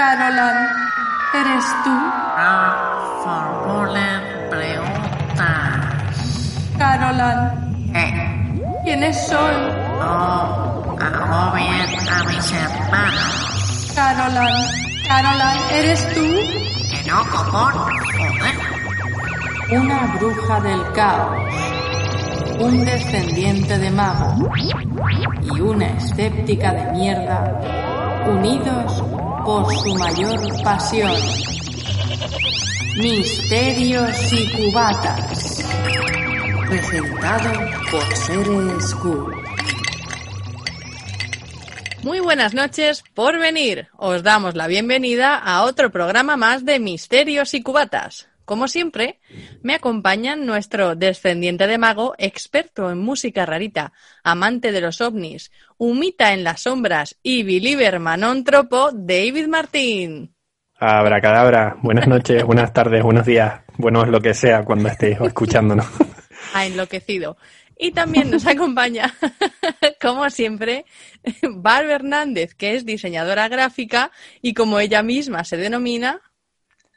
Carolan, 0.00 0.56
¿eres 1.34 1.66
tú? 1.84 1.90
No 1.90 3.20
formulen 3.22 4.22
preguntas. 4.48 5.44
Carolan, 6.78 7.38
Eh, 7.94 8.62
¿quiénes 8.82 9.26
son? 9.28 9.68
no 9.98 10.96
agobien 10.98 12.08
a 12.08 12.24
mis 12.30 12.50
hermanos. 12.50 13.92
Carolan, 13.94 14.54
Carolan, 15.06 15.58
¿eres 15.70 16.14
tú? 16.14 16.22
Que 16.22 17.10
no, 17.10 17.18
cojón. 17.30 17.74
Una 19.70 19.98
bruja 20.18 20.60
del 20.60 20.92
caos, 20.94 21.54
un 22.58 22.84
descendiente 22.86 23.78
de 23.78 23.90
mago 23.90 24.48
y 25.42 25.60
una 25.60 25.88
escéptica 25.88 26.72
de 26.72 26.84
mierda, 26.92 27.60
unidos 28.26 29.04
por 29.50 29.74
su 29.74 29.94
mayor 29.96 30.62
pasión. 30.62 31.12
Misterios 32.98 34.32
y 34.32 34.48
cubatas. 34.52 35.64
Presentado 36.68 37.50
por 37.90 38.16
Seres 38.16 38.94
Cool. 39.02 39.42
Muy 42.04 42.20
buenas 42.20 42.54
noches 42.54 43.02
por 43.12 43.40
venir. 43.40 43.88
Os 43.96 44.22
damos 44.22 44.54
la 44.54 44.68
bienvenida 44.68 45.36
a 45.36 45.64
otro 45.64 45.90
programa 45.90 46.36
más 46.36 46.64
de 46.64 46.78
Misterios 46.78 47.52
y 47.52 47.62
Cubatas. 47.62 48.29
Como 48.50 48.66
siempre, 48.66 49.20
me 49.62 49.76
acompañan 49.76 50.44
nuestro 50.44 50.96
descendiente 50.96 51.68
de 51.68 51.78
mago, 51.78 52.16
experto 52.18 52.90
en 52.90 52.98
música 52.98 53.46
rarita, 53.46 53.92
amante 54.24 54.72
de 54.72 54.80
los 54.80 55.00
ovnis, 55.00 55.52
humita 55.78 56.32
en 56.32 56.42
las 56.42 56.62
sombras 56.62 57.16
y 57.22 57.44
believer 57.44 58.00
manóntropo, 58.00 58.90
David 58.92 59.46
Martín. 59.46 60.34
Abracadabra, 60.80 61.76
buenas 61.80 62.08
noches, 62.08 62.42
buenas 62.42 62.72
tardes, 62.72 63.04
buenos 63.04 63.24
días, 63.24 63.60
buenos 63.76 64.08
lo 64.08 64.20
que 64.20 64.34
sea 64.34 64.64
cuando 64.64 64.88
estéis 64.88 65.20
escuchándonos. 65.24 65.86
Ha 66.52 66.66
enloquecido. 66.66 67.36
Y 67.78 67.92
también 67.92 68.32
nos 68.32 68.48
acompaña, 68.48 69.14
como 70.02 70.28
siempre, 70.28 70.86
Barb 71.48 71.88
Hernández, 71.88 72.56
que 72.56 72.74
es 72.74 72.84
diseñadora 72.84 73.46
gráfica 73.46 74.10
y 74.42 74.54
como 74.54 74.80
ella 74.80 75.04
misma 75.04 75.44
se 75.44 75.56
denomina, 75.56 76.20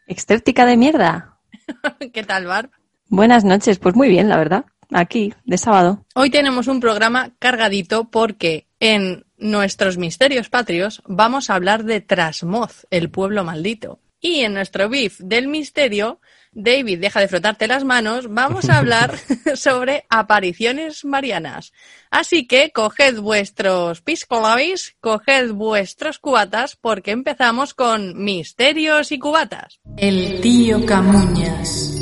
Extéptica 0.06 0.66
de 0.66 0.76
mierda. 0.76 1.33
¿qué 2.14 2.23
tal, 2.23 2.45
Barb? 2.45 2.72
Buenas 3.09 3.44
noches, 3.44 3.80
pues 3.80 3.95
muy 3.95 4.09
bien, 4.09 4.30
la 4.30 4.38
verdad. 4.38 4.66
Aquí, 4.92 5.33
de 5.45 5.58
sábado. 5.58 6.05
Hoy 6.14 6.30
tenemos 6.30 6.67
un 6.67 6.80
programa 6.80 7.31
cargadito 7.39 8.09
porque 8.09 8.67
en 8.80 9.25
nuestros 9.38 9.97
misterios 9.97 10.50
patrios 10.50 11.02
vamos 11.05 11.50
a 11.50 11.55
hablar 11.55 11.83
de 11.83 12.02
Trasmoz, 12.02 12.86
el 12.92 13.09
pueblo 13.09 13.44
maldito. 13.44 14.00
Y 14.20 14.42
en 14.42 14.53
nuestro 14.53 14.89
beef 14.89 15.20
del 15.20 15.47
misterio, 15.47 16.20
David, 16.56 17.00
deja 17.00 17.20
de 17.20 17.28
frotarte 17.28 17.68
las 17.68 17.84
manos, 17.84 18.32
vamos 18.34 18.70
a 18.70 18.78
hablar 18.78 19.18
sobre 19.56 20.06
apariciones 20.09 21.04
marianas. 21.06 21.73
Así 22.12 22.45
que 22.45 22.72
coged 22.72 23.20
vuestros 23.20 24.02
piscolabis, 24.02 24.95
coged 25.00 25.52
vuestros 25.52 26.20
cubatas, 26.20 26.76
porque 26.76 27.12
empezamos 27.12 27.73
con 27.73 28.23
misterios 28.23 29.12
y 29.12 29.20
cubatas. 29.20 29.80
El 29.98 30.42
tío 30.42 30.86
Camuñas, 30.86 31.95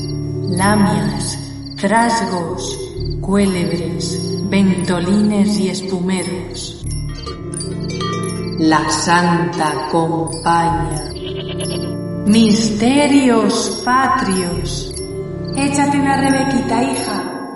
lamias, 0.50 1.38
trasgos, 1.80 2.78
cuélebres, 3.22 4.50
ventolines 4.50 5.60
y 5.60 5.70
espumeros. 5.70 6.86
La 8.60 8.90
Santa 8.90 9.88
Compañía. 9.92 11.12
Misterios 12.28 13.82
patrios. 13.84 14.94
Échate 15.58 15.98
una 15.98 16.18
rebequita, 16.22 16.84
hija. 16.84 17.48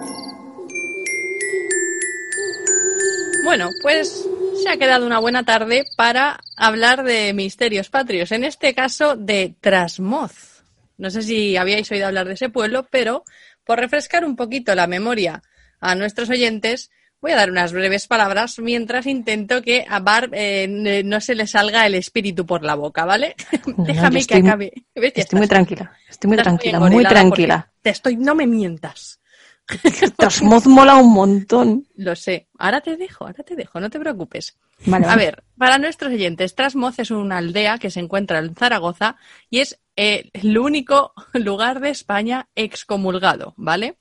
Bueno, 3.43 3.69
pues 3.81 4.27
se 4.61 4.69
ha 4.69 4.77
quedado 4.77 5.05
una 5.05 5.19
buena 5.19 5.43
tarde 5.43 5.85
para 5.95 6.39
hablar 6.57 7.03
de 7.03 7.33
misterios 7.33 7.89
patrios, 7.89 8.31
en 8.31 8.43
este 8.43 8.73
caso 8.73 9.15
de 9.15 9.55
Trasmoz. 9.61 10.63
No 10.97 11.11
sé 11.11 11.21
si 11.21 11.57
habíais 11.57 11.89
oído 11.91 12.07
hablar 12.07 12.27
de 12.27 12.33
ese 12.33 12.49
pueblo, 12.49 12.87
pero 12.89 13.23
por 13.65 13.79
refrescar 13.79 14.25
un 14.25 14.35
poquito 14.35 14.73
la 14.73 14.87
memoria 14.87 15.43
a 15.79 15.95
nuestros 15.95 16.29
oyentes, 16.29 16.89
voy 17.25 17.31
a 17.31 17.37
dar 17.37 17.49
unas 17.49 17.73
breves 17.73 18.05
palabras 18.05 18.59
mientras 18.59 19.07
intento 19.07 19.63
que 19.63 19.83
a 19.89 19.99
Barb 19.99 20.29
eh, 20.33 20.67
no 21.03 21.19
se 21.19 21.33
le 21.33 21.47
salga 21.47 21.83
el 21.87 21.95
espíritu 21.95 22.45
por 22.45 22.63
la 22.63 22.75
boca, 22.75 23.03
¿vale? 23.03 23.35
No, 23.75 23.83
Déjame 23.83 24.23
que 24.23 24.35
acabe. 24.35 24.71
Estoy 24.93 25.11
muy 25.39 25.45
estás- 25.45 25.49
tranquila, 25.49 25.91
estoy 26.07 26.27
muy 26.27 26.37
estás 26.37 26.43
tranquila, 26.43 26.79
muy 26.79 27.03
tranquila. 27.03 27.71
Te 27.81 27.89
estoy, 27.89 28.15
no 28.17 28.35
me 28.35 28.45
mientas. 28.45 29.19
Trasmoz 30.17 30.67
mola 30.67 30.97
un 30.97 31.11
montón. 31.11 31.87
Lo 31.95 32.15
sé. 32.15 32.47
Ahora 32.59 32.81
te 32.81 32.95
dejo, 32.95 33.25
ahora 33.25 33.43
te 33.43 33.55
dejo, 33.55 33.79
no 33.79 33.89
te 33.89 33.99
preocupes. 33.99 34.55
Vale, 34.85 35.07
A 35.07 35.15
ver, 35.15 35.43
para 35.57 35.79
nuestros 35.79 36.13
oyentes, 36.13 36.53
Trasmoz 36.53 36.99
es 36.99 37.09
una 37.09 37.37
aldea 37.39 37.79
que 37.79 37.89
se 37.89 38.01
encuentra 38.01 38.37
en 38.37 38.53
Zaragoza 38.53 39.15
y 39.49 39.61
es 39.61 39.79
eh, 39.95 40.29
el 40.33 40.55
único 40.59 41.13
lugar 41.33 41.79
de 41.79 41.89
España 41.89 42.49
excomulgado, 42.53 43.55
¿vale? 43.57 43.97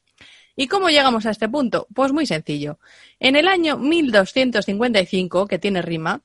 ¿Y 0.56 0.68
cómo 0.68 0.88
llegamos 0.88 1.26
a 1.26 1.30
este 1.30 1.48
punto? 1.48 1.86
Pues 1.94 2.12
muy 2.12 2.26
sencillo. 2.26 2.78
En 3.18 3.36
el 3.36 3.48
año 3.48 3.76
1255, 3.76 5.46
que 5.46 5.58
tiene 5.58 5.82
rima, 5.82 6.20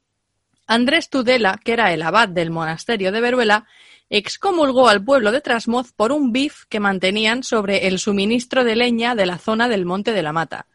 Andrés 0.67 1.09
Tudela, 1.09 1.59
que 1.63 1.73
era 1.73 1.93
el 1.93 2.03
abad 2.03 2.29
del 2.29 2.51
monasterio 2.51 3.11
de 3.11 3.21
Veruela, 3.21 3.65
excomulgó 4.09 4.87
al 4.89 5.03
pueblo 5.03 5.31
de 5.31 5.41
Trasmoz 5.41 5.93
por 5.93 6.11
un 6.11 6.31
bif 6.31 6.65
que 6.69 6.79
mantenían 6.79 7.43
sobre 7.43 7.87
el 7.87 7.99
suministro 7.99 8.63
de 8.63 8.75
leña 8.75 9.15
de 9.15 9.25
la 9.25 9.37
zona 9.37 9.67
del 9.67 9.85
Monte 9.85 10.11
de 10.13 10.23
la 10.23 10.33
Mata. 10.33 10.67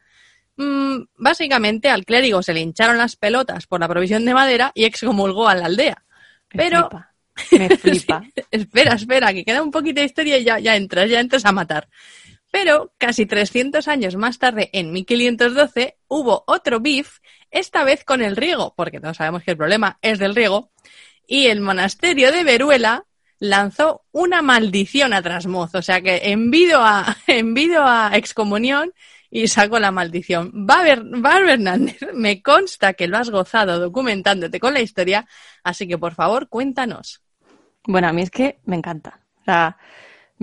Mm, 0.57 1.05
básicamente 1.17 1.91
al 1.91 2.05
clérigo 2.05 2.43
se 2.43 2.55
le 2.55 2.61
hincharon 2.61 2.99
las 2.99 3.17
pelotas 3.17 3.67
por 3.67 3.81
la 3.81 3.89
provisión 3.89 4.25
de 4.25 4.35
madera 4.35 4.73
y 4.75 4.85
excomulgó 4.85 5.49
a 5.49 5.55
la 5.55 5.67
aldea. 5.67 6.05
Me 6.53 6.63
Pero, 6.63 6.89
flipa, 6.89 7.15
Me 7.53 7.77
flipa. 7.77 8.23
Sí, 8.25 8.43
espera, 8.51 8.95
espera, 8.95 9.33
que 9.33 9.45
queda 9.45 9.63
un 9.63 9.71
poquito 9.71 10.01
de 10.01 10.07
historia 10.07 10.39
y 10.39 10.45
ya, 10.45 10.59
ya 10.61 10.77
entras, 10.77 11.11
ya 11.11 11.21
entras 11.21 11.45
a 11.45 11.53
matar. 11.53 11.89
Pero 12.55 12.93
casi 12.99 13.27
300 13.27 13.89
años 13.89 14.15
más 14.15 14.39
tarde, 14.39 14.71
en 14.73 14.93
1512, 14.93 15.99
hubo 16.07 16.45
otro 16.47 16.79
beef, 16.79 17.19
esta 17.51 17.83
vez 17.83 18.05
con 18.05 18.23
el 18.23 18.37
riego, 18.37 18.75
porque 18.77 19.01
todos 19.01 19.17
sabemos 19.17 19.43
que 19.43 19.51
el 19.51 19.57
problema 19.57 19.99
es 20.03 20.21
del 20.21 20.37
riego, 20.37 20.71
y 21.27 21.47
el 21.47 21.61
monasterio 21.61 22.31
de 22.31 22.45
Veruela 22.45 23.07
lanzó 23.41 24.05
una 24.13 24.41
maldición 24.41 25.15
a 25.15 25.21
Trasmoz, 25.21 25.75
o 25.75 25.83
sea 25.83 26.01
que 26.01 26.31
envido 26.31 26.81
a, 26.81 27.17
envido 27.27 27.83
a 27.85 28.13
excomunión 28.15 28.93
y 29.33 29.49
sacó 29.49 29.81
la 29.81 29.91
maldición. 29.91 30.53
Barber 30.55 31.03
Hernández, 31.49 31.99
me 32.15 32.41
consta 32.41 32.93
que 32.93 33.09
lo 33.09 33.19
has 33.19 33.31
gozado 33.31 33.81
documentándote 33.81 34.61
con 34.61 34.75
la 34.75 34.81
historia, 34.81 35.27
así 35.65 35.89
que 35.89 35.99
por 35.99 36.15
favor 36.15 36.49
cuéntanos. 36.49 37.21
Bueno, 37.83 38.07
a 38.07 38.13
mí 38.13 38.23
es 38.23 38.31
que 38.31 38.61
me 38.65 38.77
encanta. 38.77 39.23
O 39.41 39.45
sea, 39.45 39.77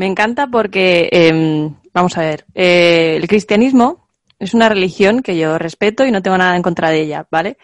me 0.01 0.07
encanta 0.07 0.47
porque, 0.47 1.09
em, 1.11 1.75
vamos 1.93 2.17
a 2.17 2.21
ver, 2.21 2.45
eh, 2.55 3.17
el 3.21 3.27
cristianismo 3.27 4.07
es 4.39 4.55
una 4.55 4.67
religión 4.67 5.21
que 5.21 5.37
yo 5.37 5.59
respeto 5.59 6.07
y 6.07 6.11
no 6.11 6.23
tengo 6.23 6.39
nada 6.39 6.55
en 6.55 6.63
contra 6.63 6.89
de 6.89 7.01
ella, 7.01 7.27
¿vale? 7.29 7.59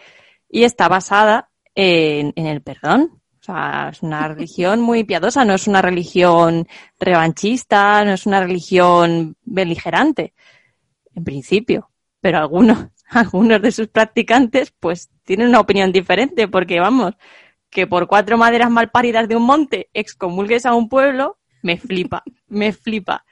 Y 0.48 0.62
está 0.62 0.86
basada 0.86 1.50
en, 1.74 2.32
en 2.36 2.46
el 2.46 2.62
perdón. 2.62 3.20
O 3.40 3.42
sea, 3.42 3.88
es 3.90 4.02
una 4.02 4.28
religión 4.32 4.80
muy 4.80 5.02
piadosa, 5.02 5.44
no 5.44 5.54
es 5.54 5.66
una 5.66 5.82
religión 5.82 6.68
revanchista, 7.00 8.04
no 8.04 8.12
es 8.12 8.24
una 8.24 8.40
religión 8.40 9.34
beligerante, 9.42 10.32
en 11.16 11.24
principio. 11.24 11.90
Pero 12.20 12.38
algunos, 12.38 12.86
algunos 13.10 13.60
de 13.60 13.72
sus 13.72 13.88
practicantes, 13.88 14.72
pues, 14.78 15.10
tienen 15.24 15.48
una 15.48 15.58
opinión 15.58 15.90
diferente, 15.90 16.46
porque 16.46 16.78
vamos, 16.78 17.14
que 17.68 17.88
por 17.88 18.06
cuatro 18.06 18.38
maderas 18.38 18.70
mal 18.70 18.92
paridas 18.92 19.28
de 19.28 19.34
un 19.34 19.42
monte 19.42 19.90
excomulgues 19.92 20.66
a 20.66 20.74
un 20.74 20.88
pueblo, 20.88 21.37
me 21.62 21.76
flipa, 21.78 22.22
me 22.48 22.72
flipa. 22.72 23.24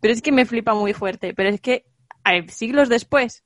Pero 0.00 0.12
es 0.14 0.22
que 0.22 0.32
me 0.32 0.44
flipa 0.46 0.74
muy 0.74 0.92
fuerte. 0.92 1.34
Pero 1.34 1.48
es 1.48 1.60
que 1.60 1.86
hay 2.24 2.48
siglos 2.48 2.88
después, 2.88 3.44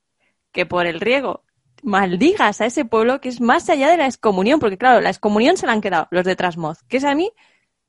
que 0.53 0.67
por 0.67 0.87
el 0.87 1.01
riego 1.01 1.45
maldigas 1.83 2.61
a 2.61 2.67
ese 2.67 2.85
pueblo 2.85 3.21
que 3.21 3.29
es 3.29 3.41
más 3.41 3.69
allá 3.71 3.89
de 3.91 3.97
la 3.97 4.07
excomunión, 4.07 4.59
porque 4.61 4.79
claro, 4.79 5.01
la 5.01 5.11
excomunión 5.11 5.57
se 5.57 5.67
la 5.67 5.73
han 5.73 5.81
quedado 5.81 6.09
los 6.11 6.25
de 6.25 6.35
Trasmoz, 6.37 6.83
que 6.89 6.97
es 6.97 7.05
a 7.05 7.15
mí, 7.15 7.31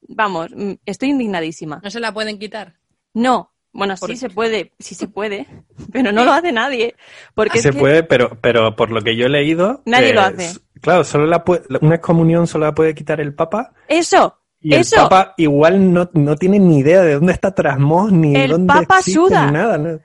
vamos, 0.08 0.52
mm, 0.56 0.74
estoy 0.86 1.10
indignadísima. 1.10 1.80
¿No 1.84 1.90
se 1.90 2.00
la 2.00 2.14
pueden 2.14 2.38
quitar? 2.38 2.76
No, 3.16 3.52
bueno, 3.72 3.96
¿Por 4.00 4.10
sí 4.10 4.14
qué? 4.14 4.20
se 4.20 4.30
puede, 4.30 4.74
sí 4.78 4.94
se 4.94 5.08
puede, 5.08 5.48
pero 5.92 6.12
no 6.12 6.24
lo 6.24 6.34
hace 6.34 6.52
nadie. 6.52 6.96
Porque 7.34 7.58
es 7.58 7.64
Se 7.64 7.72
que- 7.72 7.80
puede, 7.80 8.04
pero, 8.04 8.38
pero 8.42 8.76
por 8.76 8.92
lo 8.92 9.02
que 9.02 9.16
yo 9.16 9.26
he 9.26 9.30
leído... 9.30 9.82
Nadie 9.86 10.10
eh, 10.10 10.14
lo 10.14 10.22
hace. 10.22 10.60
Claro, 10.82 11.04
solo 11.04 11.26
la 11.26 11.44
puede- 11.44 11.64
una 11.82 11.96
excomunión 11.96 12.46
solo 12.46 12.66
la 12.68 12.76
puede 12.76 12.94
quitar 12.94 13.20
el 13.20 13.34
Papa 13.34 13.74
Eso, 13.88 14.39
y 14.62 14.76
eso. 14.76 14.96
el 14.96 15.02
Papa 15.04 15.34
igual 15.38 15.94
no, 15.94 16.10
no 16.14 16.36
tiene 16.36 16.60
ni 16.60 16.80
idea 16.80 17.02
de 17.02 17.16
dónde 17.16 17.34
está 17.34 17.54
Trasmoz 17.54 18.12
ni 18.12 18.36
El 18.36 18.52
dónde 18.52 18.74
Papa 18.74 19.02
suda. 19.02 19.46
ni 19.46 19.54
nada. 19.54 19.78
¿no? 19.78 20.00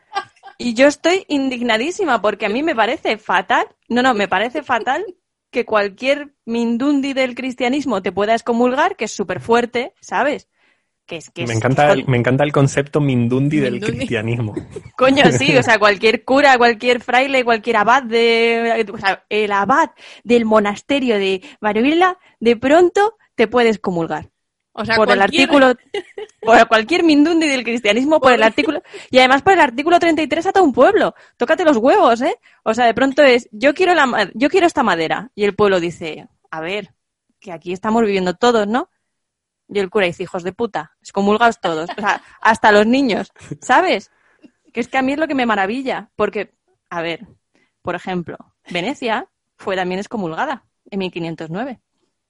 Y 0.58 0.74
yo 0.74 0.86
estoy 0.86 1.24
indignadísima 1.28 2.22
porque 2.22 2.46
a 2.46 2.48
mí 2.48 2.62
me 2.62 2.74
parece 2.74 3.18
fatal, 3.18 3.66
no, 3.88 4.02
no, 4.02 4.14
me 4.14 4.28
parece 4.28 4.62
fatal 4.62 5.04
que 5.50 5.64
cualquier 5.64 6.34
mindundi 6.44 7.12
del 7.12 7.34
cristianismo 7.34 8.02
te 8.02 8.12
pueda 8.12 8.34
excomulgar, 8.34 8.96
que 8.96 9.06
es 9.06 9.12
súper 9.12 9.40
fuerte, 9.40 9.94
¿sabes? 10.00 10.48
Que 11.06 11.16
es 11.16 11.30
que 11.30 11.46
Me 11.46 11.54
encanta, 11.54 11.92
el, 11.92 12.06
me 12.06 12.16
encanta 12.16 12.44
el 12.44 12.52
concepto 12.52 13.00
mindundi 13.00 13.58
del 13.58 13.80
cristianismo. 13.80 14.54
Coño, 14.96 15.24
sí, 15.32 15.56
o 15.56 15.62
sea, 15.62 15.78
cualquier 15.78 16.24
cura, 16.24 16.56
cualquier 16.56 17.00
fraile, 17.00 17.44
cualquier 17.44 17.76
abad 17.76 18.02
de, 18.02 18.86
o 18.92 18.98
sea, 18.98 19.24
el 19.28 19.52
abad 19.52 19.90
del 20.22 20.44
monasterio 20.44 21.18
de 21.18 21.42
Marivilla, 21.60 22.18
de 22.40 22.56
pronto 22.56 23.16
te 23.34 23.46
puedes 23.46 23.78
comulgar. 23.78 24.30
O 24.76 24.84
sea, 24.84 24.96
por 24.96 25.08
el 25.10 25.18
cualquier- 25.18 25.42
artículo, 25.42 25.74
por 26.42 26.68
cualquier 26.68 27.04
mindundi 27.04 27.46
del 27.46 27.62
cristianismo, 27.62 28.20
por 28.20 28.32
el 28.32 28.42
artículo, 28.42 28.82
y 29.10 29.18
además 29.18 29.42
por 29.42 29.52
el 29.52 29.60
artículo 29.60 29.98
33 30.00 30.46
a 30.46 30.52
todo 30.52 30.64
un 30.64 30.72
pueblo. 30.72 31.14
Tócate 31.36 31.64
los 31.64 31.76
huevos, 31.76 32.20
¿eh? 32.22 32.36
O 32.64 32.74
sea, 32.74 32.84
de 32.86 32.94
pronto 32.94 33.22
es, 33.22 33.48
yo 33.52 33.72
quiero 33.72 33.94
la, 33.94 34.30
yo 34.34 34.50
quiero 34.50 34.66
esta 34.66 34.82
madera. 34.82 35.30
Y 35.36 35.44
el 35.44 35.54
pueblo 35.54 35.78
dice, 35.80 36.28
a 36.50 36.60
ver, 36.60 36.92
que 37.40 37.52
aquí 37.52 37.72
estamos 37.72 38.02
viviendo 38.02 38.34
todos, 38.34 38.66
¿no? 38.66 38.90
Y 39.68 39.78
el 39.78 39.90
cura 39.90 40.06
dice, 40.06 40.24
hijos 40.24 40.42
de 40.42 40.52
puta, 40.52 40.96
excomulgaos 41.00 41.60
todos. 41.60 41.88
O 41.96 42.00
sea, 42.00 42.20
hasta 42.40 42.72
los 42.72 42.86
niños, 42.86 43.32
¿sabes? 43.60 44.10
Que 44.72 44.80
es 44.80 44.88
que 44.88 44.98
a 44.98 45.02
mí 45.02 45.12
es 45.12 45.18
lo 45.18 45.28
que 45.28 45.34
me 45.36 45.46
maravilla. 45.46 46.10
Porque, 46.16 46.52
a 46.90 47.00
ver, 47.00 47.26
por 47.80 47.94
ejemplo, 47.94 48.36
Venecia 48.70 49.28
fue 49.56 49.76
también 49.76 50.00
excomulgada 50.00 50.64
en 50.90 50.98
1509. 50.98 51.80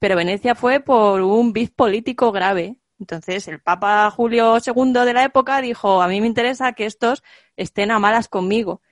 Pero 0.05 0.17
Venecia 0.17 0.55
fue 0.55 0.81
por 0.81 1.23
un 1.23 1.55
bif 1.55 1.71
político 1.71 2.31
grave. 2.31 2.77
Entonces, 3.01 3.49
el 3.49 3.63
Papa 3.63 4.11
Julio 4.11 4.59
II 4.59 4.93
de 4.93 5.15
la 5.15 5.25
época 5.25 5.63
dijo, 5.63 6.03
a 6.03 6.09
mí 6.09 6.21
me 6.21 6.27
interesa 6.27 6.75
que 6.75 6.85
estos 6.85 7.23
estén 7.57 7.91
a 7.91 7.99
malas 7.99 8.29
conmigo. 8.29 8.83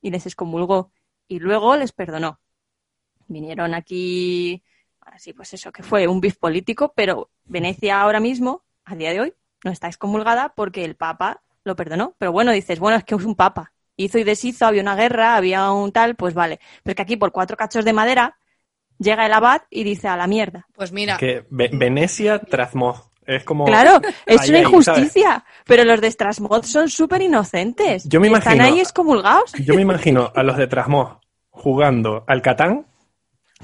Y 0.00 0.10
les 0.10 0.24
excomulgó. 0.24 0.90
Y 1.28 1.40
luego 1.40 1.76
les 1.76 1.92
perdonó. 1.92 2.40
Vinieron 3.26 3.74
aquí, 3.74 4.64
así 5.02 5.34
pues 5.34 5.52
eso, 5.52 5.72
que 5.72 5.82
fue 5.82 6.08
un 6.08 6.22
bif 6.22 6.38
político, 6.38 6.94
pero 6.96 7.30
Venecia 7.44 8.00
ahora 8.00 8.20
mismo, 8.20 8.64
a 8.86 8.96
día 8.96 9.12
de 9.12 9.20
hoy, 9.20 9.34
no 9.64 9.72
está 9.72 9.88
excomulgada 9.88 10.54
porque 10.54 10.86
el 10.86 10.96
Papa 10.96 11.42
lo 11.64 11.76
perdonó. 11.76 12.16
Pero 12.16 12.32
bueno, 12.32 12.50
dices, 12.50 12.78
bueno, 12.78 12.96
es 12.96 13.04
que 13.04 13.14
es 13.14 13.24
un 13.26 13.34
Papa. 13.34 13.74
Hizo 13.96 14.16
y 14.16 14.24
deshizo, 14.24 14.64
había 14.64 14.80
una 14.80 14.96
guerra, 14.96 15.36
había 15.36 15.70
un 15.70 15.92
tal, 15.92 16.16
pues 16.16 16.32
vale. 16.32 16.60
Pero 16.82 16.92
es 16.92 16.96
que 16.96 17.02
aquí 17.02 17.16
por 17.18 17.30
cuatro 17.30 17.58
cachos 17.58 17.84
de 17.84 17.92
madera 17.92 18.38
llega 18.98 19.26
el 19.26 19.32
abad 19.32 19.62
y 19.70 19.84
dice 19.84 20.08
a 20.08 20.16
la 20.16 20.26
mierda. 20.26 20.66
Pues 20.74 20.92
mira, 20.92 21.16
Que 21.16 21.44
Ve- 21.50 21.70
Venecia 21.72 22.38
Trasmoz. 22.38 23.10
Es 23.24 23.44
como. 23.44 23.66
Claro, 23.66 24.00
es 24.26 24.40
Ahí, 24.40 24.50
una 24.50 24.58
injusticia, 24.58 25.44
pero 25.64 25.84
los 25.84 26.00
de 26.00 26.10
Strasmoz 26.10 26.66
son 26.66 26.88
súper 26.88 27.22
inocentes. 27.22 28.02
Yo 28.08 28.18
me 28.20 28.28
Y 28.28 28.32
Están 28.32 28.54
imagino- 28.56 28.74
ahí 28.74 28.80
excomulgados. 28.80 29.52
Yo 29.64 29.74
me 29.74 29.82
imagino 29.82 30.32
a 30.34 30.42
los 30.42 30.56
de 30.56 30.66
Trasmoz 30.66 31.18
jugando 31.50 32.24
al 32.26 32.42
Catán 32.42 32.86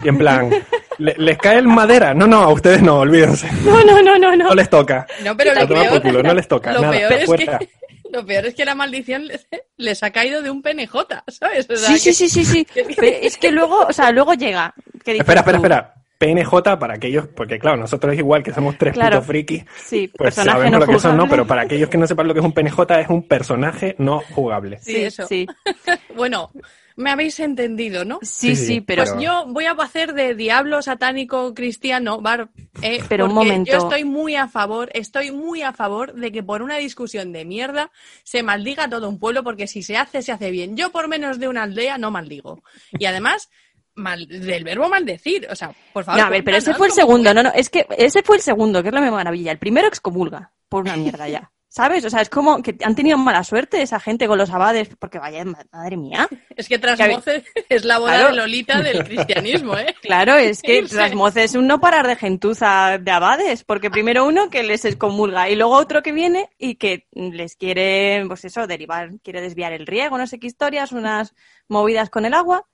y 0.03 0.09
en 0.09 0.17
plan, 0.19 0.51
"Le- 0.99 1.17
¿les 1.19 1.39
cae 1.39 1.59
el 1.59 1.67
madera? 1.67 2.15
No, 2.15 2.29
no, 2.29 2.43
a 2.45 2.53
ustedes 2.53 2.83
no, 2.83 2.99
olvídense. 3.01 3.51
No, 3.65 3.83
no, 3.83 4.01
no, 4.01 4.17
no, 4.17 4.37
no. 4.37 4.45
No 4.49 4.55
les 4.55 4.71
toca. 4.71 5.07
no, 5.25 5.37
pero 5.37 5.53
lo 5.55 5.67
peor, 5.67 6.03
culo, 6.03 6.23
no 6.23 6.35
les 6.35 6.47
toca. 6.47 6.73
lo 6.73 6.81
nada, 6.83 6.93
peor 6.93 7.13
es 7.15 7.25
fuera. 7.27 7.59
que 7.59 7.69
lo 8.13 8.25
peor 8.27 8.47
es 8.47 8.55
que 8.55 8.65
la 8.65 8.75
maldición 8.75 9.29
les, 9.77 10.03
ha 10.03 10.11
caído 10.11 10.43
de 10.43 10.51
un 10.51 10.63
PNJ, 10.63 10.95
¿sabes? 11.29 11.69
O 11.71 11.77
sea, 11.77 11.89
Sí, 11.91 11.99
sí, 11.99 12.09
que- 12.11 12.15
sí, 12.15 12.29
sí, 12.29 12.45
sí. 12.45 12.67
Pero 12.97 13.17
es 13.23 13.37
que 13.37 13.51
luego, 13.51 13.81
o 13.87 13.93
sea, 13.93 14.11
luego 14.13 14.35
llega. 14.35 14.75
que 15.05 15.17
Espera, 15.17 15.41
espera, 15.41 15.59
tú, 15.59 15.65
espera. 15.65 15.95
PNJ 16.19 16.79
para 16.81 16.95
aquellos, 16.95 17.29
porque 17.29 17.61
claro, 17.61 17.77
nosotros 17.77 18.13
es 18.13 18.19
igual 18.19 18.43
que 18.43 18.53
somos 18.53 18.77
tres 18.77 18.93
Claro. 18.95 19.19
putos 19.19 19.27
frikis, 19.29 19.65
Sí, 19.85 20.11
pues 20.17 20.35
sabemos 20.35 20.73
no 20.73 20.79
lo 20.81 20.87
que 20.87 20.99
son, 20.99 21.17
¿no? 21.17 21.29
Pero 21.29 21.47
para 21.47 21.63
aquellos 21.63 21.89
que 21.89 21.97
no 21.97 22.09
sepan 22.09 22.27
lo 22.27 22.35
que 22.35 22.41
es 22.41 22.45
un 22.47 22.53
PNJ, 22.53 23.01
es 23.01 23.09
un 23.09 23.23
personaje 23.29 23.95
no 23.99 24.21
jugable. 24.35 24.79
Sí, 24.83 24.97
eso. 24.97 25.27
Sí, 25.29 25.47
Bueno, 26.17 26.51
me 26.99 27.13
habéis 27.13 27.39
entendido, 27.39 28.05
¿no? 28.05 28.19
sí, 28.23 28.57
Sí, 28.57 28.81
pero. 28.81 29.05
Pues 29.05 29.23
yo 29.23 29.45
voy 29.47 29.67
a 29.67 29.73
hacer 29.73 30.15
de 30.15 30.35
diablo 30.35 30.83
satánico 30.83 31.55
cristiano, 31.55 32.21
Bar, 32.21 32.51
eh, 32.83 33.03
Pero 33.09 33.27
un 33.27 33.35
momento. 33.35 33.71
yo 33.71 33.79
estoy 33.79 34.05
muy 34.05 34.35
a 34.35 34.49
favor, 34.49 34.91
estoy 34.93 35.31
muy 35.31 35.63
a 35.63 35.73
favor 35.73 36.15
de 36.15 36.33
que 36.33 36.43
por 36.43 36.61
una 36.61 36.77
discusión 36.77 37.33
de 37.33 37.45
mierda 37.45 37.93
se 38.25 38.43
maldiga 38.43 38.85
a 38.85 38.91
todo 38.91 39.09
un 39.09 39.21
pueblo, 39.21 39.45
porque 39.45 39.69
si 39.69 39.85
se 39.85 39.97
hace, 39.97 40.23
se 40.23 40.33
hace 40.33 40.51
bien. 40.51 40.77
Yo 40.77 40.91
por 40.91 41.07
menos 41.07 41.39
de 41.39 41.47
una 41.47 41.63
aldea 41.63 41.99
no 41.99 42.11
maldigo. 42.11 42.65
Y 42.99 43.05
además, 43.05 43.49
mal, 43.95 44.27
del 44.27 44.65
verbo 44.65 44.89
maldecir, 44.89 45.47
o 45.51 45.55
sea, 45.55 45.73
por 45.93 46.03
favor. 46.03 46.21
No, 46.21 46.27
a 46.27 46.31
ver, 46.31 46.43
pero 46.43 46.57
ese 46.57 46.75
fue 46.75 46.89
el 46.89 46.93
segundo, 46.93 47.33
no, 47.33 47.45
no, 47.45 47.53
es 47.55 47.71
que 47.71 47.87
ese 47.97 48.25
fue 48.25 48.37
el 48.37 48.43
segundo, 48.43 48.83
que 48.83 48.89
es 48.89 48.95
la 48.95 49.09
maravilla. 49.09 49.53
El 49.53 49.59
primero 49.59 49.87
excomulga 49.87 50.53
por 50.69 50.83
una 50.83 50.97
mierda 50.97 51.29
ya. 51.29 51.53
¿Sabes? 51.71 52.03
O 52.07 52.11
sea, 52.11 52.23
es 52.23 52.31
como 52.31 52.63
que 52.63 52.77
han 52.83 52.95
tenido 52.95 53.19
mala 53.19 53.45
suerte 53.45 53.83
esa 53.83 54.01
gente 54.01 54.27
con 54.27 54.39
los 54.39 54.49
abades, 54.51 54.89
porque 54.99 55.19
vaya, 55.19 55.45
ma- 55.45 55.63
madre 55.71 55.99
mía. 55.99 56.27
Es 56.57 56.67
que 56.67 56.79
Trasmoce 56.79 57.45
es 57.69 57.85
la 57.85 57.99
boda 57.99 58.15
Claro. 58.15 58.31
de 58.31 58.37
Lolita 58.37 58.81
del 58.81 59.05
cristianismo, 59.05 59.77
¿eh? 59.77 59.95
Claro, 60.03 60.37
es 60.37 60.63
que. 60.63 60.83
Trasmoz 60.89 61.37
es 61.37 61.55
un 61.55 61.67
no 61.67 61.79
parar 61.79 62.07
de 62.07 62.17
gentuza 62.17 62.97
de 62.99 63.11
abades, 63.11 63.65
porque 63.65 63.91
primero 63.91 64.25
uno 64.27 64.49
que 64.49 64.63
les 64.63 64.87
excomulga 64.87 65.51
y 65.51 65.57
luego 65.57 65.75
otro 65.75 66.03
que 66.03 66.13
viene 66.13 66.49
y 66.57 66.77
que 66.77 67.07
les 67.13 67.55
quiere, 67.57 68.25
pues 68.27 68.47
eso, 68.47 68.67
derivar, 68.67 69.11
quiere 69.23 69.43
desviar 69.43 69.75
el 69.75 69.87
riego, 69.87 70.17
no 70.17 70.27
sé 70.27 70.39
qué 70.39 70.47
historias, 70.47 70.93
unas 70.93 71.35
movidas 71.69 72.09
con 72.09 72.25
el 72.25 72.33
agua. 72.33 72.65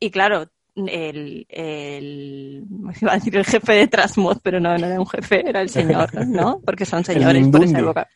Y 0.00 0.10
claro, 0.10 0.50
el, 0.76 1.46
el 1.48 2.64
iba 3.00 3.12
a 3.12 3.14
decir 3.16 3.36
el 3.36 3.44
jefe 3.44 3.72
de 3.72 3.88
Trasmoz, 3.88 4.38
pero 4.42 4.60
no, 4.60 4.76
no 4.76 4.86
era 4.86 5.00
un 5.00 5.06
jefe, 5.08 5.48
era 5.48 5.60
el 5.62 5.70
señor, 5.70 6.26
¿no? 6.26 6.60
Porque 6.64 6.84
son 6.84 7.04
señores 7.04 7.48
por 7.48 7.64
esa 7.64 7.78
época. 7.78 8.08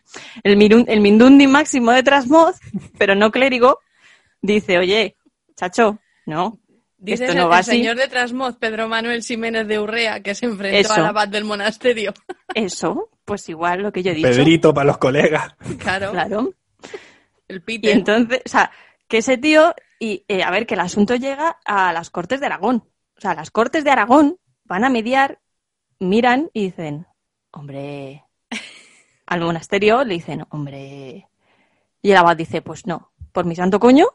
El, 0.42 0.56
mirun- 0.58 0.84
el 0.88 1.00
Mindundi 1.00 1.46
máximo 1.46 1.92
de 1.92 2.02
Trasmoz, 2.02 2.56
pero 2.98 3.14
no 3.14 3.30
clérigo, 3.30 3.78
dice, 4.42 4.78
oye, 4.78 5.16
chacho, 5.56 5.98
no, 6.26 6.58
Dice 7.02 7.24
Esto 7.24 7.32
el, 7.32 7.38
no 7.38 7.48
va 7.48 7.54
el 7.56 7.60
así. 7.60 7.70
señor 7.70 7.96
de 7.96 8.08
Trasmoz, 8.08 8.56
Pedro 8.56 8.86
Manuel 8.86 9.22
Ximénez 9.22 9.66
de 9.66 9.78
Urrea, 9.80 10.20
que 10.20 10.34
se 10.34 10.44
enfrentó 10.44 10.76
Eso. 10.80 10.92
al 10.92 11.06
abad 11.06 11.28
del 11.28 11.44
monasterio. 11.46 12.12
Eso, 12.54 13.08
pues 13.24 13.48
igual 13.48 13.80
lo 13.80 13.90
que 13.90 14.02
yo 14.02 14.10
he 14.10 14.14
dicho. 14.16 14.28
Pedrito 14.28 14.74
para 14.74 14.84
los 14.88 14.98
colegas. 14.98 15.54
Claro, 15.78 16.10
Claro. 16.12 16.52
el 17.48 17.56
Y 17.56 17.60
Peter. 17.60 17.96
entonces, 17.96 18.42
o 18.44 18.48
sea, 18.50 18.70
que 19.08 19.16
ese 19.18 19.38
tío, 19.38 19.74
y 20.00 20.24
eh, 20.26 20.42
a 20.42 20.50
ver, 20.50 20.66
que 20.66 20.74
el 20.74 20.80
asunto 20.80 21.14
llega 21.14 21.58
a 21.64 21.92
las 21.92 22.10
Cortes 22.10 22.40
de 22.40 22.46
Aragón. 22.46 22.82
O 23.16 23.20
sea, 23.20 23.34
las 23.34 23.50
Cortes 23.52 23.84
de 23.84 23.90
Aragón 23.90 24.38
van 24.64 24.82
a 24.84 24.88
mediar, 24.90 25.38
miran 26.00 26.50
y 26.54 26.64
dicen, 26.64 27.06
hombre, 27.52 28.24
al 29.26 29.40
monasterio 29.40 30.02
le 30.04 30.14
dicen, 30.14 30.44
hombre. 30.50 31.28
Y 32.02 32.10
el 32.10 32.16
abad 32.16 32.36
dice, 32.36 32.62
pues 32.62 32.86
no, 32.86 33.12
por 33.32 33.44
mi 33.44 33.54
santo 33.54 33.78
coño, 33.78 34.06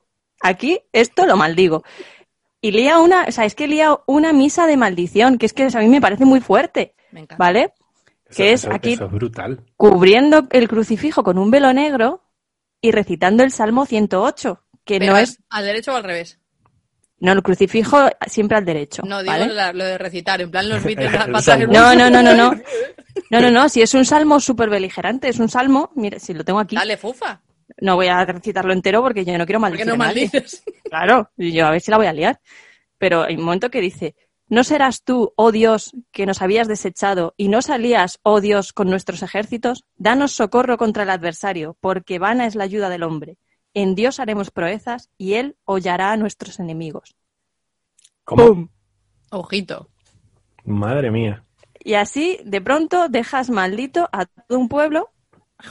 aquí 0.42 0.82
esto 0.92 1.26
lo 1.26 1.38
maldigo. 1.38 1.84
Y 2.62 2.72
lía 2.72 2.98
una, 2.98 3.26
o 3.28 3.32
sea, 3.32 3.46
es 3.46 3.54
que 3.54 3.68
lía 3.68 3.96
una 4.08 4.34
misa 4.34 4.66
de 4.66 4.76
maldición, 4.78 5.38
que 5.38 5.46
es 5.46 5.54
que 5.54 5.66
a 5.72 5.80
mí 5.80 5.88
me 5.88 6.02
parece 6.02 6.26
muy 6.26 6.42
fuerte, 6.42 6.96
Me 7.12 7.20
encanta. 7.22 7.36
¿vale? 7.44 7.74
Eso, 8.28 8.38
Que 8.38 8.54
es 8.54 8.64
eso- 8.64 8.74
aquí 8.74 8.94
eso 8.94 9.06
es 9.06 9.12
brutal. 9.12 9.64
cubriendo 9.78 10.48
el 10.50 10.68
crucifijo 10.68 11.24
con 11.24 11.38
un 11.38 11.52
velo 11.52 11.72
negro 11.74 12.24
y 12.82 12.92
recitando 12.92 13.44
el 13.44 13.52
Salmo 13.52 13.86
108, 13.86 14.64
que 14.86 15.00
Pero 15.00 15.14
no 15.14 15.18
es 15.20 15.40
al 15.50 15.66
derecho 15.66 15.94
o 15.94 15.96
al 15.96 16.04
revés. 16.04 16.40
no, 17.20 17.32
el 17.32 17.42
crucifijo 17.44 18.08
siempre 18.28 18.58
al 18.58 18.66
derecho. 18.66 19.02
No, 19.06 19.20
digo 19.22 19.32
¿vale? 19.34 19.48
la- 19.54 19.74
lo 19.74 19.84
de 19.84 19.98
recitar, 19.98 20.42
en 20.42 20.52
plan 20.52 20.70
los 20.70 20.84
Beatles, 20.84 21.12
No, 21.70 21.96
no, 21.96 22.10
no, 22.10 22.22
no, 22.24 22.34
no. 22.36 22.52
No, 23.32 23.40
no, 23.40 23.50
no, 23.50 23.70
si 23.70 23.82
es 23.82 23.94
un 23.94 24.04
salmo 24.06 24.40
súper 24.42 24.70
beligerante, 24.70 25.30
es 25.30 25.40
un 25.40 25.48
salmo, 25.50 25.90
mire, 25.96 26.20
si 26.20 26.34
lo 26.34 26.44
tengo 26.44 26.60
aquí, 26.60 26.76
Dale, 26.76 26.98
fufa. 26.98 27.42
no 27.80 27.96
voy 27.96 28.08
a 28.08 28.24
recitarlo 28.26 28.74
entero 28.74 29.02
porque 29.02 29.24
yo 29.24 29.38
no 29.38 29.46
quiero 29.46 29.60
¿Por 29.62 29.70
qué 29.72 29.86
maldecir 29.86 29.88
no 29.88 29.96
maldices? 29.98 30.64
Claro, 30.84 31.32
yo 31.38 31.66
a 31.66 31.72
ver 31.72 31.80
si 31.82 31.92
la 31.92 31.98
voy 31.98 32.08
a 32.08 32.14
liar. 32.14 32.40
Pero 32.98 33.24
hay 33.24 33.36
un 33.38 33.44
momento 33.44 33.72
que 33.72 33.80
dice, 33.82 34.16
¿no 34.50 34.64
serás 34.66 35.02
tú, 35.04 35.34
oh 35.38 35.52
Dios, 35.54 35.92
que 36.12 36.26
nos 36.26 36.42
habías 36.42 36.68
desechado 36.68 37.34
y 37.38 37.48
no 37.48 37.62
salías, 37.62 38.20
oh 38.22 38.42
Dios, 38.42 38.74
con 38.74 38.90
nuestros 38.90 39.24
ejércitos? 39.24 39.86
Danos 39.96 40.34
socorro 40.34 40.78
contra 40.78 41.04
el 41.04 41.10
adversario, 41.10 41.78
porque 41.80 42.20
vana 42.20 42.46
es 42.46 42.56
la 42.56 42.66
ayuda 42.66 42.90
del 42.90 43.04
hombre. 43.04 43.38
En 43.76 43.94
Dios 43.94 44.20
haremos 44.20 44.50
proezas 44.50 45.10
y 45.18 45.34
Él 45.34 45.58
hollará 45.66 46.12
a 46.12 46.18
nuestros 46.18 46.60
enemigos. 46.60 47.16
¿Cómo? 48.24 48.48
¡Pum! 48.48 48.70
Ojito. 49.30 49.90
Madre 50.64 51.12
mía. 51.12 51.44
Y 51.80 51.94
así, 51.94 52.40
de 52.44 52.62
pronto, 52.62 53.10
dejas 53.10 53.52
maldito 53.52 54.10
a 54.12 54.26
todo 54.26 54.58
un 54.58 54.70
pueblo 54.70 55.12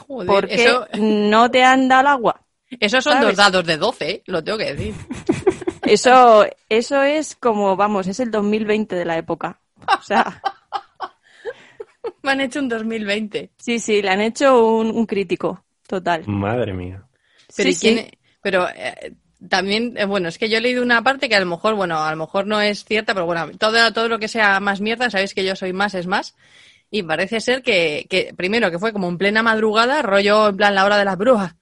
Joder, 0.07 0.27
porque 0.29 0.55
eso, 0.55 0.87
no 0.99 1.51
te 1.51 1.65
han 1.65 1.89
dado 1.89 2.03
el 2.03 2.07
agua. 2.09 2.41
esos 2.79 3.03
son 3.03 3.15
¿sabes? 3.15 3.29
dos 3.29 3.37
dados 3.37 3.65
de 3.67 3.77
12, 3.77 4.11
¿eh? 4.11 4.23
lo 4.27 4.45
tengo 4.45 4.59
que 4.59 4.75
decir. 4.75 4.95
Eso, 5.83 6.47
eso 6.71 7.03
es 7.03 7.37
como, 7.37 7.77
vamos, 7.77 8.07
es 8.07 8.19
el 8.19 8.31
2020 8.31 8.97
de 8.97 9.05
la 9.05 9.19
época. 9.19 9.61
O 9.99 10.03
sea, 10.03 10.41
Me 12.23 12.31
han 12.31 12.41
hecho 12.41 12.61
un 12.61 12.71
2020. 12.71 13.51
sí, 13.59 13.79
sí, 13.79 14.01
le 14.01 14.09
han 14.09 14.23
hecho 14.23 14.67
un, 14.67 14.91
un 14.91 15.05
crítico, 15.05 15.63
total. 15.87 16.25
Madre 16.27 16.73
mía. 16.73 17.05
Pero, 17.57 17.71
Sí, 17.71 17.77
¿y 17.77 17.81
quién- 17.81 18.07
sí. 18.07 18.19
pero 18.43 18.69
eh, 18.69 19.15
también, 19.49 19.95
eh, 19.97 20.05
bueno, 20.07 20.29
es 20.29 20.39
que 20.39 20.49
yo 20.49 20.59
he 20.59 20.61
leído 20.61 20.83
una 20.83 21.03
parte 21.03 21.29
que 21.29 21.37
a 21.37 21.41
lo 21.41 21.47
mejor, 21.47 21.75
bueno, 21.75 22.03
a 22.03 22.11
lo 22.11 22.17
mejor 22.17 22.47
no 22.47 22.61
es 22.61 22.85
cierta, 22.85 23.15
pero 23.15 23.27
bueno, 23.27 23.51
todo, 23.59 23.93
todo 23.93 24.09
lo 24.09 24.19
que 24.19 24.29
sea 24.29 24.59
más 24.61 24.81
mierda, 24.81 25.11
sabéis 25.11 25.35
que 25.35 25.45
yo 25.45 25.55
soy 25.57 25.73
más 25.73 25.95
es 25.95 26.07
más. 26.07 26.35
Y 26.91 27.03
parece 27.03 27.41
ser 27.41 27.63
que, 27.63 28.07
que 28.09 28.33
primero, 28.37 28.71
que 28.71 28.79
fue 28.79 28.93
como 28.93 29.09
en 29.09 29.19
plena 29.19 29.43
madrugada, 29.43 30.01
rollo 30.03 30.49
en 30.49 30.57
plan 30.57 30.75
la 30.75 30.85
hora 30.85 30.97
de 30.99 31.05
las 31.05 31.17
brujas. 31.19 31.57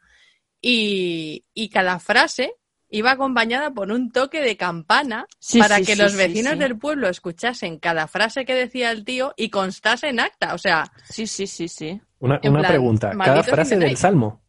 Y, 0.61 1.45
y 1.55 1.69
cada 1.71 1.99
frase 1.99 2.55
iba 2.91 3.13
acompañada 3.13 3.71
por 3.71 3.91
un 3.91 4.13
toque 4.13 4.43
de 4.43 4.57
campana 4.57 5.27
Sí, 5.39 5.59
para 5.59 5.79
sí, 5.79 5.87
que 5.87 5.97
sí, 5.97 6.03
los 6.03 6.15
vecinos 6.15 6.53
sí. 6.53 6.59
del 6.59 6.79
pueblo 6.79 7.09
escuchasen 7.09 7.79
cada 7.79 8.07
frase 8.07 8.45
que 8.45 8.55
decía 8.55 8.91
el 8.91 9.05
tío 9.05 9.33
y 9.37 9.49
constase 9.49 10.09
en 10.09 10.21
acta. 10.21 10.55
O 10.55 10.59
sea, 10.59 10.93
Sí, 11.09 11.27
sí, 11.27 11.47
sí, 11.47 11.69
sí. 11.69 12.01
Una, 12.19 12.39
una 12.45 12.59
plan, 12.61 12.71
pregunta. 12.71 13.17
Cada 13.19 13.43
frase 13.43 13.77
del 13.79 13.97
salmo. 13.97 14.42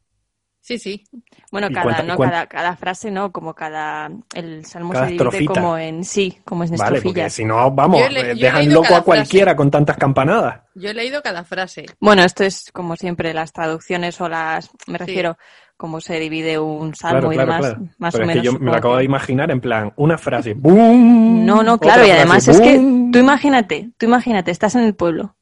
Sí, 0.63 0.79
sí. 0.79 1.03
Bueno, 1.51 1.67
¿Y 1.69 1.73
cada, 1.73 1.83
cuánta- 1.83 2.03
no, 2.03 2.15
cuánta- 2.15 2.33
cada, 2.33 2.47
cada 2.47 2.75
frase 2.77 3.11
no, 3.11 3.31
como 3.31 3.53
cada... 3.53 4.09
El 4.33 4.65
salmo 4.65 4.93
Cada 4.93 5.05
se 5.05 5.11
divide 5.11 5.25
estrofita. 5.27 5.53
como 5.53 5.77
en... 5.77 6.03
Sí, 6.03 6.39
como 6.45 6.63
en 6.63 6.75
Vale, 6.75 7.01
porque 7.01 7.29
si 7.29 7.43
no, 7.45 7.69
vamos, 7.69 8.01
le- 8.11 8.33
dejan 8.33 8.71
loco 8.73 8.95
a 8.95 9.01
cualquiera 9.03 9.55
con 9.55 9.69
tantas 9.69 9.97
campanadas. 9.97 10.61
Yo 10.73 10.89
he 10.89 10.93
leído 10.93 11.21
cada 11.21 11.43
frase. 11.43 11.85
Bueno, 11.99 12.23
esto 12.23 12.43
es 12.43 12.71
como 12.71 12.95
siempre 12.95 13.33
las 13.33 13.51
traducciones 13.53 14.19
o 14.21 14.29
las... 14.29 14.69
Me 14.87 14.97
Sí. 14.97 15.05
refiero 15.05 15.37
cómo 15.75 15.99
se 15.99 16.17
divide 16.19 16.57
un 16.57 16.95
salmo 16.95 17.29
Claro, 17.29 17.33
y 17.33 17.35
claro, 17.35 17.51
demás. 17.53 17.69
claro. 17.73 17.89
Más 17.97 18.13
Pero 18.13 18.23
o 18.25 18.29
es 18.29 18.35
menos. 18.35 18.41
que 18.41 18.45
yo 18.53 18.59
me 18.59 18.71
lo 18.71 18.77
acabo 18.77 18.97
de 18.97 19.03
imaginar 19.03 19.51
en 19.51 19.59
plan, 19.59 19.91
una 19.97 20.17
frase, 20.17 20.53
¡boom! 20.53 21.45
No, 21.45 21.61
no, 21.61 21.77
claro, 21.77 22.03
y 22.03 22.05
frase, 22.07 22.19
además 22.19 22.47
es 22.47 22.61
que 22.61 22.77
tú 23.11 23.19
imagínate, 23.19 23.89
tú 23.97 24.05
imagínate, 24.05 24.51
estás 24.51 24.75
en 24.75 24.83
el 24.83 24.95
pueblo, 24.95 25.35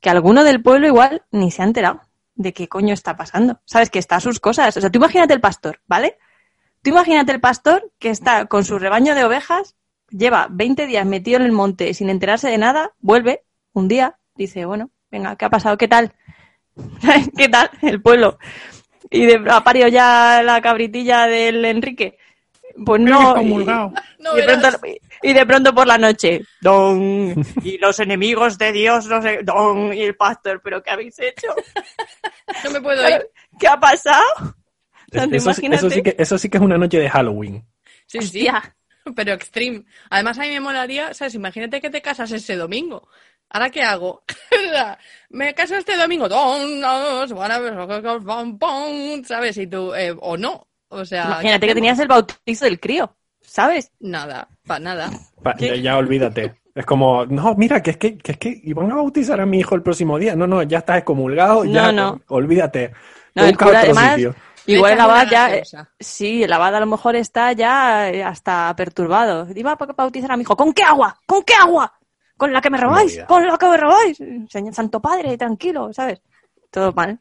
que 0.00 0.08
alguno 0.10 0.44
del 0.44 0.62
pueblo 0.62 0.86
igual 0.86 1.22
ni 1.32 1.50
se 1.50 1.62
ha 1.62 1.64
enterado 1.64 2.02
de 2.40 2.54
qué 2.54 2.68
coño 2.68 2.94
está 2.94 3.16
pasando. 3.16 3.60
Sabes 3.66 3.90
que 3.90 3.98
está 3.98 4.16
a 4.16 4.20
sus 4.20 4.40
cosas. 4.40 4.74
O 4.76 4.80
sea, 4.80 4.88
tú 4.90 4.98
imagínate 4.98 5.34
el 5.34 5.40
pastor, 5.40 5.80
¿vale? 5.86 6.16
Tú 6.82 6.88
imagínate 6.90 7.32
el 7.32 7.40
pastor 7.40 7.92
que 7.98 8.08
está 8.08 8.46
con 8.46 8.64
su 8.64 8.78
rebaño 8.78 9.14
de 9.14 9.24
ovejas, 9.24 9.76
lleva 10.08 10.46
20 10.50 10.86
días 10.86 11.04
metido 11.04 11.38
en 11.38 11.44
el 11.44 11.52
monte 11.52 11.92
sin 11.92 12.08
enterarse 12.08 12.48
de 12.48 12.56
nada, 12.56 12.92
vuelve 13.00 13.44
un 13.74 13.88
día, 13.88 14.16
dice, 14.34 14.64
bueno, 14.64 14.90
venga, 15.10 15.36
¿qué 15.36 15.44
ha 15.44 15.50
pasado? 15.50 15.76
¿Qué 15.76 15.86
tal? 15.88 16.14
¿Qué 17.36 17.48
tal? 17.50 17.70
El 17.82 18.00
pueblo. 18.00 18.38
Y 19.10 19.26
de, 19.26 19.44
ha 19.50 19.62
parido 19.62 19.88
ya 19.88 20.42
la 20.42 20.62
cabritilla 20.62 21.26
del 21.26 21.62
Enrique. 21.66 22.16
Pues 22.86 23.02
no. 23.02 23.34
y- 23.42 23.48
No 24.18 24.38
y, 24.38 24.40
de 24.40 24.42
pronto, 24.46 24.68
y 25.22 25.32
de 25.32 25.46
pronto 25.46 25.74
por 25.74 25.86
la 25.86 25.98
noche, 25.98 26.42
don, 26.60 27.34
y 27.62 27.78
los 27.78 27.98
enemigos 28.00 28.58
de 28.58 28.72
Dios, 28.72 29.06
no 29.06 29.20
sé, 29.22 29.40
don, 29.42 29.92
y 29.92 30.02
el 30.02 30.16
pastor, 30.16 30.60
¿pero 30.62 30.82
qué 30.82 30.90
habéis 30.90 31.18
hecho? 31.18 31.48
No 32.64 32.70
me 32.70 32.80
puedo 32.80 33.08
ir. 33.08 33.28
¿Qué 33.58 33.68
ha 33.68 33.78
pasado? 33.78 34.24
Eso, 35.10 35.24
sí- 35.24 35.36
imagínate. 35.36 35.76
eso 35.76 35.90
sí 35.90 36.02
que, 36.02 36.16
eso 36.18 36.38
sí 36.38 36.48
que 36.48 36.58
es 36.58 36.62
una 36.62 36.78
noche 36.78 36.98
de 36.98 37.10
Halloween. 37.10 37.64
Sí, 38.06 38.20
sí. 38.22 38.48
Pero 39.16 39.32
extreme. 39.32 39.84
Además, 40.10 40.38
a 40.38 40.42
mí 40.42 40.50
me 40.50 40.60
molaría, 40.60 41.14
¿sabes? 41.14 41.34
Imagínate 41.34 41.80
que 41.80 41.90
te 41.90 42.02
casas 42.02 42.30
ese 42.32 42.56
domingo. 42.56 43.08
¿Ahora 43.48 43.70
qué 43.70 43.82
hago? 43.82 44.22
me 45.30 45.54
caso 45.54 45.74
este 45.76 45.96
domingo. 45.96 46.28
Pom, 48.58 49.24
¿Sabes? 49.24 49.56
Y 49.56 49.66
tú, 49.66 49.94
eh, 49.94 50.14
o 50.20 50.36
no. 50.36 50.68
O 50.88 51.04
sea, 51.04 51.24
Imagínate 51.24 51.60
¿qué 51.60 51.66
que 51.68 51.74
tenías 51.74 51.98
el 52.00 52.08
bautizo 52.08 52.64
del 52.64 52.80
crío, 52.80 53.16
¿sabes? 53.50 53.90
Nada, 53.98 54.48
para 54.66 54.80
nada. 54.80 55.10
Pa- 55.42 55.56
ya, 55.58 55.74
ya 55.74 55.96
olvídate. 55.96 56.60
Es 56.72 56.86
como, 56.86 57.26
no, 57.26 57.54
mira, 57.56 57.82
que 57.82 57.90
es 57.90 57.96
que, 57.96 58.16
que 58.16 58.32
es 58.32 58.38
que 58.38 58.60
iban 58.62 58.90
a 58.92 58.94
bautizar 58.94 59.40
a 59.40 59.46
mi 59.46 59.58
hijo 59.58 59.74
el 59.74 59.82
próximo 59.82 60.18
día. 60.18 60.36
No, 60.36 60.46
no, 60.46 60.62
ya 60.62 60.78
estás 60.78 60.98
excomulgado, 60.98 61.64
No, 61.64 61.70
ya, 61.72 61.90
no. 61.90 62.20
olvídate. 62.28 62.92
No, 63.34 63.42
Te 63.42 63.48
el 63.50 63.56
cura 63.58 63.68
otro 63.70 63.78
además, 63.80 64.14
sitio. 64.14 64.34
igual 64.66 64.92
el 64.92 65.00
abad 65.00 65.26
ya, 65.28 65.48
gaseosa. 65.48 65.90
sí, 65.98 66.44
el 66.44 66.52
abad 66.52 66.76
a 66.76 66.80
lo 66.80 66.86
mejor 66.86 67.16
está 67.16 67.52
ya 67.52 68.08
eh, 68.10 68.22
hasta 68.22 68.72
perturbado. 68.76 69.48
Iba 69.54 69.72
a 69.72 69.76
bautizar 69.76 70.30
a 70.30 70.36
mi 70.36 70.42
hijo, 70.42 70.56
¿con 70.56 70.72
qué 70.72 70.84
agua? 70.84 71.18
¿Con 71.26 71.42
qué 71.42 71.54
agua? 71.54 71.92
¿Con 72.36 72.52
la 72.52 72.60
que 72.60 72.70
me 72.70 72.78
robáis? 72.78 73.12
Movida. 73.12 73.26
¿Con 73.26 73.46
la 73.46 73.58
que 73.58 73.66
me 73.68 73.76
robáis? 73.76 74.18
Señor 74.48 74.72
Santo 74.72 75.00
Padre, 75.00 75.36
tranquilo, 75.36 75.92
¿sabes? 75.92 76.22
Todo 76.70 76.92
mal. 76.92 77.18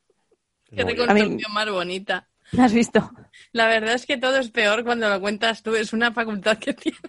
Bien. 0.72 0.88
reconstrucción 0.88 1.54
más 1.54 1.70
bonita. 1.72 2.28
¿Lo 2.52 2.64
has 2.64 2.72
visto? 2.74 3.12
La 3.52 3.68
verdad 3.68 3.96
es 3.96 4.06
que 4.06 4.18
todo 4.18 4.38
es 4.38 4.52
peor 4.52 4.84
cuando 4.84 5.10
lo 5.10 5.20
cuentas 5.20 5.64
tú. 5.64 5.76
Es 5.76 5.94
una 5.94 6.12
facultad 6.12 6.58
que 6.58 6.74
tienes. 6.76 7.02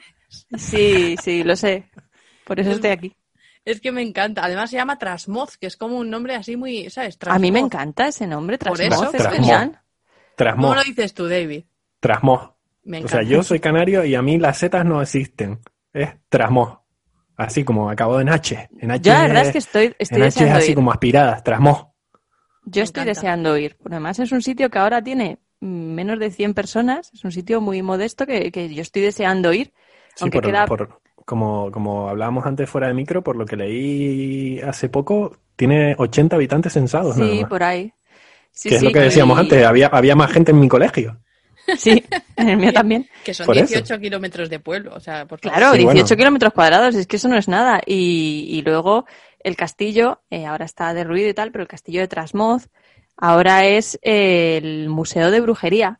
Sí, 0.56 1.16
sí, 1.22 1.42
lo 1.44 1.56
sé. 1.56 1.90
Por 2.44 2.58
eso 2.60 2.70
estoy 2.72 2.90
aquí. 2.90 3.16
Es 3.64 3.80
que 3.80 3.92
me 3.92 4.00
encanta. 4.02 4.42
Además 4.44 4.70
se 4.70 4.76
llama 4.76 4.98
Trasmoz, 4.98 5.58
que 5.58 5.66
es 5.66 5.76
como 5.76 5.98
un 5.98 6.08
nombre 6.10 6.34
así 6.34 6.56
muy, 6.56 6.88
¿sabes? 6.88 7.18
A 7.26 7.38
mí 7.38 7.50
me 7.52 7.58
Trasmoz. 7.60 7.66
encanta 7.74 8.08
ese 8.08 8.26
nombre, 8.26 8.56
Por 8.58 8.76
Trasmoz, 8.78 9.02
eso, 9.08 9.10
es 9.16 9.22
Trasmoz. 9.22 9.34
genial. 9.36 9.70
¿Cómo 9.72 9.80
Trasmoz, 10.36 10.76
lo 10.76 10.82
dices 10.84 11.14
tú, 11.14 11.28
David? 11.28 11.64
trasmoz. 12.00 12.50
Me 12.82 12.96
O 12.96 13.00
encanta. 13.00 13.22
sea, 13.22 13.28
yo 13.30 13.42
soy 13.42 13.60
canario 13.60 14.04
y 14.06 14.14
a 14.14 14.22
mí 14.22 14.38
las 14.38 14.58
zetas 14.58 14.86
no 14.86 15.02
existen. 15.02 15.60
Es 15.92 16.08
trasmoz. 16.30 16.78
Así 17.36 17.62
como 17.64 17.90
acabado 17.90 18.20
en 18.22 18.30
H. 18.30 18.68
En 18.80 18.90
H 18.90 19.02
Yo 19.02 19.12
la 19.12 19.22
verdad 19.22 19.42
es 19.46 19.52
que 19.52 19.58
estoy, 19.58 19.94
estoy 19.98 20.16
en 20.18 20.22
H 20.22 20.28
es 20.28 20.34
deseando 20.34 20.58
así 20.58 20.70
ir. 20.70 20.74
como 20.74 20.90
aspiradas, 20.92 21.42
trasmoz. 21.44 21.86
Yo 22.64 22.80
Me 22.80 22.84
estoy 22.84 23.02
encanta. 23.02 23.04
deseando 23.20 23.56
ir. 23.58 23.76
Porque 23.76 23.94
además 23.96 24.18
es 24.18 24.32
un 24.32 24.40
sitio 24.42 24.70
que 24.70 24.78
ahora 24.78 25.02
tiene 25.02 25.38
menos 25.60 26.18
de 26.18 26.30
100 26.30 26.54
personas. 26.54 27.10
Es 27.14 27.24
un 27.24 27.32
sitio 27.32 27.60
muy 27.60 27.82
modesto 27.82 28.26
que, 28.26 28.50
que 28.50 28.72
yo 28.74 28.82
estoy 28.82 29.02
deseando 29.02 29.52
ir. 29.52 29.72
Sí, 30.14 30.22
Aunque 30.22 30.38
por, 30.40 30.46
queda... 30.50 30.66
por- 30.66 31.00
como, 31.24 31.70
como 31.70 32.08
hablábamos 32.08 32.44
antes 32.44 32.68
fuera 32.68 32.88
de 32.88 32.94
micro, 32.94 33.22
por 33.22 33.36
lo 33.36 33.46
que 33.46 33.54
leí 33.56 34.60
hace 34.60 34.88
poco, 34.88 35.36
tiene 35.54 35.94
80 35.96 36.34
habitantes 36.34 36.72
censados 36.72 37.16
nada 37.16 37.30
Sí, 37.30 37.40
más. 37.42 37.48
por 37.50 37.62
ahí. 37.62 37.92
Sí, 38.50 38.68
que 38.68 38.76
es 38.76 38.82
lo 38.82 38.90
que 38.90 38.98
decíamos 39.00 39.38
y- 39.38 39.40
antes, 39.42 39.64
había, 39.64 39.86
había 39.88 40.16
más 40.16 40.32
gente 40.32 40.50
en 40.50 40.58
mi 40.60 40.68
colegio. 40.68 41.18
Sí, 41.76 42.02
en 42.36 42.48
el 42.48 42.56
mío 42.56 42.72
también. 42.72 43.06
Que 43.22 43.32
son 43.32 43.46
Por 43.46 43.56
eso. 43.56 43.66
18 43.66 44.00
kilómetros 44.00 44.50
de 44.50 44.58
pueblo. 44.58 44.92
O 44.92 44.98
sea, 44.98 45.26
por. 45.26 45.38
Claro, 45.38 45.70
Sí, 45.72 45.78
18 45.78 46.02
bueno. 46.02 46.16
kilómetros 46.16 46.52
cuadrados, 46.52 46.96
es 46.96 47.06
que 47.06 47.14
eso 47.14 47.28
no 47.28 47.36
es 47.36 47.46
nada. 47.46 47.80
Y, 47.86 48.46
y 48.50 48.62
luego 48.62 49.04
el 49.42 49.56
castillo, 49.56 50.22
eh, 50.30 50.46
ahora 50.46 50.64
está 50.64 50.92
derruido 50.94 51.28
y 51.28 51.34
tal, 51.34 51.50
pero 51.52 51.62
el 51.62 51.68
castillo 51.68 52.00
de 52.00 52.08
Trasmoz 52.08 52.68
ahora 53.16 53.64
es 53.66 53.98
eh, 54.02 54.58
el 54.62 54.88
museo 54.88 55.30
de 55.30 55.40
brujería. 55.40 55.98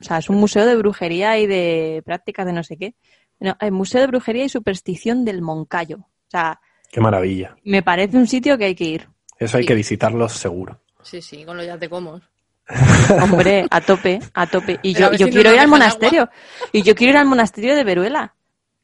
O 0.00 0.04
sea, 0.04 0.18
es 0.18 0.28
un 0.28 0.36
museo 0.36 0.66
de 0.66 0.76
brujería 0.76 1.38
y 1.38 1.46
de 1.46 2.02
prácticas 2.04 2.44
de 2.46 2.52
no 2.52 2.62
sé 2.62 2.76
qué. 2.76 2.94
No, 3.38 3.56
el 3.60 3.72
Museo 3.72 4.00
de 4.00 4.06
Brujería 4.06 4.44
y 4.44 4.48
Superstición 4.48 5.24
del 5.26 5.42
Moncayo. 5.42 5.98
O 5.98 6.30
sea, 6.30 6.58
Qué 6.90 7.00
maravilla. 7.02 7.54
me 7.64 7.82
parece 7.82 8.16
un 8.16 8.26
sitio 8.26 8.56
que 8.56 8.64
hay 8.66 8.74
que 8.74 8.84
ir. 8.84 9.08
Eso 9.38 9.58
hay 9.58 9.64
Sí. 9.64 9.68
que 9.68 9.74
visitarlo 9.74 10.28
seguro. 10.28 10.80
Sí, 11.02 11.20
sí, 11.20 11.44
con 11.44 11.56
lo 11.58 11.62
ya 11.64 11.78
te 11.78 11.88
como. 11.90 12.20
Hombre, 13.22 13.66
a 13.70 13.80
tope, 13.80 14.20
a 14.34 14.46
tope. 14.46 14.78
Y 14.82 14.94
Pero 14.94 15.12
yo, 15.12 15.26
si 15.26 15.32
quiero 15.32 15.52
ir 15.52 15.58
al 15.60 15.68
monasterio. 15.68 16.28
Y 16.72 16.82
yo 16.82 16.94
quiero 16.94 17.12
ir 17.12 17.16
al 17.18 17.26
monasterio 17.26 17.74
de 17.76 17.84
Veruela. 17.84 18.34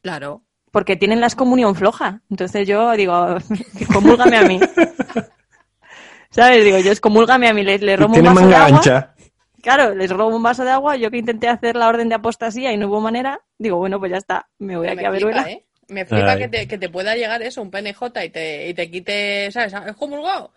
Claro. 0.03 0.43
Porque 0.73 0.97
tienen 0.97 1.21
la 1.21 1.27
excomunión 1.27 1.77
floja. 1.77 2.23
Entonces 2.29 2.67
yo 2.67 2.91
digo, 2.93 3.37
comúlgame 3.93 4.37
a 4.37 4.43
mí. 4.43 4.59
¿Sabes? 6.31 6.65
Digo, 6.65 6.79
yo 6.79 6.91
excomúlgame 6.91 7.49
a 7.49 7.55
mí, 7.55 7.63
les, 7.63 7.81
les 7.83 7.99
robo 7.99 8.17
un 8.17 8.25
vaso 8.25 8.41
de 8.41 8.45
manga 8.47 8.65
agua. 8.65 8.79
ancha. 8.79 9.15
Claro, 9.63 9.95
les 9.95 10.11
robo 10.11 10.35
un 10.35 10.43
vaso 10.43 10.65
de 10.65 10.71
agua. 10.71 10.97
Yo 10.97 11.11
que 11.11 11.19
intenté 11.19 11.49
hacer 11.49 11.77
la 11.77 11.89
orden 11.89 12.09
de 12.09 12.17
apostasía 12.17 12.73
y 12.73 12.79
no 12.79 12.89
hubo 12.89 13.01
manera, 13.01 13.41
digo, 13.59 13.77
bueno, 13.77 14.01
pues 14.01 14.11
ya 14.11 14.19
está, 14.19 14.49
me 14.59 14.77
voy 14.77 14.87
Me 14.87 14.93
aquí 14.95 15.05
a 15.05 15.11
flipa, 15.11 15.27
Veruela. 15.27 15.51
¿eh? 15.51 15.65
Me 15.89 16.07
flipa 16.07 16.37
que 16.39 16.49
te, 16.49 16.67
que 16.67 16.79
te 16.79 16.89
pueda 16.89 17.15
llegar 17.15 17.43
eso, 17.43 17.61
un 17.61 17.71
PNJ 17.71 18.03
y 18.25 18.31
te, 18.31 18.69
y 18.69 18.75
te 18.75 18.91
quite, 18.91 19.53
¿sabes? 19.53 19.75
Es 19.75 19.97
comulgado. 19.97 20.53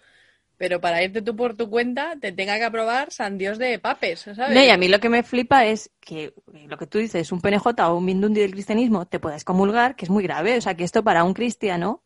Pero 0.57 0.79
para 0.79 1.03
irte 1.03 1.21
tú 1.21 1.35
por 1.35 1.55
tu 1.55 1.69
cuenta, 1.69 2.15
te 2.19 2.31
tenga 2.31 2.57
que 2.57 2.63
aprobar 2.63 3.11
San 3.11 3.37
Dios 3.37 3.57
de 3.57 3.77
papes, 3.79 4.21
¿sabes? 4.21 4.55
No, 4.55 4.63
y 4.63 4.69
a 4.69 4.77
mí 4.77 4.87
lo 4.87 4.99
que 4.99 5.09
me 5.09 5.21
flipa 5.23 5.65
es 5.65 5.91
que 5.99 6.33
lo 6.67 6.77
que 6.77 6.87
tú 6.87 6.97
dices, 6.97 7.31
un 7.31 7.41
PNJ 7.41 7.67
o 7.89 7.97
un 7.97 8.05
Mindundi 8.05 8.39
del 8.41 8.51
cristianismo, 8.51 9.05
te 9.05 9.19
puedes 9.19 9.43
comulgar, 9.43 9.95
que 9.95 10.05
es 10.05 10.09
muy 10.11 10.23
grave. 10.23 10.57
O 10.57 10.61
sea, 10.61 10.75
que 10.75 10.85
esto 10.85 11.03
para 11.03 11.23
un 11.25 11.33
cristiano 11.33 12.03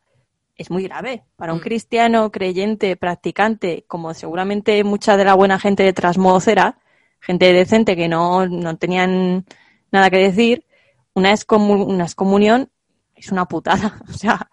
es 0.56 0.72
muy 0.72 0.84
grave. 0.84 1.24
Para 1.36 1.54
un 1.54 1.60
Mm. 1.60 1.62
cristiano 1.62 2.32
creyente, 2.32 2.96
practicante, 2.98 3.86
como 3.88 4.14
seguramente 4.14 4.84
mucha 4.84 5.16
de 5.16 5.26
la 5.26 5.36
buena 5.36 5.60
gente 5.60 5.84
de 5.84 5.94
Trasmoz 5.94 6.48
era, 6.48 6.80
gente 7.22 7.54
decente 7.54 7.96
que 7.96 8.08
no, 8.08 8.48
no 8.48 8.78
tenían 8.78 9.46
nada 9.92 10.10
que 10.10 10.18
decir, 10.18 10.66
una, 11.14 11.34
una 11.50 12.04
excomunión 12.04 12.70
es 13.16 13.32
una 13.32 13.46
putada. 13.46 14.00
O 14.10 14.14
sea, 14.14 14.50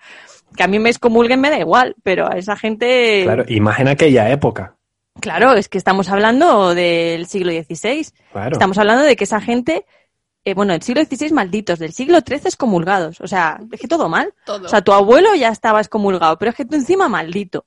que 0.54 0.62
a 0.62 0.68
mí 0.68 0.78
me 0.78 0.90
excomulguen 0.90 1.40
me 1.40 1.50
da 1.50 1.58
igual, 1.58 1.96
pero 2.02 2.30
a 2.30 2.36
esa 2.36 2.56
gente... 2.56 3.22
Claro, 3.24 3.44
en 3.46 3.88
aquella 3.88 4.30
época. 4.30 4.76
Claro, 5.20 5.54
es 5.54 5.68
que 5.68 5.78
estamos 5.78 6.08
hablando 6.10 6.74
del 6.74 7.26
siglo 7.26 7.50
XVI. 7.50 8.06
Claro. 8.32 8.52
Estamos 8.52 8.76
hablando 8.78 9.02
de 9.04 9.16
que 9.16 9.24
esa 9.24 9.40
gente, 9.40 9.86
eh, 10.44 10.54
bueno, 10.54 10.72
del 10.74 10.82
siglo 10.82 11.02
XVI 11.02 11.32
malditos, 11.32 11.78
del 11.78 11.92
siglo 11.92 12.18
XIII 12.20 12.40
excomulgados. 12.44 13.20
O 13.22 13.26
sea, 13.26 13.58
es 13.72 13.80
que 13.80 13.88
todo 13.88 14.08
mal. 14.10 14.34
Todo. 14.44 14.66
O 14.66 14.68
sea, 14.68 14.82
tu 14.82 14.92
abuelo 14.92 15.34
ya 15.34 15.48
estaba 15.48 15.80
excomulgado, 15.80 16.38
pero 16.38 16.50
es 16.50 16.56
que 16.56 16.64
tú 16.66 16.74
encima 16.76 17.08
maldito. 17.08 17.64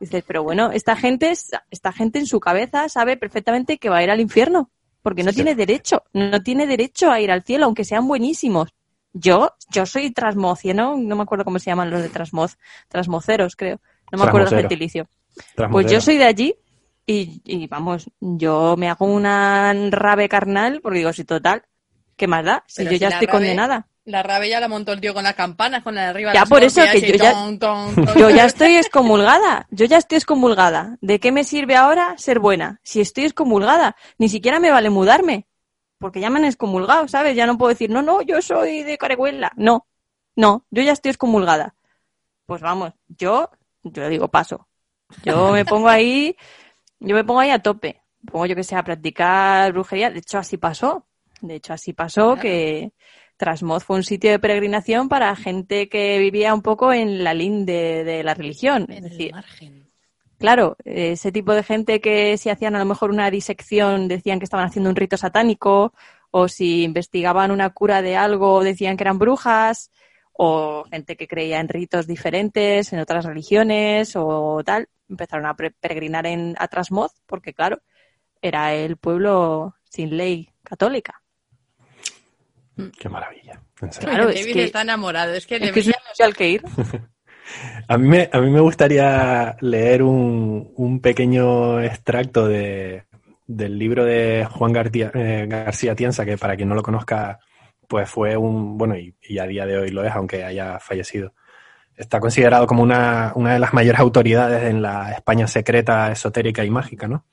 Dices, 0.00 0.24
pero 0.26 0.42
bueno, 0.42 0.70
esta 0.72 0.96
gente, 0.96 1.30
es- 1.30 1.50
esta 1.70 1.92
gente 1.92 2.18
en 2.20 2.26
su 2.26 2.40
cabeza 2.40 2.88
sabe 2.88 3.16
perfectamente 3.16 3.78
que 3.78 3.88
va 3.90 3.98
a 3.98 4.02
ir 4.04 4.10
al 4.10 4.20
infierno, 4.20 4.70
porque 5.02 5.22
no 5.24 5.30
Sí, 5.30 5.36
sí. 5.38 5.42
tiene 5.42 5.54
derecho, 5.56 6.04
no 6.12 6.40
tiene 6.42 6.66
derecho 6.66 7.10
a 7.10 7.20
ir 7.20 7.30
al 7.30 7.42
cielo, 7.42 7.66
aunque 7.66 7.84
sean 7.84 8.06
buenísimos. 8.08 8.70
Yo, 9.20 9.54
yo 9.70 9.86
soy 9.86 10.10
trasmocieno, 10.10 10.96
no 10.96 11.16
me 11.16 11.22
acuerdo 11.22 11.44
cómo 11.44 11.58
se 11.58 11.66
llaman 11.70 11.90
los 11.90 12.02
de 12.02 12.08
trasmoz, 12.08 12.56
trasmoceros, 12.88 13.56
creo. 13.56 13.80
No 14.12 14.18
me 14.18 14.24
acuerdo 14.28 14.46
el 14.48 14.50
gentilicio. 14.68 15.08
Pues 15.70 15.86
yo 15.92 16.00
soy 16.00 16.18
de 16.18 16.24
allí 16.24 16.54
y, 17.06 17.40
y, 17.44 17.66
vamos, 17.66 18.10
yo 18.20 18.76
me 18.76 18.88
hago 18.88 19.06
una 19.06 19.72
rave 19.90 20.28
carnal 20.28 20.80
porque 20.82 20.98
digo, 20.98 21.12
si 21.12 21.24
total, 21.24 21.62
¿qué 22.16 22.26
más 22.26 22.44
da? 22.44 22.64
Si 22.66 22.78
Pero 22.82 22.90
yo 22.92 22.96
si 22.96 23.00
ya 23.00 23.08
estoy 23.08 23.26
rave- 23.26 23.32
condenada. 23.32 23.86
La 24.04 24.22
rave 24.22 24.48
ya 24.48 24.58
la 24.58 24.68
montó 24.68 24.92
el 24.92 25.00
tío 25.02 25.12
con 25.12 25.22
las 25.24 25.34
campanas, 25.34 25.82
con 25.82 25.94
la 25.94 26.02
de 26.04 26.06
arriba. 26.08 26.32
Ya, 26.32 26.46
por 26.46 26.62
eso 26.62 26.80
que 26.90 27.00
yo 27.02 27.14
ya- 27.16 27.32
ton, 27.32 27.58
ton, 27.58 27.94
ton. 27.94 28.16
Yo 28.16 28.30
ya 28.30 28.46
estoy 28.46 28.76
excomulgada, 28.76 29.66
yo 29.70 29.84
ya 29.84 29.98
estoy 29.98 30.16
excomulgada. 30.16 30.96
¿De 31.02 31.20
qué 31.20 31.30
me 31.30 31.44
sirve 31.44 31.76
ahora 31.76 32.16
ser 32.16 32.38
buena? 32.38 32.80
Si 32.82 33.00
estoy 33.02 33.24
excomulgada, 33.24 33.96
ni 34.16 34.28
siquiera 34.30 34.60
me 34.60 34.70
vale 34.70 34.88
mudarme. 34.90 35.46
Porque 35.98 36.20
ya 36.20 36.30
me 36.30 36.38
han 36.38 36.44
excomulgado, 36.44 37.08
¿sabes? 37.08 37.36
Ya 37.36 37.46
no 37.46 37.58
puedo 37.58 37.70
decir, 37.70 37.90
no, 37.90 38.02
no, 38.02 38.22
yo 38.22 38.40
soy 38.42 38.82
de 38.82 38.98
Carehuela. 38.98 39.52
No, 39.56 39.86
no, 40.36 40.64
yo 40.70 40.82
ya 40.82 40.92
estoy 40.92 41.10
excomulgada. 41.10 41.74
Pues 42.46 42.62
vamos, 42.62 42.92
yo, 43.08 43.50
yo 43.82 44.08
digo 44.08 44.28
paso. 44.28 44.68
Yo 45.24 45.52
me 45.52 45.64
pongo 45.64 45.88
ahí, 45.88 46.36
yo 47.00 47.14
me 47.14 47.24
pongo 47.24 47.40
ahí 47.40 47.50
a 47.50 47.60
tope. 47.60 48.02
Me 48.22 48.32
Pongo 48.32 48.46
yo 48.46 48.56
que 48.56 48.64
sé, 48.64 48.76
a 48.76 48.82
practicar 48.82 49.72
brujería. 49.72 50.10
De 50.10 50.18
hecho, 50.18 50.38
así 50.38 50.56
pasó. 50.56 51.06
De 51.40 51.54
hecho, 51.56 51.72
así 51.72 51.92
pasó 51.92 52.36
que 52.36 52.92
Trasmoz 53.36 53.84
fue 53.84 53.96
un 53.96 54.02
sitio 54.02 54.30
de 54.30 54.40
peregrinación 54.40 55.08
para 55.08 55.34
gente 55.36 55.88
que 55.88 56.18
vivía 56.18 56.52
un 56.52 56.62
poco 56.62 56.92
en 56.92 57.22
la 57.22 57.32
linde 57.34 58.02
de 58.04 58.24
la 58.24 58.34
religión. 58.34 58.86
En 58.88 59.04
Es 59.04 59.04
el 59.04 59.10
decir, 59.10 59.32
margen. 59.32 59.77
Claro, 60.38 60.76
ese 60.84 61.32
tipo 61.32 61.52
de 61.52 61.62
gente 61.64 62.00
que 62.00 62.36
si 62.38 62.48
hacían 62.48 62.76
a 62.76 62.78
lo 62.78 62.84
mejor 62.84 63.10
una 63.10 63.30
disección 63.30 64.06
decían 64.06 64.38
que 64.38 64.44
estaban 64.44 64.66
haciendo 64.66 64.88
un 64.90 64.96
rito 64.96 65.16
satánico, 65.16 65.92
o 66.30 66.46
si 66.48 66.84
investigaban 66.84 67.50
una 67.50 67.70
cura 67.70 68.02
de 68.02 68.16
algo 68.16 68.62
decían 68.62 68.96
que 68.96 69.02
eran 69.04 69.18
brujas, 69.18 69.90
o 70.32 70.84
gente 70.90 71.16
que 71.16 71.26
creía 71.26 71.58
en 71.58 71.68
ritos 71.68 72.06
diferentes, 72.06 72.92
en 72.92 73.00
otras 73.00 73.24
religiones 73.24 74.12
o 74.14 74.62
tal, 74.64 74.88
empezaron 75.08 75.46
a 75.46 75.56
peregrinar 75.56 76.26
en 76.26 76.54
a 76.58 76.68
Trasmoz 76.68 77.12
porque 77.26 77.52
claro, 77.54 77.80
era 78.40 78.72
el 78.74 78.96
pueblo 78.96 79.74
sin 79.90 80.16
ley 80.16 80.50
católica. 80.62 81.20
Qué 83.00 83.08
maravilla. 83.08 83.60
Claro, 83.98 84.28
es 84.28 84.40
David 84.42 84.52
que- 84.52 84.64
está 84.64 84.82
enamorado. 84.82 85.32
Es 85.34 85.46
que, 85.46 85.56
Es 85.56 85.62
le 85.62 85.72
que 85.72 85.80
es 85.80 85.90
al 86.20 86.36
que 86.36 86.48
ir. 86.50 86.62
A 87.86 87.98
mí 87.98 88.08
me, 88.08 88.28
a 88.32 88.40
mí 88.40 88.50
me 88.50 88.60
gustaría 88.60 89.56
leer 89.60 90.02
un, 90.02 90.72
un 90.76 91.00
pequeño 91.00 91.80
extracto 91.80 92.46
de, 92.46 93.04
del 93.46 93.78
libro 93.78 94.04
de 94.04 94.46
Juan 94.50 94.72
García, 94.72 95.10
eh, 95.14 95.46
García 95.48 95.94
Tienza, 95.94 96.24
que 96.24 96.36
para 96.36 96.56
quien 96.56 96.68
no 96.68 96.74
lo 96.74 96.82
conozca, 96.82 97.40
pues 97.88 98.08
fue 98.08 98.36
un, 98.36 98.76
bueno, 98.76 98.96
y, 98.96 99.14
y 99.22 99.38
a 99.38 99.46
día 99.46 99.66
de 99.66 99.78
hoy 99.78 99.88
lo 99.90 100.04
es, 100.04 100.12
aunque 100.12 100.44
haya 100.44 100.78
fallecido. 100.78 101.32
Está 101.96 102.20
considerado 102.20 102.66
como 102.66 102.82
una, 102.82 103.32
una 103.34 103.54
de 103.54 103.58
las 103.58 103.74
mayores 103.74 104.00
autoridades 104.00 104.64
en 104.64 104.82
la 104.82 105.12
España 105.12 105.48
secreta, 105.48 106.12
esotérica 106.12 106.64
y 106.64 106.70
mágica, 106.70 107.08
¿no? 107.08 107.24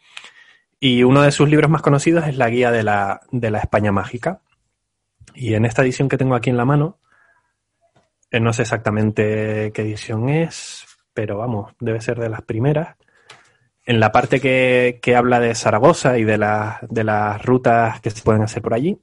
Y 0.79 1.03
uno 1.03 1.21
de 1.21 1.31
sus 1.31 1.49
libros 1.49 1.69
más 1.69 1.81
conocidos 1.81 2.27
es 2.27 2.37
la 2.37 2.49
Guía 2.49 2.71
de 2.71 2.83
la, 2.83 3.21
de 3.31 3.51
la 3.51 3.59
España 3.59 3.91
Mágica. 3.91 4.41
Y 5.33 5.53
en 5.53 5.65
esta 5.65 5.81
edición 5.81 6.09
que 6.09 6.17
tengo 6.17 6.35
aquí 6.35 6.49
en 6.49 6.57
la 6.57 6.65
mano, 6.65 6.99
No 8.39 8.53
sé 8.53 8.63
exactamente 8.63 9.71
qué 9.73 9.81
edición 9.81 10.29
es, 10.29 10.85
pero 11.13 11.37
vamos, 11.37 11.73
debe 11.79 12.01
ser 12.01 12.19
de 12.19 12.29
las 12.29 12.41
primeras. 12.41 12.95
En 13.85 13.99
la 13.99 14.11
parte 14.11 14.39
que, 14.41 14.99
que 15.01 15.15
habla 15.15 15.39
de 15.39 15.53
Zaragoza 15.55 16.17
y 16.17 16.23
de, 16.23 16.37
la- 16.37 16.79
de 16.89 17.03
las 17.03 17.43
rutas 17.45 18.01
que 18.01 18.09
se 18.09 18.23
pueden 18.23 18.41
hacer 18.41 18.61
por 18.63 18.73
allí, 18.73 18.99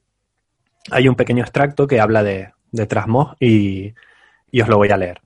hay 0.91 1.09
un 1.09 1.15
pequeño 1.15 1.43
extracto 1.43 1.87
que 1.87 2.01
habla 2.01 2.23
de, 2.23 2.51
de 2.73 2.87
Trasmoz 2.87 3.37
y, 3.41 3.95
y 4.51 4.61
os 4.61 4.69
lo 4.69 4.77
voy 4.77 4.91
a 4.91 4.97
leer. 4.97 5.21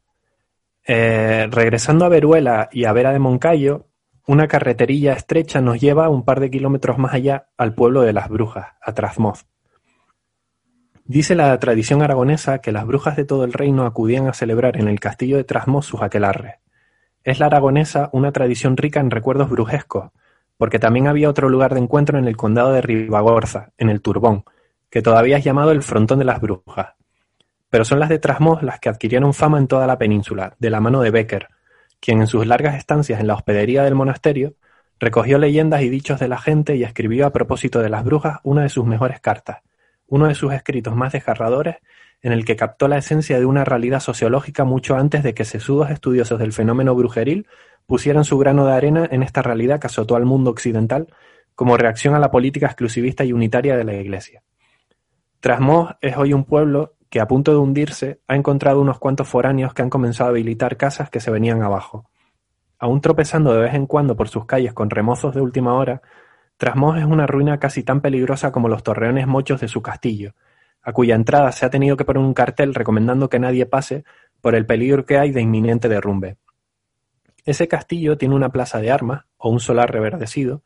Eh, 0.87 1.49
regresando 1.51 2.05
a 2.05 2.09
Veruela 2.09 2.69
y 2.71 2.85
a 2.85 2.93
Vera 2.93 3.13
de 3.13 3.19
Moncayo, 3.19 3.87
una 4.27 4.47
carreterilla 4.47 5.15
estrecha 5.15 5.61
nos 5.61 5.81
lleva 5.81 6.09
un 6.09 6.25
par 6.25 6.41
de 6.41 6.51
kilómetros 6.51 6.99
más 6.99 7.15
allá 7.15 7.49
al 7.57 7.75
pueblo 7.75 8.03
de 8.03 8.13
las 8.13 8.29
Brujas, 8.29 8.69
a 8.81 8.93
Trasmoz. 8.93 9.47
Dice 11.09 11.37
la 11.37 11.57
tradición 11.61 12.03
aragonesa 12.03 12.59
que 12.59 12.73
las 12.73 12.85
brujas 12.85 13.15
de 13.15 13.25
todo 13.25 13.45
el 13.45 13.53
reino 13.53 13.87
acudían 13.87 14.27
a 14.27 14.33
celebrar 14.33 14.77
en 14.77 14.89
el 14.89 14.99
castillo 14.99 15.37
de 15.37 15.45
Trasmoz 15.45 15.87
sus 15.87 16.03
aquelarres. 16.03 16.57
Es 17.23 17.39
la 17.39 17.47
aragonesa 17.47 18.11
una 18.13 18.33
tradición 18.33 18.77
rica 18.77 18.99
en 18.99 19.13
recuerdos 19.13 19.49
brujescos, 19.49 20.11
porque 20.57 20.81
también 20.81 21.07
había 21.07 21.31
otro 21.31 21.49
lugar 21.49 21.75
de 21.75 21.81
encuentro 21.81 22.19
en 22.19 22.27
el 22.27 22.37
condado 22.37 22.73
de 22.73 22.81
Ribagorza, 22.81 23.71
en 23.79 23.89
el 23.89 24.03
Turbón, 24.03 24.45
que 24.91 25.01
todavía 25.01 25.37
es 25.37 25.45
llamado 25.45 25.71
el 25.71 25.83
Frontón 25.83 26.19
de 26.19 26.25
las 26.25 26.41
Brujas. 26.41 26.95
Pero 27.71 27.85
son 27.85 28.01
las 28.01 28.09
de 28.09 28.19
Trasmoz 28.19 28.65
las 28.65 28.81
que 28.81 28.89
adquirieron 28.89 29.33
fama 29.33 29.59
en 29.59 29.69
toda 29.69 29.87
la 29.87 29.99
península, 29.99 30.57
de 30.59 30.71
la 30.71 30.81
mano 30.81 31.03
de 31.03 31.13
Becker, 31.13 31.49
quien 32.01 32.21
en 32.21 32.27
sus 32.27 32.49
largas 32.49 32.75
estancias 32.75 33.21
en 33.21 33.29
la 33.29 33.35
hospedería 33.35 33.85
del 33.85 33.95
monasterio 33.95 34.55
recogió 34.99 35.39
leyendas 35.39 35.83
y 35.83 35.89
dichos 35.89 36.19
de 36.19 36.27
la 36.27 36.39
gente 36.39 36.75
y 36.75 36.83
escribió 36.83 37.27
a 37.27 37.33
propósito 37.33 37.81
de 37.81 37.91
las 37.91 38.05
brujas 38.05 38.41
una 38.43 38.63
de 38.63 38.71
sus 38.71 38.87
mejores 38.87 39.21
cartas, 39.21 39.59
uno 40.07 40.27
de 40.27 40.35
sus 40.35 40.53
escritos 40.53 40.95
más 40.95 41.13
desgarradores 41.13 41.77
en 42.23 42.33
el 42.33 42.45
que 42.45 42.57
captó 42.57 42.89
la 42.89 42.99
esencia 42.99 43.39
de 43.39 43.47
una 43.47 43.65
realidad 43.65 44.01
sociológica 44.01 44.65
mucho 44.65 44.97
antes 44.97 45.23
de 45.23 45.35
que 45.35 45.45
sesudos 45.45 45.91
estudiosos 45.91 46.39
del 46.39 46.53
fenómeno 46.53 46.95
brujeril 46.95 47.47
pusieran 47.87 48.25
su 48.25 48.39
grano 48.39 48.67
de 48.67 48.73
arena 48.73 49.09
en 49.11 49.23
esta 49.23 49.43
realidad 49.43 49.81
que 49.81 49.87
azotó 49.87 50.17
al 50.17 50.25
mundo 50.25 50.51
occidental 50.51 51.09
como 51.55 51.77
reacción 51.77 52.15
a 52.15 52.19
la 52.19 52.31
política 52.31 52.67
exclusivista 52.67 53.25
y 53.25 53.33
unitaria 53.33 53.77
de 53.77 53.85
la 53.85 53.95
Iglesia. 53.95 54.43
Trasmoz 55.41 55.93
es 56.01 56.17
hoy 56.17 56.33
un 56.33 56.45
pueblo 56.45 56.95
que 57.09 57.21
a 57.21 57.29
punto 57.29 57.53
de 57.53 57.59
hundirse 57.59 58.21
ha 58.27 58.35
encontrado 58.35 58.81
unos 58.81 58.99
cuantos 58.99 59.29
foráneos 59.29 59.73
que 59.73 59.83
han 59.83 59.91
comenzado 59.91 60.29
a 60.29 60.31
habilitar 60.33 60.77
casas 60.77 61.09
que 61.09 61.21
se 61.21 61.31
venían 61.31 61.63
abajo. 61.63 62.11
Aún 62.79 63.01
tropezando 63.01 63.55
de 63.55 63.61
vez 63.61 63.75
en 63.75 63.87
cuando 63.87 64.17
por 64.17 64.29
sus 64.29 64.45
calles 64.45 64.75
con 64.75 64.91
remozos 64.91 65.35
de 65.35 65.41
última 65.41 65.75
hora, 65.75 66.03
Trasmoz 66.57 66.99
es 66.99 67.05
una 67.05 67.27
ruina 67.27 67.59
casi 67.59 67.83
tan 67.83 68.01
peligrosa 68.01 68.51
como 68.51 68.69
los 68.69 68.83
torreones 68.83 69.27
mochos 69.27 69.61
de 69.61 69.69
su 69.69 69.83
castillo, 69.83 70.35
a 70.83 70.93
cuya 70.93 71.15
entrada 71.15 71.53
se 71.53 71.67
ha 71.67 71.71
tenido 71.71 71.97
que 71.97 72.05
poner 72.05 72.23
un 72.23 72.33
cartel 72.33 72.75
recomendando 72.75 73.29
que 73.29 73.39
nadie 73.39 73.67
pase 73.67 74.05
por 74.41 74.55
el 74.55 74.65
peligro 74.65 75.05
que 75.05 75.19
hay 75.19 75.33
de 75.33 75.43
inminente 75.43 75.89
derrumbe. 75.89 76.39
Ese 77.45 77.69
castillo 77.69 78.17
tiene 78.17 78.35
una 78.35 78.49
plaza 78.49 78.81
de 78.81 78.91
armas, 78.91 79.25
o 79.37 79.51
un 79.51 79.61
solar 79.61 79.93
reverdecido, 79.93 80.63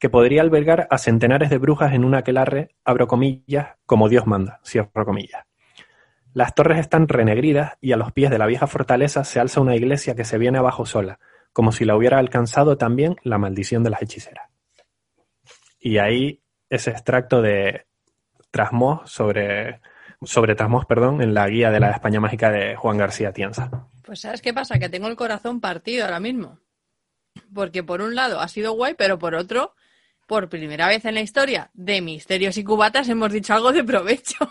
que 0.00 0.10
podría 0.10 0.42
albergar 0.42 0.88
a 0.90 0.98
centenares 0.98 1.48
de 1.50 1.58
brujas 1.58 1.92
en 1.92 2.04
un 2.04 2.14
aquelarre, 2.14 2.74
abro 2.84 3.06
comillas, 3.06 3.76
como 3.86 4.08
Dios 4.08 4.26
manda, 4.26 4.60
cierro 4.64 5.04
comillas. 5.04 5.44
Las 6.32 6.54
torres 6.54 6.78
están 6.78 7.06
renegridas 7.06 7.74
y 7.80 7.92
a 7.92 7.96
los 7.96 8.12
pies 8.12 8.30
de 8.30 8.38
la 8.38 8.46
vieja 8.46 8.66
fortaleza 8.66 9.24
se 9.24 9.40
alza 9.40 9.60
una 9.60 9.76
iglesia 9.76 10.14
que 10.14 10.24
se 10.24 10.38
viene 10.38 10.58
abajo 10.58 10.86
sola, 10.86 11.20
como 11.52 11.70
si 11.70 11.84
la 11.84 11.96
hubiera 11.96 12.18
alcanzado 12.18 12.76
también 12.76 13.16
la 13.22 13.38
maldición 13.38 13.82
de 13.82 13.90
las 13.90 14.02
hechiceras. 14.02 14.49
Y 15.80 15.98
ahí 15.98 16.40
ese 16.68 16.90
extracto 16.90 17.42
de 17.42 17.86
Trasmoz 18.50 19.10
sobre, 19.10 19.80
sobre 20.22 20.54
Trasmoz, 20.54 20.86
perdón, 20.86 21.22
en 21.22 21.34
la 21.34 21.48
guía 21.48 21.70
de 21.70 21.80
la 21.80 21.90
España 21.90 22.20
Mágica 22.20 22.50
de 22.50 22.76
Juan 22.76 22.98
García 22.98 23.32
Tienza. 23.32 23.70
Pues 24.04 24.20
¿sabes 24.20 24.42
qué 24.42 24.52
pasa? 24.52 24.78
Que 24.78 24.88
tengo 24.88 25.08
el 25.08 25.16
corazón 25.16 25.60
partido 25.60 26.04
ahora 26.04 26.20
mismo. 26.20 26.58
Porque 27.54 27.82
por 27.82 28.02
un 28.02 28.14
lado 28.14 28.40
ha 28.40 28.48
sido 28.48 28.72
guay, 28.72 28.94
pero 28.94 29.18
por 29.18 29.34
otro, 29.34 29.74
por 30.26 30.48
primera 30.48 30.88
vez 30.88 31.04
en 31.04 31.14
la 31.14 31.20
historia 31.20 31.70
de 31.74 32.00
Misterios 32.00 32.56
y 32.56 32.64
Cubatas 32.64 33.08
hemos 33.08 33.32
dicho 33.32 33.54
algo 33.54 33.72
de 33.72 33.84
provecho. 33.84 34.50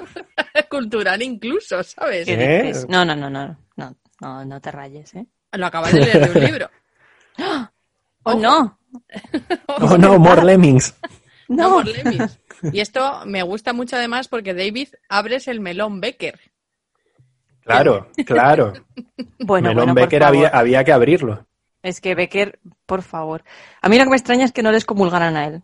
Cultural 0.70 1.20
incluso, 1.22 1.82
¿sabes? 1.82 2.26
¿Qué 2.26 2.36
dices? 2.36 2.88
No, 2.88 3.04
no, 3.04 3.14
no, 3.14 3.28
no, 3.28 3.56
no, 3.76 3.96
no, 4.20 4.44
no 4.44 4.60
te 4.60 4.70
rayes, 4.70 5.14
¿eh? 5.14 5.26
Lo 5.52 5.66
acabas 5.66 5.92
de 5.92 6.00
leer 6.00 6.30
de 6.30 6.38
un 6.38 6.44
libro. 6.46 6.70
¡Oh, 8.24 8.34
no! 8.34 8.78
Oh 9.68 9.96
no, 9.96 10.18
more 10.18 10.42
lemmings. 10.44 10.94
No, 11.48 11.68
¡No! 11.68 11.74
por 11.76 11.86
Lemmings. 11.86 12.38
Y 12.72 12.80
esto 12.80 13.22
me 13.26 13.42
gusta 13.42 13.72
mucho 13.72 13.96
además 13.96 14.28
porque 14.28 14.54
David 14.54 14.88
abres 15.08 15.48
el 15.48 15.60
melón 15.60 16.00
Becker. 16.00 16.38
Claro, 17.64 18.08
claro. 18.26 18.72
Bueno, 19.38 19.70
Melón 19.70 19.86
bueno, 19.86 19.94
Becker 19.94 20.22
había, 20.22 20.48
había 20.48 20.84
que 20.84 20.92
abrirlo. 20.92 21.46
Es 21.82 22.00
que 22.00 22.14
Becker, 22.14 22.60
por 22.86 23.02
favor. 23.02 23.42
A 23.80 23.88
mí 23.88 23.98
lo 23.98 24.04
que 24.04 24.10
me 24.10 24.16
extraña 24.16 24.44
es 24.44 24.52
que 24.52 24.62
no 24.62 24.70
les 24.70 24.84
comulgaran 24.84 25.36
a 25.36 25.46
él. 25.46 25.62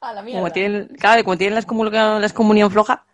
A 0.00 0.14
la 0.14 0.24
Como 0.24 0.50
tienen, 0.52 0.88
claro, 0.98 1.22
como 1.24 1.36
tienen 1.36 1.54
la 1.54 2.18
la 2.18 2.26
excomunión 2.26 2.70
floja, 2.70 3.04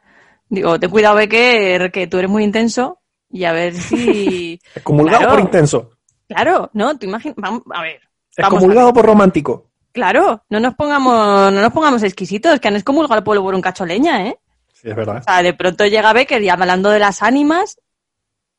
digo, 0.49 0.79
ten 0.79 0.91
cuidado, 0.91 1.17
Becker, 1.17 1.91
que 1.91 2.07
tú 2.07 2.19
eres 2.19 2.31
muy 2.31 2.45
intenso 2.45 3.01
y 3.31 3.45
a 3.45 3.53
ver 3.53 3.75
si... 3.75 4.61
Excomulgado 4.77 5.19
Claro. 5.23 5.33
por 5.35 5.41
intenso. 5.41 5.91
Claro, 6.29 6.71
¿no? 6.73 6.97
Tú 6.97 7.07
imaginas... 7.07 7.37
Vamos, 7.37 7.63
a 7.75 7.83
ver. 7.83 8.01
Excomulgado 8.37 8.93
por 8.93 9.05
romántico. 9.05 9.71
Claro, 9.93 10.43
no 10.49 10.61
nos 10.61 10.75
pongamos, 10.75 11.53
no 11.53 11.61
nos 11.61 11.73
pongamos 11.73 12.03
exquisitos, 12.03 12.59
que 12.59 12.69
han 12.69 12.77
excomulgado 12.77 13.15
al 13.15 13.25
pueblo 13.25 13.43
por 13.43 13.55
un 13.55 13.61
cacho 13.61 13.87
leña, 13.87 14.27
¿eh? 14.27 14.39
Sí, 14.73 14.91
es 14.91 14.97
verdad. 14.97 15.19
O 15.19 15.23
sea, 15.23 15.43
de 15.43 15.55
pronto 15.55 15.87
llega 15.87 16.13
Becker 16.13 16.43
y 16.43 16.49
hablando 16.49 16.91
de 16.91 16.99
las 16.99 17.23
ánimas, 17.23 17.81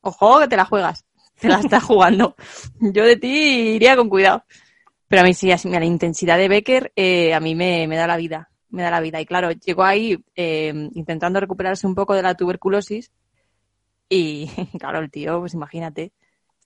ojo 0.00 0.40
que 0.40 0.48
te 0.48 0.56
la 0.56 0.64
juegas, 0.64 1.04
te 1.38 1.48
la 1.48 1.60
estás 1.60 1.82
jugando. 1.84 2.36
Yo 2.80 3.04
de 3.04 3.16
ti 3.16 3.74
iría 3.76 3.96
con 3.96 4.08
cuidado. 4.08 4.44
Pero 5.08 5.22
a 5.22 5.24
mí 5.24 5.34
sí, 5.34 5.52
así, 5.52 5.68
mira, 5.68 5.80
la 5.80 5.86
intensidad 5.86 6.36
de 6.36 6.48
Becker 6.48 6.92
eh, 6.96 7.32
a 7.32 7.38
mí 7.38 7.54
me, 7.54 7.86
me 7.86 7.96
da 7.96 8.08
la 8.08 8.16
vida, 8.16 8.50
me 8.70 8.82
da 8.82 8.90
la 8.90 9.00
vida. 9.00 9.20
Y 9.20 9.26
claro, 9.26 9.52
llegó 9.52 9.84
ahí 9.84 10.18
eh, 10.34 10.72
intentando 10.94 11.38
recuperarse 11.38 11.86
un 11.86 11.94
poco 11.94 12.14
de 12.14 12.22
la 12.22 12.34
tuberculosis 12.34 13.12
y 14.08 14.50
claro, 14.78 15.00
el 15.00 15.10
tío, 15.10 15.40
pues 15.40 15.54
imagínate, 15.54 16.12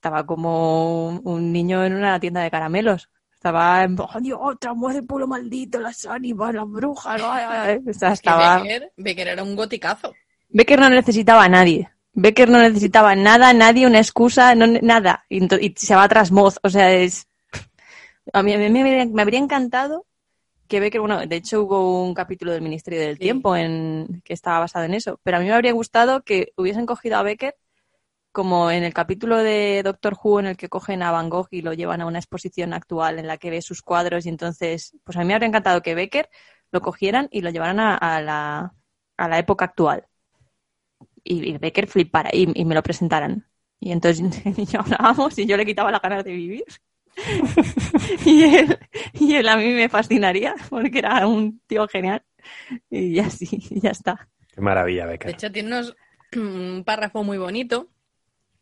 estaba 0.01 0.25
como 0.25 1.09
un, 1.09 1.21
un 1.23 1.53
niño 1.53 1.85
en 1.85 1.93
una 1.93 2.19
tienda 2.19 2.41
de 2.41 2.49
caramelos. 2.49 3.07
Estaba 3.35 3.83
en, 3.83 3.95
oh, 3.99 4.19
Dios, 4.19 4.39
otra 4.41 4.73
mujer 4.73 4.95
del 4.95 5.05
pueblo 5.05 5.27
maldito, 5.27 5.79
las 5.79 6.07
ánimas, 6.07 6.55
las 6.55 6.67
brujas. 6.67 7.21
ay, 7.21 7.43
ay, 7.47 7.69
ay". 7.69 7.79
O 7.87 7.93
sea, 7.93 8.13
estaba... 8.13 8.63
Becker, 8.63 8.91
Becker 8.97 9.27
era 9.27 9.43
un 9.43 9.55
goticazo. 9.55 10.11
Becker 10.49 10.79
no 10.79 10.89
necesitaba 10.89 11.43
a 11.43 11.49
nadie. 11.49 11.91
Becker 12.13 12.49
no 12.49 12.57
necesitaba 12.57 13.15
nada, 13.15 13.53
nadie, 13.53 13.85
una 13.85 13.99
excusa, 13.99 14.55
no, 14.55 14.65
nada. 14.65 15.23
Y, 15.29 15.47
se 15.75 15.95
va 15.95 16.09
tras 16.09 16.31
Moz. 16.31 16.57
O 16.63 16.69
sea, 16.71 16.91
es. 16.91 17.27
A 18.33 18.41
mí, 18.41 18.53
a 18.53 18.57
mí 18.57 18.69
me, 18.71 18.81
habría, 18.81 19.05
me 19.05 19.21
habría 19.21 19.39
encantado 19.39 20.07
que 20.67 20.79
Becker, 20.79 21.01
bueno, 21.01 21.27
de 21.27 21.35
hecho 21.35 21.61
hubo 21.61 22.03
un 22.03 22.15
capítulo 22.15 22.53
del 22.53 22.63
Ministerio 22.63 22.99
del 22.99 23.17
Sí. 23.17 23.21
Tiempo 23.21 23.55
en 23.55 24.23
que 24.25 24.33
estaba 24.33 24.59
basado 24.59 24.85
en 24.85 24.95
eso, 24.95 25.19
pero 25.21 25.37
a 25.37 25.39
mí 25.41 25.45
me 25.45 25.53
habría 25.53 25.73
gustado 25.73 26.23
que 26.23 26.53
hubiesen 26.57 26.87
cogido 26.87 27.17
a 27.17 27.23
Becker 27.23 27.55
como 28.31 28.71
en 28.71 28.83
el 28.83 28.93
capítulo 28.93 29.37
de 29.37 29.81
Doctor 29.83 30.15
Who 30.21 30.39
en 30.39 30.47
el 30.47 30.57
que 30.57 30.69
cogen 30.69 31.03
a 31.03 31.11
Van 31.11 31.29
Gogh 31.29 31.47
y 31.51 31.61
lo 31.61 31.73
llevan 31.73 32.01
a 32.01 32.05
una 32.05 32.19
exposición 32.19 32.73
actual 32.73 33.19
en 33.19 33.27
la 33.27 33.37
que 33.37 33.49
ve 33.49 33.61
sus 33.61 33.81
cuadros 33.81 34.25
y 34.25 34.29
entonces, 34.29 34.95
pues 35.03 35.17
a 35.17 35.21
mí 35.21 35.25
me 35.27 35.33
habría 35.33 35.47
encantado 35.49 35.81
que 35.81 35.95
Becker 35.95 36.29
lo 36.71 36.81
cogieran 36.81 37.27
y 37.31 37.41
lo 37.41 37.49
llevaran 37.49 37.79
a, 37.79 37.95
a 37.97 38.21
la, 38.21 38.73
a 39.17 39.27
la 39.27 39.39
época 39.39 39.65
actual. 39.65 40.05
Y, 41.23 41.51
y 41.53 41.57
Becker 41.57 41.87
flipara 41.87 42.29
y, 42.33 42.49
y 42.59 42.65
me 42.65 42.75
lo 42.75 42.83
presentaran. 42.83 43.47
Y 43.79 43.91
entonces 43.91 44.41
y 44.57 44.65
yo 44.65 44.79
hablábamos 44.81 45.37
y 45.37 45.45
yo 45.45 45.57
le 45.57 45.65
quitaba 45.65 45.91
las 45.91 46.01
ganas 46.01 46.23
de 46.23 46.31
vivir. 46.33 46.63
y, 48.25 48.43
él, 48.43 48.79
y 49.13 49.35
él 49.35 49.47
a 49.49 49.57
mí 49.57 49.67
me 49.73 49.89
fascinaría 49.89 50.55
porque 50.69 50.99
era 50.99 51.27
un 51.27 51.59
tío 51.67 51.87
genial. 51.87 52.23
Y 52.89 53.13
ya 53.15 53.29
sí, 53.29 53.47
y 53.69 53.81
ya 53.81 53.91
está. 53.91 54.29
Qué 54.53 54.61
maravilla, 54.61 55.05
De 55.05 55.11
Becker. 55.11 55.31
hecho, 55.31 55.51
tiene 55.51 55.69
unos, 55.69 55.95
un 56.35 56.83
párrafo 56.85 57.23
muy 57.23 57.37
bonito 57.37 57.90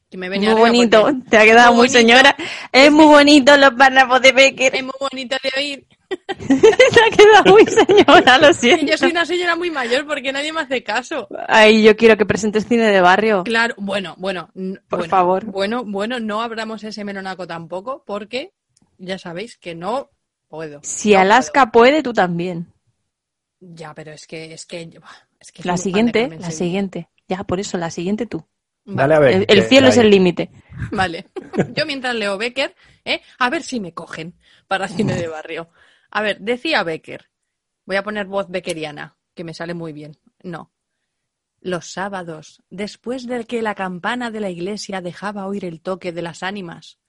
que 0.09 0.17
me 0.17 0.27
Muy 0.27 0.39
venía 0.39 0.55
bonito, 0.55 1.01
porque 1.03 1.29
te 1.29 1.37
ha 1.37 1.43
quedado 1.43 1.73
muy, 1.73 1.89
señora. 1.89 2.35
Es 2.71 2.91
muy 2.91 3.05
bonito 3.05 3.55
los 3.57 3.73
párrafos 3.75 4.21
de 4.21 4.31
Becker. 4.31 4.75
Es 4.75 4.83
muy 4.83 4.93
bonito 4.99 5.35
de 5.43 5.51
oír. 5.57 5.87
te 6.09 6.55
ha 6.55 7.15
quedado 7.15 7.51
muy 7.51 7.65
señora, 7.67 8.39
lo 8.39 8.51
siento. 8.51 8.85
yo 8.87 8.97
soy 8.97 9.11
una 9.11 9.25
señora 9.25 9.55
muy 9.55 9.69
mayor 9.69 10.07
porque 10.07 10.31
nadie 10.31 10.51
me 10.51 10.61
hace 10.61 10.83
caso. 10.83 11.27
Ay, 11.47 11.83
yo 11.83 11.95
quiero 11.95 12.17
que 12.17 12.25
presentes 12.25 12.67
cine 12.67 12.85
de 12.85 13.01
barrio. 13.01 13.43
Claro, 13.43 13.75
bueno, 13.77 14.15
bueno. 14.17 14.49
Por 14.89 14.99
bueno, 14.99 15.09
favor. 15.09 15.45
Bueno, 15.45 15.83
bueno, 15.85 16.19
no 16.19 16.41
abramos 16.41 16.83
ese 16.83 17.03
melonaco 17.03 17.45
tampoco 17.45 18.03
porque 18.07 18.53
ya 18.97 19.19
sabéis 19.19 19.57
que 19.57 19.75
no 19.75 20.09
puedo. 20.47 20.79
Si 20.81 21.13
No 21.13 21.19
Alaska 21.19 21.71
puede, 21.71 22.01
tú 22.01 22.13
también. 22.13 22.73
Ya, 23.59 23.93
pero 23.93 24.11
es 24.11 24.25
que, 24.25 24.53
es 24.53 24.65
que, 24.65 24.89
es 25.39 25.51
que 25.51 25.63
La 25.63 25.77
siguiente, 25.77 26.29
la 26.39 26.49
siguiente. 26.49 27.09
Ya, 27.27 27.43
por 27.43 27.59
eso, 27.59 27.77
la 27.77 27.91
siguiente 27.91 28.25
tú. 28.25 28.43
Dale 28.95 29.15
a 29.15 29.19
ver. 29.19 29.45
El, 29.47 29.63
cielo 29.63 29.87
es 29.87 29.97
el 29.97 30.09
límite. 30.09 30.49
Vale. 30.91 31.27
Yo 31.75 31.85
mientras 31.85 32.15
leo 32.15 32.37
Becker, 32.37 32.75
¿eh? 33.05 33.21
a 33.37 33.49
ver 33.49 33.63
si 33.63 33.79
me 33.79 33.93
cogen 33.93 34.35
para 34.67 34.87
cine 34.87 35.15
de 35.15 35.27
barrio. 35.27 35.69
A 36.11 36.21
ver, 36.21 36.39
decía 36.39 36.83
Becker. 36.83 37.29
Voy 37.85 37.95
a 37.95 38.03
poner 38.03 38.27
voz 38.27 38.47
beckeriana, 38.49 39.17
que 39.33 39.43
me 39.43 39.53
sale 39.53 39.73
muy 39.73 39.93
bien. 39.93 40.17
No. 40.43 40.71
Los 41.61 41.91
sábados, 41.91 42.63
después 42.69 43.27
de 43.27 43.45
que 43.45 43.61
la 43.61 43.75
campana 43.75 44.31
de 44.31 44.39
la 44.39 44.49
iglesia 44.49 45.01
dejaba 45.01 45.45
oír 45.47 45.65
el 45.65 45.81
toque 45.81 46.11
de 46.11 46.21
las 46.21 46.41
ánimas, 46.41 46.99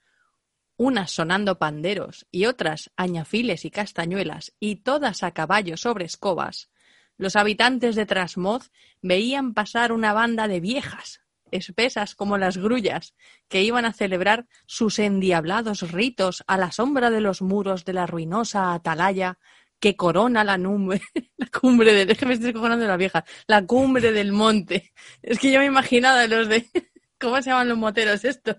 unas 0.77 1.11
sonando 1.11 1.59
panderos 1.59 2.27
y 2.31 2.47
otras 2.47 2.90
añafiles 2.97 3.64
y 3.64 3.71
castañuelas, 3.71 4.55
y 4.59 4.77
todas 4.77 5.23
a 5.23 5.33
caballo 5.33 5.77
sobre 5.77 6.07
escobas, 6.07 6.71
los 7.16 7.37
habitantes 7.37 7.97
de 7.97 8.07
Trasmoz 8.07 8.73
veían 9.03 9.53
pasar 9.53 9.93
una 9.93 10.14
banda 10.14 10.49
de 10.49 10.59
viejas, 10.61 11.21
espesas 11.53 12.15
como 12.15 12.39
las 12.39 12.59
grullas, 12.59 13.15
que 13.49 13.63
iban 13.63 13.85
a 13.85 13.93
celebrar 13.93 14.47
sus 14.67 14.99
endiablados 14.99 15.91
ritos 15.93 16.45
a 16.47 16.57
la 16.57 16.73
sombra 16.73 17.11
de 17.11 17.21
los 17.21 17.43
muros 17.43 17.85
de 17.85 17.93
la 17.93 18.07
ruinosa 18.07 18.75
atalaya 18.75 19.39
que 19.81 19.97
corona 19.97 20.45
la 20.45 20.59
nube, 20.59 21.01
la 21.37 21.47
cumbre 21.47 21.93
del, 21.93 22.11
es 22.11 22.19
que 22.19 22.27
me 22.27 22.35
estoy 22.35 22.53
cojonando 22.53 22.87
la 22.87 22.97
vieja, 22.97 23.25
la 23.47 23.67
cumbre 23.67 24.13
del 24.13 24.33
monte. 24.33 24.93
Es 25.23 25.39
que 25.39 25.51
yo 25.51 25.59
me 25.59 25.65
he 25.65 25.69
imaginado 25.69 26.19
a 26.19 26.27
los 26.27 26.49
de, 26.49 26.69
¿cómo 27.19 27.37
se 27.43 27.51
llaman 27.51 27.69
los 27.69 27.79
moteros 27.79 28.25
estos? 28.25 28.57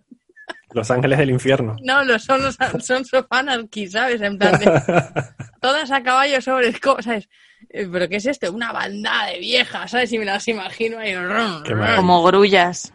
Los 0.74 0.90
ángeles 0.92 1.18
del 1.20 1.30
infierno. 1.32 1.76
No, 1.84 2.04
los 2.04 2.24
son 2.24 2.42
los 2.44 2.58
son 2.86 3.06
sofanarchy, 3.06 3.88
¿sabes? 3.88 4.22
En 4.22 4.38
plan 4.38 4.58
de, 4.60 4.66
todas 5.62 5.92
a 5.92 6.02
caballo 6.04 6.42
sobre 6.42 6.74
¿sabes? 7.02 7.30
Eh, 7.70 7.88
¿Pero 7.92 8.10
qué 8.10 8.16
es 8.18 8.26
esto? 8.26 8.52
Una 8.52 8.72
bandada 8.72 9.28
de 9.28 9.40
viejas, 9.40 9.92
¿sabes? 9.92 10.12
Y 10.12 10.18
me 10.20 10.26
las 10.26 10.48
imagino 10.48 10.98
ahí. 11.00 11.16
rum, 11.16 11.28
maravilla. 11.64 11.96
Como 11.96 12.24
grullas. 12.24 12.94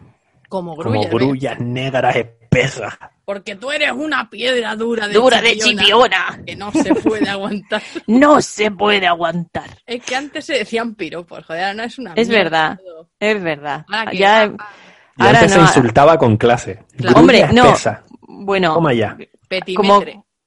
como 0.49 0.75
Como 0.75 0.89
grullas. 0.91 1.11
grullas 1.11 1.59
negras 1.59 2.15
espesas. 2.15 2.93
Porque 3.25 3.55
tú 3.55 3.71
eres 3.71 3.91
una 3.91 4.29
piedra 4.29 4.73
dura 4.75 5.05
de 5.07 5.13
Dura 5.13 5.41
de 5.41 5.57
chipiona 5.57 6.39
que 6.45 6.55
no 6.55 6.71
se 6.71 6.95
puede 6.95 7.29
aguantar. 7.29 7.81
No 8.07 8.41
se 8.41 8.71
puede 8.71 9.05
aguantar. 9.05 9.69
Es 9.85 10.01
que 10.03 10.15
antes 10.15 10.45
se 10.45 10.53
decían 10.53 10.95
piropos, 10.95 11.45
joder, 11.45 11.75
no 11.75 11.83
es 11.83 11.99
una 11.99 12.13
Es 12.15 12.29
mierda 12.29 12.43
verdad. 12.43 12.79
todo. 12.83 13.09
Es 13.19 13.43
verdad. 13.43 13.85
Ahora 13.89 14.11
que- 14.11 14.17
Ya, 14.17 14.53
Y 15.17 15.23
Ahora 15.23 15.39
antes 15.39 15.57
no, 15.57 15.67
se 15.67 15.79
insultaba 15.79 16.17
con 16.17 16.37
clase. 16.37 16.83
Claro. 16.95 17.19
Hombre, 17.19 17.47
no. 17.51 17.73
bueno, 18.27 18.73
Toma 18.75 18.93
ya. 18.93 19.17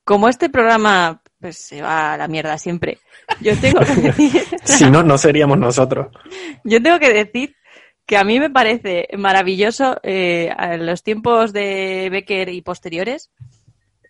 como, 0.05 0.29
este 0.29 0.49
programa 0.49 1.21
pues 1.41 1.57
se 1.57 1.81
va 1.83 2.13
a 2.13 2.17
la 2.17 2.29
mierda 2.29 2.57
siempre. 2.59 2.99
Yo 3.41 3.57
tengo 3.59 3.81
que 3.81 3.95
decir, 3.95 4.43
Si 4.63 4.91
no, 4.91 5.03
no 5.03 5.19
seríamos 5.19 5.59
nosotros. 5.59 6.09
yo 6.65 6.83
tengo 6.83 6.99
que 6.99 7.13
decir 7.13 7.57
que 8.07 8.17
a 8.17 8.25
mí 8.25 8.39
me 8.39 8.51
parece 8.51 9.09
maravilloso 9.17 9.99
eh, 10.03 10.51
a 10.57 10.77
los 10.77 11.03
tiempos 11.03 11.53
de 11.53 12.09
Becker 12.11 12.49
y 12.49 12.61
posteriores, 12.61 13.31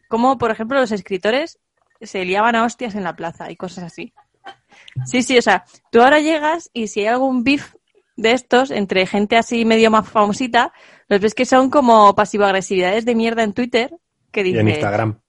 como 0.08 0.38
por 0.38 0.50
ejemplo 0.50 0.80
los 0.80 0.90
escritores 0.90 1.58
se 2.00 2.24
liaban 2.24 2.56
a 2.56 2.64
hostias 2.64 2.94
en 2.94 3.04
la 3.04 3.14
plaza 3.14 3.50
y 3.50 3.56
cosas 3.56 3.84
así. 3.84 4.12
Sí, 5.04 5.22
sí, 5.22 5.38
o 5.38 5.42
sea, 5.42 5.64
tú 5.90 6.02
ahora 6.02 6.20
llegas 6.20 6.70
y 6.72 6.88
si 6.88 7.00
hay 7.00 7.06
algún 7.08 7.44
beef 7.44 7.74
de 8.20 8.32
estos 8.32 8.70
entre 8.70 9.06
gente 9.06 9.36
así 9.36 9.64
medio 9.64 9.90
más 9.90 10.08
famosita, 10.08 10.72
los 11.08 11.20
ves 11.20 11.34
que 11.34 11.44
son 11.44 11.70
como 11.70 12.14
pasivo-agresividades 12.14 13.04
de 13.04 13.14
mierda 13.14 13.42
en 13.42 13.52
Twitter 13.52 13.90
que 14.30 14.40
Y 14.40 14.44
dices... 14.44 14.60
en 14.60 14.68
Instagram. 14.68 15.20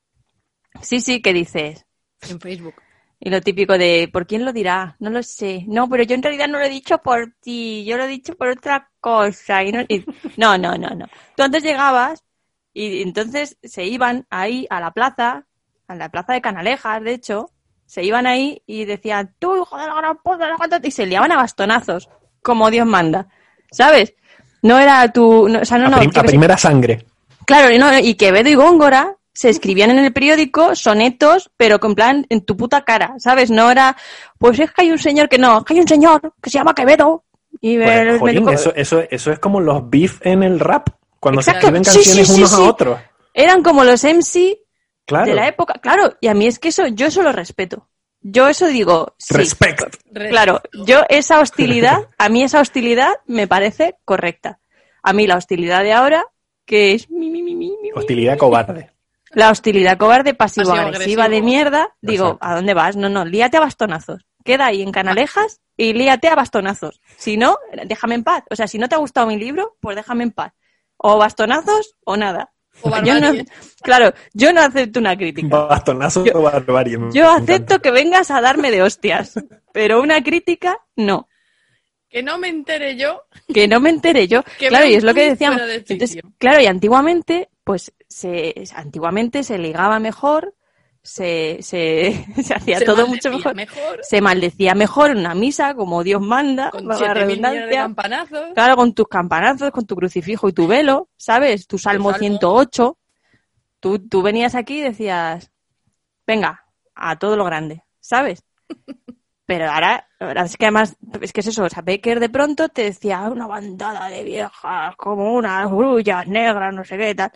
Sí, 0.82 1.00
sí, 1.00 1.22
que 1.22 1.34
dices. 1.34 1.86
En 2.30 2.40
Facebook. 2.40 2.76
Y 3.20 3.30
lo 3.30 3.42
típico 3.42 3.78
de, 3.78 4.10
¿por 4.12 4.26
quién 4.26 4.46
lo 4.46 4.52
dirá? 4.52 4.96
No 5.00 5.10
lo 5.10 5.22
sé. 5.22 5.64
No, 5.68 5.88
pero 5.88 6.04
yo 6.04 6.16
en 6.16 6.24
realidad 6.24 6.48
no 6.48 6.58
lo 6.58 6.66
he 6.66 6.70
dicho 6.70 6.98
por 7.00 7.34
ti, 7.40 7.86
yo 7.86 7.98
lo 7.98 8.06
he 8.06 8.08
dicho 8.08 8.36
por 8.36 8.48
otra 8.48 8.90
cosa. 9.00 9.64
Y 9.64 9.72
no, 9.72 9.82
y- 9.88 10.06
no, 10.38 10.58
no, 10.58 10.76
no, 10.78 10.90
no. 10.90 11.08
Tú 11.36 11.44
antes 11.44 11.62
llegabas 11.64 12.24
y 12.74 13.02
entonces 13.02 13.58
se 13.62 13.86
iban 13.86 14.26
ahí 14.30 14.66
a 14.70 14.80
la 14.80 14.92
plaza, 14.92 15.46
a 15.88 15.96
la 15.96 16.10
plaza 16.10 16.34
de 16.34 16.42
Canalejas, 16.42 17.04
de 17.04 17.14
hecho, 17.14 17.52
se 17.86 18.04
iban 18.04 18.26
ahí 18.26 18.64
y 18.66 18.86
decían, 18.86 19.36
tú, 19.38 19.56
hijo 19.62 19.78
de 19.78 19.86
la 19.86 19.96
gran 19.96 20.18
puta, 20.18 20.48
la 20.48 20.58
gran-", 20.58 20.82
y 20.86 20.92
se 20.92 21.06
liaban 21.06 21.32
a 21.32 21.36
bastonazos, 21.36 22.10
como 22.42 22.70
Dios 22.72 22.86
manda. 22.88 23.28
¿Sabes? 23.72 24.14
No 24.62 24.78
era 24.80 25.12
tu, 25.12 25.48
no, 25.50 25.60
o 25.60 25.66
sea, 25.66 25.78
no, 25.78 25.96
a, 25.96 26.00
prim- 26.00 26.12
a 26.16 26.24
primera 26.24 26.58
sangre. 26.58 27.06
Claro, 27.46 27.72
y, 27.72 27.78
no, 27.80 27.98
y 27.98 28.16
Quevedo 28.16 28.50
y 28.50 28.56
Góngora 28.56 29.16
se 29.34 29.50
escribían 29.50 29.90
en 29.92 30.00
el 30.00 30.14
periódico 30.14 30.76
sonetos, 30.76 31.50
pero 31.58 31.80
con 31.80 31.96
plan 31.96 32.26
en 32.30 32.42
tu 32.46 32.56
puta 32.58 32.84
cara, 32.84 33.16
¿sabes? 33.18 33.50
No 33.50 33.72
era, 33.72 33.96
pues 34.38 34.60
es 34.60 34.72
que 34.72 34.82
hay 34.84 34.92
un 34.92 35.00
señor 35.00 35.30
que 35.30 35.38
no, 35.38 35.60
es 35.60 35.64
que 35.66 35.74
hay 35.74 35.80
un 35.80 35.88
señor 35.88 36.34
que 36.42 36.50
se 36.50 36.58
llama 36.60 36.76
Quevedo. 36.76 37.24
Y 37.60 37.78
Pues, 37.78 37.90
el 37.90 38.20
jolín, 38.20 38.50
eso, 38.50 38.74
eso, 38.76 39.02
eso 39.10 39.32
es 39.32 39.40
como 39.40 39.60
los 39.60 39.90
beef 39.90 40.20
en 40.26 40.44
el 40.44 40.60
rap. 40.60 40.90
Cuando 41.20 41.42
Exacto. 41.42 41.62
se 41.62 41.68
escriben 41.68 41.84
canciones 41.84 42.28
sí, 42.28 42.34
sí, 42.34 42.40
unos 42.40 42.50
sí. 42.52 42.56
a 42.56 42.60
otros. 42.66 43.00
eran 43.34 43.62
como 43.64 43.84
los 43.84 44.04
MC 44.04 44.58
Claro. 45.06 45.26
de 45.26 45.34
la 45.36 45.48
época. 45.48 45.74
Claro, 45.82 46.14
y 46.22 46.28
a 46.28 46.34
mí 46.34 46.46
es 46.48 46.60
que 46.60 46.70
eso, 46.70 46.88
yo 46.88 47.08
eso 47.08 47.22
lo 47.22 47.32
respeto. 47.32 47.88
Yo 48.22 48.48
eso 48.48 48.68
digo, 48.68 49.16
sí. 49.18 49.34
Respect. 49.34 49.96
Claro, 50.14 50.62
yo 50.86 51.02
esa 51.10 51.40
hostilidad, 51.40 52.08
a 52.18 52.30
mí 52.30 52.44
esa 52.44 52.62
hostilidad 52.62 53.14
me 53.26 53.48
parece 53.48 53.96
correcta. 54.06 54.60
A 55.02 55.14
mí 55.14 55.26
la 55.26 55.38
hostilidad 55.38 55.84
de 55.84 55.94
ahora, 55.94 56.26
que 56.66 56.94
es 56.94 57.10
mi, 57.10 57.32
mi, 57.32 57.42
mi, 57.42 57.56
mi, 57.56 57.72
mi, 57.72 57.78
mi, 57.82 57.92
Hostilidad 57.96 58.38
cobarde. 58.38 58.92
La 59.32 59.50
hostilidad 59.50 59.98
cobarde, 59.98 60.34
pasivo-agresiva 60.34 61.30
de 61.30 61.42
mierda. 61.42 61.96
Digo. 62.02 62.38
¿a 62.42 62.56
dónde 62.56 62.74
vas? 62.74 62.96
No, 62.96 63.10
no, 63.10 63.26
líate 63.26 63.58
a 63.58 63.62
bastonazos. 63.62 64.26
Queda 64.44 64.68
ahí 64.68 64.82
en 64.82 64.92
Canalejas 64.92 65.62
y 65.78 65.94
líate 65.94 66.28
a 66.28 66.36
bastonazos. 66.36 67.02
Si 67.18 67.38
no, 67.38 67.58
déjame 67.86 68.16
en 68.16 68.24
paz. 68.24 68.44
O 68.50 68.56
sea, 68.56 68.68
si 68.68 68.78
no 68.78 68.90
te 68.90 68.96
ha 68.96 69.00
gustado 69.00 69.28
mi 69.28 69.38
libro, 69.38 69.78
pues 69.80 69.96
déjame 69.96 70.24
en 70.24 70.32
paz. 70.32 70.54
O 70.98 71.18
bastonazos 71.18 71.96
o 72.04 72.18
nada. 72.18 72.52
O 72.82 72.90
Yo 73.04 73.20
no, 73.20 73.34
claro, 73.82 74.14
yo 74.34 74.54
no 74.54 74.62
acepto 74.62 75.00
una 75.00 75.18
crítica. 75.18 75.48
Bastonazo 75.66 76.26
Yo- 76.26 76.34
o 76.36 76.42
barbarie. 76.42 76.98
Yo 77.14 77.30
acepto 77.30 77.82
que 77.82 77.92
vengas 77.92 78.32
a 78.32 78.42
darme 78.42 78.72
de 78.72 78.84
hostias, 78.84 79.34
pero 79.72 80.02
una 80.02 80.22
crítica, 80.24 80.80
no. 80.96 81.28
Que 82.10 82.22
no 82.22 82.38
me 82.38 82.50
entere 82.50 82.98
yo. 82.98 83.24
que 83.54 83.70
no 83.70 83.80
me 83.80 83.90
enteré 83.90 84.28
yo. 84.28 84.44
Que 84.60 84.68
claro, 84.68 84.86
y 84.86 84.96
es 84.96 85.04
lo 85.04 85.14
que 85.14 85.30
decíamos. 85.30 85.62
Entonces, 85.62 86.22
claro, 86.38 86.60
y 86.62 86.66
antiguamente, 86.66 87.50
pues, 87.64 87.94
se, 88.10 88.54
antiguamente 88.76 89.44
se 89.44 89.58
ligaba 89.58 89.98
mejor, 90.00 90.54
se, 91.04 91.58
se, 91.62 92.26
se 92.44 92.54
hacía 92.54 92.80
Se 92.80 92.86
todo 92.86 93.08
mucho 93.08 93.30
mejor. 93.32 93.56
mejor. 93.56 94.00
Se 94.04 94.22
maldecía 94.22 94.76
mejor 94.76 95.12
en 95.12 95.18
una 95.20 95.34
misa, 95.36 95.74
como 95.74 96.04
Dios 96.04 96.22
manda, 96.22 96.70
Con 96.72 96.88
la 96.88 96.96
7.000 96.96 97.00
millones 97.00 97.18
de 97.18 97.26
redundancia. 97.26 97.82
campanazos. 97.82 98.54
Claro, 98.54 98.76
con 98.76 98.94
tus 98.94 99.08
campanazos, 99.08 99.72
con 99.72 99.86
tu 99.86 99.96
crucifijo 99.96 100.50
y 100.50 100.54
tu 100.54 100.68
velo, 100.68 101.10
¿sabes? 101.18 101.68
Tu 101.68 101.78
salmo 101.78 102.12
salmo. 102.12 102.20
108. 102.20 102.98
Tú, 103.80 104.00
tú 104.08 104.22
venías 104.22 104.54
aquí 104.56 104.80
y 104.80 104.82
decías, 104.82 105.52
venga, 106.28 106.66
a 106.94 107.18
todo 107.18 107.36
lo 107.36 107.46
grande, 107.46 107.84
¿sabes? 108.00 108.44
Pero 109.48 109.70
ahora, 109.70 110.08
ahora 110.20 110.44
es 110.44 110.56
que 110.56 110.66
además, 110.66 110.96
es 111.20 111.34
que 111.34 111.42
es 111.42 111.48
eso, 111.48 111.64
o 111.64 111.70
sea, 111.70 111.82
Becker 111.82 112.20
de 112.22 112.30
pronto 112.30 112.70
te 112.70 112.84
decía 112.84 113.22
una 113.24 113.48
bandada 113.48 114.08
de 114.08 114.24
viejas, 114.24 114.96
como 114.96 115.34
unas 115.34 115.70
grullas 115.70 116.26
negras, 116.28 116.74
no 116.74 116.86
sé 116.86 116.98
qué 116.98 117.16
tal. 117.16 117.32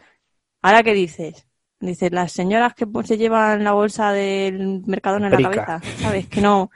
Ahora 0.62 0.82
qué 0.84 0.94
dices, 0.94 1.46
Dice, 1.86 2.10
las 2.10 2.32
señoras 2.32 2.74
que 2.74 2.88
pues, 2.88 3.08
se 3.08 3.18
llevan 3.18 3.64
la 3.64 3.74
bolsa 3.74 4.12
del 4.12 4.82
Mercadona 4.86 5.28
en 5.28 5.34
la 5.34 5.50
cabeza, 5.50 5.82
¿sabes? 6.00 6.28
Que 6.28 6.42
no, 6.42 6.72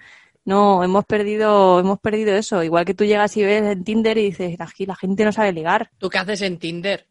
no, 0.45 0.83
hemos 0.83 1.05
perdido, 1.05 1.79
hemos 1.79 1.99
perdido 1.99 2.33
eso. 2.35 2.63
Igual 2.63 2.85
que 2.85 2.93
tú 2.93 3.03
llegas 3.05 3.35
y 3.37 3.43
ves 3.43 3.63
en 3.63 3.83
Tinder 3.83 4.17
y 4.17 4.25
dices, 4.25 4.55
aquí 4.59 4.85
la 4.85 4.95
gente 4.95 5.25
no 5.25 5.31
sabe 5.31 5.51
ligar. 5.53 5.89
¿Tú 5.97 6.09
qué 6.09 6.17
haces 6.19 6.41
en 6.43 6.57
Tinder? 6.59 7.05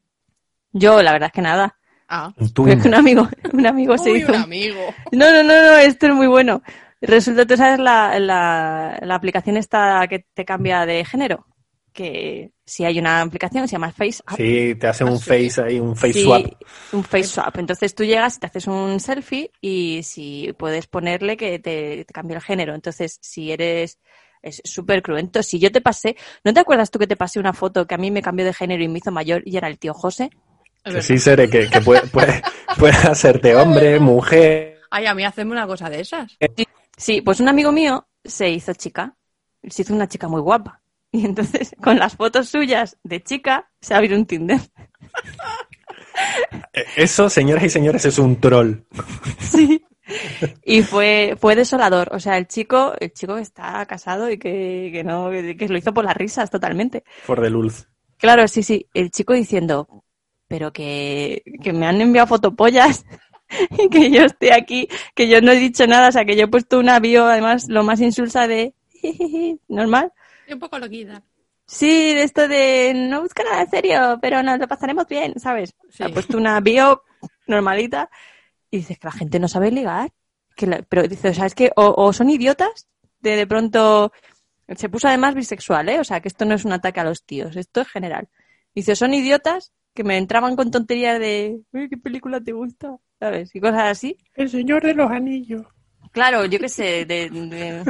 Yo, 0.73 1.03
la 1.03 1.13
verdad 1.13 1.29
es 1.29 1.33
que 1.33 1.43
nada. 1.43 1.77
Ah, 2.09 2.33
Pero 2.37 2.69
es 2.69 2.83
que 2.83 2.89
un 2.89 2.95
amigo, 2.95 3.29
un 3.53 3.67
amigo 3.67 3.99
se 3.99 4.13
uy, 4.13 4.19
hizo 4.21 4.29
un 4.33 4.37
un- 4.37 4.43
amigo. 4.43 4.81
No, 5.13 5.31
no, 5.31 5.43
no, 5.43 5.53
no, 5.63 5.77
esto 5.79 6.07
es 6.07 6.15
muy 6.15 6.27
bueno. 6.27 6.63
Resulta, 7.01 7.47
tú 7.47 7.57
sabes 7.57 7.79
la, 7.79 8.19
la, 8.19 8.99
la 9.03 9.15
aplicación 9.15 9.57
esta 9.57 10.07
que 10.09 10.25
te 10.35 10.45
cambia 10.45 10.85
de 10.87 11.05
género. 11.05 11.47
Que 11.99 12.53
si 12.65 12.85
hay 12.85 12.97
una 13.01 13.23
aplicación 13.23 13.65
que 13.65 13.69
se 13.69 13.73
llama 13.73 13.91
Face 13.91 14.23
App. 14.25 14.37
sí, 14.37 14.77
te 14.77 14.87
hacen 14.87 15.09
un 15.09 15.19
face 15.19 15.61
ahí, 15.61 15.81
un 15.81 15.97
face 15.97 16.13
Sí, 16.13 16.23
swap. 16.23 16.45
Un 16.93 17.03
face 17.03 17.25
swap. 17.25 17.59
Entonces 17.59 17.93
tú 17.93 18.05
llegas 18.05 18.37
y 18.37 18.39
te 18.39 18.47
haces 18.47 18.69
un 18.69 19.01
selfie 19.01 19.51
y 19.61 20.03
si 20.05 20.55
puedes 20.57 20.87
ponerle 20.87 21.37
que 21.37 21.59
te, 21.59 22.05
te 22.05 22.15
cambie 22.15 22.37
el 22.37 22.43
género. 22.43 22.77
Entonces, 22.77 23.19
si 23.21 23.51
eres 23.51 23.99
es 24.43 24.63
súper 24.65 25.03
cruento. 25.03 25.43
Si 25.43 25.59
yo 25.59 25.73
te 25.73 25.81
pasé, 25.81 26.17
¿no 26.45 26.55
te 26.55 26.61
acuerdas 26.61 26.93
tú 26.93 27.01
que 27.01 27.09
te 27.09 27.17
pasé 27.17 27.41
una 27.41 27.53
foto 27.53 27.85
que 27.85 27.97
a 27.97 27.99
mí 27.99 28.13
me 28.13 28.23
cambió 28.23 28.47
de 28.47 28.55
género 28.55 28.85
y 28.85 28.87
me 28.87 28.99
hizo 28.99 29.11
mayor 29.11 29.43
y 29.45 29.57
era 29.57 29.67
el 29.67 29.81
tío 29.81 29.93
José? 29.93 30.31
Que 30.85 31.03
sí, 31.03 31.19
Sere, 31.19 31.51
que, 31.51 31.69
que 31.69 31.81
puede, 31.81 32.07
puede, 32.07 32.43
puede 32.79 32.95
hacerte 32.95 33.57
hombre, 33.57 33.99
mujer. 33.99 34.79
Ay, 34.89 35.07
a 35.07 35.15
mí 35.15 35.25
haceme 35.25 35.51
una 35.51 35.67
cosa 35.67 35.91
de 35.91 36.03
esas. 36.03 36.39
Sí, 36.97 37.23
pues 37.23 37.41
un 37.41 37.49
amigo 37.49 37.73
mío 37.73 38.07
se 38.25 38.49
hizo 38.51 38.73
chica. 38.75 39.17
Se 39.69 39.83
hizo 39.83 39.93
una 39.95 40.07
chica 40.07 40.29
muy 40.29 40.41
guapa. 40.41 40.81
Y 41.13 41.25
entonces, 41.25 41.75
con 41.83 41.99
las 41.99 42.17
fotos 42.17 42.49
suyas 42.49 42.99
de 43.03 43.23
chica, 43.23 43.71
se 43.81 43.95
abrió 43.95 44.17
un 44.17 44.27
Tinder. 44.27 44.61
Eh, 46.73 46.85
Eso, 46.97 47.31
señoras 47.31 47.63
y 47.63 47.71
señores, 47.71 48.05
es 48.05 48.19
un 48.19 48.41
troll. 48.41 48.75
Sí. 49.41 49.85
Y 50.65 50.83
fue, 50.83 51.37
fue 51.39 51.55
desolador. 51.55 52.09
O 52.13 52.19
sea, 52.19 52.39
el 52.39 52.49
chico, 52.49 52.95
el 52.99 53.13
chico 53.13 53.37
que 53.37 53.43
está 53.43 53.85
casado 53.87 54.31
y 54.31 54.39
que, 54.39 54.91
que 54.93 55.05
no, 55.05 55.31
que, 55.31 55.67
lo 55.69 55.79
hizo 55.79 55.95
por 55.95 56.05
las 56.05 56.17
risas 56.17 56.51
totalmente. 56.51 57.05
For 57.23 57.41
the 57.41 57.51
lulz. 57.51 57.87
Claro, 58.17 58.49
sí, 58.49 58.63
sí. 58.63 58.89
El 58.95 59.11
chico 59.11 59.33
diciendo, 59.35 60.03
pero 60.49 60.73
que, 60.73 61.43
que 61.63 61.73
me 61.73 61.87
han 61.87 62.01
enviado 62.01 62.27
fotopollas 62.27 63.05
y 63.79 63.89
que 63.89 64.11
yo 64.11 64.25
estoy 64.25 64.49
aquí, 64.49 64.89
que 65.15 65.29
yo 65.29 65.41
no 65.41 65.53
he 65.53 65.57
dicho 65.57 65.87
nada. 65.87 66.09
O 66.09 66.13
sea, 66.13 66.25
que 66.25 66.37
yo 66.37 66.45
he 66.45 66.49
puesto 66.49 66.79
una 66.79 66.99
bio, 66.99 67.27
además, 67.27 67.69
lo 67.69 67.85
más 67.85 68.01
insulsa 68.01 68.49
de 68.49 68.75
normal. 69.69 70.13
Un 70.51 70.59
poco 70.59 70.79
loquita. 70.79 71.23
Sí, 71.67 72.15
de 72.15 72.23
esto 72.23 72.49
de 72.49 72.95
no 72.95 73.21
busca 73.23 73.43
nada 73.45 73.63
en 73.63 73.71
serio, 73.71 74.19
pero 74.23 74.43
nos 74.43 74.59
lo 74.59 74.67
pasaremos 74.69 75.07
bien, 75.07 75.39
¿sabes? 75.39 75.75
O 75.89 75.93
sea, 75.93 76.07
Sí. 76.07 76.13
ha 76.13 76.15
puesto 76.15 76.39
una 76.39 76.59
bio 76.61 77.03
normalita 77.47 78.09
y 78.71 78.79
dices 78.79 78.99
que 78.99 79.07
la 79.07 79.13
gente 79.13 79.39
no 79.39 79.49
sabe 79.49 79.71
ligar. 79.71 80.11
Que 80.57 80.67
la- 80.67 80.83
pero 80.83 81.07
dices, 81.07 81.33
o 81.33 81.35
sea, 81.35 81.47
es 81.47 81.55
que 81.55 81.71
o, 81.77 81.95
o 81.97 82.13
son 82.13 82.31
idiotas 82.31 82.89
de 83.21 83.37
de 83.37 83.47
pronto... 83.47 84.13
Se 84.77 84.89
puso 84.91 85.09
además 85.09 85.35
bisexual, 85.35 85.89
¿eh? 85.89 85.99
O 85.99 86.05
sea, 86.05 86.21
que 86.21 86.29
esto 86.29 86.45
no 86.45 86.55
es 86.55 86.65
un 86.67 86.73
ataque 86.73 87.01
a 87.01 87.05
los 87.05 87.25
tíos, 87.25 87.57
esto 87.57 87.81
es 87.81 87.89
general. 87.89 88.29
Dice, 88.75 88.95
son 88.97 89.15
idiotas 89.15 89.73
que 89.95 90.05
me 90.05 90.19
entraban 90.19 90.57
con 90.57 90.71
tonterías 90.71 91.19
de, 91.19 91.61
"Uy, 91.73 91.89
¿qué 91.89 91.97
película 91.97 92.39
te 92.41 92.53
gusta? 92.53 92.97
¿Sabes? 93.19 93.55
Y 93.55 93.61
cosas 93.61 93.85
así. 93.85 94.19
El 94.35 94.51
señor 94.51 94.83
de 94.85 94.95
los 94.95 95.11
anillos. 95.11 95.63
Claro, 96.13 96.45
yo 96.45 96.59
qué 96.59 96.69
sé, 96.69 97.05
de, 97.07 97.31
de, 97.31 97.83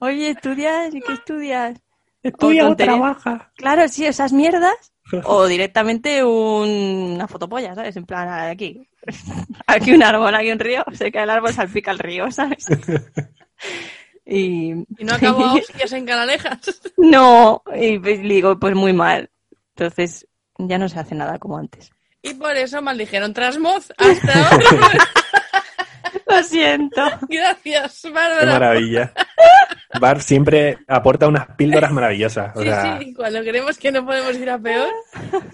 oye, 0.00 0.30
¿estudias? 0.30 0.94
¿Y 0.94 1.00
qué 1.02 1.12
estudias? 1.12 1.78
Estudia 2.32 2.64
o 2.64 2.68
tontería. 2.68 2.92
trabaja. 2.94 3.52
Claro, 3.56 3.88
sí, 3.88 4.04
esas 4.06 4.32
mierdas. 4.32 4.92
O 5.24 5.46
directamente 5.46 6.24
un- 6.24 7.12
una 7.14 7.28
fotopolla, 7.28 7.74
¿sabes? 7.76 7.96
En 7.96 8.04
plan, 8.06 8.28
aquí. 8.50 8.88
Aquí 9.68 9.92
un 9.92 10.02
árbol, 10.02 10.34
aquí 10.34 10.50
un 10.50 10.58
río. 10.58 10.84
Se 10.92 11.12
cae 11.12 11.22
el 11.22 11.30
árbol, 11.30 11.52
salpica 11.52 11.92
el 11.92 11.98
río, 12.00 12.30
¿sabes? 12.30 12.66
Y, 14.28 14.70
Y 14.98 15.04
no 15.04 15.14
acabo 15.14 15.44
a 15.44 15.54
hostias 15.54 15.92
en 15.92 16.04
canalejas. 16.04 16.58
no, 16.96 17.62
y 17.78 17.98
pues, 18.00 18.20
digo, 18.22 18.58
pues 18.58 18.74
muy 18.74 18.92
mal. 18.92 19.30
Entonces, 19.76 20.26
ya 20.58 20.78
no 20.78 20.88
se 20.88 20.98
hace 20.98 21.14
nada 21.14 21.38
como 21.38 21.58
antes. 21.58 21.90
Y 22.22 22.34
por 22.34 22.56
eso 22.56 22.82
maldijeron 22.82 23.32
Trasmoz. 23.32 23.92
Hasta 23.96 24.48
ahora. 24.50 24.98
Lo 26.36 26.42
siento. 26.42 27.02
Gracias, 27.28 28.00
Qué 28.02 28.10
Bárbara. 28.10 28.52
maravilla. 28.52 29.12
Bar 30.00 30.20
siempre 30.20 30.78
aporta 30.88 31.28
unas 31.28 31.46
píldoras 31.56 31.92
maravillosas. 31.92 32.54
O 32.56 32.60
Sí, 32.60 32.66
sea, 32.66 32.98
sí, 32.98 33.14
cuando 33.14 33.40
creemos 33.42 33.78
que 33.78 33.92
no 33.92 34.04
podemos 34.04 34.36
ir 34.36 34.50
a 34.50 34.58
peor, 34.58 34.88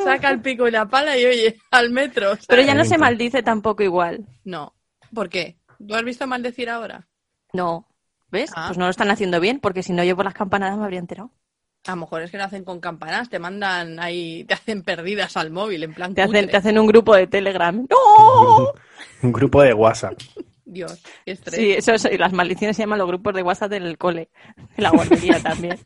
saca 0.02 0.30
el 0.30 0.40
pico 0.40 0.66
y 0.66 0.70
la 0.70 0.86
pala 0.86 1.16
y 1.18 1.24
oye, 1.26 1.58
al 1.70 1.90
metro. 1.90 2.30
¿sabes? 2.30 2.46
Pero 2.48 2.62
ya 2.62 2.74
no 2.74 2.84
se 2.84 2.98
maldice 2.98 3.42
tampoco 3.42 3.82
igual. 3.82 4.24
No. 4.44 4.74
¿Por 5.14 5.28
qué? 5.28 5.58
¿Tú 5.86 5.94
has 5.94 6.02
visto 6.04 6.26
maldecir 6.26 6.70
ahora? 6.70 7.06
No. 7.52 7.86
¿Ves? 8.30 8.50
Ah. 8.56 8.64
Pues 8.68 8.78
no 8.78 8.86
lo 8.86 8.90
están 8.90 9.10
haciendo 9.10 9.38
bien, 9.40 9.60
porque 9.60 9.82
si 9.82 9.92
no 9.92 10.02
yo 10.02 10.16
por 10.16 10.24
las 10.24 10.34
campanadas 10.34 10.78
me 10.78 10.84
habría 10.84 11.00
enterado. 11.00 11.30
A 11.86 11.90
lo 11.90 11.96
mejor 11.96 12.22
es 12.22 12.30
que 12.30 12.38
lo 12.38 12.44
hacen 12.44 12.64
con 12.64 12.80
campanas, 12.80 13.28
te 13.28 13.38
mandan 13.38 14.00
ahí, 14.00 14.44
te 14.44 14.54
hacen 14.54 14.82
perdidas 14.82 15.36
al 15.36 15.50
móvil, 15.50 15.82
en 15.82 15.92
plan 15.92 16.14
Te 16.14 16.22
hacen, 16.22 16.48
te 16.48 16.56
hacen 16.56 16.78
un 16.78 16.86
grupo 16.86 17.14
de 17.14 17.26
Telegram. 17.26 17.86
¡No! 17.90 18.72
un 19.22 19.32
grupo 19.32 19.62
de 19.62 19.74
WhatsApp. 19.74 20.18
Dios, 20.72 21.02
qué 21.24 21.32
estrés. 21.32 21.54
Sí, 21.56 21.72
eso, 21.72 21.92
eso, 21.92 22.08
y 22.10 22.18
las 22.18 22.32
maldiciones 22.32 22.76
se 22.76 22.82
llaman 22.82 22.98
los 22.98 23.08
grupos 23.08 23.34
de 23.34 23.42
WhatsApp 23.42 23.70
del 23.70 23.98
cole, 23.98 24.28
de 24.76 24.82
la 24.82 24.90
guardería 24.90 25.38
también. 25.42 25.78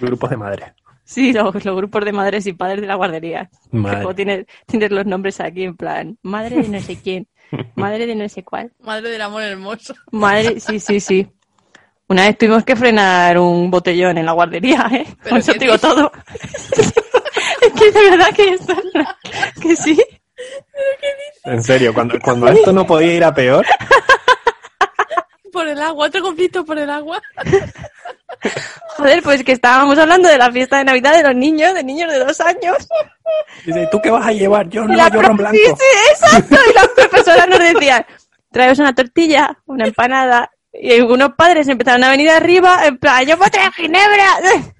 Grupos 0.00 0.30
de 0.30 0.36
madre. 0.36 0.74
Sí, 1.04 1.32
los, 1.32 1.64
los 1.64 1.76
grupos 1.76 2.04
de 2.04 2.12
madres 2.12 2.46
y 2.46 2.52
padres 2.54 2.80
de 2.80 2.86
la 2.86 2.94
guardería. 2.94 3.50
Madre. 3.72 4.14
Tienes, 4.14 4.46
tienes 4.66 4.90
los 4.90 5.04
nombres 5.06 5.40
aquí 5.40 5.64
en 5.64 5.76
plan, 5.76 6.18
madre 6.22 6.62
de 6.62 6.68
no 6.68 6.80
sé 6.80 6.96
quién, 7.02 7.26
madre 7.74 8.06
de 8.06 8.14
no 8.14 8.28
sé 8.28 8.42
cuál. 8.42 8.72
Madre 8.80 9.10
del 9.10 9.20
amor 9.22 9.42
hermoso. 9.42 9.94
Madre, 10.12 10.60
sí, 10.60 10.80
sí, 10.80 11.00
sí. 11.00 11.28
Una 12.06 12.26
vez 12.26 12.36
tuvimos 12.36 12.64
que 12.64 12.76
frenar 12.76 13.38
un 13.38 13.70
botellón 13.70 14.18
en 14.18 14.26
la 14.26 14.32
guardería, 14.32 14.88
¿eh? 14.92 15.06
¿Pero 15.22 15.30
Con 15.30 15.38
eso 15.38 15.52
qué 15.52 15.58
te 15.58 15.64
digo 15.64 15.74
dices? 15.76 15.90
todo. 15.90 16.12
es 17.62 17.72
que 17.72 17.90
de 17.92 18.10
verdad 18.10 18.34
que 18.34 18.48
esto, 18.50 18.74
que 19.62 19.76
sí. 19.76 19.98
En 21.44 21.62
serio, 21.62 21.94
cuando, 21.94 22.18
cuando 22.20 22.48
esto 22.48 22.72
no 22.72 22.86
podía 22.86 23.14
ir 23.14 23.24
a 23.24 23.34
peor, 23.34 23.64
Por 25.54 25.68
el 25.68 25.80
agua, 25.80 26.08
otro 26.08 26.20
conflicto 26.20 26.64
por 26.64 26.76
el 26.76 26.90
agua. 26.90 27.22
Joder, 28.96 29.22
pues 29.22 29.44
que 29.44 29.52
estábamos 29.52 29.96
hablando 29.96 30.28
de 30.28 30.36
la 30.36 30.50
fiesta 30.50 30.78
de 30.78 30.84
Navidad 30.84 31.16
de 31.16 31.22
los 31.22 31.36
niños, 31.36 31.72
de 31.74 31.84
niños 31.84 32.10
de 32.10 32.18
dos 32.18 32.40
años. 32.40 32.88
dice, 33.64 33.88
¿tú 33.92 34.00
qué 34.02 34.10
vas 34.10 34.26
a 34.26 34.32
llevar? 34.32 34.68
Yo 34.68 34.82
Y 34.82 34.86
no, 34.88 34.94
la 34.94 35.08
yo 35.08 35.22
ron 35.22 35.36
blanco. 35.36 35.56
Sí, 35.56 35.64
sí, 35.64 36.10
exacto. 36.10 36.56
Y 36.68 36.74
las 36.74 36.88
profesoras 36.88 37.48
nos 37.48 37.60
decían, 37.60 38.04
traes 38.50 38.80
una 38.80 38.92
tortilla, 38.92 39.56
una 39.66 39.86
empanada. 39.86 40.50
Y 40.72 40.90
algunos 40.92 41.34
padres 41.36 41.68
empezaron 41.68 42.02
a 42.02 42.10
venir 42.10 42.30
arriba, 42.30 42.84
en 42.84 42.98
plan, 42.98 43.24
yo 43.24 43.36
voy 43.36 43.46
a 43.46 43.50
traer 43.50 43.72
ginebra. 43.72 44.26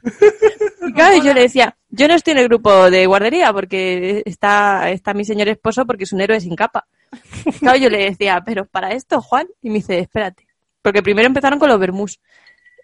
Y 0.86 0.92
claro, 0.92 1.16
yo 1.22 1.32
le 1.32 1.42
decía, 1.42 1.76
yo 1.88 2.08
no 2.08 2.14
estoy 2.14 2.32
en 2.32 2.38
el 2.38 2.48
grupo 2.48 2.90
de 2.90 3.06
guardería 3.06 3.52
porque 3.52 4.22
está, 4.26 4.90
está 4.90 5.14
mi 5.14 5.24
señor 5.24 5.48
esposo 5.48 5.86
porque 5.86 6.04
es 6.04 6.12
un 6.12 6.20
héroe 6.20 6.40
sin 6.40 6.56
capa. 6.56 6.86
Claro, 7.60 7.78
yo 7.78 7.88
le 7.88 8.10
decía, 8.10 8.42
pero 8.44 8.66
para 8.66 8.90
esto, 8.90 9.22
Juan. 9.22 9.46
Y 9.62 9.68
me 9.70 9.76
dice, 9.76 10.00
espérate. 10.00 10.46
Porque 10.84 11.02
primero 11.02 11.26
empezaron 11.26 11.58
con 11.58 11.70
los 11.70 11.80
vermús. 11.80 12.20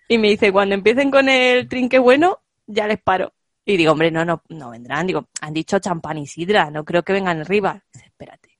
Y 0.09 0.17
me 0.17 0.31
dice, 0.31 0.51
cuando 0.51 0.75
empiecen 0.75 1.11
con 1.11 1.29
el 1.29 1.69
trinque 1.69 1.99
bueno, 1.99 2.39
ya 2.67 2.87
les 2.87 2.99
paro. 2.99 3.35
Y 3.63 3.77
digo, 3.77 3.93
hombre, 3.93 4.11
no, 4.11 4.25
no, 4.25 4.43
no 4.49 4.71
vendrán. 4.71 5.07
Digo, 5.07 5.29
han 5.43 5.53
dicho 5.53 5.79
champán 5.79 6.17
y 6.17 6.27
sidra, 6.27 6.71
no 6.71 6.83
creo 6.83 7.03
que 7.03 7.13
vengan 7.13 7.43
arriba. 7.43 7.83
Dice, 7.93 8.07
espérate. 8.07 8.57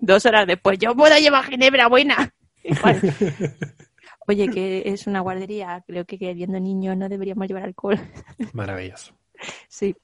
Dos 0.00 0.26
horas 0.26 0.48
después, 0.48 0.76
yo 0.80 0.92
puedo 0.96 1.16
llevar 1.16 1.44
ginebra 1.44 1.86
buena. 1.86 2.34
Juan, 2.82 3.00
Oye, 4.26 4.48
que 4.48 4.82
es 4.86 5.06
una 5.06 5.20
guardería, 5.20 5.84
creo 5.86 6.04
que 6.04 6.16
viendo 6.34 6.58
niños 6.58 6.96
no 6.96 7.08
deberíamos 7.08 7.46
llevar 7.46 7.62
alcohol. 7.62 8.00
Maravilloso. 8.54 9.14
Sí. 9.68 9.94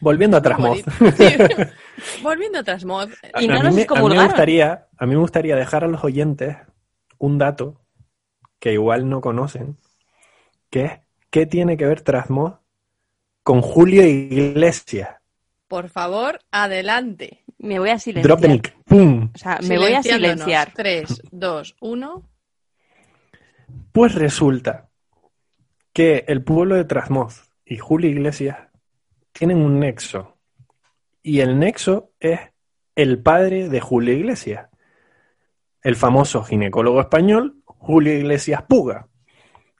Volviendo 0.00 0.38
a 0.38 0.42
Trasmoz. 0.42 0.82
Sí. 1.16 1.36
Volviendo 2.20 2.58
a 2.58 2.64
Trasmoz. 2.64 3.10
Y 3.40 3.46
no 3.46 3.60
a, 3.60 3.62
nos 3.62 3.74
mí 3.76 3.86
me, 3.88 3.96
a 3.96 4.02
mí 4.02 4.16
me 4.16 4.24
gustaría, 4.24 4.88
a 4.98 5.06
mí 5.06 5.14
me 5.14 5.20
gustaría 5.20 5.54
dejar 5.54 5.84
a 5.84 5.86
los 5.86 6.02
oyentes 6.02 6.56
un 7.24 7.38
dato 7.38 7.80
que 8.58 8.72
igual 8.72 9.08
no 9.08 9.20
conocen, 9.20 9.78
que 10.70 10.84
es 10.84 10.92
qué 11.30 11.46
tiene 11.46 11.76
que 11.76 11.86
ver 11.86 12.02
Trasmoz 12.02 12.54
con 13.42 13.60
Julio 13.60 14.06
Iglesias. 14.06 15.16
Por 15.68 15.88
favor, 15.88 16.40
adelante. 16.50 17.44
Me 17.58 17.78
voy 17.78 17.90
a 17.90 17.98
silenciar. 17.98 18.26
Drop 18.26 18.40
the 18.40 18.48
nick. 18.48 18.76
¡Pum! 18.84 19.30
O 19.34 19.38
sea, 19.38 19.58
me 19.66 19.78
voy 19.78 19.94
a 19.94 20.02
silenciar. 20.02 20.72
3, 20.74 21.22
2, 21.30 21.76
1. 21.80 22.30
Pues 23.92 24.14
resulta 24.14 24.90
que 25.92 26.24
el 26.28 26.44
pueblo 26.44 26.74
de 26.74 26.84
Trasmoz 26.84 27.50
y 27.64 27.78
Julio 27.78 28.10
Iglesias 28.10 28.58
tienen 29.32 29.58
un 29.58 29.80
nexo. 29.80 30.36
Y 31.22 31.40
el 31.40 31.58
nexo 31.58 32.12
es 32.20 32.40
el 32.94 33.22
padre 33.22 33.68
de 33.68 33.80
Julio 33.80 34.12
Iglesias, 34.12 34.68
el 35.84 35.94
famoso 35.94 36.42
ginecólogo 36.42 37.00
español 37.00 37.56
Julio 37.64 38.14
Iglesias 38.14 38.62
Puga, 38.66 39.06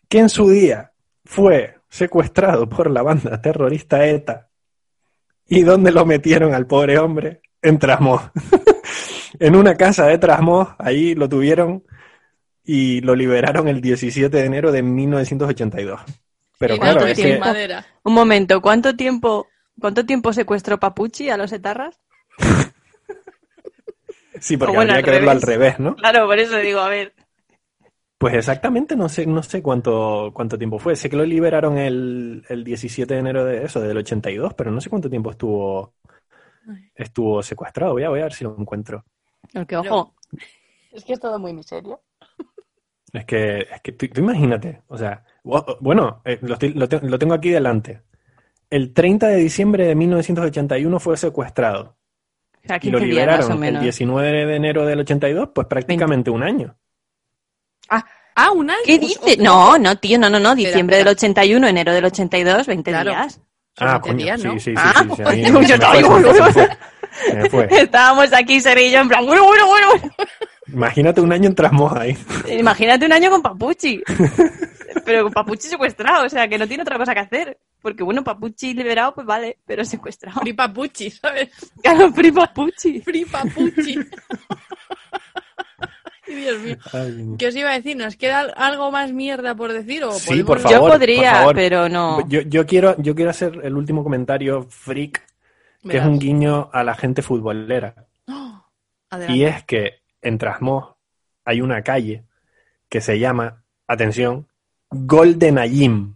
que 0.09 0.19
en 0.19 0.29
su 0.29 0.51
día 0.51 0.93
fue 1.25 1.79
secuestrado 1.89 2.69
por 2.69 2.91
la 2.91 3.03
banda 3.03 3.41
terrorista 3.41 4.07
ETA. 4.07 4.51
¿Y 5.49 5.63
dónde 5.63 5.91
lo 5.91 6.05
metieron 6.05 6.55
al 6.55 6.67
pobre 6.67 6.99
hombre? 6.99 7.41
En 7.63 7.79
Trasmoz. 7.79 8.31
en 9.39 9.57
una 9.57 9.77
casa 9.77 10.07
de 10.07 10.19
Trasmoz, 10.19 10.69
ahí 10.79 11.15
lo 11.15 11.29
tuvieron 11.29 11.83
y 12.63 13.01
lo 13.01 13.15
liberaron 13.15 13.69
el 13.69 13.81
17 13.81 14.37
de 14.37 14.45
enero 14.45 14.73
de 14.73 14.83
1982. 14.83 16.01
Pero 16.59 16.75
Y 16.75 16.79
claro, 16.79 17.07
es 17.07 17.19
que 17.19 17.39
madera. 17.39 17.87
Un 18.03 18.13
momento, 18.13 18.61
¿cuánto 18.61 18.95
tiempo, 18.97 19.49
cuánto 19.81 20.05
tiempo 20.05 20.33
secuestró 20.33 20.79
Papuchi 20.79 21.31
a 21.31 21.39
los 21.39 21.53
etarras? 21.53 21.99
sí, 24.41 24.57
porque 24.57 24.77
bueno, 24.77 24.93
habría 24.93 25.05
que 25.05 25.11
verlo 25.11 25.31
al 25.31 25.43
revés. 25.43 25.79
¿no? 25.81 25.97
Claro, 25.97 26.27
por 26.27 26.39
eso 26.39 26.57
digo, 26.59 26.81
a 26.81 26.89
ver. 26.89 27.15
Pues 28.19 28.35
exactamente 28.35 28.97
no 28.97 29.09
sé, 29.09 29.27
no 29.27 29.43
sé 29.43 29.63
cuánto, 29.63 30.31
cuánto 30.33 30.57
tiempo 30.57 30.79
fue. 30.79 30.97
Sé 30.97 31.11
que 31.11 31.17
lo 31.17 31.25
liberaron 31.25 31.77
el, 31.79 32.45
el 32.49 32.65
17 32.65 33.15
de 33.15 33.21
enero 33.21 33.45
de 33.45 33.65
eso, 33.65 33.81
del 33.81 33.97
82, 33.99 34.55
pero 34.55 34.71
no 34.71 34.81
sé 34.81 34.89
cuánto 34.89 35.11
tiempo 35.11 35.31
estuvo, 35.31 35.93
estuvo 36.95 37.43
secuestrado. 37.43 37.93
Voy 37.93 38.05
a, 38.05 38.09
voy 38.09 38.21
a 38.21 38.25
ver 38.25 38.33
si 38.33 38.45
lo 38.45 38.57
encuentro. 38.59 39.05
Porque, 39.53 39.77
ojo, 39.77 40.15
Es 40.93 41.05
que 41.05 41.15
es 41.15 41.21
todo 41.21 41.39
muy 41.39 41.53
miserio. 41.55 42.03
Es 43.13 43.25
que, 43.27 43.59
es 43.61 43.81
que 43.83 43.93
tú, 43.93 44.09
tú 44.09 44.21
imagínate, 44.21 44.83
o 44.89 44.99
sea, 44.99 45.25
bu- 45.45 45.77
bueno, 45.81 46.21
eh, 46.25 46.39
lo, 46.43 46.55
estoy- 46.55 46.73
lo 46.75 46.89
te- 46.89 47.01
lo 47.01 47.19
tengo 47.19 47.35
aquí 47.35 47.51
delante. 47.51 48.03
El 48.71 48.93
30 48.95 49.29
de 49.29 49.37
diciembre 49.37 49.87
de 49.87 49.95
1981 49.95 51.01
fue 51.01 51.17
secuestrado 51.17 51.97
y 52.65 52.91
lo 52.91 52.99
15 52.99 52.99
días 52.99 52.99
más 52.99 53.09
liberaron 53.09 53.51
o 53.51 53.55
el 53.55 53.59
menos. 53.61 53.83
19 53.83 54.47
de 54.47 54.57
enero 54.57 54.87
del 54.87 55.01
82, 55.01 55.49
pues 55.55 55.67
prácticamente 55.67 56.31
un 56.31 56.43
año. 56.43 56.77
Ah, 58.37 58.51
un 58.51 58.69
año. 58.69 58.81
¿Qué 58.85 58.99
Pues, 58.99 59.09
dice? 59.09 59.35
ojo. 59.35 59.43
No, 59.43 59.79
no, 59.79 59.97
tío, 59.99 60.19
no, 60.19 60.29
no, 60.29 60.41
no. 60.41 60.55
Diciembre 60.57 60.97
espera. 60.97 61.11
del 61.11 61.17
81, 61.17 61.69
enero 61.69 61.93
del 61.93 62.05
82, 62.07 62.67
20 62.67 62.91
Claro. 62.91 63.11
días. 63.11 63.41
Ah, 63.79 63.93
20 63.93 64.09
coño, 64.09 64.17
días, 64.25 64.45
¿no? 64.45 64.53
sí, 64.55 64.61
sí, 64.61 64.71
sí, 64.71 64.75
Ah, 64.77 64.93
sí, 64.97 65.03
sí, 65.03 65.23
me 67.35 67.49
fue, 67.49 67.69
fue. 67.69 67.81
Estábamos 67.83 68.33
aquí, 68.33 68.61
Seri 68.61 68.87
y 68.87 68.91
yo, 68.91 68.99
en 69.01 69.09
plan, 69.09 69.25
bueno, 69.25 69.45
bueno, 69.45 69.67
bueno, 69.69 69.87
bueno. 69.89 70.15
Imagínate 70.67 71.21
un 71.21 71.33
año 71.33 71.49
en 71.49 71.55
Trasmoz 71.55 71.93
ahí. 71.93 72.17
Imagínate 72.59 73.07
un 73.07 73.13
año 73.13 73.31
con 73.31 73.43
Papuchi. 73.43 74.03
Pero 75.05 75.25
con 75.25 75.33
Papuchi 75.33 75.69
secuestrado, 75.69 76.27
o 76.27 76.29
sea, 76.29 76.49
que 76.49 76.59
no 76.59 76.67
tiene 76.67 76.83
otra 76.83 76.97
cosa 76.99 77.15
que 77.15 77.21
hacer. 77.21 77.59
Porque, 77.85 78.03
bueno, 78.03 78.25
Papuchi 78.25 78.73
liberado, 78.73 79.15
pues 79.15 79.27
vale, 79.27 79.59
pero 79.67 79.85
secuestrado. 79.85 80.41
Free 80.41 80.55
Papuchi, 80.55 81.11
¿sabes? 81.11 81.51
Claro, 81.83 82.11
Free 82.15 82.33
Papuchi. 82.33 83.03
Free 83.03 83.27
Papuchi. 83.27 83.97
Dios 86.27 86.63
mío. 86.63 86.77
Ay, 86.95 87.35
¿Qué 87.39 87.49
os 87.49 87.55
iba 87.55 87.69
a 87.69 87.75
decir? 87.75 87.95
¿Nos 87.95 88.17
queda 88.17 88.41
algo 88.57 88.91
más 88.91 89.13
mierda 89.13 89.55
por 89.55 89.71
decir? 89.71 90.03
O 90.03 90.13
Sí, 90.13 90.43
por 90.43 90.61
favor. 90.61 90.79
Yo 90.79 90.89
podría, 90.95 91.31
por 91.31 91.39
favor. 91.41 91.55
pero 91.55 91.89
no. 91.91 92.27
Yo, 92.27 92.41
yo 92.41 92.65
quiero, 92.65 92.97
yo 92.97 93.15
quiero 93.15 93.31
hacer 93.31 93.61
el 93.63 93.77
último 93.77 94.03
comentario 94.03 94.63
freak, 94.63 95.23
que 95.87 95.99
es 95.99 96.05
un 96.07 96.19
guiño 96.19 96.71
a 96.73 96.85
la 96.85 96.95
gente 96.95 97.21
futbolera. 97.21 98.07
Y 99.29 99.45
es 99.45 99.63
que 99.65 100.01
en 100.23 100.39
Trasmoz 100.39 100.95
hay 101.45 101.61
una 101.61 101.83
calle 101.83 102.25
que 102.89 103.03
se 103.03 103.19
llama, 103.19 103.63
atención, 103.87 104.49
Golden 104.89 105.59
Ayim. 105.59 106.15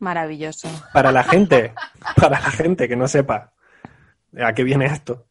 Maravilloso. 0.00 0.68
Para 0.92 1.12
la 1.12 1.22
gente, 1.22 1.72
para 2.16 2.40
la 2.40 2.50
gente 2.50 2.88
que 2.88 2.96
no 2.96 3.06
sepa 3.06 3.52
a 4.42 4.52
qué 4.52 4.64
viene 4.64 4.86
esto, 4.86 5.26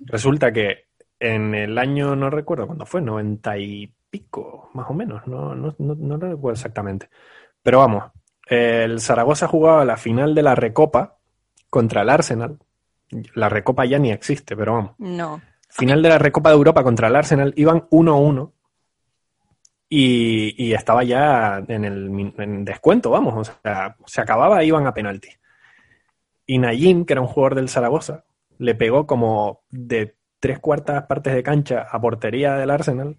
resulta 0.00 0.52
que 0.52 0.86
en 1.20 1.54
el 1.54 1.76
año, 1.78 2.14
no 2.14 2.30
recuerdo 2.30 2.66
cuándo 2.66 2.86
fue, 2.86 3.00
noventa 3.00 3.58
y 3.58 3.92
pico, 4.08 4.70
más 4.74 4.88
o 4.88 4.94
menos, 4.94 5.26
no, 5.26 5.54
no, 5.54 5.74
no, 5.78 5.94
no 5.94 6.16
lo 6.16 6.30
recuerdo 6.30 6.54
exactamente. 6.54 7.10
Pero 7.62 7.78
vamos, 7.78 8.04
el 8.46 9.00
Zaragoza 9.00 9.48
jugaba 9.48 9.84
la 9.84 9.96
final 9.96 10.34
de 10.34 10.42
la 10.42 10.54
Recopa 10.54 11.16
contra 11.68 12.02
el 12.02 12.08
Arsenal. 12.08 12.58
La 13.34 13.48
Recopa 13.48 13.84
ya 13.84 13.98
ni 13.98 14.12
existe, 14.12 14.56
pero 14.56 14.74
vamos. 14.74 14.92
No. 14.98 15.40
Final 15.68 16.02
de 16.02 16.08
la 16.08 16.18
Recopa 16.18 16.50
de 16.50 16.56
Europa 16.56 16.82
contra 16.82 17.08
el 17.08 17.16
Arsenal, 17.16 17.52
iban 17.56 17.88
1-1 17.90 18.52
y, 19.88 20.54
y 20.62 20.74
estaba 20.74 21.02
ya 21.04 21.62
en 21.66 21.84
el 21.84 22.32
en 22.38 22.64
descuento, 22.64 23.10
vamos, 23.10 23.48
o 23.48 23.52
sea, 23.62 23.96
se 24.06 24.20
acababa, 24.20 24.62
iban 24.64 24.86
a 24.86 24.94
penalti. 24.94 25.30
Y 26.46 26.58
Nayim, 26.58 27.04
que 27.04 27.14
era 27.14 27.20
un 27.20 27.28
jugador 27.28 27.54
del 27.54 27.68
Zaragoza, 27.68 28.24
le 28.58 28.74
pegó 28.74 29.06
como 29.06 29.62
de 29.70 30.16
tres 30.40 30.58
cuartas 30.58 31.04
partes 31.04 31.34
de 31.34 31.42
cancha 31.42 31.86
a 31.90 32.00
portería 32.00 32.54
del 32.54 32.70
Arsenal. 32.70 33.16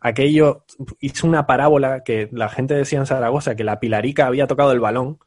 Aquello 0.00 0.64
hizo 1.00 1.26
una 1.26 1.46
parábola 1.46 2.02
que 2.04 2.28
la 2.32 2.48
gente 2.48 2.74
decía 2.74 2.98
en 2.98 3.06
Zaragoza 3.06 3.54
que 3.54 3.64
la 3.64 3.80
Pilarica 3.80 4.26
había 4.26 4.46
tocado 4.46 4.72
el 4.72 4.80
balón 4.80 5.18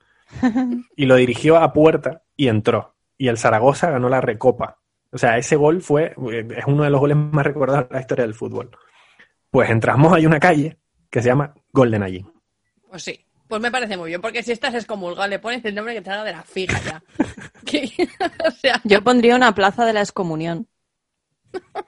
y 0.95 1.05
lo 1.05 1.15
dirigió 1.15 1.57
a 1.57 1.73
puerta 1.73 2.23
y 2.35 2.47
entró. 2.47 2.95
Y 3.17 3.27
el 3.27 3.37
Zaragoza 3.37 3.91
ganó 3.91 4.09
la 4.09 4.21
recopa. 4.21 4.79
O 5.11 5.17
sea, 5.17 5.37
ese 5.37 5.55
gol 5.55 5.81
fue, 5.81 6.15
eh, 6.31 6.47
es 6.57 6.65
uno 6.65 6.83
de 6.83 6.89
los 6.89 6.99
goles 6.99 7.17
más 7.17 7.45
recordados 7.45 7.87
de 7.89 7.95
la 7.95 8.01
historia 8.01 8.25
del 8.25 8.33
fútbol. 8.33 8.71
Pues 9.53 9.69
en 9.69 9.79
Trasmoz 9.79 10.13
hay 10.13 10.25
una 10.25 10.39
calle 10.39 10.79
que 11.11 11.21
se 11.21 11.27
llama 11.29 11.53
Golden 11.71 12.01
Allí. 12.01 12.25
Pues 12.89 13.03
sí. 13.03 13.23
Pues 13.47 13.61
me 13.61 13.69
parece 13.69 13.95
muy 13.97 14.09
bien, 14.09 14.19
porque 14.19 14.41
si 14.41 14.51
estás 14.51 14.73
excomulgado, 14.73 15.27
le 15.29 15.37
pones 15.37 15.63
el 15.65 15.75
nombre 15.75 15.93
que 15.93 16.01
te 16.01 16.09
haga 16.09 16.23
de 16.23 16.31
la 16.31 16.41
fija 16.41 16.79
ya. 16.83 17.03
O 18.47 18.51
sea, 18.51 18.81
Yo 18.83 19.03
pondría 19.03 19.35
una 19.35 19.53
plaza 19.53 19.85
de 19.85 19.93
la 19.93 19.99
excomunión. 19.99 20.67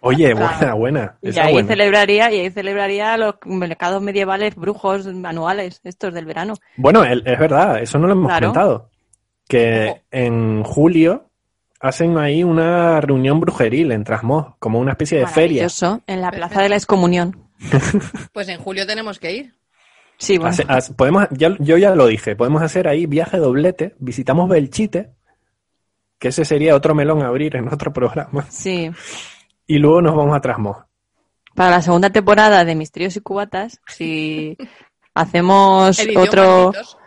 Oye, 0.01 0.36
buena, 0.36 0.75
buena. 0.75 1.17
Y 1.23 1.39
ahí 1.39 1.54
buena. 1.54 1.67
celebraría, 1.69 2.32
y 2.32 2.39
ahí 2.41 2.51
celebraría 2.51 3.17
los 3.17 3.36
mercados 3.45 3.99
medievales 3.99 4.56
brujos 4.56 5.08
anuales, 5.08 5.82
estos 5.84 6.13
del 6.13 6.25
verano. 6.25 6.54
Bueno, 6.78 7.04
es 7.04 7.23
verdad, 7.39 7.82
eso 7.82 7.97
no 7.97 8.06
lo 8.06 8.13
hemos 8.13 8.28
Claro. 8.28 8.49
comentado. 8.54 8.91
Que 9.47 9.88
Ojo. 9.89 10.01
en 10.12 10.63
julio 10.63 11.32
hacen 11.80 12.15
ahí 12.19 12.43
una 12.43 13.01
reunión 13.01 13.39
brujeril 13.39 13.91
en 13.91 14.04
Trasmoz, 14.04 14.54
como 14.60 14.78
una 14.80 14.91
especie 14.91 15.17
de 15.17 15.25
feria. 15.25 15.63
Maravilloso, 15.63 16.01
en 16.06 16.21
la 16.21 16.30
plaza 16.30 16.62
de 16.62 16.69
la 16.69 16.75
excomunión. 16.75 17.45
pues 18.34 18.48
en 18.50 18.60
julio 18.60 18.86
tenemos 18.86 19.20
que 19.20 19.32
ir. 19.34 19.54
Sí, 20.18 20.38
bueno. 20.38 20.52
Hace- 20.52 20.65
hace- 20.68 20.94
podemos, 20.94 21.28
ya- 21.32 21.56
yo 21.60 21.78
ya 21.78 21.94
lo 21.96 22.08
dije, 22.08 22.36
podemos 22.36 22.62
hacer 22.62 22.88
ahí 22.88 23.06
viaje 23.06 23.38
doblete, 23.38 23.96
visitamos 24.00 24.48
Belchite, 24.50 25.12
que 26.20 26.30
ese 26.30 26.46
sería 26.46 26.76
otro 26.76 26.96
melón 26.96 27.22
a 27.22 27.28
abrir 27.28 27.56
en 27.58 27.68
otro 27.74 27.91
programa, 27.91 28.46
Sí. 28.50 28.89
y 29.68 29.78
luego 29.78 30.02
nos 30.02 30.15
vamos 30.15 30.36
a 30.36 30.41
Trasmoz. 30.41 30.78
Para 31.54 31.72
la 31.72 31.82
segunda 31.82 32.10
temporada 32.10 32.63
de 32.65 32.76
Misterios 32.76 33.15
y 33.18 33.22
Cubatas, 33.22 33.80
si 33.88 34.58
hacemos 35.13 36.00
otro 36.18 36.72
Malditos. 36.74 36.98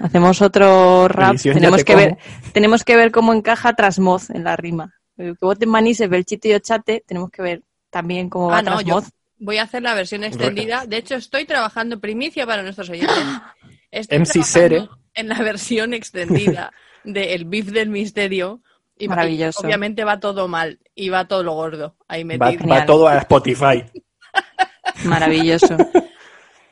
hacemos 0.00 0.40
otro 0.42 1.08
rap, 1.08 1.32
Edición 1.32 1.54
tenemos 1.54 1.78
te 1.80 1.84
que 1.84 1.92
como. 1.94 2.04
ver 2.06 2.18
tenemos 2.52 2.84
que 2.84 2.96
ver 2.96 3.10
cómo 3.12 3.34
encaja 3.34 3.74
Trasmoz 3.74 4.30
en 4.30 4.44
la 4.44 4.56
rima. 4.56 4.94
El 5.18 5.36
que 5.36 5.44
voten 5.44 5.68
Manises, 5.68 6.08
Belchite 6.08 6.48
y 6.48 6.54
Ochate, 6.54 7.04
tenemos 7.06 7.30
que 7.30 7.42
ver 7.42 7.62
también 7.90 8.30
cómo 8.30 8.48
va 8.48 8.58
Ah, 8.58 8.62
yo 8.62 8.64
Trasmoz. 8.76 9.10
Voy 9.38 9.58
a 9.58 9.62
hacer 9.64 9.82
la 9.82 9.94
versión 9.94 10.24
extendida. 10.24 10.86
De 10.86 10.96
hecho, 10.98 11.14
estoy 11.16 11.44
trabajando 11.44 11.94
en 11.96 12.00
primicia 12.00 12.46
para 12.46 12.62
nuestros 12.62 12.88
oyentes. 12.90 13.16
Estoy 13.90 14.18
MC 14.18 14.42
Sere. 14.42 14.88
En 15.14 15.28
la 15.28 15.38
versión 15.42 15.94
extendida 15.94 16.72
de 17.04 17.34
El 17.34 17.46
Beef 17.46 17.66
del 17.68 17.88
Misterio. 17.88 18.60
Y 18.98 19.08
Maravilloso. 19.08 19.60
obviamente 19.64 20.02
va 20.04 20.18
todo 20.20 20.48
mal 20.48 20.80
y 20.94 21.08
va 21.08 21.26
todo 21.28 21.42
lo 21.44 21.52
gordo 21.52 21.96
ahí 22.08 22.24
Va, 22.24 22.26
metido. 22.46 22.58
Genial. 22.62 22.80
va 22.80 22.86
todo 22.86 23.06
a 23.08 23.16
Spotify. 23.18 23.84
Maravilloso. 25.04 25.76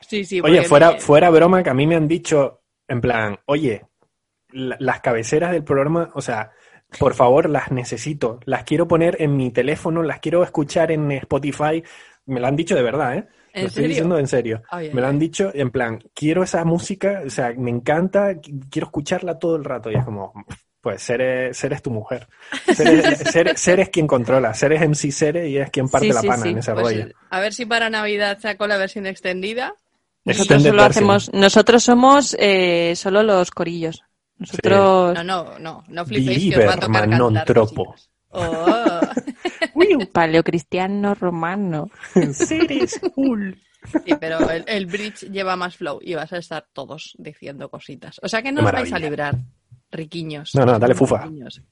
Sí, 0.00 0.24
sí, 0.24 0.40
Oye, 0.40 0.62
fuera, 0.64 0.92
me- 0.92 1.00
fuera 1.00 1.30
broma 1.30 1.62
que 1.62 1.70
a 1.70 1.74
mí 1.74 1.86
me 1.86 1.96
han 1.96 2.08
dicho, 2.08 2.62
en 2.88 3.00
plan, 3.00 3.38
oye, 3.46 3.86
la- 4.50 4.76
las 4.80 5.00
cabeceras 5.00 5.52
del 5.52 5.64
programa, 5.64 6.10
o 6.14 6.20
sea, 6.20 6.50
por 6.98 7.14
favor, 7.14 7.48
las 7.50 7.70
necesito, 7.72 8.40
las 8.44 8.64
quiero 8.64 8.86
poner 8.88 9.16
en 9.20 9.36
mi 9.36 9.50
teléfono, 9.50 10.02
las 10.02 10.20
quiero 10.20 10.42
escuchar 10.42 10.90
en 10.92 11.10
Spotify. 11.12 11.82
Me 12.26 12.40
lo 12.40 12.46
han 12.46 12.56
dicho 12.56 12.74
de 12.74 12.82
verdad, 12.82 13.16
¿eh? 13.16 13.26
¿En 13.52 13.62
lo 13.62 13.68
estoy 13.68 13.82
serio? 13.84 13.88
diciendo 13.88 14.18
en 14.18 14.26
serio. 14.28 14.62
Ay, 14.70 14.86
ay, 14.88 14.92
me 14.94 15.00
lo 15.00 15.06
han 15.06 15.18
dicho 15.18 15.50
en 15.54 15.70
plan, 15.70 15.98
quiero 16.14 16.42
esa 16.42 16.64
música, 16.64 17.22
o 17.24 17.30
sea, 17.30 17.52
me 17.56 17.70
encanta, 17.70 18.32
qu- 18.34 18.66
quiero 18.70 18.86
escucharla 18.86 19.38
todo 19.38 19.56
el 19.56 19.64
rato. 19.64 19.90
Y 19.90 19.94
es 19.94 20.04
como, 20.04 20.32
pues 20.80 21.00
Sere, 21.02 21.54
Sere 21.54 21.76
es 21.76 21.82
tu 21.82 21.90
mujer. 21.90 22.28
Sere, 22.74 23.02
Sere- 23.32 23.56
Sere 23.56 23.82
es 23.82 23.88
quien 23.88 24.06
controla, 24.06 24.52
Sere 24.52 24.76
es 24.76 24.82
MC 24.82 25.10
Sere 25.10 25.48
y 25.48 25.56
es 25.58 25.70
quien 25.70 25.88
parte 25.88 26.08
Sí, 26.08 26.12
la 26.12 26.20
sí, 26.20 26.26
pana 26.28 26.42
sí. 26.42 26.48
en 26.50 26.58
ese 26.58 26.72
Pues, 26.74 26.84
rollo. 26.84 27.06
a 27.30 27.40
ver 27.40 27.54
si 27.54 27.64
para 27.64 27.88
Navidad 27.88 28.38
saco 28.40 28.66
la 28.66 28.76
versión 28.76 29.06
extendida. 29.06 29.74
Nosotros 30.24 30.62
solo 30.64 30.82
hacemos, 30.82 31.32
nosotros 31.32 31.84
somos 31.84 32.36
eh, 32.40 32.94
solo 32.96 33.22
los 33.22 33.50
corillos. 33.52 34.02
Nosotros 34.38 35.14
No, 35.14 35.24
no, 35.24 35.58
no, 35.60 35.84
no 35.88 36.04
flipéis 36.04 36.52
que 36.52 36.60
os 36.60 36.68
va 36.68 36.74
a 36.74 36.80
tocar 36.80 37.08
non 37.08 37.32
tropo. 37.46 37.94
cositas. 37.94 38.10
Oh. 38.36 39.00
paleocristiano 40.12 41.14
romano. 41.14 41.90
Seres 42.32 43.00
cool. 43.14 43.58
Sí, 44.04 44.14
pero 44.18 44.50
el, 44.50 44.64
el 44.66 44.86
bridge 44.86 45.30
lleva 45.30 45.56
más 45.56 45.76
flow 45.76 46.00
y 46.02 46.14
vas 46.14 46.32
a 46.32 46.38
estar 46.38 46.66
todos 46.72 47.14
diciendo 47.18 47.68
cositas. 47.68 48.18
O 48.22 48.28
sea 48.28 48.42
que 48.42 48.52
no 48.52 48.64
os 48.64 48.72
vais 48.72 48.92
a 48.92 48.98
librar, 48.98 49.36
riquiños. 49.90 50.54
No, 50.54 50.64
no, 50.66 50.78
dale 50.78 50.94
fufa. 50.94 51.22
Riquiños. 51.22 51.62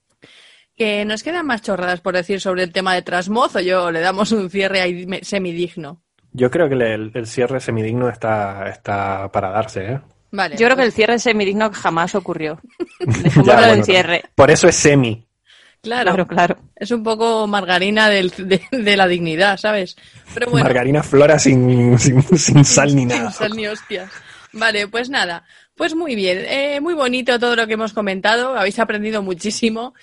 Que 0.76 1.04
nos 1.04 1.22
quedan 1.22 1.46
más 1.46 1.62
chorradas 1.62 2.00
por 2.00 2.14
decir 2.14 2.40
sobre 2.40 2.64
el 2.64 2.72
tema 2.72 2.94
de 2.94 3.02
Trasmoz 3.02 3.56
o 3.56 3.60
yo 3.60 3.90
le 3.90 4.00
damos 4.00 4.32
un 4.32 4.50
cierre 4.50 4.80
ahí 4.80 5.06
semidigno. 5.22 6.02
Yo 6.32 6.50
creo 6.50 6.68
que 6.68 6.74
el, 6.74 7.12
el 7.14 7.26
cierre 7.26 7.60
semidigno 7.60 8.08
está, 8.08 8.68
está 8.68 9.30
para 9.30 9.50
darse, 9.50 9.92
¿eh? 9.92 10.00
Vale. 10.32 10.56
Yo 10.56 10.66
creo 10.66 10.76
que 10.76 10.82
el 10.82 10.92
cierre 10.92 11.20
semidigno 11.20 11.70
jamás 11.72 12.16
ocurrió. 12.16 12.60
Dejémoslo 12.98 13.44
Ya, 13.44 13.60
en 13.60 13.68
bueno, 13.68 13.84
cierre. 13.84 14.24
Por 14.34 14.50
eso 14.50 14.66
es 14.66 14.74
semi. 14.74 15.24
Claro, 15.84 16.12
Claro, 16.12 16.26
claro. 16.26 16.58
es 16.74 16.90
un 16.90 17.02
poco 17.04 17.46
margarina 17.46 18.08
del- 18.08 18.32
de, 18.36 18.60
de 18.72 18.96
la 18.96 19.06
dignidad, 19.06 19.56
¿sabes? 19.58 19.96
Pero 20.34 20.50
bueno, 20.50 20.64
Margarina 20.64 21.02
Flora 21.04 21.38
sin, 21.38 21.96
sin, 21.98 22.20
sin 22.36 22.64
sal 22.64 22.96
ni 22.96 23.04
nada. 23.06 23.30
Sin 23.30 23.38
sal 23.38 23.56
ni 23.56 23.66
hostias. 23.68 24.10
Vale, 24.52 24.88
pues 24.88 25.08
nada. 25.10 25.44
Pues 25.76 25.94
muy 25.94 26.14
bien. 26.14 26.38
Eh, 26.48 26.80
muy 26.80 26.94
bonito 26.94 27.38
todo 27.38 27.54
lo 27.56 27.66
que 27.66 27.74
hemos 27.74 27.92
comentado. 27.92 28.56
Habéis 28.56 28.78
aprendido 28.78 29.22
muchísimo. 29.22 29.94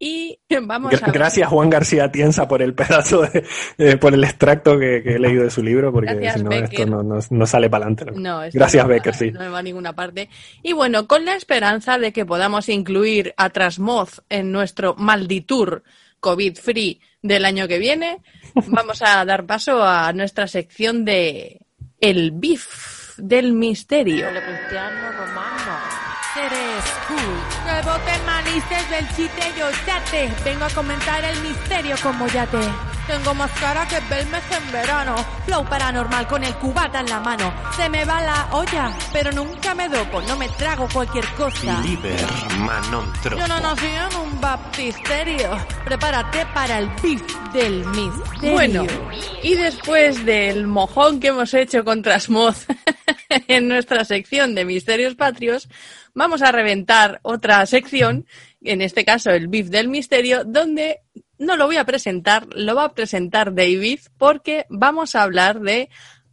Y 0.00 0.38
vamos 0.62 0.92
Gra- 0.92 1.02
a 1.02 1.06
ver. 1.06 1.12
Gracias 1.14 1.48
Juan 1.48 1.70
García 1.70 2.12
Tienza 2.12 2.46
por 2.46 2.62
el 2.62 2.72
pedazo, 2.74 3.22
de, 3.22 3.44
eh, 3.78 3.96
por 3.96 4.14
el 4.14 4.22
extracto 4.22 4.78
que, 4.78 5.02
que 5.02 5.16
he 5.16 5.18
leído 5.18 5.42
de 5.42 5.50
su 5.50 5.60
libro, 5.62 5.92
porque 5.92 6.12
Gracias, 6.14 6.34
si 6.36 6.42
no 6.44 6.50
Becker. 6.50 6.80
esto 6.80 6.86
no, 6.86 7.02
no- 7.02 7.18
no 7.30 7.46
sale 7.46 7.68
para 7.68 7.86
adelante. 7.86 8.12
No, 8.20 8.40
Gracias 8.52 8.84
no 8.84 8.88
va- 8.88 8.94
Becker, 8.94 9.14
sí. 9.14 9.30
No 9.32 9.40
me 9.40 9.48
va 9.48 9.58
a 9.58 9.62
ninguna 9.62 9.94
parte. 9.94 10.28
Y 10.62 10.72
bueno, 10.72 11.06
con 11.08 11.24
la 11.24 11.34
esperanza 11.34 11.98
de 11.98 12.12
que 12.12 12.24
podamos 12.24 12.68
incluir 12.68 13.34
a 13.36 13.50
Trasmoz 13.50 14.22
en 14.28 14.52
nuestro 14.52 14.94
Malditur 14.96 15.82
COVID 16.20 16.56
Free 16.56 17.00
del 17.22 17.44
año 17.44 17.66
que 17.66 17.78
viene, 17.78 18.18
vamos 18.68 19.02
a 19.02 19.24
dar 19.24 19.46
paso 19.46 19.82
a 19.82 20.12
nuestra 20.12 20.46
sección 20.46 21.04
de 21.04 21.60
El 22.00 22.30
BIF 22.30 23.16
del 23.18 23.52
misterio. 23.52 24.28
Cristiano 24.28 25.10
Romano. 25.10 25.97
Eres 26.46 26.84
cool. 27.08 27.36
Que 27.64 27.88
voten 27.88 28.26
manices 28.26 28.90
del 28.90 29.08
chiste 29.16 29.52
yo 29.58 29.66
yate. 29.86 30.30
Vengo 30.44 30.64
a 30.64 30.70
comentar 30.70 31.24
el 31.24 31.40
misterio 31.40 31.96
como 32.02 32.26
yate. 32.28 32.60
Tengo 33.08 33.34
más 33.34 33.50
cara 33.52 33.88
que 33.88 33.98
Belmez 34.10 34.44
en 34.52 34.70
verano. 34.70 35.16
Flow 35.46 35.64
paranormal 35.64 36.28
con 36.28 36.44
el 36.44 36.54
cubata 36.56 37.00
en 37.00 37.08
la 37.08 37.20
mano. 37.20 37.52
Se 37.74 37.88
me 37.88 38.04
va 38.04 38.20
la 38.20 38.48
olla, 38.52 38.92
pero 39.12 39.32
nunca 39.32 39.74
me 39.74 39.88
dopo. 39.88 40.20
No 40.22 40.36
me 40.36 40.46
trago 40.50 40.86
cualquier 40.92 41.26
cosa. 41.28 41.82
Yo 43.24 43.48
no 43.48 43.60
nací 43.60 43.86
en 43.86 44.16
un 44.20 44.40
baptisterio. 44.40 45.56
Prepárate 45.86 46.44
para 46.52 46.78
el 46.80 46.88
beef 47.02 47.22
del 47.52 47.84
misterio. 47.86 48.52
Bueno, 48.52 48.84
y 49.42 49.54
después 49.54 50.26
del 50.26 50.66
mojón 50.66 51.18
que 51.18 51.28
hemos 51.28 51.54
hecho 51.54 51.84
con 51.84 52.02
Trasmoz 52.02 52.66
en 53.48 53.68
nuestra 53.68 54.04
sección 54.04 54.54
de 54.54 54.64
Misterios 54.64 55.14
Patrios, 55.14 55.68
vamos 56.14 56.42
a 56.42 56.52
reventar 56.52 57.20
otra 57.22 57.64
sección, 57.66 58.26
en 58.62 58.82
este 58.82 59.04
caso 59.04 59.30
el 59.30 59.48
BIF 59.48 59.68
del 59.68 59.88
Misterio, 59.88 60.44
donde 60.44 61.00
no 61.38 61.56
lo 61.56 61.66
voy 61.66 61.76
a 61.76 61.84
presentar, 61.84 62.46
lo 62.54 62.74
va 62.74 62.84
a 62.84 62.94
presentar 62.94 63.54
David, 63.54 64.00
porque 64.18 64.66
vamos 64.68 65.14
a 65.14 65.22
hablar 65.22 65.60
de 65.60 65.88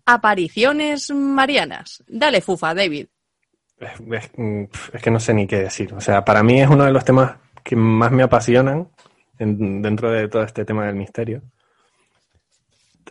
apariciones 0.05 1.11
marianas. 1.11 2.03
Dale, 2.07 2.41
Fufa, 2.41 2.73
David. 2.73 3.07
Es, 3.77 4.31
mm, 4.37 4.63
que 5.01 5.11
no 5.11 5.19
sé 5.19 5.33
ni 5.33 5.47
qué 5.47 5.59
decir. 5.59 5.93
O 5.93 6.01
sea, 6.01 6.23
para 6.23 6.43
mí 6.43 6.61
es 6.61 6.69
uno 6.69 6.85
de 6.85 6.91
los 6.91 7.03
temas 7.03 7.37
que 7.63 7.75
más 7.75 8.11
me 8.11 8.23
apasionan 8.23 8.89
en- 9.37 9.81
dentro 9.81 10.11
de 10.11 10.27
todo 10.27 10.43
este 10.43 10.63
tema 10.65 10.85
del 10.85 10.95
misterio. 10.95 11.41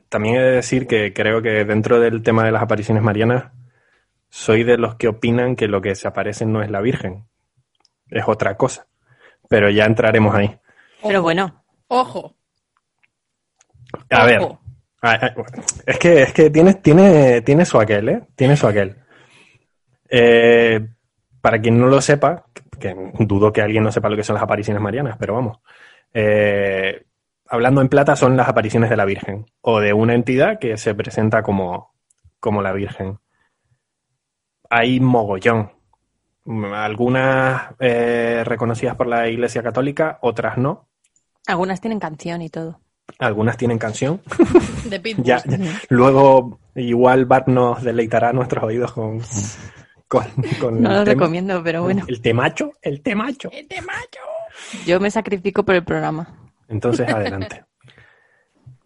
También 0.08 0.36
he 0.36 0.42
de 0.42 0.50
decir 0.52 0.86
que 0.86 1.12
creo 1.12 1.42
que 1.42 1.64
dentro 1.64 2.00
del 2.00 2.22
tema 2.22 2.44
de 2.44 2.52
las 2.52 2.62
apariciones 2.62 3.02
marianas, 3.02 3.52
soy 4.34 4.64
de 4.64 4.76
los 4.78 4.96
que 4.96 5.06
opinan 5.06 5.54
que 5.54 5.68
lo 5.68 5.80
que 5.80 5.94
se 5.94 6.08
aparece 6.08 6.44
no 6.44 6.60
es 6.60 6.68
la 6.68 6.80
Virgen, 6.80 7.28
es 8.08 8.24
otra 8.26 8.56
cosa. 8.56 8.88
Pero 9.48 9.70
ya 9.70 9.84
entraremos 9.84 10.34
ahí. 10.34 10.58
Pero 11.00 11.22
bueno, 11.22 11.64
Ojo. 11.86 12.34
A 14.10 14.24
ojo. 14.24 14.26
ver, 14.26 14.40
Es 15.86 15.98
que, 16.00 16.22
es 16.22 16.32
que 16.32 16.50
tiene, 16.50 16.74
tiene, 16.74 17.42
tiene 17.42 17.64
su 17.64 17.78
aquel, 17.78 18.08
¿eh? 18.08 18.22
Tiene 18.34 18.56
su 18.56 18.66
aquel. 18.66 18.96
Eh, 20.08 20.84
para 21.40 21.60
quien 21.60 21.78
no 21.78 21.86
lo 21.86 22.00
sepa, 22.00 22.46
que 22.80 22.92
dudo 23.20 23.52
que 23.52 23.62
alguien 23.62 23.84
no 23.84 23.92
sepa 23.92 24.08
lo 24.08 24.16
que 24.16 24.24
son 24.24 24.34
las 24.34 24.42
apariciones 24.42 24.82
marianas, 24.82 25.16
pero 25.18 25.34
vamos. 25.34 25.58
eh, 26.12 27.04
hablando 27.48 27.80
en 27.82 27.88
plata, 27.88 28.16
son 28.16 28.36
las 28.36 28.48
apariciones 28.48 28.90
de 28.90 28.96
la 28.96 29.04
Virgen 29.04 29.46
o 29.60 29.78
de 29.78 29.92
una 29.92 30.14
entidad 30.14 30.58
que 30.58 30.76
se 30.76 30.92
presenta 30.96 31.42
como, 31.42 31.94
como 32.40 32.62
la 32.62 32.72
Virgen. 32.72 33.18
Hay 34.76 34.98
mogollón. 34.98 35.70
Algunas 36.74 37.74
eh, 37.78 38.42
reconocidas 38.44 38.96
por 38.96 39.06
la 39.06 39.28
Iglesia 39.28 39.62
Católica, 39.62 40.18
otras 40.20 40.58
no. 40.58 40.88
algunas 41.46 41.80
tienen 41.80 42.00
canción 42.00 42.42
y 42.42 42.50
todo. 42.50 42.80
Algunas 43.18 43.56
tienen 43.56 43.78
canción. 43.78 44.20
De 44.90 44.98
Pitbull. 45.00 45.24
Ya, 45.24 45.42
ya. 45.46 45.58
Luego, 45.90 46.58
igual 46.74 47.24
Bart 47.26 47.46
nos 47.48 47.82
deleitará 47.82 48.32
nuestros 48.32 48.64
oídos 48.64 48.92
con, 48.92 49.20
con, 50.08 50.24
con 50.60 50.82
No 50.82 50.90
el 50.90 50.96
lo 50.96 51.04
tema. 51.04 51.14
recomiendo, 51.14 51.62
pero 51.62 51.82
bueno. 51.82 52.04
El 52.08 52.20
temacho, 52.20 52.72
el 52.82 53.00
temacho. 53.02 53.50
¡Este 53.52 53.80
macho! 53.80 54.20
Yo 54.86 54.98
me 55.00 55.10
sacrifico 55.10 55.62
por 55.64 55.76
el 55.76 55.84
programa. 55.84 56.28
Entonces, 56.68 57.08
adelante. 57.08 57.64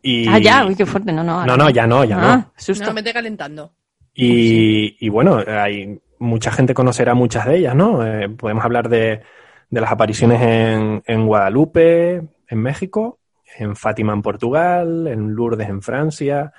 Y, 0.03 0.29
Ah, 0.33 0.39
ya, 0.39 0.67
uy, 0.67 0.77
qué 0.77 0.85
fuerte. 0.87 1.13
No, 1.13 1.25
no. 1.25 1.47
No, 1.47 1.57
no, 1.57 1.71
ya 1.71 1.87
no, 1.87 2.05
ya 2.05 2.19
Ah, 2.21 2.37
no. 2.37 2.53
susto. 2.57 2.85
No 2.87 2.93
me 2.93 3.01
esté 3.01 3.13
calentando. 3.13 3.73
Y, 4.21 4.97
y 4.99 5.09
bueno, 5.11 5.45
hay 5.47 6.01
mucha 6.19 6.51
gente 6.51 6.75
conocerá 6.75 7.15
muchas 7.15 7.47
de 7.47 7.59
ellas, 7.59 7.77
¿no? 7.77 8.05
Eh, 8.05 8.29
podemos 8.29 8.65
hablar 8.65 8.89
de, 8.89 9.23
de 9.71 9.81
las 9.81 9.93
apariciones 9.93 10.43
en, 10.43 11.05
en 11.07 11.25
Guadalupe, 11.25 12.23
en 12.49 12.59
México, 12.61 13.21
en 13.57 13.77
Fátima 13.77 14.13
en 14.13 14.23
Portugal, 14.23 15.07
en 15.07 15.35
Lourdes 15.35 15.69
en 15.69 15.83
Francia, 15.83 16.53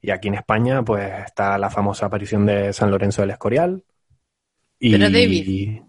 y 0.00 0.12
aquí 0.12 0.28
en 0.28 0.34
España, 0.34 0.84
pues 0.84 1.10
está 1.26 1.58
la 1.58 1.68
famosa 1.68 2.06
aparición 2.06 2.46
de 2.46 2.72
San 2.72 2.92
Lorenzo 2.92 3.22
del 3.22 3.32
Escorial. 3.32 3.82
Y, 4.78 4.92
Pero, 4.92 5.10
David. 5.10 5.44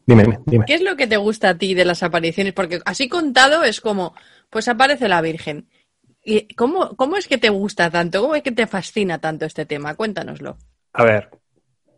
Dime, 0.08 0.24
dime, 0.24 0.40
dime. 0.48 0.66
¿Qué 0.66 0.74
es 0.74 0.82
lo 0.82 0.96
que 0.96 1.06
te 1.06 1.18
gusta 1.18 1.50
a 1.50 1.58
ti 1.58 1.76
de 1.76 1.86
las 1.86 2.02
apariciones? 2.02 2.54
Porque 2.54 2.80
así 2.84 3.08
contado 3.08 3.64
es 3.64 3.80
como, 3.80 4.16
pues 4.50 4.68
aparece 4.68 5.08
la 5.08 5.22
Virgen. 5.22 5.70
¿Y 6.26 6.52
cómo, 6.56 6.96
cómo 6.96 7.16
es 7.16 7.28
que 7.28 7.38
te 7.38 7.50
gusta 7.50 7.92
tanto? 7.92 8.22
¿Cómo 8.22 8.34
es 8.34 8.42
que 8.42 8.52
te 8.52 8.66
fascina 8.66 9.20
tanto 9.20 9.46
este 9.46 9.68
tema? 9.68 9.94
Cuéntanoslo. 9.94 10.58
A 10.94 11.04
ver, 11.04 11.30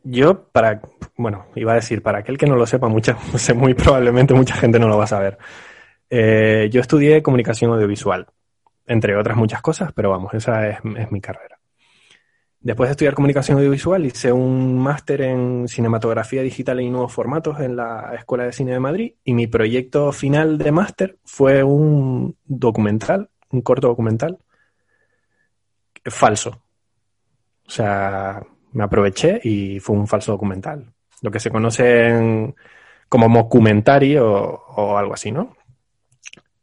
yo 0.03 0.49
para, 0.49 0.81
bueno, 1.17 1.47
iba 1.55 1.71
a 1.71 1.75
decir, 1.75 2.01
para 2.03 2.19
aquel 2.19 2.37
que 2.37 2.45
no 2.45 2.55
lo 2.55 2.65
sepa, 2.65 2.87
mucha, 2.87 3.17
muy 3.55 3.73
probablemente 3.73 4.33
mucha 4.33 4.55
gente 4.55 4.79
no 4.79 4.87
lo 4.87 4.97
va 4.97 5.05
a 5.05 5.07
saber. 5.07 5.37
Eh, 6.09 6.69
yo 6.71 6.81
estudié 6.81 7.23
comunicación 7.23 7.71
audiovisual, 7.71 8.27
entre 8.85 9.15
otras 9.17 9.37
muchas 9.37 9.61
cosas, 9.61 9.91
pero 9.93 10.09
vamos, 10.11 10.33
esa 10.33 10.67
es, 10.67 10.77
es 10.97 11.11
mi 11.11 11.21
carrera. 11.21 11.59
Después 12.59 12.87
de 12.87 12.91
estudiar 12.91 13.13
comunicación 13.13 13.57
audiovisual, 13.57 14.05
hice 14.05 14.31
un 14.31 14.77
máster 14.77 15.21
en 15.21 15.67
cinematografía 15.67 16.41
digital 16.41 16.79
y 16.79 16.89
nuevos 16.89 17.11
formatos 17.11 17.59
en 17.59 17.75
la 17.75 18.13
Escuela 18.17 18.45
de 18.45 18.53
Cine 18.53 18.71
de 18.71 18.79
Madrid 18.79 19.13
y 19.25 19.33
mi 19.33 19.47
proyecto 19.47 20.13
final 20.13 20.57
de 20.57 20.71
máster 20.71 21.17
fue 21.25 21.61
un 21.61 22.37
documental, 22.45 23.29
un 23.49 23.61
corto 23.61 23.89
documental 23.89 24.39
falso. 26.05 26.61
O 27.67 27.69
sea, 27.69 28.41
me 28.73 28.83
aproveché 28.83 29.39
y 29.43 29.79
fue 29.79 29.95
un 29.95 30.07
falso 30.07 30.31
documental. 30.33 30.85
Lo 31.21 31.31
que 31.31 31.39
se 31.39 31.49
conoce 31.49 32.53
como 33.07 33.29
mockumentary 33.29 34.17
o, 34.17 34.97
algo 34.97 35.13
así, 35.13 35.31
¿no? 35.31 35.55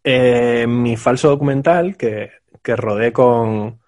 Eh, 0.02 0.66
mi 0.66 0.96
falso 0.96 1.28
documental, 1.28 1.96
que, 1.96 2.30
que 2.62 2.76
rodé 2.76 3.12
con, 3.12 3.80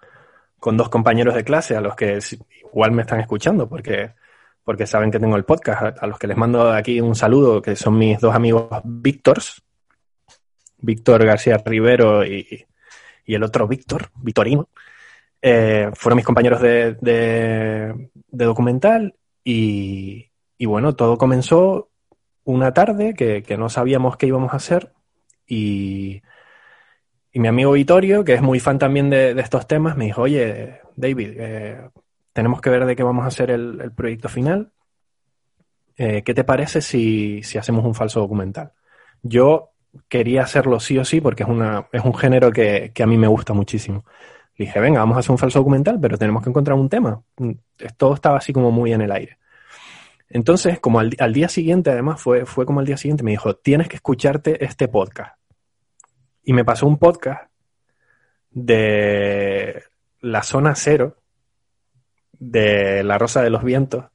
con 0.59 0.77
dos 0.77 0.89
compañeros 0.89 1.35
de 1.35 1.43
clase, 1.43 1.75
a 1.75 1.81
los 1.81 1.95
que 1.95 2.19
igual 2.63 2.91
me 2.91 3.01
están 3.01 3.19
escuchando, 3.19 3.67
porque, 3.67 4.11
porque 4.63 4.87
saben 4.87 5.11
que 5.11 5.19
tengo 5.19 5.35
el 5.35 5.45
podcast, 5.45 5.81
a, 5.81 6.05
a 6.05 6.07
los 6.07 6.17
que 6.17 6.27
les 6.27 6.37
mando 6.37 6.71
aquí 6.71 7.01
un 7.01 7.15
saludo, 7.15 7.61
que 7.61 7.75
son 7.75 7.97
mis 7.97 8.19
dos 8.19 8.33
amigos 8.33 8.69
Víctors, 8.83 9.61
Víctor 10.77 11.25
García 11.25 11.61
Rivero 11.65 12.25
y, 12.25 12.65
y 13.25 13.35
el 13.35 13.43
otro 13.43 13.67
Víctor, 13.67 14.09
Vitorino. 14.15 14.69
Eh, 15.45 15.91
fueron 15.95 16.15
mis 16.15 16.25
compañeros 16.25 16.61
de, 16.61 18.09
documental 18.31 19.13
y, 19.43 20.29
bueno, 20.65 20.95
todo 20.95 21.17
comenzó 21.17 21.89
una 22.45 22.73
tarde 22.73 23.13
que, 23.13 23.57
no 23.57 23.67
sabíamos 23.67 24.15
qué 24.15 24.27
íbamos 24.27 24.53
a 24.53 24.55
hacer 24.55 24.93
y, 25.45 26.21
mi 27.33 27.47
amigo 27.49 27.73
Vittorio, 27.73 28.23
que 28.23 28.35
es 28.35 28.41
muy 28.41 28.61
fan 28.61 28.79
también 28.79 29.09
de, 29.09 29.31
estos 29.31 29.67
temas, 29.67 29.97
me 29.97 30.05
dijo, 30.05 30.21
oye, 30.21 30.79
David, 30.95 31.31
eh, 31.35 31.89
tenemos 32.31 32.61
que 32.61 32.69
ver 32.69 32.85
de 32.85 32.95
qué 32.95 33.03
vamos 33.03 33.25
a 33.25 33.27
hacer 33.27 33.51
el, 33.51 33.91
proyecto 33.93 34.29
final. 34.29 34.71
Eh, 35.97 36.23
¿Qué 36.23 36.33
te 36.33 36.45
parece 36.45 36.79
si, 36.79 37.41
hacemos 37.59 37.83
un 37.83 37.95
falso 37.95 38.21
documental? 38.21 38.71
Yo 39.21 39.71
quería 40.07 40.43
hacerlo 40.43 40.79
sí 40.79 40.97
o 40.97 41.03
sí 41.03 41.19
porque 41.19 41.43
es, 41.43 41.49
una, 41.49 41.89
es 41.91 42.03
un 42.05 42.15
género 42.15 42.49
que 42.51 42.93
a 42.97 43.07
mí 43.07 43.17
me 43.17 43.27
gusta 43.27 43.53
muchísimo. 43.53 44.05
Le 44.55 44.65
dije, 44.65 44.79
venga, 44.79 44.99
vamos 44.99 45.17
a 45.17 45.19
hacer 45.19 45.31
un 45.31 45.37
falso 45.37 45.59
documental, 45.59 45.99
pero 45.99 46.17
tenemos 46.17 46.43
que 46.43 46.49
encontrar 46.49 46.77
un 46.77 46.89
tema. 46.89 47.21
Mm, 47.37 47.51
Todo 47.97 48.13
estaba 48.13 48.37
así 48.37 48.53
como 48.53 48.71
muy 48.71 48.93
en 48.93 49.01
el 49.01 49.11
aire. 49.11 49.37
Entonces, 50.29 50.79
como 50.79 50.99
al, 50.99 51.33
día 51.33 51.47
siguiente, 51.47 51.91
además, 51.91 52.21
fue, 52.21 52.45
fue 52.45 52.65
como 52.65 52.79
al 52.79 52.85
día 52.85 52.97
siguiente, 52.97 53.23
me 53.23 53.31
dijo, 53.31 53.55
tienes 53.55 53.87
que 53.87 53.97
escucharte 53.97 54.63
este 54.65 54.87
podcast. 54.87 55.35
Y 56.43 56.53
me 56.53 56.65
pasó 56.65 56.87
un 56.87 56.97
podcast 56.97 57.49
de 58.49 59.83
la 60.21 60.43
zona 60.43 60.75
cero 60.75 61.17
de 62.31 63.03
La 63.03 63.17
Rosa 63.17 63.41
de 63.41 63.49
los 63.49 63.63
Vientos, 63.63 64.05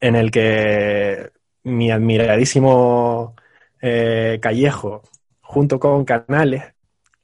en 0.00 0.16
el 0.16 0.30
que 0.30 1.32
mi 1.64 1.90
admiradísimo 1.90 3.34
eh, 3.82 4.38
Callejo, 4.40 5.02
junto 5.40 5.80
con 5.80 6.04
Canales, 6.04 6.64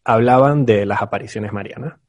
hablaban 0.05 0.67
de 0.67 0.87
las 0.87 1.03
apariciones 1.03 1.53
marianas. 1.53 2.02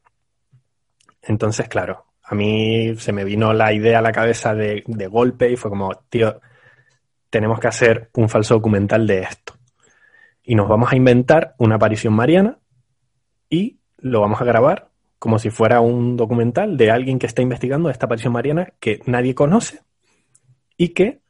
Entonces, 1.26 1.68
claro, 1.68 2.06
a 2.22 2.34
mí 2.34 2.94
se 2.96 3.12
me 3.12 3.24
vino 3.24 3.52
la 3.52 3.72
idea 3.72 3.98
a 3.98 4.02
la 4.02 4.12
cabeza 4.12 4.54
de, 4.54 4.82
de 4.86 5.06
golpe 5.06 5.50
y 5.50 5.56
fue 5.56 5.70
como, 5.70 5.90
tío, 6.08 6.40
tenemos 7.30 7.58
que 7.58 7.68
hacer 7.68 8.10
un 8.14 8.28
falso 8.28 8.54
documental 8.54 9.06
de 9.06 9.20
esto. 9.20 9.54
Y 10.42 10.54
nos 10.54 10.68
vamos 10.68 10.92
a 10.92 10.96
inventar 10.96 11.54
una 11.58 11.76
aparición 11.76 12.14
mariana 12.14 12.58
y 13.48 13.78
lo 13.98 14.20
vamos 14.20 14.40
a 14.40 14.44
grabar 14.44 14.90
como 15.18 15.38
si 15.38 15.48
fuera 15.48 15.80
un 15.80 16.16
documental 16.16 16.76
de 16.76 16.90
alguien 16.90 17.18
que 17.18 17.26
está 17.26 17.40
investigando 17.40 17.88
esta 17.88 18.04
aparición 18.06 18.34
mariana 18.34 18.74
que 18.78 19.00
nadie 19.06 19.34
conoce 19.34 19.80
y 20.76 20.88
que, 20.90 21.22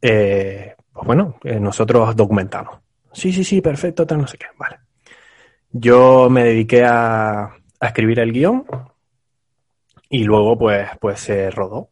eh, 0.00 0.74
pues 0.90 1.06
bueno, 1.06 1.36
eh, 1.44 1.60
nosotros 1.60 2.16
documentamos. 2.16 2.78
Sí, 3.12 3.30
sí, 3.30 3.44
sí, 3.44 3.60
perfecto, 3.60 4.06
tal, 4.06 4.18
no 4.18 4.26
sé 4.26 4.38
qué, 4.38 4.46
vale. 4.56 4.78
Yo 5.70 6.30
me 6.30 6.44
dediqué 6.44 6.82
a, 6.84 7.42
a 7.44 7.86
escribir 7.86 8.20
el 8.20 8.32
guion 8.32 8.64
y 10.12 10.24
luego 10.24 10.58
pues, 10.58 10.88
pues 11.00 11.20
se 11.20 11.50
rodó. 11.50 11.88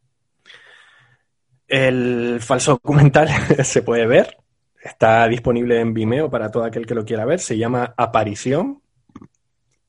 El 1.67 2.39
falso 2.41 2.73
documental 2.73 3.29
se 3.65 3.83
puede 3.83 4.07
ver, 4.07 4.37
está 4.83 5.27
disponible 5.27 5.81
en 5.81 5.95
Vimeo 5.95 6.31
para 6.31 6.51
todo 6.51 6.65
aquel 6.65 6.87
que 6.87 6.95
lo 6.95 7.05
quiera 7.05 7.25
ver, 7.25 7.41
se 7.41 7.57
llama 7.57 7.95
Aparición 7.97 8.83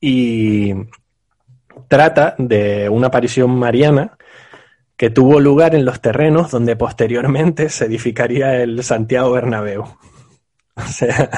y 0.00 0.72
trata 1.88 2.34
de 2.38 2.88
una 2.88 3.08
aparición 3.08 3.50
mariana 3.50 4.16
que 4.96 5.10
tuvo 5.10 5.38
lugar 5.38 5.74
en 5.74 5.84
los 5.84 6.00
terrenos 6.00 6.50
donde 6.50 6.74
posteriormente 6.74 7.68
se 7.68 7.84
edificaría 7.84 8.62
el 8.62 8.82
Santiago 8.82 9.30
Bernabéu. 9.30 9.84
O 10.74 10.80
sea, 10.80 11.28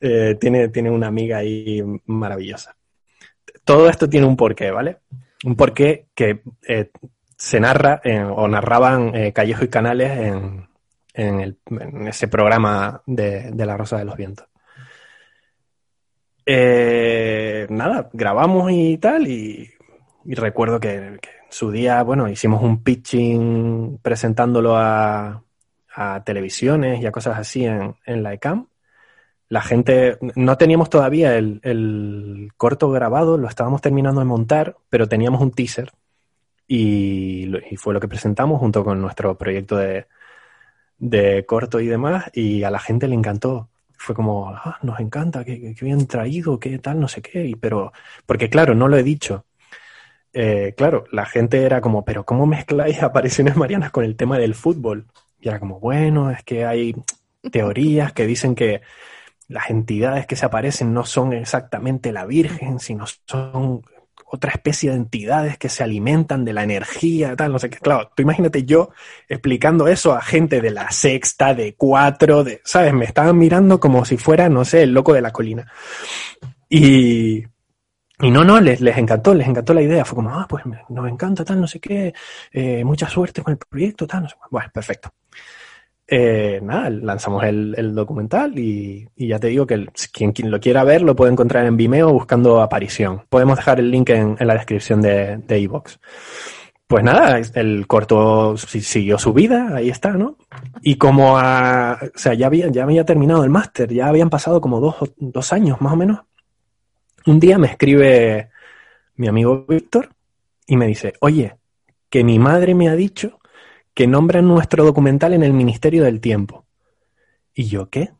eh, 0.00 0.34
tiene, 0.40 0.68
tiene 0.68 0.90
una 0.90 1.08
amiga 1.08 1.36
ahí 1.36 1.82
maravillosa. 2.06 2.74
Todo 3.64 3.86
esto 3.86 4.08
tiene 4.08 4.26
un 4.26 4.34
porqué, 4.34 4.70
¿vale? 4.70 5.00
Un 5.44 5.56
porqué 5.56 6.08
que 6.14 6.42
eh, 6.66 6.90
se 7.36 7.60
narra 7.60 8.00
o 8.34 8.48
narraban 8.48 9.14
eh, 9.14 9.32
Callejo 9.32 9.64
y 9.64 9.68
Canales 9.68 10.10
en, 10.18 10.68
en 11.14 12.08
ese 12.08 12.28
programa 12.28 13.02
de, 13.06 13.50
de 13.52 13.66
La 13.66 13.76
Rosa 13.76 13.98
de 13.98 14.04
los 14.04 14.16
Vientos. 14.16 14.46
Eh, 16.46 17.66
nada, 17.70 18.10
grabamos 18.12 18.70
y 18.70 18.98
tal, 18.98 19.26
y, 19.26 19.70
recuerdo 20.26 20.78
que, 20.78 20.94
en 20.94 21.20
su 21.48 21.70
día, 21.70 22.02
bueno, 22.02 22.28
hicimos 22.28 22.62
un 22.62 22.82
pitching 22.82 23.98
presentándolo 24.02 24.76
a, 24.76 25.42
a 25.94 26.24
televisiones 26.24 27.00
y 27.00 27.06
a 27.06 27.12
cosas 27.12 27.38
así 27.38 27.64
en, 27.64 27.96
en 28.04 28.22
la 28.22 28.34
ECAM. 28.34 28.66
La 29.48 29.60
gente, 29.62 30.18
no 30.36 30.56
teníamos 30.56 30.90
todavía 30.90 31.36
el, 31.36 31.60
el 31.62 32.48
corto 32.56 32.90
grabado, 32.90 33.38
lo 33.38 33.48
estábamos 33.48 33.80
terminando 33.82 34.20
de 34.20 34.26
montar, 34.26 34.76
pero 34.88 35.08
teníamos 35.08 35.40
un 35.42 35.52
teaser 35.52 35.92
y, 36.66 37.50
y 37.70 37.76
fue 37.76 37.94
lo 37.94 38.00
que 38.00 38.08
presentamos 38.08 38.58
junto 38.58 38.84
con 38.84 39.00
nuestro 39.00 39.36
proyecto 39.36 39.76
de, 39.76 40.06
de 40.98 41.44
corto 41.46 41.80
y 41.80 41.86
demás, 41.86 42.30
y 42.32 42.62
a 42.62 42.70
la 42.70 42.78
gente 42.78 43.08
le 43.08 43.14
encantó. 43.14 43.68
Fue 43.96 44.14
como, 44.14 44.50
ah, 44.50 44.78
nos 44.82 45.00
encanta, 45.00 45.44
qué 45.44 45.74
bien 45.80 46.06
traído, 46.06 46.58
qué 46.58 46.78
tal, 46.78 47.00
no 47.00 47.08
sé 47.08 47.22
qué, 47.22 47.46
y, 47.46 47.54
pero, 47.54 47.92
porque 48.26 48.50
claro, 48.50 48.74
no 48.74 48.88
lo 48.88 48.96
he 48.96 49.02
dicho. 49.02 49.44
Eh, 50.32 50.74
claro, 50.76 51.04
la 51.12 51.26
gente 51.26 51.62
era 51.62 51.80
como, 51.80 52.04
pero 52.04 52.24
¿cómo 52.24 52.46
mezcláis 52.46 53.02
apariciones 53.02 53.56
marianas 53.56 53.90
con 53.92 54.04
el 54.04 54.16
tema 54.16 54.38
del 54.38 54.54
fútbol? 54.54 55.06
Y 55.40 55.48
era 55.48 55.60
como, 55.60 55.78
bueno, 55.78 56.30
es 56.30 56.42
que 56.42 56.64
hay 56.64 56.94
teorías 57.52 58.12
que 58.12 58.26
dicen 58.26 58.54
que 58.54 58.82
las 59.48 59.70
entidades 59.70 60.26
que 60.26 60.36
se 60.36 60.46
aparecen 60.46 60.92
no 60.94 61.04
son 61.04 61.32
exactamente 61.32 62.12
la 62.12 62.26
Virgen, 62.26 62.78
sino 62.80 63.04
son 63.26 63.82
otra 64.26 64.50
especie 64.50 64.90
de 64.90 64.96
entidades 64.96 65.58
que 65.58 65.68
se 65.68 65.84
alimentan 65.84 66.44
de 66.44 66.52
la 66.52 66.64
energía, 66.64 67.36
tal, 67.36 67.52
no 67.52 67.58
sé 67.58 67.70
qué. 67.70 67.78
Claro, 67.78 68.10
tú 68.14 68.22
imagínate 68.22 68.64
yo 68.64 68.90
explicando 69.28 69.86
eso 69.86 70.12
a 70.12 70.20
gente 70.20 70.60
de 70.60 70.70
la 70.70 70.90
sexta, 70.90 71.54
de 71.54 71.74
cuatro, 71.74 72.42
de, 72.42 72.60
¿sabes? 72.64 72.92
Me 72.92 73.04
estaban 73.04 73.38
mirando 73.38 73.78
como 73.78 74.04
si 74.04 74.16
fuera, 74.16 74.48
no 74.48 74.64
sé, 74.64 74.82
el 74.82 74.92
loco 74.92 75.12
de 75.12 75.20
la 75.20 75.30
colina. 75.30 75.70
Y, 76.68 77.44
y 78.20 78.30
no, 78.30 78.44
no, 78.44 78.60
les, 78.60 78.80
les 78.80 78.96
encantó, 78.98 79.34
les 79.34 79.46
encantó 79.46 79.72
la 79.72 79.82
idea. 79.82 80.04
Fue 80.04 80.16
como, 80.16 80.30
ah, 80.30 80.46
pues 80.48 80.64
nos 80.88 81.08
encanta, 81.08 81.44
tal, 81.44 81.60
no 81.60 81.68
sé 81.68 81.78
qué, 81.78 82.12
eh, 82.52 82.84
mucha 82.84 83.08
suerte 83.08 83.42
con 83.42 83.52
el 83.52 83.58
proyecto, 83.58 84.06
tal, 84.06 84.24
no 84.24 84.28
sé. 84.28 84.36
Bueno, 84.50 84.68
perfecto. 84.72 85.10
Eh, 86.06 86.60
nada, 86.62 86.90
lanzamos 86.90 87.42
el, 87.44 87.94
documental 87.94 88.58
y, 88.58 89.08
ya 89.16 89.38
te 89.38 89.48
digo 89.48 89.66
que 89.66 89.86
quien, 90.12 90.32
quien 90.32 90.50
lo 90.50 90.60
quiera 90.60 90.84
ver 90.84 91.00
lo 91.00 91.16
puede 91.16 91.32
encontrar 91.32 91.64
en 91.64 91.76
Vimeo 91.76 92.12
buscando 92.12 92.60
aparición. 92.60 93.22
Podemos 93.28 93.56
dejar 93.56 93.80
el 93.80 93.90
link 93.90 94.10
en, 94.10 94.36
la 94.38 94.54
descripción 94.54 95.00
de 95.00 95.58
iVoox. 95.60 95.98
Pues 96.86 97.02
nada, 97.02 97.40
el 97.54 97.86
corto 97.86 98.56
si- 98.58 98.82
siguió 98.82 99.18
su 99.18 99.32
vida, 99.32 99.74
ahí 99.74 99.88
está, 99.88 100.10
¿no? 100.10 100.36
Y 100.82 100.96
como 100.96 101.34
o 101.34 101.38
sea, 102.14 102.34
ya 102.34 102.46
había, 102.46 102.68
ya 102.68 102.82
había 102.84 103.04
terminado 103.04 103.42
el 103.42 103.50
máster, 103.50 103.92
ya 103.92 104.06
habían 104.08 104.28
pasado 104.28 104.60
como 104.60 104.80
dos, 104.80 104.96
dos 105.16 105.52
años 105.52 105.80
más 105.80 105.94
o 105.94 105.96
menos. 105.96 106.20
Un 107.26 107.40
día 107.40 107.58
me 107.58 107.68
escribe 107.68 108.50
mi 109.16 109.28
amigo 109.28 109.64
Víctor 109.66 110.10
y 110.66 110.76
me 110.76 110.86
dice, 110.86 111.14
oye, 111.20 111.56
que 112.10 112.22
mi 112.22 112.38
madre 112.38 112.74
me 112.74 112.88
ha 112.90 112.94
dicho 112.94 113.40
que 113.94 114.06
nombran 114.06 114.46
nuestro 114.48 114.84
documental 114.84 115.34
en 115.34 115.42
el 115.42 115.52
Ministerio 115.52 116.04
del 116.04 116.20
Tiempo. 116.20 116.66
Y 117.54 117.66
yo, 117.68 117.90
¿qué? 117.90 118.10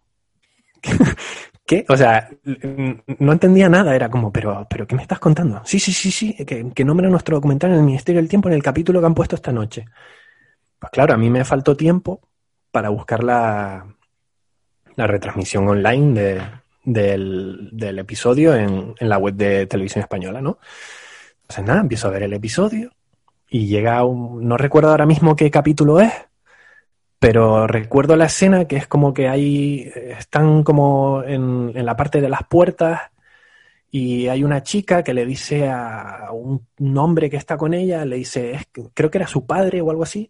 ¿Qué? 1.67 1.87
O 1.89 1.97
sea, 1.97 2.29
no 3.19 3.33
entendía 3.33 3.69
nada, 3.69 3.95
era 3.97 4.11
como, 4.11 4.33
pero, 4.33 4.67
pero 4.69 4.87
¿qué 4.87 4.95
me 4.97 5.03
estás 5.03 5.19
contando? 5.19 5.63
Sí, 5.65 5.79
sí, 5.79 5.93
sí, 5.93 6.11
sí, 6.11 6.35
que, 6.45 6.71
que 6.75 6.85
nombran 6.85 7.11
nuestro 7.11 7.37
documental 7.37 7.71
en 7.73 7.79
el 7.79 7.85
Ministerio 7.85 8.21
del 8.21 8.29
Tiempo 8.29 8.49
en 8.49 8.55
el 8.55 8.63
capítulo 8.63 9.01
que 9.01 9.07
han 9.07 9.15
puesto 9.15 9.35
esta 9.37 9.53
noche. 9.53 9.87
Pues 10.79 10.91
claro, 10.93 11.15
a 11.15 11.19
mí 11.19 11.31
me 11.31 11.45
faltó 11.45 11.77
tiempo 11.77 12.21
para 12.73 12.91
buscar 12.91 13.25
la, 13.25 13.87
la 14.97 15.07
retransmisión 15.07 15.69
online 15.69 16.21
de- 16.21 16.43
del, 16.85 17.71
del 17.73 17.99
episodio 17.99 18.55
en, 18.55 18.95
en 18.99 19.09
la 19.09 19.19
web 19.19 19.35
de 19.35 19.67
Televisión 19.67 20.03
Española, 20.03 20.41
¿no? 20.41 20.59
Entonces 21.43 21.65
nada, 21.65 21.81
empiezo 21.81 22.09
a 22.09 22.11
ver 22.11 22.25
el 22.25 22.33
episodio 22.35 22.93
y 23.55 23.69
llega 23.69 24.05
un... 24.05 24.49
No 24.49 24.57
recuerdo 24.57 24.91
ahora 24.91 25.07
mismo 25.07 25.37
qué 25.37 25.49
capítulo 25.49 26.01
es, 26.01 26.13
pero 27.21 27.69
recuerdo 27.69 28.17
la 28.17 28.25
escena 28.25 28.67
que 28.67 28.75
es 28.75 28.89
como 28.89 29.15
que 29.15 29.29
hay... 29.29 29.93
Están 29.95 30.65
como 30.65 31.23
en, 31.23 31.71
en 31.73 31.87
la 31.87 31.95
parte 31.95 32.21
de 32.21 32.29
las 32.29 32.43
puertas 32.49 33.01
y 33.93 34.27
hay 34.27 34.43
una 34.43 34.65
chica 34.65 35.05
que 35.05 35.15
le 35.15 35.25
dice 35.25 35.69
a 35.69 36.31
un, 36.33 36.67
un 36.81 36.99
hombre 36.99 37.31
que 37.31 37.37
está 37.37 37.57
con 37.57 37.75
ella, 37.75 38.05
le 38.05 38.17
dice, 38.17 38.59
creo 38.93 39.09
que 39.09 39.19
era 39.19 39.29
su 39.29 39.47
padre 39.47 39.81
o 39.81 39.91
algo 39.93 40.03
así, 40.03 40.29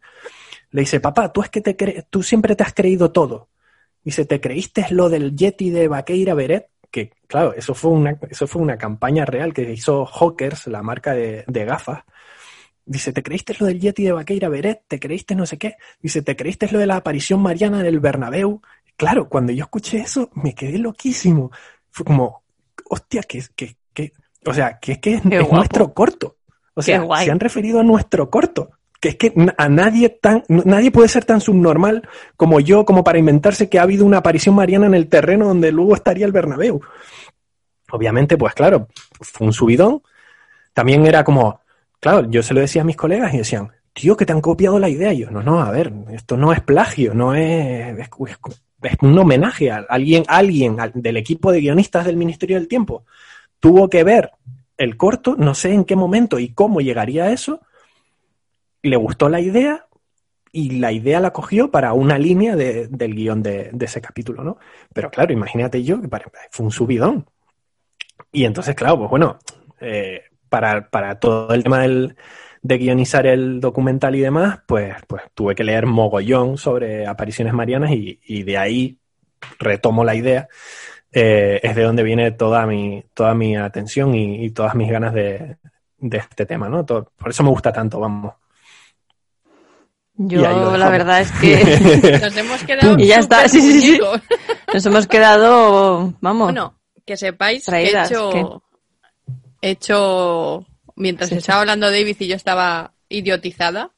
le 0.72 0.82
dice, 0.82 1.00
papá, 1.00 1.32
tú 1.32 1.40
es 1.40 1.48
que 1.48 1.62
te 1.62 2.04
tú 2.10 2.22
siempre 2.22 2.54
te 2.54 2.62
has 2.62 2.74
creído 2.74 3.10
todo. 3.10 3.48
Dice, 4.02 4.26
¿te 4.26 4.38
creíste 4.38 4.84
lo 4.90 5.08
del 5.08 5.34
Yeti 5.34 5.70
de 5.70 5.88
Vaqueira 5.88 6.34
Beret? 6.34 6.68
Que, 6.90 7.10
claro, 7.26 7.54
eso 7.54 7.72
fue 7.72 7.92
una, 7.92 8.18
eso 8.28 8.46
fue 8.46 8.60
una 8.60 8.76
campaña 8.76 9.24
real 9.24 9.54
que 9.54 9.72
hizo 9.72 10.04
Hawkers, 10.04 10.66
la 10.66 10.82
marca 10.82 11.14
de, 11.14 11.44
de 11.46 11.64
gafas. 11.64 12.04
Dice, 12.86 13.12
¿te 13.12 13.22
creíste 13.22 13.56
lo 13.58 13.66
del 13.66 13.80
Yeti 13.80 14.04
de 14.04 14.12
Vaqueira 14.12 14.48
Beret? 14.48 14.82
¿Te 14.86 15.00
creíste 15.00 15.34
no 15.34 15.46
sé 15.46 15.56
qué? 15.56 15.76
Dice, 16.00 16.22
¿te 16.22 16.36
creíste 16.36 16.68
lo 16.70 16.78
de 16.78 16.86
la 16.86 16.96
aparición 16.96 17.40
mariana 17.40 17.80
en 17.80 17.86
el 17.86 18.00
Bernabéu? 18.00 18.60
Claro, 18.96 19.28
cuando 19.28 19.52
yo 19.52 19.64
escuché 19.64 19.98
eso, 19.98 20.30
me 20.34 20.54
quedé 20.54 20.78
loquísimo. 20.78 21.50
Fue 21.90 22.04
como, 22.04 22.42
hostia, 22.90 23.22
que, 23.22 23.42
que, 23.56 23.76
que, 23.92 24.12
o 24.44 24.52
sea, 24.52 24.78
que 24.78 24.92
es 24.92 24.98
que 24.98 25.14
es, 25.14 25.22
es 25.24 25.50
nuestro 25.50 25.94
corto. 25.94 26.36
O 26.74 26.82
sea, 26.82 27.06
se 27.24 27.30
han 27.30 27.40
referido 27.40 27.80
a 27.80 27.84
nuestro 27.84 28.28
corto. 28.30 28.70
Que 29.00 29.10
es 29.10 29.16
que 29.16 29.34
a 29.58 29.68
nadie 29.68 30.08
tan, 30.08 30.44
nadie 30.48 30.90
puede 30.90 31.08
ser 31.08 31.24
tan 31.24 31.40
subnormal 31.40 32.08
como 32.36 32.60
yo, 32.60 32.84
como 32.84 33.04
para 33.04 33.18
inventarse 33.18 33.68
que 33.68 33.78
ha 33.78 33.82
habido 33.82 34.06
una 34.06 34.18
aparición 34.18 34.54
mariana 34.54 34.86
en 34.86 34.94
el 34.94 35.08
terreno 35.08 35.46
donde 35.46 35.72
luego 35.72 35.94
estaría 35.94 36.24
el 36.24 36.32
Bernabéu. 36.32 36.80
Obviamente, 37.90 38.36
pues 38.38 38.54
claro, 38.54 38.88
fue 39.20 39.46
un 39.46 39.52
subidón. 39.52 40.02
También 40.72 41.06
era 41.06 41.22
como, 41.22 41.60
claro, 42.04 42.28
yo 42.28 42.42
se 42.42 42.52
lo 42.52 42.60
decía 42.60 42.82
a 42.82 42.84
mis 42.84 42.96
colegas 42.96 43.32
y 43.32 43.38
decían, 43.38 43.72
tío, 43.94 44.14
que 44.14 44.26
te 44.26 44.34
han 44.34 44.42
copiado 44.42 44.78
la 44.78 44.90
idea. 44.90 45.14
Y 45.14 45.20
yo, 45.20 45.30
no, 45.30 45.42
no, 45.42 45.60
a 45.62 45.70
ver, 45.70 45.90
esto 46.12 46.36
no 46.36 46.52
es 46.52 46.60
plagio, 46.60 47.14
no 47.14 47.34
es, 47.34 47.98
es, 47.98 48.08
un 49.00 49.18
homenaje 49.18 49.70
a 49.70 49.86
alguien, 49.88 50.22
alguien 50.28 50.80
al- 50.80 50.92
del 50.94 51.16
equipo 51.16 51.50
de 51.50 51.60
guionistas 51.60 52.04
del 52.04 52.18
Ministerio 52.18 52.58
del 52.58 52.68
Tiempo. 52.68 53.06
Tuvo 53.58 53.88
que 53.88 54.04
ver 54.04 54.32
el 54.76 54.98
corto, 54.98 55.34
no 55.38 55.54
sé 55.54 55.72
en 55.72 55.86
qué 55.86 55.96
momento 55.96 56.38
y 56.38 56.50
cómo 56.50 56.82
llegaría 56.82 57.24
a 57.24 57.32
eso, 57.32 57.62
le 58.82 58.96
gustó 58.96 59.30
la 59.30 59.40
idea 59.40 59.86
y 60.52 60.72
la 60.80 60.92
idea 60.92 61.20
la 61.20 61.32
cogió 61.32 61.70
para 61.70 61.94
una 61.94 62.18
línea 62.18 62.54
de- 62.54 62.88
del 62.88 63.14
guion 63.14 63.42
de, 63.42 63.70
ese 63.80 64.02
capítulo, 64.02 64.44
¿no? 64.44 64.58
Pero 64.92 65.10
claro, 65.10 65.32
imagínate 65.32 65.82
yo 65.82 66.02
que 66.02 66.08
fue 66.50 66.66
un 66.66 66.70
subidón. 66.70 67.24
Y 68.30 68.44
entonces, 68.44 68.74
claro, 68.74 68.98
pues 68.98 69.10
bueno, 69.10 69.38
eh, 69.80 70.20
para, 70.54 70.88
para 70.88 71.18
todo 71.18 71.52
el 71.52 71.64
tema 71.64 71.80
del, 71.80 72.14
de 72.62 72.78
guionizar 72.78 73.26
el 73.26 73.60
documental 73.60 74.14
y 74.14 74.20
demás, 74.20 74.60
pues, 74.66 74.94
pues 75.08 75.22
tuve 75.34 75.56
que 75.56 75.64
leer 75.64 75.84
mogollón 75.86 76.58
sobre 76.58 77.08
apariciones 77.08 77.52
marianas 77.52 77.90
y, 77.90 78.20
y 78.24 78.44
de 78.44 78.56
ahí 78.56 78.96
retomo 79.58 80.04
la 80.04 80.14
idea 80.14 80.46
eh, 81.12 81.58
es 81.60 81.74
de 81.74 81.82
donde 81.82 82.04
viene 82.04 82.30
toda 82.30 82.66
mi, 82.66 83.02
toda 83.14 83.34
mi 83.34 83.56
atención 83.56 84.14
y, 84.14 84.44
y 84.44 84.50
todas 84.50 84.76
mis 84.76 84.88
ganas 84.88 85.12
de, 85.12 85.56
de 85.98 86.18
este 86.18 86.46
tema, 86.46 86.68
¿no? 86.68 86.84
Todo- 86.84 87.10
por 87.16 87.30
eso 87.30 87.42
me 87.42 87.50
gusta 87.50 87.72
tanto, 87.72 87.98
vamos. 87.98 88.34
Yo 90.16 90.76
la 90.76 90.88
verdad 90.88 91.20
es 91.20 91.32
que 91.32 92.20
Nos 92.22 92.36
hemos 92.36 92.62
quedado 92.62 92.96
Y 92.96 93.08
ya 93.08 93.18
está, 93.18 93.48
sí, 93.48 93.60
sí, 93.60 93.80
sí. 93.80 94.00
nos 94.72 94.86
hemos 94.86 95.08
quedado, 95.08 96.14
vamos, 96.20 96.46
Bueno, 96.46 96.78
que 97.04 97.16
sepáis 97.16 97.64
Traídas, 97.64 98.08
que 98.08 98.14
he 98.14 98.18
hecho, 98.18 98.30
he 98.32 98.40
hecho 99.70 100.66
mientras 100.96 101.30
Sí. 101.30 101.36
estaba 101.36 101.60
hablando 101.60 101.90
David 101.90 102.16
y 102.20 102.26
yo 102.28 102.36
estaba 102.36 102.92
idiotizada, 103.08 103.90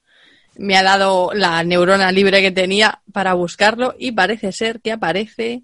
me 0.59 0.77
ha 0.77 0.83
dado 0.83 1.31
la 1.35 1.63
neurona 1.65 2.11
libre 2.13 2.41
que 2.41 2.51
tenía 2.51 3.03
para 3.13 3.35
buscarlo 3.35 3.95
y 3.99 4.13
parece 4.13 4.53
ser 4.53 4.81
que 4.81 4.93
aparece 4.93 5.63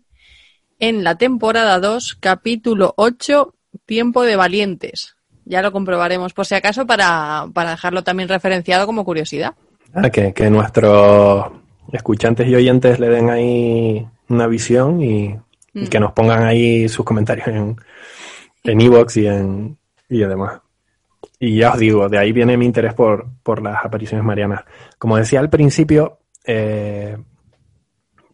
en 0.79 1.05
la 1.05 1.17
temporada 1.17 1.79
2, 1.79 2.17
capítulo 2.21 2.93
8, 2.97 3.55
Tiempo 3.87 4.23
de 4.25 4.37
Valientes. 4.37 5.15
Ya 5.45 5.63
lo 5.63 5.73
comprobaremos 5.73 6.35
por 6.35 6.47
si 6.47 6.55
acaso 6.55 6.87
para, 6.87 7.47
para 7.55 7.71
dejarlo 7.71 8.05
también 8.05 8.29
referenciado 8.29 8.87
como 8.87 9.05
curiosidad. 9.05 9.55
Ah, 9.95 10.11
que, 10.11 10.33
que 10.33 10.51
nuestros 10.51 11.47
escuchantes 11.93 12.49
y 12.49 12.55
oyentes 12.55 12.99
le 13.01 13.09
den 13.09 13.31
ahí 13.31 14.07
una 14.29 14.47
visión 14.47 15.03
y, 15.03 15.37
y 15.75 15.87
que 15.89 16.01
nos 16.01 16.13
pongan 16.13 16.45
ahí 16.45 16.89
sus 16.89 17.05
comentarios 17.05 17.49
en 17.49 17.77
en 18.65 18.81
iVoox 18.81 19.17
y 19.17 19.27
en 19.27 19.77
y 20.13 20.19
demás. 20.19 20.61
Y 21.39 21.57
ya 21.57 21.73
os 21.73 21.79
digo, 21.79 22.09
de 22.09 22.19
ahí 22.19 22.33
viene 22.33 22.57
mi 22.57 22.67
interés 22.67 22.95
por, 22.95 23.27
por 23.43 23.63
las 23.63 23.85
apariciones 23.85 24.25
marianas. 24.25 24.65
Como 24.99 25.17
decía 25.17 25.41
al 25.41 25.51
principio, 25.51 26.19
eh, 26.45 27.17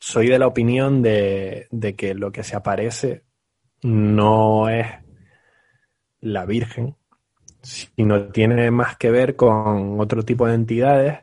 soy 0.01 0.29
de 0.29 0.39
la 0.39 0.47
opinión 0.47 1.03
de, 1.03 1.68
de 1.70 1.95
que 1.95 2.14
lo 2.14 2.33
que 2.33 2.43
se 2.43 2.57
aparece 2.57 3.22
no 3.83 4.68
es 4.68 4.87
la 6.20 6.45
Virgen, 6.45 6.97
sino 7.62 8.29
tiene 8.29 8.70
más 8.70 8.97
que 8.97 9.11
ver 9.11 9.37
con 9.37 10.01
otro 10.01 10.24
tipo 10.24 10.47
de 10.47 10.55
entidades 10.55 11.20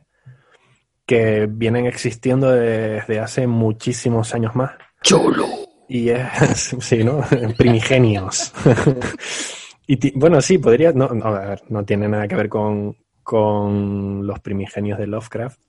que 1.06 1.48
vienen 1.50 1.86
existiendo 1.86 2.50
desde 2.50 3.20
hace 3.20 3.46
muchísimos 3.46 4.34
años 4.34 4.56
más. 4.56 4.72
¡Chulo! 5.02 5.46
Y 5.90 6.10
es, 6.10 6.76
sí, 6.80 7.04
¿no? 7.04 7.22
Primigenios. 7.58 8.54
y 9.88 9.98
ti- 9.98 10.14
bueno, 10.16 10.42
sí, 10.42 10.58
podría, 10.58 10.92
no, 10.94 11.10
no, 11.10 11.26
a 11.26 11.40
ver, 11.50 11.64
no 11.70 11.84
tiene 11.86 12.08
nada 12.08 12.28
que 12.28 12.36
ver 12.36 12.50
con, 12.50 12.98
con 13.24 14.26
los 14.26 14.40
primigenios 14.40 14.98
de 15.00 15.08
Lovecraft, 15.08 15.60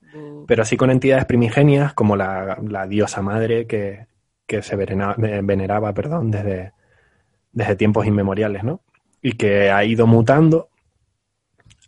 pero 0.46 0.64
sí 0.64 0.76
con 0.76 0.90
entidades 0.90 1.24
primigenias 1.26 1.94
como 1.94 2.16
la, 2.16 2.58
la 2.68 2.86
diosa 2.86 3.22
madre 3.22 3.66
que, 3.66 4.06
que 4.46 4.62
se 4.62 4.76
venera- 4.76 5.16
eh, 5.22 5.40
veneraba, 5.42 5.92
perdón, 5.92 6.30
desde, 6.30 6.72
desde 7.52 7.76
tiempos 7.76 8.06
inmemoriales, 8.06 8.64
¿no? 8.64 8.82
Y 9.22 9.32
que 9.32 9.70
ha 9.70 9.84
ido 9.84 10.06
mutando 10.06 10.68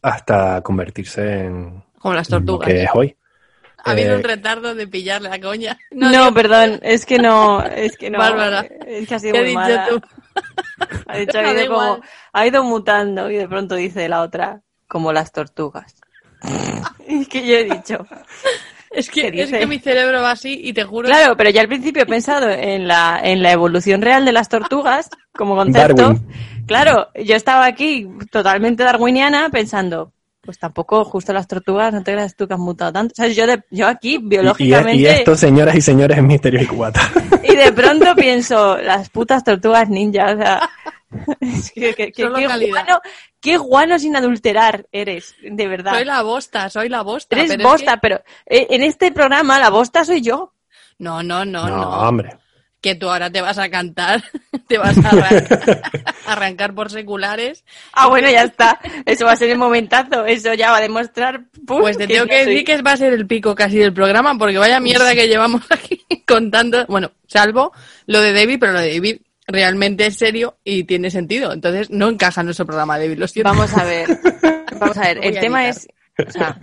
hasta 0.02 0.60
convertirse 0.62 1.44
en 1.46 1.82
Como 1.98 2.14
las 2.14 2.28
lo 2.30 2.38
tortugas. 2.38 2.68
que 2.68 2.82
es 2.84 2.90
hoy. 2.94 3.16
Ha 3.84 3.92
habido 3.92 4.12
Eh, 4.12 4.16
un 4.16 4.24
retardo 4.24 4.74
de 4.74 4.86
pillarle 4.86 5.28
la 5.28 5.40
coña. 5.40 5.78
No, 5.90 6.32
perdón, 6.34 6.78
es 6.82 7.06
que 7.06 7.18
no, 7.18 7.62
es 7.62 7.96
que 7.96 8.10
no. 8.10 8.18
Bárbara. 8.18 8.66
Es 8.86 9.08
que 9.08 9.14
ha 9.14 9.18
sido 9.18 9.32
¿Qué 9.34 9.38
has 9.38 9.44
muy 9.44 9.50
dicho 9.50 9.60
mala. 9.60 9.88
tú? 9.90 10.00
Ha 11.06 11.16
dicho, 11.18 11.38
ha 11.38 11.42
Da 11.42 11.52
ido 11.52 11.62
igual. 11.64 11.88
como, 11.90 12.02
ha 12.32 12.46
ido 12.46 12.64
mutando 12.64 13.30
y 13.30 13.36
de 13.36 13.48
pronto 13.48 13.74
dice 13.74 14.08
la 14.08 14.22
otra, 14.22 14.60
como 14.86 15.12
las 15.12 15.32
tortugas. 15.32 15.94
es 17.06 17.28
que 17.28 17.46
yo 17.46 17.56
he 17.56 17.64
dicho. 17.64 18.06
Es 18.90 19.10
que, 19.10 19.66
mi 19.68 19.78
cerebro 19.78 20.22
va 20.22 20.30
así 20.30 20.60
y 20.64 20.72
te 20.72 20.82
juro 20.84 21.08
Claro, 21.08 21.36
pero 21.36 21.50
ya 21.50 21.60
al 21.60 21.68
principio 21.68 22.02
he 22.02 22.06
pensado 22.06 22.48
en 22.48 22.88
la, 22.88 23.20
en 23.22 23.42
la 23.42 23.52
evolución 23.52 24.00
real 24.00 24.24
de 24.24 24.32
las 24.32 24.48
tortugas 24.48 25.10
como 25.36 25.56
concepto. 25.56 25.94
Darwin. 26.02 26.26
Claro, 26.66 27.08
yo 27.14 27.36
estaba 27.36 27.66
aquí 27.66 28.08
totalmente 28.30 28.82
darwiniana 28.84 29.50
pensando, 29.50 30.12
pues 30.40 30.58
tampoco 30.58 31.04
justo 31.04 31.32
las 31.34 31.46
tortugas, 31.46 31.92
no 31.92 32.02
te 32.02 32.12
creas 32.12 32.34
tú 32.34 32.48
que 32.48 32.54
has 32.54 32.60
mutado 32.60 32.92
tanto. 32.92 33.12
O 33.12 33.14
sea, 33.16 33.28
yo, 33.28 33.46
de- 33.46 33.62
yo 33.70 33.86
aquí 33.86 34.12
Y, 34.12 34.14
y- 34.14 34.18
biológicamente... 34.18 34.96
y 35.02 35.06
esto, 35.06 35.36
señoras 35.36 35.74
y 35.76 35.80
señores, 35.82 36.16
es 36.16 36.24
Misterio 36.24 36.62
y 36.62 36.66
Cubata. 36.66 37.00
Y 37.48 37.56
de 37.56 37.72
pronto 37.72 38.14
pienso, 38.14 38.78
las 38.78 39.08
putas 39.10 39.42
tortugas 39.44 39.88
ninja, 39.88 40.32
o 40.34 40.36
sea, 40.36 40.70
es 41.40 41.70
que, 41.72 41.94
que- 41.94 42.12
que- 42.12 42.22
Solo 42.22 42.36
qué, 42.36 42.46
guano, 42.70 43.00
qué 43.40 43.56
guano 43.56 43.98
sin 43.98 44.16
adulterar 44.16 44.86
eres, 44.92 45.34
de 45.42 45.66
verdad. 45.68 45.92
soy 45.94 46.04
la 46.04 46.22
bosta, 46.22 46.68
soy 46.70 46.88
la 46.88 47.02
bosta. 47.02 47.36
eres 47.36 47.48
pero 47.50 47.62
es 47.62 47.68
bosta, 47.68 47.96
pero 47.98 48.16
eh, 48.46 48.66
en 48.70 48.82
este 48.82 49.10
programa 49.12 49.58
la 49.58 49.70
bosta 49.70 50.04
soy 50.04 50.20
yo. 50.20 50.52
No, 50.98 51.22
no, 51.22 51.44
no, 51.44 51.68
No, 51.68 51.76
no, 51.76 51.90
hombre. 52.08 52.36
Que 52.80 52.94
tú 52.94 53.10
ahora 53.10 53.30
te 53.30 53.40
vas 53.40 53.58
a 53.58 53.68
cantar, 53.68 54.22
te 54.68 54.78
vas 54.78 54.96
a 54.98 55.08
arrancar, 55.08 55.82
arrancar 56.26 56.74
por 56.74 56.90
seculares. 56.90 57.64
Ah, 57.92 58.08
bueno, 58.08 58.30
ya 58.30 58.44
está. 58.44 58.78
Eso 59.04 59.24
va 59.24 59.32
a 59.32 59.36
ser 59.36 59.50
el 59.50 59.58
momentazo. 59.58 60.26
Eso 60.26 60.54
ya 60.54 60.70
va 60.70 60.78
a 60.78 60.82
demostrar. 60.82 61.44
Pues 61.66 61.98
te 61.98 62.06
tengo 62.06 62.26
que 62.26 62.46
decir 62.46 62.64
que 62.64 62.80
va 62.82 62.92
a 62.92 62.96
ser 62.96 63.12
el 63.12 63.26
pico 63.26 63.54
casi 63.54 63.78
del 63.78 63.92
programa, 63.92 64.36
porque 64.38 64.58
vaya 64.58 64.78
mierda 64.78 65.14
que 65.14 65.26
llevamos 65.26 65.62
aquí 65.70 66.04
contando. 66.26 66.86
Bueno, 66.86 67.10
salvo 67.26 67.72
lo 68.06 68.20
de 68.20 68.32
David, 68.32 68.58
pero 68.60 68.72
lo 68.72 68.80
de 68.80 68.94
David 68.94 69.18
realmente 69.48 70.06
es 70.06 70.16
serio 70.16 70.58
y 70.62 70.84
tiene 70.84 71.10
sentido. 71.10 71.52
Entonces 71.52 71.90
no 71.90 72.08
encaja 72.08 72.42
en 72.42 72.46
nuestro 72.46 72.66
programa, 72.66 72.98
David, 72.98 73.18
lo 73.18 73.26
siento. 73.26 73.50
Vamos 73.50 73.76
a 73.76 73.84
ver. 73.84 74.08
Vamos 74.78 74.96
a 74.96 75.00
ver. 75.00 75.18
El 75.22 75.40
tema 75.40 75.68
es. 75.68 75.88
O 76.26 76.30
sea, 76.30 76.58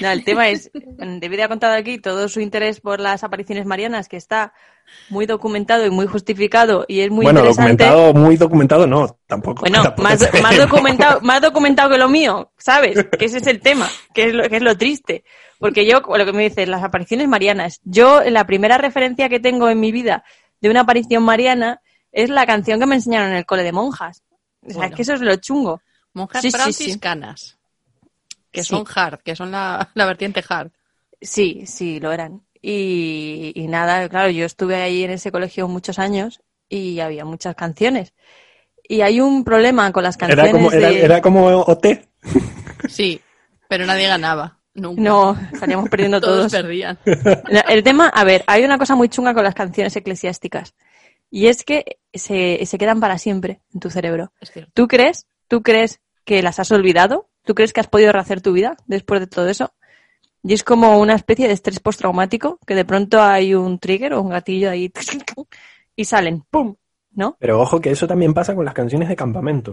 no, 0.00 0.10
el 0.10 0.24
tema 0.24 0.48
es. 0.48 0.70
David 0.74 1.40
ha 1.40 1.48
contado 1.48 1.74
aquí 1.74 1.98
todo 1.98 2.28
su 2.28 2.40
interés 2.40 2.80
por 2.80 3.00
las 3.00 3.22
apariciones 3.22 3.64
marianas, 3.64 4.08
que 4.08 4.16
está 4.16 4.52
muy 5.08 5.26
documentado 5.26 5.86
y 5.86 5.90
muy 5.90 6.06
justificado 6.06 6.84
y 6.88 7.00
es 7.00 7.10
muy 7.10 7.24
bueno, 7.24 7.40
interesante. 7.40 7.84
documentado, 7.84 8.14
muy 8.14 8.36
documentado, 8.36 8.86
no, 8.86 9.18
tampoco. 9.26 9.60
Bueno, 9.60 9.82
tampoco 9.96 10.02
más, 10.42 10.56
documentado, 10.56 11.20
más 11.20 11.40
documentado 11.40 11.90
que 11.90 11.98
lo 11.98 12.08
mío, 12.08 12.52
¿sabes? 12.58 13.06
Que 13.18 13.26
ese 13.26 13.38
es 13.38 13.46
el 13.46 13.60
tema, 13.60 13.88
que 14.12 14.26
es 14.26 14.34
lo, 14.34 14.48
que 14.48 14.56
es 14.56 14.62
lo 14.62 14.76
triste. 14.76 15.24
Porque 15.58 15.86
yo, 15.86 16.00
lo 16.00 16.24
que 16.26 16.32
me 16.32 16.42
dices, 16.42 16.68
las 16.68 16.82
apariciones 16.82 17.28
marianas. 17.28 17.80
Yo, 17.84 18.22
la 18.24 18.46
primera 18.46 18.76
referencia 18.78 19.28
que 19.28 19.40
tengo 19.40 19.68
en 19.68 19.78
mi 19.80 19.92
vida 19.92 20.24
de 20.60 20.70
una 20.70 20.80
aparición 20.80 21.22
mariana 21.22 21.80
es 22.10 22.30
la 22.30 22.46
canción 22.46 22.80
que 22.80 22.86
me 22.86 22.96
enseñaron 22.96 23.30
en 23.30 23.36
el 23.36 23.46
cole 23.46 23.62
de 23.62 23.72
monjas. 23.72 24.22
O 24.62 24.70
sea, 24.70 24.76
Bueno. 24.76 24.90
es 24.90 24.96
que 24.96 25.02
eso 25.02 25.14
es 25.14 25.20
lo 25.20 25.36
chungo. 25.36 25.80
Monjas 26.12 26.42
Sí, 26.42 26.50
sí, 26.50 26.72
sí. 26.72 27.00
Que 28.54 28.62
Sí. 28.62 28.68
son 28.70 28.84
hard, 28.94 29.20
que 29.22 29.36
son 29.36 29.50
la, 29.50 29.90
la 29.94 30.06
vertiente 30.06 30.42
hard. 30.48 30.70
Sí, 31.20 31.64
sí, 31.66 32.00
lo 32.00 32.12
eran. 32.12 32.42
Y, 32.62 33.52
y 33.54 33.66
nada, 33.66 34.08
claro, 34.08 34.30
yo 34.30 34.46
estuve 34.46 34.76
ahí 34.76 35.04
en 35.04 35.10
ese 35.10 35.30
colegio 35.30 35.68
muchos 35.68 35.98
años 35.98 36.40
y 36.68 37.00
había 37.00 37.24
muchas 37.26 37.54
canciones. 37.54 38.14
Y 38.88 39.00
hay 39.02 39.20
un 39.20 39.44
problema 39.44 39.90
con 39.92 40.02
las 40.02 40.16
canciones 40.16 40.44
Era 40.44 40.52
como, 40.52 40.72
era, 40.72 40.88
de... 40.88 41.04
era 41.04 41.20
como 41.20 41.46
OT. 41.46 41.86
Sí, 42.88 43.20
pero 43.68 43.86
nadie 43.86 44.08
ganaba. 44.08 44.58
Nunca. 44.74 45.00
No, 45.00 45.38
salíamos 45.58 45.88
perdiendo 45.88 46.20
todos 46.22 46.50
todos. 46.50 46.52
perdían. 46.52 46.98
El 47.68 47.82
tema, 47.82 48.08
a 48.08 48.24
ver, 48.24 48.44
hay 48.46 48.64
una 48.64 48.78
cosa 48.78 48.94
muy 48.94 49.08
chunga 49.08 49.34
con 49.34 49.44
las 49.44 49.54
canciones 49.54 49.94
eclesiásticas. 49.96 50.74
Y 51.30 51.46
es 51.46 51.64
que 51.64 51.98
se, 52.12 52.64
se 52.66 52.78
quedan 52.78 53.00
para 53.00 53.18
siempre 53.18 53.60
en 53.72 53.80
tu 53.80 53.90
cerebro. 53.90 54.32
Es 54.40 54.52
cierto. 54.52 54.70
¿Tú 54.74 54.86
crees? 54.88 55.26
¿Tú 55.48 55.62
crees 55.62 56.00
que 56.24 56.42
las 56.42 56.58
has 56.60 56.70
olvidado? 56.72 57.28
¿Tú 57.44 57.54
crees 57.54 57.72
que 57.72 57.80
has 57.80 57.88
podido 57.88 58.12
rehacer 58.12 58.40
tu 58.40 58.52
vida 58.52 58.76
después 58.86 59.20
de 59.20 59.26
todo 59.26 59.48
eso? 59.48 59.72
Y 60.42 60.52
es 60.54 60.62
como 60.62 60.98
una 61.00 61.14
especie 61.14 61.46
de 61.46 61.54
estrés 61.54 61.80
postraumático, 61.80 62.58
que 62.66 62.74
de 62.74 62.84
pronto 62.84 63.22
hay 63.22 63.54
un 63.54 63.78
trigger 63.78 64.14
o 64.14 64.22
un 64.22 64.28
gatillo 64.30 64.70
ahí 64.70 64.92
y 65.96 66.04
salen, 66.04 66.42
¡pum! 66.50 66.74
¿No? 67.12 67.36
Pero 67.38 67.60
ojo 67.60 67.80
que 67.80 67.90
eso 67.90 68.06
también 68.06 68.34
pasa 68.34 68.54
con 68.54 68.64
las 68.64 68.74
canciones 68.74 69.08
de 69.08 69.16
campamento. 69.16 69.72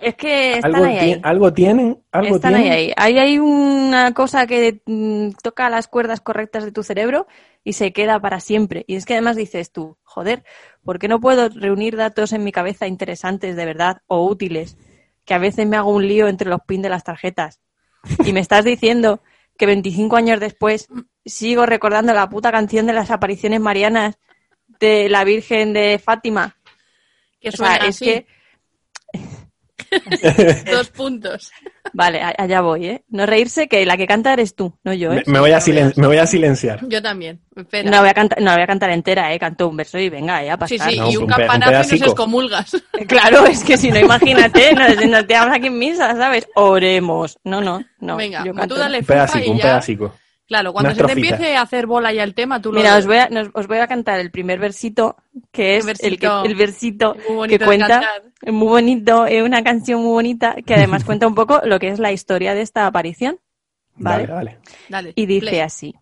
Es 0.00 0.14
que 0.14 0.52
están 0.58 0.74
Algo, 0.74 0.84
ahí, 0.84 0.98
ti- 0.98 1.12
ahí. 1.12 1.20
algo 1.22 1.52
tienen, 1.52 1.98
algo 2.12 2.34
Están 2.34 2.54
tienen. 2.54 2.72
ahí, 2.72 2.78
ahí. 2.78 2.92
Ahí 2.96 3.18
hay 3.18 3.38
una 3.38 4.12
cosa 4.14 4.46
que 4.46 4.80
mm, 4.86 5.30
toca 5.42 5.70
las 5.70 5.88
cuerdas 5.88 6.20
correctas 6.20 6.64
de 6.64 6.72
tu 6.72 6.82
cerebro 6.82 7.26
y 7.64 7.74
se 7.74 7.92
queda 7.92 8.20
para 8.20 8.40
siempre. 8.40 8.84
Y 8.86 8.96
es 8.96 9.04
que 9.06 9.14
además 9.14 9.36
dices 9.36 9.70
tú, 9.72 9.96
joder, 10.04 10.44
¿por 10.84 10.98
qué 10.98 11.08
no 11.08 11.20
puedo 11.20 11.48
reunir 11.48 11.96
datos 11.96 12.32
en 12.32 12.44
mi 12.44 12.52
cabeza 12.52 12.86
interesantes 12.86 13.56
de 13.56 13.64
verdad 13.64 14.02
o 14.06 14.24
útiles? 14.26 14.76
Que 15.26 15.34
a 15.34 15.38
veces 15.38 15.66
me 15.66 15.76
hago 15.76 15.90
un 15.90 16.08
lío 16.08 16.28
entre 16.28 16.48
los 16.48 16.60
pins 16.66 16.82
de 16.82 16.88
las 16.88 17.04
tarjetas. 17.04 17.60
Y 18.24 18.32
me 18.32 18.40
estás 18.40 18.64
diciendo 18.64 19.20
que 19.58 19.66
25 19.66 20.16
años 20.16 20.40
después 20.40 20.88
sigo 21.24 21.66
recordando 21.66 22.14
la 22.14 22.28
puta 22.30 22.50
canción 22.52 22.86
de 22.86 22.92
las 22.94 23.10
apariciones 23.10 23.60
marianas 23.60 24.18
de 24.80 25.08
la 25.10 25.24
Virgen 25.24 25.72
de 25.74 26.00
Fátima. 26.02 26.56
Que 27.40 27.48
O 27.48 27.52
sea, 27.52 27.76
suena 27.76 27.76
es 27.76 27.96
así. 27.96 28.04
que 28.04 28.26
Dos 30.70 30.88
puntos. 30.90 31.50
Vale, 31.92 32.20
allá 32.36 32.60
voy, 32.60 32.86
¿eh? 32.86 33.04
No 33.08 33.26
reírse, 33.26 33.68
que 33.68 33.86
la 33.86 33.96
que 33.96 34.06
canta 34.06 34.32
eres 34.32 34.54
tú, 34.54 34.76
no 34.84 34.92
yo, 34.92 35.10
Me, 35.10 35.18
¿eh? 35.18 35.22
me 35.26 35.38
voy 35.40 35.52
a 35.52 35.60
silen- 35.60 35.92
me 35.96 36.06
voy 36.06 36.18
a 36.18 36.26
silenciar. 36.26 36.80
Yo 36.88 37.00
también. 37.00 37.40
Espera. 37.54 37.90
No 37.90 38.00
voy 38.00 38.08
a 38.08 38.14
cantar, 38.14 38.40
no 38.42 38.52
voy 38.52 38.62
a 38.62 38.66
cantar 38.66 38.90
entera, 38.90 39.32
¿eh? 39.32 39.38
Canto 39.38 39.68
un 39.68 39.76
verso 39.76 39.98
y 39.98 40.08
venga, 40.08 40.42
ya 40.42 40.54
sí, 40.66 40.76
pasar. 40.78 40.90
sí, 40.92 40.98
No, 40.98 41.10
y 41.10 41.16
un 41.16 41.22
un 41.24 41.28
campanazo 41.30 41.94
y 41.94 41.98
nos 42.00 42.08
excomulgas. 42.08 42.76
Claro, 43.06 43.46
es 43.46 43.62
que 43.64 43.76
si 43.76 43.90
no, 43.90 43.98
imagínate, 44.00 44.74
nos, 44.74 45.06
nos 45.06 45.24
quedamos 45.24 45.56
aquí 45.56 45.68
en 45.68 45.78
misa, 45.78 46.14
¿sabes? 46.16 46.46
Oremos. 46.54 47.38
No, 47.44 47.60
no, 47.60 47.82
no. 48.00 48.16
Venga, 48.16 48.44
yo 48.44 48.52
tú 48.52 48.58
canto. 48.58 48.74
dale 48.76 48.98
Un 48.98 49.04
pedacico, 49.06 49.44
y 49.44 49.48
un 49.50 49.56
ya, 49.58 49.62
pedacico. 49.62 50.14
Claro, 50.46 50.72
cuando 50.72 50.94
se 50.94 51.02
te 51.02 51.12
empiece 51.12 51.56
a 51.56 51.62
hacer 51.62 51.86
bola 51.86 52.12
ya 52.12 52.22
el 52.22 52.34
tema, 52.34 52.60
tú 52.62 52.72
lo 52.72 52.78
Mira, 52.78 52.96
os 52.96 53.06
voy, 53.06 53.16
a, 53.16 53.28
nos- 53.28 53.50
os 53.52 53.66
voy 53.66 53.78
a 53.78 53.88
cantar 53.88 54.20
el 54.20 54.30
primer 54.30 54.60
versito, 54.60 55.16
que 55.50 55.76
es 55.76 55.84
El 55.84 55.90
el, 55.90 56.18
que, 56.18 56.28
versito. 56.28 56.44
el 56.44 56.54
versito 56.54 57.16
Muy 57.28 57.48
que 57.48 57.58
cuenta, 57.58 58.00
es 58.42 58.52
muy 58.52 58.68
bonito, 58.68 59.26
es 59.26 59.42
una 59.42 59.64
canción 59.64 60.00
muy 60.02 60.12
bonita, 60.12 60.54
que 60.64 60.74
además 60.74 61.04
cuenta 61.04 61.26
un 61.26 61.34
poco 61.34 61.60
lo 61.64 61.78
que 61.80 61.88
es 61.88 61.98
la 61.98 62.12
historia 62.12 62.54
de 62.54 62.62
esta 62.62 62.86
aparición. 62.86 63.38
¿Vale? 63.96 64.26
Vale, 64.26 64.34
vale. 64.34 64.58
Dale, 64.88 65.12
Y 65.16 65.26
dice 65.26 65.40
play. 65.48 65.60
así. 65.60 65.94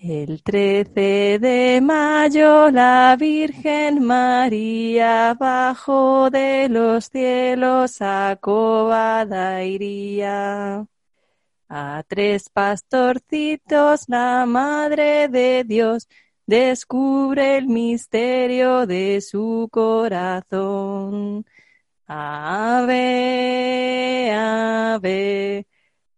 El 0.00 0.42
13 0.44 1.38
de 1.40 1.80
mayo 1.82 2.70
la 2.70 3.16
Virgen 3.18 4.04
María 4.04 5.34
bajó 5.38 6.30
de 6.30 6.68
los 6.68 7.10
cielos 7.10 7.96
a 8.00 8.38
Covada 8.40 9.64
iría. 9.64 10.86
A 11.70 12.02
tres 12.08 12.48
pastorcitos 12.48 14.08
la 14.08 14.46
Madre 14.46 15.28
de 15.28 15.64
Dios 15.64 16.08
descubre 16.46 17.58
el 17.58 17.66
misterio 17.66 18.86
de 18.86 19.20
su 19.20 19.68
corazón. 19.70 21.44
Ave, 22.06 22.94
ave, 24.32 25.66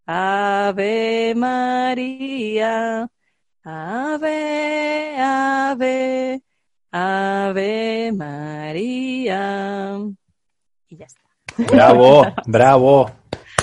ave 0.07 1.35
María. 1.35 3.11
Ave, 3.65 5.17
ave, 5.19 6.43
ave 6.93 8.13
María. 8.15 9.99
Y 10.89 10.97
ya 10.97 11.07
está. 11.07 11.21
Bravo, 11.57 12.23
bravo. 12.47 13.20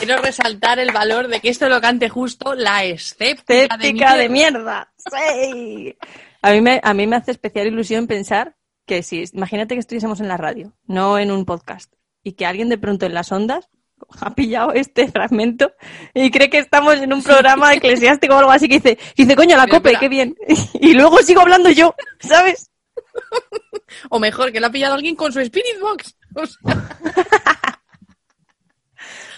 Quiero 0.08 0.22
resaltar 0.22 0.80
el 0.80 0.94
valor 0.94 1.28
de 1.28 1.42
que 1.42 1.50
esto 1.50 1.68
lo 1.68 1.82
cante 1.82 2.08
justo 2.08 2.56
la 2.56 2.86
escéptica, 2.86 3.76
Escéptica 3.76 4.16
de, 4.16 4.22
de 4.22 4.30
mierda. 4.30 4.94
Sí. 4.98 5.98
A 6.42 6.52
mí, 6.52 6.62
me, 6.62 6.80
a 6.82 6.94
mí 6.94 7.08
me 7.08 7.18
hace 7.18 7.32
especial 7.32 7.68
ilusión 7.68 8.08
pensar 8.08 8.56
que 8.86 9.04
si, 9.04 9.26
imagínate 9.34 9.76
que 9.76 9.82
estuviésemos 9.82 10.22
en 10.22 10.30
la 10.30 10.38
radio, 10.38 10.72
no 10.86 11.20
en 11.20 11.30
un 11.30 11.44
podcast, 11.44 11.92
y 12.24 12.34
que 12.34 12.46
alguien 12.46 12.70
de 12.70 12.78
pronto 12.78 13.06
en 13.06 13.16
las 13.16 13.34
ondas 13.34 13.68
ha 14.22 14.34
pillado 14.34 14.72
este 14.72 15.12
fragmento 15.12 15.74
y 16.14 16.32
cree 16.32 16.50
que 16.50 16.60
estamos 16.60 16.96
en 16.96 17.12
un 17.12 17.22
programa 17.22 17.74
eclesiástico 17.74 18.34
o 18.34 18.40
algo 18.40 18.52
así 18.52 18.70
que 18.70 18.76
dice, 18.76 18.98
dice 19.14 19.36
coño, 19.36 19.58
la 19.58 19.68
cope, 19.68 19.98
qué 20.00 20.08
bien. 20.08 20.38
Y 20.80 20.94
luego 20.94 21.18
sigo 21.18 21.42
hablando 21.42 21.70
yo, 21.70 21.94
¿sabes? 22.22 22.72
O 24.10 24.20
mejor, 24.20 24.54
que 24.54 24.60
lo 24.60 24.68
ha 24.68 24.72
pillado 24.72 24.96
alguien 24.96 25.16
con 25.16 25.34
su 25.34 25.40
Spirit 25.40 25.80
Box. 25.82 26.16
O 26.36 26.46
sea, 26.46 27.57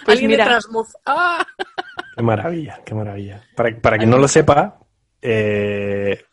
Pues 0.10 0.18
alguien 0.18 0.32
mira. 0.32 0.44
de 0.44 0.50
Transmuz. 0.50 0.88
¡Ah! 1.06 1.46
Qué 2.16 2.24
maravilla, 2.24 2.82
qué 2.86 2.96
maravilla. 2.96 3.42
Para, 3.56 3.76
para 3.80 3.98
quien 3.98 4.10
no 4.10 4.18
lo 4.18 4.28
sepa, 4.28 4.80
eh, 5.22 6.24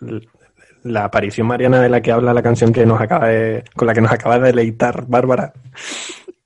la 0.82 1.04
aparición 1.04 1.46
mariana 1.46 1.80
de 1.80 1.88
la 1.88 2.00
que 2.00 2.12
habla 2.12 2.32
la 2.32 2.42
canción 2.42 2.72
que 2.72 2.86
nos 2.86 3.00
acaba 3.00 3.28
de, 3.28 3.64
con 3.74 3.86
la 3.86 3.94
que 3.94 4.00
nos 4.00 4.12
acaba 4.12 4.38
de 4.38 4.46
deleitar 4.46 5.06
Bárbara 5.06 5.52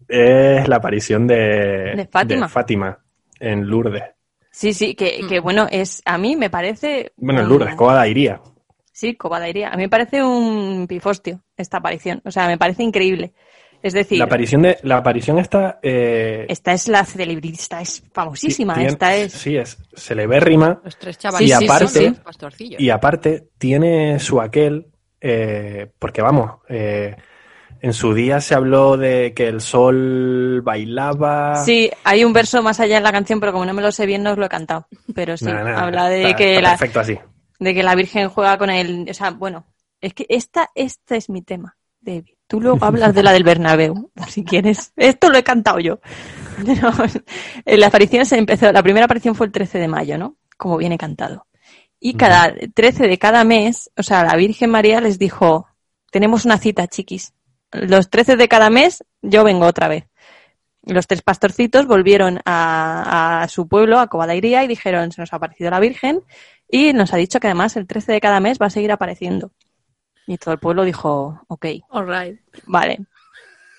es 0.09 0.69
la 0.69 0.77
aparición 0.77 1.27
de, 1.27 1.95
De 1.97 2.09
Fátima. 2.11 2.49
Fátima 2.49 2.99
en 3.39 3.67
Lourdes. 3.67 4.05
Sí, 4.51 4.75
sí, 4.75 4.95
que, 4.95 5.21
que 5.29 5.41
bueno, 5.41 5.69
es 5.71 6.03
a 6.05 6.19
mí 6.19 6.37
me 6.37 6.51
parece... 6.51 7.13
Bueno, 7.17 7.41
en 7.41 7.49
Lourdes, 7.49 7.75
Covada 7.77 8.07
iría. 8.09 8.41
Sí, 8.93 9.15
Cobadairía. 9.15 9.69
A 9.71 9.77
mí 9.77 9.85
me 9.85 9.89
parece 9.89 10.23
un 10.23 10.87
pifostio 10.87 11.43
esta 11.57 11.79
aparición. 11.79 12.21
O 12.25 12.31
sea, 12.31 12.47
me 12.47 12.59
parece 12.59 12.83
increíble. 12.83 13.33
Es 13.83 13.93
decir, 13.95 14.19
La 14.19 14.25
aparición 14.27 14.63
de, 14.63 14.79
la 14.83 14.99
aparición 14.99 15.39
está 15.39 15.79
eh, 15.83 16.45
esta 16.49 16.73
es 16.73 16.87
la 16.89 17.05
celebrista, 17.05 17.81
es 17.81 18.03
famosísima. 18.13 18.75
tiene- 18.75 18.91
esta 18.91 19.17
es. 19.17 19.33
sí, 19.33 19.57
es 19.57 19.79
celebérrima 19.95 20.81
Los 20.85 20.99
tres 20.99 21.17
Sí, 21.17 21.23
chavales. 21.23 21.49
y 21.49 21.53
aparte, 21.53 22.13
pastorcillos. 22.23 22.81
y 22.81 22.91
aparte 22.91 23.49
tiene 23.59 24.19
su 24.19 24.41
aquel, 24.41 24.87
eh, 25.21 25.91
porque 25.99 26.21
vamos, 26.23 26.61
eh, 26.69 27.17
en 27.83 27.93
su 27.95 28.13
día 28.13 28.43
se 28.43 28.55
habló 28.55 28.99
de 28.99 29.33
que 29.35 29.49
el 29.49 29.63
sol 29.63 30.61
bailaba. 30.63 31.57
Sí, 31.65 31.91
hay 32.05 32.25
un 32.25 32.35
verso 32.35 32.63
más 32.63 32.79
allá 32.81 32.99
en 32.99 33.03
la 33.05 33.13
canción, 33.13 33.41
pero 33.41 33.53
como 33.53 33.65
no 33.65 33.73
me 33.73 33.81
lo 33.83 33.91
sé 33.93 34.05
bien, 34.05 34.23
no 34.23 34.33
os 34.33 34.39
lo 34.39 34.45
he 34.45 34.49
cantado. 34.51 34.87
Pero 35.15 35.37
sí, 35.39 35.45
Nah, 35.47 35.63
nah, 35.65 35.81
habla 35.85 36.09
de 36.11 36.23
está- 36.25 36.37
que 36.37 36.51
está 36.57 36.61
la, 36.63 36.71
Perfecto 36.71 37.01
así. 37.01 37.19
de 37.59 37.75
que 37.75 37.83
la 37.83 37.95
Virgen 37.95 38.29
juega 38.29 38.59
con 38.59 38.69
el. 38.69 39.07
O 39.11 39.15
sea, 39.15 39.31
bueno, 39.31 39.65
es 40.03 40.13
que 40.13 40.27
esta, 40.29 40.69
este 40.75 41.17
es 41.17 41.31
mi 41.31 41.41
tema, 41.41 41.77
David. 42.01 42.35
Tú 42.51 42.61
luego 42.61 42.85
hablas 42.85 43.15
de 43.15 43.23
la 43.23 43.31
del 43.31 43.45
Bernabéu, 43.45 44.11
si 44.27 44.43
quieres. 44.43 44.93
Esto 44.97 45.31
lo 45.31 45.39
he 45.39 45.45
cantado 45.45 45.79
yo. 45.79 46.01
Pero, 46.67 46.91
eh, 47.65 47.77
la 47.77 47.87
aparición 47.87 48.27
se 48.27 48.39
empezó, 48.39 48.73
la 48.73 48.83
primera 48.83 49.05
aparición 49.05 49.37
fue 49.37 49.47
el 49.47 49.53
13 49.53 49.79
de 49.79 49.87
mayo, 49.87 50.19
¿no? 50.19 50.35
Como 50.57 50.77
viene 50.77 50.99
cantado. 50.99 51.47
Y 52.01 52.15
cada 52.15 52.53
13 52.75 53.07
de 53.07 53.19
cada 53.19 53.45
mes, 53.45 53.93
o 53.97 54.03
sea, 54.03 54.25
la 54.25 54.35
Virgen 54.35 54.69
María 54.69 55.01
les 55.01 55.17
dijo, 55.17 55.69
tenemos 56.11 56.45
una 56.45 56.59
cita, 56.59 56.89
chiquis. 56.89 57.35
Los 57.71 58.11
13 58.11 58.35
de 58.35 58.49
cada 58.49 58.69
mes, 58.69 59.05
yo 59.23 59.45
vengo 59.45 59.67
otra 59.67 59.87
vez. 59.87 60.09
Los 60.83 61.07
tres 61.07 61.23
pastorcitos 61.23 61.87
volvieron 61.87 62.41
a, 62.47 63.43
a 63.43 63.49
su 63.49 63.69
pueblo, 63.69 64.01
a 64.01 64.09
Cobadairía, 64.09 64.65
y 64.65 64.67
dijeron, 64.67 65.13
se 65.13 65.21
nos 65.21 65.33
ha 65.33 65.37
aparecido 65.37 65.71
la 65.71 65.79
Virgen, 65.79 66.25
y 66.69 66.95
nos 66.95 67.15
ha 67.15 67.17
dicho 67.17 67.39
que 67.39 67.47
además 67.47 67.77
el 67.77 67.87
13 67.87 68.11
de 68.11 68.21
cada 68.21 68.41
mes 68.41 68.59
va 68.61 68.67
a 68.67 68.71
seguir 68.71 68.91
apareciendo. 68.91 69.53
Y 70.27 70.39
todo 70.39 70.53
el 70.55 70.61
pueblo 70.61 70.85
dijo, 70.85 71.43
ok, 71.49 71.67
All 71.91 72.07
right. 72.09 72.41
vale. 72.67 73.01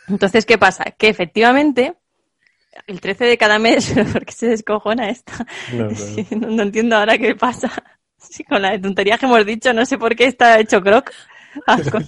Entonces, 0.07 0.45
¿qué 0.45 0.57
pasa? 0.57 0.83
Que 0.97 1.07
efectivamente, 1.09 1.93
el 2.87 2.99
13 2.99 3.25
de 3.25 3.37
cada 3.37 3.59
mes, 3.59 3.93
¿por 4.13 4.25
qué 4.25 4.31
se 4.33 4.47
descojona 4.47 5.09
esta? 5.09 5.45
No, 5.73 5.85
no, 5.85 5.91
Sí, 5.95 6.27
no, 6.31 6.47
no 6.49 6.63
entiendo 6.63 6.97
ahora 6.97 7.17
qué 7.17 7.35
pasa. 7.35 7.71
Sí, 8.23 8.43
con 8.43 8.61
la 8.61 8.79
tontería 8.79 9.17
que 9.17 9.25
hemos 9.25 9.43
dicho, 9.43 9.73
no 9.73 9.83
sé 9.83 9.97
por 9.97 10.15
qué 10.15 10.25
está 10.25 10.59
hecho 10.59 10.79
croc. 10.79 11.11
Ah, 11.65 11.79
con- 11.91 12.05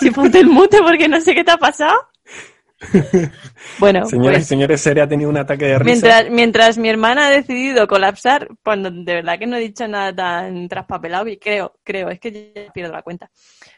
Sí, 0.00 0.10
ponte 0.10 0.40
el 0.40 0.46
mute 0.46 0.78
porque 0.82 1.08
no 1.08 1.20
sé 1.20 1.34
qué 1.34 1.44
te 1.44 1.50
ha 1.50 1.58
pasado. 1.58 2.08
Bueno, 3.78 4.04
Señoras 4.06 4.38
pues, 4.38 4.42
y 4.42 4.48
señores, 4.48 4.80
Seri 4.80 5.00
ha 5.00 5.08
tenido 5.08 5.30
un 5.30 5.36
ataque 5.36 5.66
de 5.66 5.78
risa. 5.78 5.84
mientras, 5.84 6.30
mientras 6.30 6.78
mi 6.78 6.88
hermana 6.88 7.26
ha 7.26 7.30
decidido 7.30 7.86
colapsar, 7.86 8.48
cuando 8.64 8.90
de 8.90 9.14
verdad 9.14 9.38
que 9.38 9.46
no 9.46 9.56
he 9.56 9.60
dicho 9.60 9.86
nada 9.86 10.14
tan 10.14 10.68
traspapelado, 10.68 11.26
y 11.28 11.38
creo, 11.38 11.74
creo, 11.84 12.08
es 12.10 12.18
que 12.20 12.52
ya 12.54 12.72
pierdo 12.72 12.92
la 12.92 13.02
cuenta. 13.02 13.30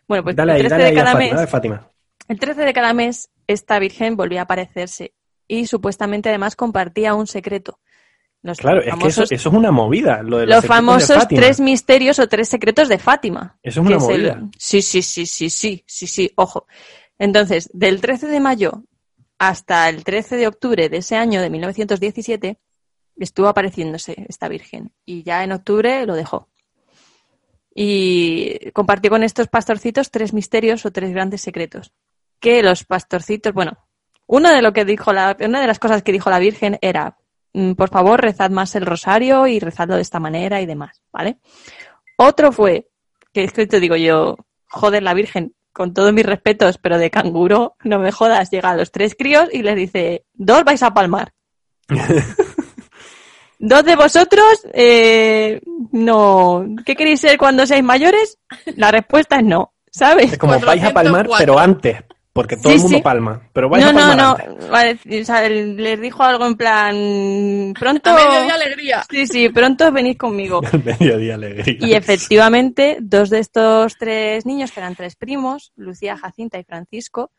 Bueno, 0.07 0.24
pues 0.24 0.36
dale 0.36 0.53
el 0.53 0.57
ahí, 0.57 0.62
13 0.68 0.74
dale 0.76 0.90
de 0.90 0.94
cada 0.96 1.12
Fátima, 1.12 1.40
mes 1.40 1.50
Fátima. 1.50 1.90
el 2.28 2.38
13 2.38 2.61
de 2.62 2.72
cada 2.72 2.92
mes, 2.94 3.30
esta 3.46 3.78
Virgen 3.78 4.16
volvía 4.16 4.40
a 4.40 4.44
aparecerse 4.44 5.12
y 5.48 5.66
supuestamente 5.66 6.28
además 6.28 6.57
compartía 6.57 7.14
un 7.14 7.26
secreto. 7.26 7.78
Los 8.44 8.59
Claro, 8.59 8.78
es 8.80 8.84
que 8.86 8.88
eso, 8.90 8.98
famosos, 8.98 9.32
eso 9.32 9.48
es 9.50 9.55
una 9.55 9.70
movida, 9.70 10.20
lo 10.22 10.38
de 10.38 10.46
los, 10.46 10.57
los 10.57 10.62
secretos 10.62 10.62
de 10.62 10.68
famosos 10.68 11.28
tres 11.28 11.61
misterios 11.61 12.18
o 12.18 12.28
tres 12.28 12.48
secretos 12.48 12.88
de 12.88 12.98
Fátima. 12.98 13.57
Eso 13.62 13.80
es 13.82 13.86
una 13.86 13.96
el- 13.96 14.00
movida. 14.03 14.42
Sí, 14.59 14.82
sí, 14.82 15.00
sí, 15.03 15.26
sí, 15.26 15.48
sí, 15.48 15.84
sí, 15.86 16.07
sí, 16.09 16.32
ojo. 16.34 16.66
Entonces, 17.18 17.70
del 17.72 18.00
13 18.00 18.26
de 18.26 18.40
mayo 18.40 18.82
hasta 19.43 19.88
el 19.88 20.05
13 20.05 20.36
de 20.36 20.47
octubre 20.47 20.88
de 20.88 20.99
ese 20.99 21.16
año 21.16 21.40
de 21.43 21.51
1917, 21.51 22.61
estuvo 23.16 23.49
apareciéndose 23.49 24.14
esta 24.28 24.47
Virgen 24.47 24.93
y 25.05 25.24
ya 25.24 25.43
en 25.43 25.51
octubre 25.51 26.07
lo 26.07 26.14
dejó. 26.14 26.49
Y 27.74 28.70
compartió 28.70 29.11
con 29.11 29.24
estos 29.24 29.49
pastorcitos 29.49 30.12
tres 30.12 30.32
misterios 30.32 30.86
o 30.86 30.93
tres 30.93 31.11
grandes 31.11 31.40
secretos. 31.40 31.93
Que 32.38 32.62
los 32.62 32.84
pastorcitos, 32.84 33.53
bueno, 33.53 33.78
uno 34.28 34.49
de 34.49 34.62
lo 34.62 34.72
que 34.72 34.84
dijo 34.84 35.12
la, 35.12 35.36
una 35.40 35.61
de 35.61 35.66
las 35.66 35.80
cosas 35.80 36.05
que 36.05 36.12
dijo 36.12 36.30
la 36.30 36.38
Virgen 36.38 36.78
era, 36.80 37.18
mm, 37.53 37.72
por 37.72 37.88
favor, 37.88 38.20
rezad 38.20 38.51
más 38.51 38.76
el 38.76 38.86
rosario 38.86 39.49
y 39.49 39.59
rezadlo 39.59 39.97
de 39.97 40.03
esta 40.03 40.20
manera 40.20 40.61
y 40.61 40.66
demás, 40.66 41.03
¿vale? 41.12 41.38
Otro 42.16 42.53
fue, 42.53 42.90
que 43.32 43.43
es 43.43 43.53
que 43.53 43.66
te 43.66 43.80
digo 43.80 43.97
yo, 43.97 44.36
joder, 44.68 45.03
la 45.03 45.14
Virgen, 45.14 45.53
con 45.72 45.94
todos 45.94 46.12
mis 46.12 46.26
respetos, 46.26 46.78
pero 46.78 46.98
de 46.98 47.10
canguro, 47.10 47.76
no 47.84 47.98
me 47.98 48.12
jodas, 48.12 48.50
llega 48.50 48.70
a 48.70 48.76
los 48.76 48.92
tres 48.92 49.14
críos 49.18 49.48
y 49.52 49.62
les 49.62 49.76
dice, 49.76 50.24
dos 50.34 50.64
vais 50.64 50.82
a 50.82 50.94
palmar. 50.94 51.32
Dos 53.64 53.84
de 53.84 53.94
vosotros, 53.94 54.66
eh, 54.72 55.60
no. 55.92 56.66
¿Qué 56.84 56.96
queréis 56.96 57.20
ser 57.20 57.38
cuando 57.38 57.64
seáis 57.64 57.84
mayores? 57.84 58.36
La 58.74 58.90
respuesta 58.90 59.36
es 59.36 59.44
no, 59.44 59.72
¿sabes? 59.88 60.32
Es 60.32 60.38
como 60.38 60.58
vais 60.58 60.82
a 60.82 60.92
palmar, 60.92 61.28
404. 61.28 61.36
pero 61.38 61.58
antes, 61.60 62.02
porque 62.32 62.56
todo 62.56 62.70
Sí, 62.70 62.76
el 62.76 62.82
mundo 62.82 62.96
sí. 62.98 63.02
palma. 63.02 63.42
Pero 63.52 63.68
vais 63.68 63.84
No, 63.84 63.90
a 63.90 63.92
no, 63.92 64.14
no. 64.16 64.30
antes. 64.36 64.68
Vale, 64.70 64.98
o 65.20 65.24
sea, 65.24 65.48
les 65.48 66.00
dijo 66.00 66.22
algo 66.22 66.46
en 66.46 66.56
plan, 66.56 67.74
pronto. 67.78 68.10
A 68.10 68.14
medio 68.14 68.42
de 68.46 68.50
alegría. 68.50 69.04
Sí, 69.10 69.26
sí, 69.26 69.48
pronto 69.50 69.90
venid 69.92 70.16
conmigo. 70.16 70.60
El 70.72 70.82
mediodía 70.84 71.34
alegría. 71.34 71.76
Y 71.88 71.94
efectivamente, 71.94 72.98
dos 73.00 73.28
de 73.30 73.38
estos 73.40 73.96
tres 73.98 74.46
niños, 74.46 74.72
que 74.72 74.80
eran 74.80 74.94
tres 74.94 75.16
primos, 75.16 75.72
Lucía, 75.76 76.16
Jacinta 76.16 76.58
y 76.58 76.64
Francisco, 76.64 77.32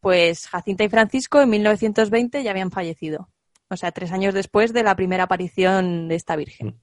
pues 0.00 0.48
Jacinta 0.48 0.82
y 0.84 0.88
Francisco 0.88 1.40
en 1.40 1.50
1920 1.50 2.42
ya 2.42 2.50
habían 2.50 2.70
fallecido. 2.72 3.28
O 3.70 3.76
sea, 3.76 3.92
tres 3.92 4.12
años 4.12 4.34
después 4.34 4.72
de 4.72 4.82
la 4.82 4.96
primera 4.96 5.24
aparición 5.24 6.08
de 6.08 6.16
esta 6.16 6.34
Virgen. 6.36 6.74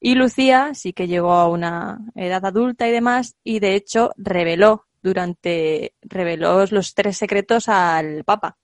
Y 0.00 0.14
Lucía 0.14 0.70
sí 0.74 0.92
que 0.92 1.06
llegó 1.08 1.32
a 1.32 1.48
una 1.48 1.98
edad 2.14 2.44
adulta 2.46 2.86
y 2.86 2.92
demás, 2.92 3.36
y 3.42 3.58
de 3.58 3.74
hecho 3.74 4.12
reveló 4.16 4.84
durante, 5.04 5.94
reveló 6.00 6.64
los 6.70 6.94
tres 6.94 7.18
secretos 7.18 7.68
al 7.68 8.24
Papa, 8.24 8.56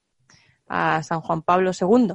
a 0.67 1.03
San 1.03 1.21
Juan 1.21 1.43
Pablo 1.43 1.73
II. 1.79 2.15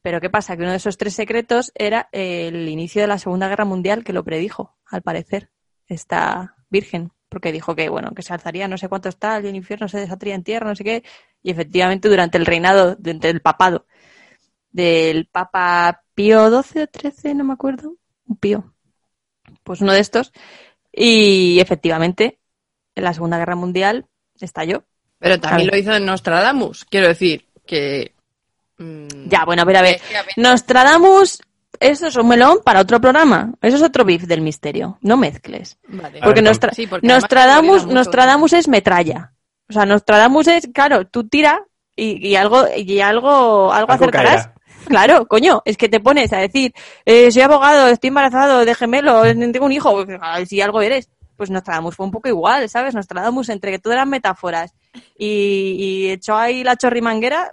Pero 0.00 0.20
¿qué 0.20 0.30
pasa? 0.30 0.56
Que 0.56 0.62
uno 0.62 0.70
de 0.70 0.76
esos 0.76 0.96
tres 0.96 1.14
secretos 1.14 1.72
era 1.74 2.08
el 2.12 2.68
inicio 2.68 3.02
de 3.02 3.08
la 3.08 3.18
Segunda 3.18 3.48
Guerra 3.48 3.64
Mundial, 3.64 4.04
que 4.04 4.12
lo 4.12 4.24
predijo, 4.24 4.76
al 4.86 5.02
parecer, 5.02 5.50
esta 5.88 6.54
virgen, 6.70 7.10
porque 7.28 7.52
dijo 7.52 7.74
que, 7.74 7.88
bueno, 7.88 8.12
que 8.12 8.22
se 8.22 8.32
alzaría 8.32 8.68
no 8.68 8.78
sé 8.78 8.88
cuánto 8.88 9.08
está, 9.08 9.38
el 9.38 9.54
infierno 9.56 9.88
se 9.88 9.98
desataría 9.98 10.36
en 10.36 10.44
tierra, 10.44 10.68
no 10.68 10.76
sé 10.76 10.84
qué, 10.84 11.04
y 11.42 11.50
efectivamente 11.50 12.08
durante 12.08 12.38
el 12.38 12.46
reinado 12.46 12.94
de- 12.94 13.14
del 13.14 13.40
papado 13.42 13.86
del 14.70 15.26
Papa 15.26 16.04
Pío 16.14 16.48
XII 16.62 16.82
o 16.84 16.86
XIII, 16.86 17.34
no 17.34 17.44
me 17.44 17.54
acuerdo, 17.54 17.96
un 18.26 18.36
Pío, 18.36 18.72
pues 19.64 19.80
uno 19.80 19.92
de 19.92 20.00
estos, 20.00 20.32
y 20.92 21.58
efectivamente 21.60 22.39
en 22.94 23.04
la 23.04 23.14
Segunda 23.14 23.38
Guerra 23.38 23.56
Mundial 23.56 24.06
estalló. 24.40 24.84
Pero 25.18 25.38
también 25.38 25.68
lo 25.70 25.76
hizo 25.76 25.98
Nostradamus. 26.00 26.84
Quiero 26.86 27.08
decir 27.08 27.44
que. 27.66 28.14
mm, 28.78 29.28
Ya, 29.28 29.44
bueno, 29.44 29.64
pero 29.66 29.78
a 29.80 29.82
ver, 29.82 30.00
a 30.18 30.22
ver- 30.22 30.34
Nostradamus, 30.36 31.40
eso 31.78 32.06
es 32.06 32.16
un 32.16 32.28
melón 32.28 32.58
para 32.64 32.80
otro 32.80 33.00
programa. 33.00 33.52
Eso 33.60 33.76
es 33.76 33.82
otro 33.82 34.04
beef 34.04 34.22
del 34.24 34.40
misterio. 34.40 34.98
No 35.02 35.16
mezcles. 35.16 35.78
Vale. 35.88 36.20
Porque, 36.22 36.40
ver, 36.40 36.44
Nostra- 36.50 36.72
sí, 36.72 36.86
porque 36.86 37.06
además 37.06 37.22
Nostradamus. 37.22 37.86
Nostradamus 37.86 38.52
es 38.54 38.68
metralla. 38.68 39.32
O 39.68 39.72
sea, 39.72 39.84
Nostradamus 39.86 40.48
es, 40.48 40.68
claro, 40.72 41.06
tú 41.06 41.28
tira 41.28 41.62
y, 41.94 42.26
y 42.26 42.34
algo, 42.36 42.64
y 42.76 43.00
algo, 43.00 43.72
algo 43.72 43.72
Algo 43.72 43.92
acertarás. 43.92 44.46
caerá. 44.46 44.54
Claro, 44.86 45.26
coño, 45.26 45.60
es 45.66 45.76
que 45.76 45.90
te 45.90 46.00
pones 46.00 46.32
a 46.32 46.38
decir, 46.38 46.72
eh, 47.04 47.30
soy 47.30 47.42
abogado, 47.42 47.88
estoy 47.88 48.08
embarazado 48.08 48.64
de 48.64 48.74
gemelo, 48.74 49.22
tengo 49.22 49.66
un 49.66 49.72
hijo, 49.72 50.04
pues, 50.06 50.48
si 50.48 50.60
algo 50.62 50.80
eres. 50.80 51.10
Pues 51.40 51.48
Nostradamus 51.48 51.96
fue 51.96 52.04
un 52.04 52.12
poco 52.12 52.28
igual, 52.28 52.68
¿sabes? 52.68 52.94
Nostradamus, 52.94 53.48
entre 53.48 53.70
que 53.70 53.78
todo 53.78 53.94
eran 53.94 54.10
metáforas 54.10 54.74
y, 55.16 55.74
y 55.78 56.10
echó 56.10 56.36
ahí 56.36 56.62
la 56.62 56.76
chorrimanguera, 56.76 57.50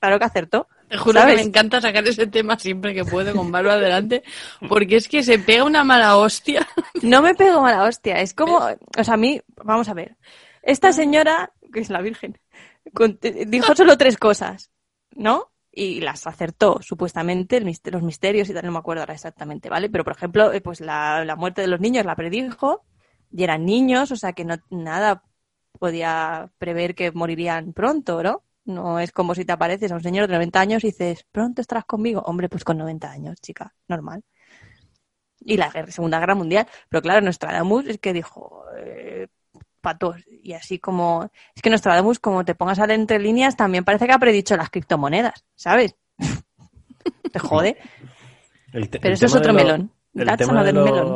claro 0.00 0.18
que 0.18 0.24
acertó. 0.24 0.68
Te 0.88 0.96
juro 0.96 1.20
¿sabes? 1.20 1.34
que 1.34 1.42
me 1.42 1.48
encanta 1.48 1.78
sacar 1.82 2.08
ese 2.08 2.26
tema 2.28 2.58
siempre 2.58 2.94
que 2.94 3.04
puedo 3.04 3.36
con 3.36 3.52
Barba 3.52 3.74
adelante, 3.74 4.22
porque 4.70 4.96
es 4.96 5.06
que 5.06 5.22
se 5.22 5.38
pega 5.38 5.64
una 5.64 5.84
mala 5.84 6.16
hostia. 6.16 6.66
No 7.02 7.20
me 7.20 7.34
pego 7.34 7.60
mala 7.60 7.84
hostia. 7.84 8.22
Es 8.22 8.32
como, 8.32 8.56
o 8.56 9.04
sea, 9.04 9.12
a 9.12 9.18
mí, 9.18 9.38
vamos 9.62 9.90
a 9.90 9.92
ver. 9.92 10.16
Esta 10.62 10.94
señora, 10.94 11.52
que 11.74 11.80
es 11.80 11.90
la 11.90 12.00
Virgen, 12.00 12.38
dijo 13.48 13.76
solo 13.76 13.98
tres 13.98 14.16
cosas, 14.16 14.70
¿no? 15.10 15.52
Y 15.70 16.00
las 16.00 16.26
acertó, 16.26 16.80
supuestamente, 16.80 17.60
los 17.60 18.02
misterios 18.02 18.48
y 18.48 18.54
tal, 18.54 18.64
no 18.64 18.72
me 18.72 18.78
acuerdo 18.78 19.02
ahora 19.02 19.12
exactamente, 19.12 19.68
¿vale? 19.68 19.90
Pero, 19.90 20.04
por 20.04 20.14
ejemplo, 20.14 20.54
eh, 20.54 20.62
pues 20.62 20.80
la, 20.80 21.22
la 21.26 21.36
muerte 21.36 21.60
de 21.60 21.66
los 21.66 21.80
niños 21.80 22.06
la 22.06 22.16
predijo, 22.16 22.86
y 23.32 23.44
eran 23.44 23.64
niños, 23.64 24.10
o 24.12 24.16
sea 24.16 24.32
que 24.32 24.44
no, 24.44 24.56
nada 24.70 25.22
podía 25.78 26.50
prever 26.58 26.94
que 26.94 27.12
morirían 27.12 27.72
pronto, 27.72 28.22
¿no? 28.22 28.42
No 28.64 28.98
es 28.98 29.12
como 29.12 29.34
si 29.34 29.44
te 29.44 29.52
apareces 29.52 29.92
a 29.92 29.94
un 29.94 30.02
señor 30.02 30.26
de 30.26 30.34
90 30.34 30.58
años 30.60 30.84
y 30.84 30.88
dices, 30.88 31.24
pronto 31.30 31.60
estarás 31.60 31.84
conmigo. 31.84 32.20
Hombre, 32.22 32.48
pues 32.48 32.64
con 32.64 32.78
90 32.78 33.10
años, 33.10 33.40
chica, 33.40 33.72
normal 33.88 34.22
y 35.40 35.56
la 35.56 35.70
guerra- 35.70 35.92
Segunda 35.92 36.18
Guerra 36.18 36.34
Mundial. 36.34 36.66
Pero 36.88 37.02
claro, 37.02 37.20
Nostradamus 37.20 37.86
es 37.86 37.98
que 37.98 38.12
dijo 38.12 38.64
eh, 38.78 39.28
patos. 39.80 40.16
Y 40.42 40.54
así 40.54 40.78
como. 40.80 41.30
Es 41.54 41.62
que 41.62 41.70
Nostradamus, 41.70 42.18
como 42.18 42.44
te 42.44 42.54
pongas 42.56 42.78
a 42.80 42.92
entre 42.92 43.18
líneas, 43.20 43.56
también 43.56 43.84
parece 43.84 44.06
que 44.06 44.12
ha 44.12 44.18
predicho 44.18 44.56
las 44.56 44.70
criptomonedas, 44.70 45.44
¿sabes? 45.54 45.94
te 47.32 47.38
jode. 47.38 47.76
Te- 48.72 48.98
Pero 48.98 49.14
eso 49.14 49.26
es 49.26 49.34
otro 49.34 49.52
lo- 49.52 49.58
melón. 49.58 49.92
El 50.14 50.36
tema 50.36 50.64
de 50.64 50.72
melon. 50.72 51.06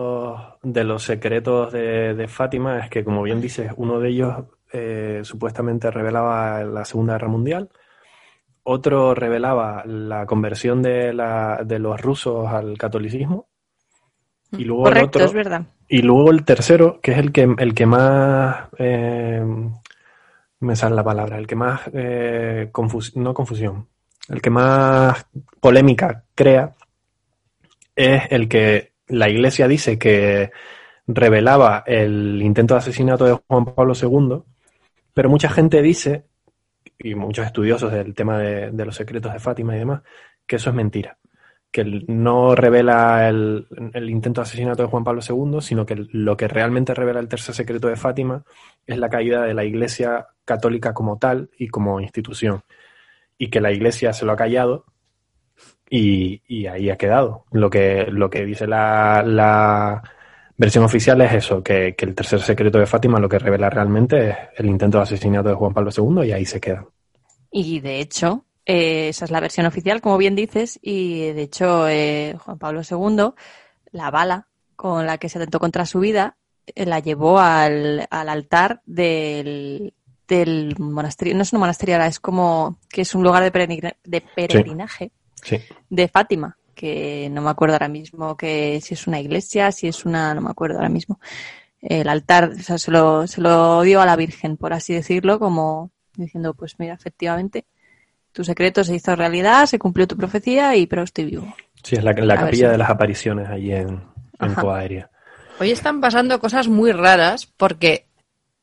De 0.63 0.85
los 0.85 1.03
secretos 1.05 1.73
de, 1.73 2.15
de 2.15 2.29
Fátima 2.29 2.79
es 2.81 2.91
que, 2.91 3.03
como 3.05 3.23
bien 3.23 3.41
dices, 3.41 3.73
uno 3.77 3.99
de 4.01 4.09
ellos 4.11 4.35
eh, 4.73 5.21
supuestamente 5.25 5.91
revelaba 5.91 6.63
la 6.65 6.85
Segunda 6.85 7.15
Guerra 7.15 7.29
Mundial, 7.29 7.69
otro 8.63 9.15
revelaba 9.15 9.83
la 9.87 10.27
conversión 10.27 10.83
de, 10.83 11.13
la, 11.15 11.63
de 11.65 11.79
los 11.79 12.01
rusos 12.01 12.47
al 12.49 12.77
catolicismo, 12.77 13.49
y 14.53 14.65
luego 14.65 14.89
el 14.89 15.05
otro, 15.05 15.25
es 15.25 15.33
verdad. 15.33 15.63
y 15.89 16.03
luego 16.03 16.31
el 16.31 16.45
tercero, 16.45 17.01
que 17.01 17.13
es 17.13 17.19
el 17.19 17.33
que, 17.33 17.43
el 17.59 17.75
que 17.75 17.87
más, 17.87 18.69
eh, 18.79 19.45
me 20.61 20.77
sale 20.77 20.95
la 20.95 21.05
palabra, 21.05 21.39
el 21.39 21.47
que 21.47 21.57
más, 21.57 21.81
eh, 21.95 22.69
confus- 22.73 23.15
no 23.17 23.33
confusión, 23.33 23.89
el 24.29 24.43
que 24.43 24.51
más 24.51 25.27
polémica 25.59 26.25
crea, 26.35 26.75
es 27.97 28.23
el 28.31 28.49
que 28.49 28.90
la 29.11 29.29
iglesia 29.29 29.69
dice 29.69 29.99
que 29.99 30.51
revelaba 31.07 31.83
el 31.87 32.41
intento 32.43 32.75
de 32.75 32.79
asesinato 32.79 33.25
de 33.25 33.39
Juan 33.47 33.65
Pablo 33.67 33.95
II, 34.01 34.43
pero 35.13 35.29
mucha 35.29 35.51
gente 35.51 35.83
dice, 35.83 36.27
y 36.99 37.15
muchos 37.15 37.47
estudiosos 37.47 37.93
del 37.93 38.15
tema 38.15 38.39
de, 38.39 38.85
los 38.85 38.97
secretos 38.97 39.33
de 39.33 39.41
Fátima 39.41 39.75
y 39.75 39.81
demás, 39.81 40.03
que 40.47 40.57
eso 40.57 40.71
es 40.71 40.77
mentira 40.77 41.17
que 41.73 41.85
no 42.09 42.57
revela 42.57 43.29
el, 43.29 43.69
el 43.95 44.11
intento 44.11 44.41
de 44.41 44.43
asesinato 44.43 44.83
de 44.83 44.89
Juan 44.89 45.05
Pablo 45.05 45.21
II, 45.23 45.61
sino 45.61 45.87
que 45.87 45.95
lo 46.11 46.37
que 46.37 46.49
realmente 46.49 46.95
revela 46.95 47.21
el 47.21 47.29
tercer 47.29 47.55
secreto 47.55 47.87
de 47.87 47.95
Fátima 47.95 48.43
es 48.89 48.99
la 48.99 49.09
caída 49.09 49.45
de 49.45 49.55
la 49.55 49.63
Iglesia 49.63 50.27
católica 50.45 50.93
como 50.95 51.19
tal 51.19 51.49
y 51.57 51.69
como 51.69 52.01
institución. 52.01 52.65
Y 53.39 53.51
que 53.51 53.61
la 53.61 53.71
Iglesia 53.71 54.13
se 54.13 54.25
lo 54.25 54.33
ha 54.33 54.37
callado 54.37 54.85
y, 55.91 56.41
y 56.49 56.67
ahí 56.67 56.89
ha 56.91 56.97
quedado. 56.97 57.45
Lo 57.51 57.69
que, 57.69 58.07
lo 58.11 58.31
que 58.31 58.47
dice 58.47 58.67
la, 58.67 59.23
la 59.27 60.03
versión 60.57 60.85
oficial 60.85 61.21
es 61.23 61.33
eso, 61.35 61.63
que, 61.63 61.95
que 61.97 62.05
el 62.07 62.15
tercer 62.15 62.41
secreto 62.41 62.79
de 62.79 62.87
Fátima 62.87 63.19
lo 63.19 63.29
que 63.29 63.39
revela 63.39 63.69
realmente 63.71 64.31
es 64.31 64.37
el 64.59 64.67
intento 64.67 64.99
de 64.99 65.03
asesinato 65.03 65.49
de 65.49 65.55
Juan 65.57 65.75
Pablo 65.75 65.91
II 65.97 66.29
y 66.29 66.33
ahí 66.33 66.47
se 66.47 66.61
queda. 66.61 66.87
Y 67.51 67.81
de 67.81 68.01
hecho, 68.01 68.45
eh, 68.65 69.09
esa 69.09 69.25
es 69.25 69.31
la 69.33 69.41
versión 69.41 69.67
oficial, 69.67 70.01
como 70.01 70.17
bien 70.19 70.37
dices, 70.37 70.79
y 70.83 71.33
de 71.33 71.43
hecho 71.43 71.89
eh, 71.89 72.37
Juan 72.39 72.59
Pablo 72.59 72.83
II, 72.89 73.33
la 73.91 74.11
bala 74.11 74.47
con 74.77 75.07
la 75.07 75.19
que 75.19 75.29
se 75.29 75.39
atentó 75.39 75.59
contra 75.59 75.87
su 75.87 75.99
vida, 76.01 76.37
eh, 76.67 76.87
la 76.87 77.01
llevó 77.01 77.41
al, 77.41 78.07
al 78.11 78.29
altar 78.29 78.83
del, 78.87 79.95
del 80.29 80.77
monasterio, 80.79 81.35
no 81.35 81.43
es 81.43 81.53
un 81.53 81.59
monasterio 81.61 81.97
ahora, 81.97 82.07
es 82.07 82.21
como 82.21 82.79
que 82.89 83.01
es 83.03 83.15
un 83.15 83.25
lugar 83.25 83.43
de, 83.43 83.51
peregrina- 83.53 83.97
de 84.05 84.21
peregrinaje 84.21 85.07
Sí. 85.07 85.13
De 85.89 86.09
Fátima, 86.09 86.57
que 86.75 87.29
no 87.31 87.43
me 87.43 87.51
acuerdo 87.51 87.75
ahora 87.75 87.89
mismo 87.89 88.37
que 88.37 88.81
si 88.83 88.95
es 88.95 89.07
una 89.07 89.21
iglesia, 89.21 89.73
si 89.73 89.89
es 89.89 90.05
una, 90.05 90.35
no 90.35 90.41
me 90.41 90.51
acuerdo 90.51 90.77
ahora 90.77 90.89
mismo. 90.89 91.19
El 91.83 92.09
altar, 92.09 92.51
o 92.59 92.63
sea, 92.63 92.79
se 92.79 92.91
lo, 92.91 93.27
se 93.27 93.41
lo 93.41 93.83
dio 93.83 94.01
a 94.01 94.07
la 94.07 94.17
Virgen, 94.17 94.57
por 94.57 94.73
así 94.73 94.93
decirlo, 94.95 95.39
como 95.39 95.91
diciendo, 96.15 96.53
pues 96.55 96.79
mira, 96.79 96.95
efectivamente, 96.95 97.65
tu 98.33 98.45
secreto 98.45 98.85
se 98.85 98.95
hizo 98.95 99.17
realidad, 99.17 99.67
se 99.67 99.79
cumplió 99.79 100.07
tu 100.07 100.17
profecía 100.17 100.77
y 100.77 100.87
pero 100.87 101.03
estoy 101.03 101.25
vivo. 101.27 101.55
Sí, 101.83 101.97
es 101.97 102.05
la, 102.05 102.13
la 102.13 102.37
capilla 102.37 102.67
si- 102.67 102.73
de 102.73 102.79
las 102.79 102.91
apariciones 102.91 103.49
allí 103.49 103.73
en, 103.73 104.03
en. 104.39 104.55
Coaeria. 104.55 105.11
Hoy 105.59 105.71
están 105.71 106.01
pasando 106.01 106.39
cosas 106.41 106.69
muy 106.69 106.93
raras 106.93 107.47
porque 107.47 108.07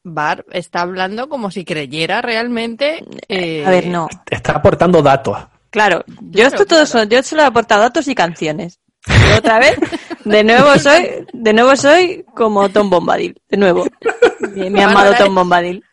Bar 0.04 0.46
está 0.52 0.82
hablando 0.82 1.28
como 1.28 1.52
si 1.52 1.66
creyera 1.66 2.22
realmente. 2.22 3.04
eh, 3.28 3.64
A 3.66 3.72
ver, 3.72 3.88
no. 3.88 4.08
Está 4.30 4.54
aportando 4.54 5.02
datos. 5.02 5.38
Claro, 5.70 6.04
yo 6.22 6.44
esto 6.46 6.66
Claro, 6.66 6.66
todo 6.66 6.86
son, 6.86 7.10
yo 7.10 7.22
solo 7.24 7.42
he 7.44 7.46
aportado 7.46 7.82
datos 7.82 8.08
y 8.08 8.16
canciones. 8.16 8.80
Y 9.08 9.38
otra 9.38 9.60
vez, 9.60 9.78
de 10.26 10.44
nuevo 10.44 10.78
soy, 10.80 11.26
de 11.34 11.54
nuevo 11.54 11.76
soy 11.76 12.26
como 12.36 12.70
Tom 12.70 12.90
Bombadil, 12.90 13.40
de 13.50 13.58
nuevo. 13.58 13.86
Mi, 14.54 14.70
mi 14.70 14.82
amado 14.82 15.14
Tom 15.18 15.34
Bombadil. 15.36 15.84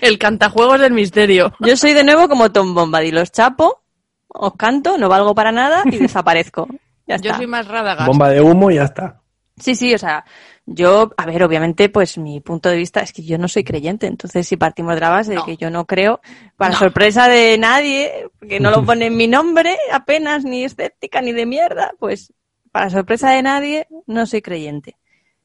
El 0.00 0.18
cantajuegos 0.18 0.80
del 0.80 0.92
misterio. 0.92 1.52
Yo 1.60 1.76
soy 1.76 1.92
de 1.92 2.04
nuevo 2.04 2.28
como 2.28 2.50
Tom 2.52 2.74
Bombadil, 2.74 3.18
os 3.18 3.32
chapo, 3.32 3.82
os 4.28 4.54
canto, 4.56 4.98
no 4.98 5.08
valgo 5.08 5.34
para 5.34 5.52
nada 5.52 5.82
y 5.86 5.98
desaparezco. 5.98 6.68
Ya 7.06 7.16
Yo 7.16 7.30
está. 7.30 7.36
soy 7.36 7.46
más 7.46 7.66
Radagast. 7.66 8.06
Bomba 8.06 8.28
de 8.28 8.40
humo 8.40 8.70
y 8.70 8.76
ya 8.76 8.84
está. 8.84 9.20
Sí, 9.58 9.74
sí, 9.74 9.94
o 9.94 9.98
sea, 9.98 10.24
yo, 10.70 11.10
a 11.16 11.24
ver, 11.24 11.42
obviamente, 11.42 11.88
pues 11.88 12.18
mi 12.18 12.40
punto 12.40 12.68
de 12.68 12.76
vista 12.76 13.00
es 13.00 13.12
que 13.12 13.22
yo 13.22 13.38
no 13.38 13.48
soy 13.48 13.64
creyente, 13.64 14.06
entonces 14.06 14.46
si 14.46 14.56
partimos 14.56 14.94
de 14.94 15.00
la 15.00 15.08
base 15.08 15.34
No. 15.34 15.40
de 15.40 15.46
que 15.46 15.56
yo 15.56 15.70
no 15.70 15.86
creo, 15.86 16.20
para 16.56 16.74
sorpresa 16.74 17.26
de 17.28 17.56
nadie, 17.58 18.28
que 18.46 18.60
no 18.60 18.70
lo 18.70 18.82
pone 18.84 19.06
en 19.06 19.16
mi 19.16 19.26
nombre 19.28 19.76
apenas, 19.90 20.44
ni 20.44 20.64
escéptica 20.64 21.22
ni 21.22 21.32
de 21.32 21.46
mierda, 21.46 21.92
pues 21.98 22.32
para 22.70 22.90
sorpresa 22.90 23.30
de 23.30 23.42
nadie, 23.42 23.86
no 24.06 24.26
soy 24.26 24.42
creyente. 24.42 24.96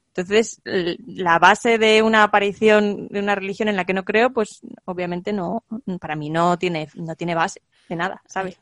Entonces, 0.08 0.60
la 0.64 1.38
base 1.38 1.78
de 1.78 2.02
una 2.02 2.22
aparición 2.22 3.08
de 3.08 3.18
una 3.18 3.34
religión 3.34 3.68
en 3.68 3.76
la 3.76 3.84
que 3.84 3.94
no 3.94 4.04
creo, 4.04 4.30
pues 4.32 4.60
obviamente 4.84 5.32
no, 5.32 5.64
para 6.00 6.14
mí 6.16 6.30
no 6.30 6.56
tiene, 6.58 6.88
no 6.94 7.16
tiene 7.16 7.34
base 7.34 7.62
de 7.88 7.96
nada, 7.96 8.22
¿sabes? 8.26 8.60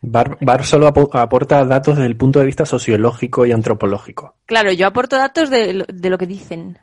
Bar, 0.00 0.38
Bar 0.40 0.64
solo 0.64 0.86
apo- 0.86 1.10
aporta 1.12 1.64
datos 1.64 1.96
desde 1.96 2.06
el 2.06 2.16
punto 2.16 2.38
de 2.38 2.46
vista 2.46 2.64
sociológico 2.64 3.44
y 3.46 3.52
antropológico. 3.52 4.36
Claro, 4.46 4.70
yo 4.72 4.86
aporto 4.86 5.16
datos 5.16 5.50
de 5.50 5.72
lo, 5.74 5.84
de 5.88 6.10
lo 6.10 6.18
que 6.18 6.26
dicen, 6.26 6.78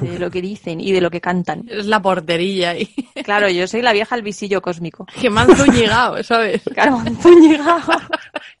de 0.00 0.18
lo 0.18 0.30
que 0.30 0.42
dicen 0.42 0.80
y 0.80 0.90
de 0.92 1.00
lo 1.00 1.10
que 1.10 1.20
cantan. 1.20 1.64
Es 1.68 1.86
la 1.86 2.00
portería 2.02 2.76
y 2.76 2.86
Claro, 3.22 3.48
yo 3.48 3.66
soy 3.68 3.82
la 3.82 3.92
vieja 3.92 4.14
al 4.14 4.22
visillo 4.22 4.60
cósmico. 4.60 5.06
que 5.20 5.30
me 5.30 5.40
han 5.40 5.54
zuñigado, 5.56 6.20
¿sabes? 6.24 6.62
Claro, 6.74 6.98
puñigado. 7.22 7.92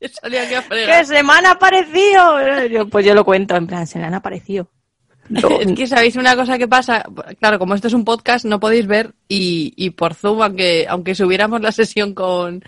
He 0.00 0.08
salido 0.12 0.42
aquí 0.42 0.54
a 0.54 0.62
fregar. 0.62 1.00
¡Que 1.00 1.04
se 1.06 1.22
me 1.22 1.32
han 1.32 1.46
aparecido! 1.46 2.66
Yo, 2.70 2.88
pues 2.88 3.04
yo 3.04 3.14
lo 3.14 3.24
cuento, 3.24 3.56
en 3.56 3.66
plan, 3.66 3.86
se 3.86 3.98
le 3.98 4.04
han 4.04 4.14
aparecido. 4.14 4.68
Yo- 5.28 5.60
Es 5.60 5.72
que 5.72 5.86
sabéis 5.86 6.16
una 6.16 6.36
cosa 6.36 6.56
que 6.56 6.68
pasa, 6.68 7.04
claro, 7.40 7.58
como 7.58 7.74
esto 7.74 7.88
es 7.88 7.94
un 7.94 8.04
podcast, 8.04 8.44
no 8.44 8.60
podéis 8.60 8.86
ver 8.86 9.14
y, 9.28 9.74
y 9.76 9.90
por 9.90 10.14
Zoom, 10.14 10.40
aunque, 10.42 10.86
aunque 10.88 11.14
subiéramos 11.14 11.60
la 11.60 11.72
sesión 11.72 12.14
con, 12.14 12.60
co- 12.60 12.66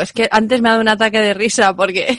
es 0.00 0.12
que 0.12 0.28
antes 0.30 0.60
me 0.60 0.68
ha 0.68 0.72
dado 0.72 0.82
un 0.82 0.88
ataque 0.88 1.20
de 1.20 1.34
risa 1.34 1.74
porque 1.74 2.18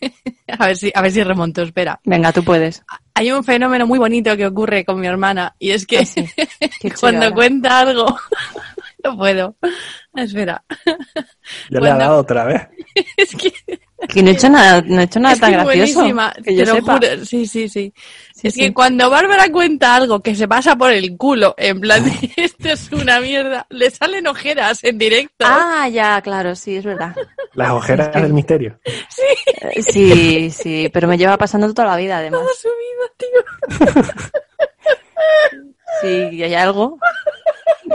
a 0.48 0.66
ver 0.66 0.76
si 0.76 0.90
a 0.94 1.00
ver 1.02 1.10
si 1.12 1.22
remonto, 1.22 1.62
espera. 1.62 2.00
Venga, 2.04 2.32
tú 2.32 2.42
puedes. 2.44 2.82
Hay 3.14 3.30
un 3.30 3.44
fenómeno 3.44 3.86
muy 3.86 3.98
bonito 3.98 4.36
que 4.36 4.46
ocurre 4.46 4.84
con 4.84 5.00
mi 5.00 5.06
hermana 5.06 5.54
y 5.58 5.70
es 5.70 5.86
que 5.86 5.98
Ah, 5.98 6.04
sí. 6.04 6.24
Cuando 7.00 7.32
cuenta 7.32 7.80
algo 7.80 8.06
no 9.04 9.16
puedo. 9.16 9.56
Espera. 10.14 10.62
Ya 11.70 11.80
le 11.80 11.90
ha 11.90 11.96
dado 11.96 12.18
otra 12.18 12.44
vez. 12.44 12.62
Es 13.16 13.34
que 13.34 13.52
Que 14.08 14.22
no 14.22 14.30
he 14.30 14.32
hecho 14.32 14.48
nada, 14.48 14.82
no 14.86 15.00
he 15.00 15.04
hecho 15.04 15.20
nada 15.20 15.34
es 15.34 15.40
tan 15.40 15.50
que 15.52 15.58
es 15.58 15.64
gracioso. 15.64 15.94
buenísima, 16.00 16.32
que 16.44 16.56
yo 16.56 16.64
te 16.64 16.70
lo 16.70 16.74
sepa. 16.76 16.92
juro. 16.94 17.24
Sí, 17.24 17.46
sí, 17.46 17.68
sí. 17.68 17.92
Sí, 18.42 18.48
es 18.48 18.54
sí. 18.54 18.60
que 18.60 18.74
cuando 18.74 19.08
Bárbara 19.08 19.50
cuenta 19.52 19.94
algo 19.94 20.20
que 20.20 20.34
se 20.34 20.48
pasa 20.48 20.74
por 20.76 20.90
el 20.90 21.16
culo, 21.16 21.54
en 21.56 21.80
plan, 21.80 22.04
esto 22.36 22.68
es 22.70 22.90
una 22.92 23.20
mierda, 23.20 23.66
le 23.70 23.88
salen 23.90 24.26
ojeras 24.26 24.82
en 24.82 24.98
directo. 24.98 25.46
Ah, 25.48 25.88
ya, 25.88 26.20
claro, 26.22 26.54
sí, 26.56 26.76
es 26.76 26.84
verdad. 26.84 27.14
Las 27.54 27.70
ojeras 27.70 28.08
Es 28.08 28.12
que- 28.14 28.20
del 28.22 28.32
misterio. 28.32 28.78
Eh, 28.84 29.80
Sí, 29.82 30.50
sí, 30.50 30.90
pero 30.92 31.06
me 31.06 31.16
lleva 31.16 31.38
pasando 31.38 31.72
toda 31.72 31.88
la 31.88 31.96
vida, 31.96 32.18
además. 32.18 32.40
Toda 32.40 32.54
su 32.54 32.68
vida, 32.68 33.86
tío. 33.96 34.04
Sí, 36.00 36.28
y 36.32 36.42
hay 36.42 36.54
algo. 36.54 36.98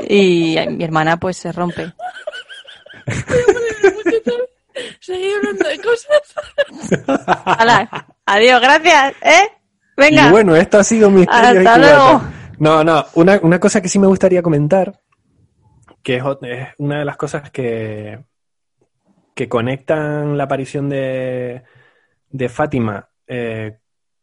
Y 0.08 0.56
mi 0.70 0.84
hermana, 0.86 1.18
pues, 1.18 1.36
se 1.36 1.52
rompe. 1.52 1.92
Seguí 5.00 5.34
hablando 5.34 5.68
de 5.68 5.80
cosas. 5.82 6.22
¡Hala! 7.46 8.08
Adiós, 8.26 8.62
gracias, 8.62 9.14
¿eh? 9.24 9.52
Venga. 9.98 10.28
Y 10.28 10.32
bueno, 10.32 10.56
esto 10.56 10.78
ha 10.78 10.84
sido 10.84 11.10
luego. 11.10 12.22
No, 12.60 12.84
no, 12.84 13.06
una, 13.16 13.40
una 13.42 13.60
cosa 13.60 13.82
que 13.82 13.90
sí 13.90 14.00
me 14.00 14.08
gustaría 14.08 14.42
comentar, 14.42 15.00
que 16.04 16.18
es, 16.18 16.24
es 16.44 16.68
una 16.78 17.00
de 17.00 17.06
las 17.06 17.18
cosas 17.18 17.52
que, 17.52 18.20
que 19.36 19.50
conectan 19.50 20.38
la 20.38 20.46
aparición 20.46 20.88
de, 20.90 21.64
de 22.30 22.50
Fátima 22.50 23.10
eh, 23.28 23.78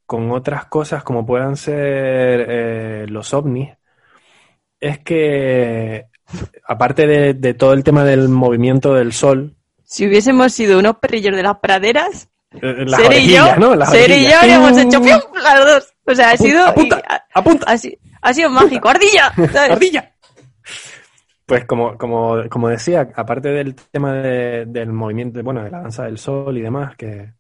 con 0.07 0.31
otras 0.31 0.67
cosas 0.67 1.03
como 1.03 1.27
puedan 1.27 1.57
ser 1.57 2.47
eh, 2.49 3.07
los 3.09 3.33
ovnis, 3.35 3.71
es 4.81 4.99
que 5.01 6.07
aparte 6.67 7.07
de, 7.07 7.35
de 7.35 7.55
todo 7.55 7.73
el 7.73 7.85
tema 7.85 8.05
del 8.05 8.29
movimiento 8.29 8.95
del 8.95 9.13
sol, 9.13 9.57
Si 9.85 10.07
hubiésemos 10.07 10.53
sido 10.53 10.79
unos 10.79 10.97
perrillos 10.97 11.37
de 11.37 11.43
las 11.43 11.59
praderas, 11.59 12.29
las 12.61 13.01
Ser 13.01 13.13
y 13.15 13.29
yo, 13.35 13.57
¿no? 13.57 13.75
Las 13.75 13.91
Ser 13.91 14.11
y 14.11 14.25
yo 14.25 14.41
le 14.43 14.55
hemos 14.55 14.77
hecho 14.79 15.01
¡pium! 15.03 15.21
las 15.43 15.65
dos. 15.65 15.95
O 16.07 16.15
sea, 16.15 16.31
ha 16.31 16.37
sido. 16.37 16.65
apunta, 16.67 16.99
y 16.99 17.39
apunta. 17.39 17.67
ha 17.71 17.77
ha 18.23 18.35
sido 18.35 18.51
mágico. 18.51 18.89
¡Ardilla! 18.89 19.33
¿sabes? 19.53 19.71
¡Ardilla! 19.71 20.13
Pues 21.47 21.67
como, 21.67 21.99
como, 21.99 22.49
como 22.49 22.69
decía, 22.71 23.09
aparte 23.15 23.51
del 23.51 23.75
tema 23.75 24.15
de- 24.15 24.65
del 24.67 24.93
movimiento, 24.93 25.43
bueno, 25.43 25.63
de 25.63 25.71
la 25.71 25.83
danza 25.83 26.05
del 26.05 26.17
sol 26.17 26.57
y 26.57 26.63
demás, 26.63 26.97
que, 26.97 27.35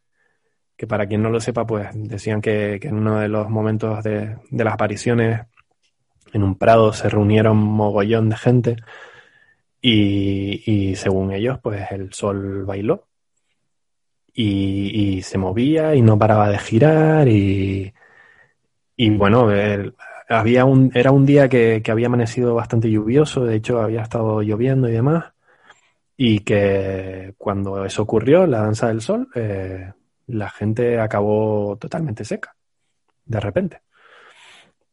que 0.77 0.87
para 0.87 1.07
quien 1.07 1.23
no 1.23 1.31
lo 1.31 1.41
sepa, 1.41 1.67
pues 1.67 1.89
decían 1.95 2.43
que, 2.43 2.79
que 2.81 2.89
en 2.89 2.97
uno 2.99 3.19
de 3.21 3.29
los 3.29 3.49
momentos 3.49 4.05
de, 4.05 4.37
de 4.51 4.65
las 4.65 4.75
apariciones 4.75 5.41
en 6.35 6.43
un 6.43 6.57
prado 6.59 6.93
se 6.93 7.09
reunieron 7.09 7.57
mogollón 7.57 8.29
de 8.29 8.37
gente 8.37 8.77
y, 9.81 10.63
y 10.91 10.97
según 10.97 11.33
ellos, 11.33 11.59
pues 11.63 11.91
el 11.91 12.13
sol 12.13 12.65
bailó 12.65 13.07
y, 14.35 15.23
se 15.23 15.39
movía 15.39 15.95
y 15.95 16.03
no 16.03 16.19
paraba 16.19 16.49
de 16.51 16.59
girar 16.59 17.29
y, 17.29 17.95
y 18.97 19.11
bueno, 19.11 19.49
había 20.29 20.65
un, 20.65 20.91
era 20.95 21.13
un 21.13 21.27
día 21.27 21.49
que, 21.49 21.83
que 21.83 21.91
había 21.91 22.09
amanecido 22.09 22.55
bastante 22.55 22.91
lluvioso, 22.91 23.45
de 23.45 23.57
hecho 23.57 23.81
había 23.81 24.03
estado 24.03 24.43
lloviendo 24.43 24.89
y 24.89 24.93
demás, 24.93 25.33
y 26.17 26.41
que 26.41 27.35
cuando 27.39 27.85
eso 27.85 28.03
ocurrió, 28.03 28.47
la 28.47 28.61
danza 28.61 28.89
del 28.89 29.01
sol, 29.01 29.29
eh, 29.35 29.93
la 30.29 30.51
gente 30.51 31.01
acabó 31.01 31.77
totalmente 31.79 32.25
seca, 32.25 32.57
de 33.25 33.41
repente. 33.41 33.81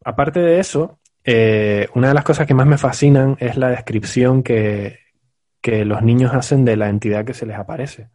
Aparte 0.03 0.39
de 0.39 0.59
eso, 0.59 0.99
eh, 1.23 1.87
una 1.93 2.09
de 2.09 2.13
las 2.13 2.23
cosas 2.23 2.47
que 2.47 2.53
más 2.53 2.65
me 2.65 2.77
fascinan 2.77 3.37
es 3.39 3.55
la 3.57 3.69
descripción 3.69 4.41
que, 4.43 4.99
que 5.61 5.85
los 5.85 6.01
niños 6.01 6.33
hacen 6.33 6.65
de 6.65 6.75
la 6.75 6.89
entidad 6.89 7.23
que 7.23 7.35
se 7.35 7.45
les 7.45 7.57
aparece, 7.57 8.09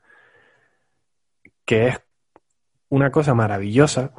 que 1.66 1.88
es 1.88 2.00
una 2.88 3.10
cosa 3.10 3.34
maravillosa 3.34 4.12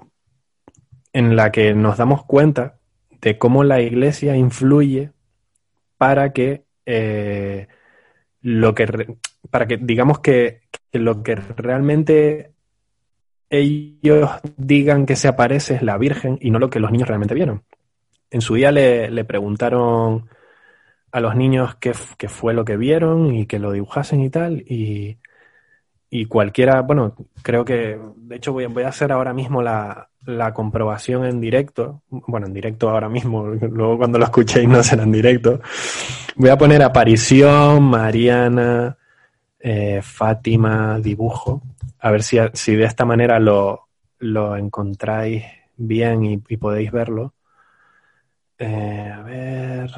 en 1.13 1.35
la 1.35 1.51
que 1.51 1.73
nos 1.73 1.97
damos 1.97 2.25
cuenta 2.25 2.77
de 3.21 3.37
cómo 3.37 3.63
la 3.63 3.81
iglesia 3.81 4.35
influye 4.35 5.11
para 5.97 6.33
que 6.33 6.65
eh, 6.85 7.67
lo 8.41 8.75
que 8.75 9.17
para 9.49 9.65
que 9.65 9.77
digamos 9.77 10.19
que, 10.19 10.61
que 10.91 10.99
lo 10.99 11.23
que 11.23 11.35
realmente 11.35 12.51
ellos 13.49 14.29
digan 14.57 15.05
que 15.05 15.15
se 15.15 15.29
aparece 15.29 15.75
es 15.75 15.81
la 15.81 15.97
Virgen 15.97 16.37
y 16.41 16.51
no 16.51 16.59
lo 16.59 16.69
que 16.69 16.79
los 16.79 16.91
niños 16.91 17.07
realmente 17.07 17.33
vieron. 17.33 17.63
En 18.29 18.41
su 18.41 18.55
día 18.55 18.71
le, 18.73 19.09
le 19.09 19.23
preguntaron 19.23 20.29
a 21.11 21.21
los 21.21 21.35
niños 21.35 21.75
qué, 21.75 21.93
qué 22.17 22.27
fue 22.27 22.53
lo 22.53 22.65
que 22.65 22.75
vieron 22.75 23.33
y 23.33 23.45
que 23.45 23.57
lo 23.57 23.71
dibujasen 23.71 24.19
y 24.19 24.29
tal, 24.29 24.59
y, 24.67 25.17
y 26.09 26.25
cualquiera, 26.25 26.81
bueno, 26.81 27.13
creo 27.41 27.65
que, 27.65 27.99
de 28.15 28.35
hecho 28.35 28.53
voy, 28.53 28.63
a- 28.65 28.69
voy 28.69 28.83
a 28.83 28.89
hacer 28.89 29.11
ahora 29.11 29.33
mismo 29.33 29.61
la, 29.61 30.09
la 30.25 30.53
comprobación 30.53 31.25
en 31.25 31.41
directo, 31.41 32.01
bueno, 32.09 32.47
en 32.47 32.53
directo 32.53 32.89
ahora 32.89 33.09
mismo, 33.09 33.45
luego 33.71 33.97
cuando 33.97 34.17
lo 34.17 34.25
escuchéis 34.25 34.67
no 34.69 34.81
será 34.83 35.03
en 35.03 35.11
directo. 35.11 35.59
Voy 36.35 36.49
a 36.49 36.57
poner 36.57 36.81
aparición, 36.81 37.83
Mariana, 37.83 38.97
eh, 39.59 40.01
Fátima, 40.03 40.99
dibujo, 40.99 41.61
a 41.99 42.11
ver 42.11 42.23
si, 42.23 42.37
si 42.53 42.75
de 42.75 42.85
esta 42.85 43.05
manera 43.05 43.39
lo, 43.39 43.87
lo 44.19 44.55
encontráis 44.55 45.43
bien 45.75 46.23
y, 46.23 46.41
y 46.47 46.57
podéis 46.57 46.91
verlo. 46.91 47.33
Eh, 48.59 49.11
a 49.13 49.21
ver. 49.23 49.91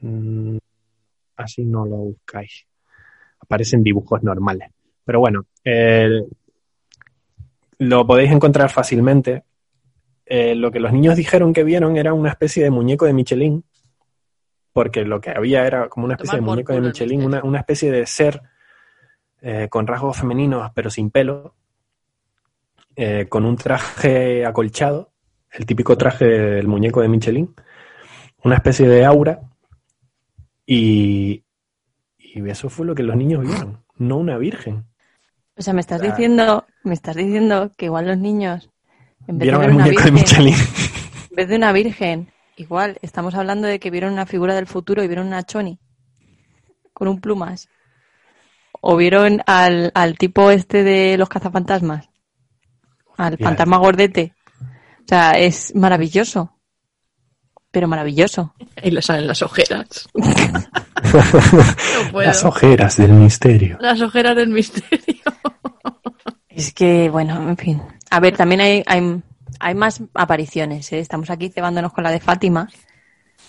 Mm, 0.00 0.56
así 1.36 1.64
no 1.64 1.84
lo 1.86 1.96
buscáis. 1.96 2.66
Aparecen 3.40 3.82
dibujos 3.82 4.22
normales. 4.22 4.70
Pero 5.06 5.20
bueno, 5.20 5.46
eh, 5.64 6.20
lo 7.78 8.06
podéis 8.06 8.32
encontrar 8.32 8.70
fácilmente. 8.70 9.44
Eh, 10.26 10.56
lo 10.56 10.72
que 10.72 10.80
los 10.80 10.92
niños 10.92 11.16
dijeron 11.16 11.52
que 11.52 11.62
vieron 11.62 11.96
era 11.96 12.12
una 12.12 12.30
especie 12.30 12.64
de 12.64 12.70
muñeco 12.70 13.06
de 13.06 13.12
Michelin, 13.12 13.64
porque 14.72 15.04
lo 15.04 15.20
que 15.20 15.30
había 15.30 15.64
era 15.66 15.88
como 15.88 16.04
una 16.06 16.14
especie 16.14 16.36
de 16.36 16.42
muñeco 16.42 16.72
de 16.72 16.80
Michelin, 16.80 17.24
una, 17.24 17.44
una 17.44 17.60
especie 17.60 17.92
de 17.92 18.04
ser 18.06 18.42
eh, 19.40 19.68
con 19.70 19.86
rasgos 19.86 20.16
femeninos 20.16 20.70
pero 20.74 20.90
sin 20.90 21.10
pelo, 21.10 21.54
eh, 22.96 23.26
con 23.28 23.44
un 23.44 23.56
traje 23.56 24.44
acolchado, 24.44 25.12
el 25.52 25.64
típico 25.64 25.96
traje 25.96 26.24
del 26.24 26.66
muñeco 26.66 27.00
de 27.00 27.08
Michelin, 27.08 27.54
una 28.42 28.56
especie 28.56 28.88
de 28.88 29.04
aura, 29.04 29.40
y, 30.66 31.44
y 32.18 32.50
eso 32.50 32.68
fue 32.68 32.86
lo 32.86 32.94
que 32.96 33.04
los 33.04 33.14
niños 33.14 33.42
vieron, 33.42 33.84
no 33.98 34.16
una 34.16 34.36
virgen. 34.38 34.85
O 35.58 35.62
sea, 35.62 35.72
me 35.74 35.80
estás 35.80 36.00
Claro. 36.00 36.14
diciendo, 36.14 36.66
me 36.84 36.94
estás 36.94 37.16
diciendo 37.16 37.72
que 37.76 37.86
igual 37.86 38.06
los 38.06 38.18
niños, 38.18 38.70
en 39.26 39.38
vez 39.38 39.46
de 39.50 39.56
Vieron 39.56 39.60
ver 39.60 39.70
al 39.70 39.74
una 39.76 39.84
muñeco 39.84 40.02
de 40.04 40.10
virgen, 40.10 40.14
Michelin. 40.44 40.54
en 41.30 41.36
vez 41.36 41.48
de 41.48 41.56
una 41.56 41.72
virgen, 41.72 42.32
igual 42.56 42.98
estamos 43.02 43.34
hablando 43.34 43.66
de 43.66 43.78
que 43.80 43.90
vieron 43.90 44.12
una 44.12 44.26
figura 44.26 44.54
del 44.54 44.66
futuro 44.66 45.02
y 45.02 45.06
vieron 45.08 45.26
una 45.28 45.42
choni 45.44 45.78
con 46.92 47.08
un 47.08 47.20
plumas. 47.20 47.68
O 48.80 48.96
vieron 48.96 49.42
al, 49.46 49.90
al 49.94 50.16
tipo 50.18 50.50
este 50.50 50.82
de 50.84 51.16
los 51.16 51.28
cazafantasmas, 51.28 52.08
al 53.16 53.38
fantasma 53.38 53.78
gordete. 53.78 54.34
O 54.60 55.08
sea, 55.08 55.32
es 55.32 55.74
maravilloso. 55.74 56.52
Pero 57.70 57.88
maravilloso. 57.88 58.54
Ahí 58.82 58.90
le 58.90 59.02
salen 59.02 59.26
las 59.26 59.40
ojeras. 59.42 60.08
No 61.02 62.10
puedo. 62.12 62.26
Las 62.26 62.42
ojeras 62.44 62.96
del 62.96 63.12
misterio. 63.12 63.76
Las 63.80 64.00
ojeras 64.00 64.34
del 64.36 64.48
misterio. 64.48 65.15
Es 66.56 66.72
que, 66.72 67.10
bueno, 67.10 67.50
en 67.50 67.56
fin. 67.58 67.82
A 68.10 68.18
ver, 68.18 68.34
también 68.34 68.62
hay, 68.62 68.82
hay, 68.86 69.20
hay 69.60 69.74
más 69.74 70.00
apariciones, 70.14 70.90
¿eh? 70.90 71.00
Estamos 71.00 71.28
aquí 71.28 71.50
cebándonos 71.50 71.92
con 71.92 72.02
la 72.02 72.10
de 72.10 72.18
Fátima. 72.18 72.66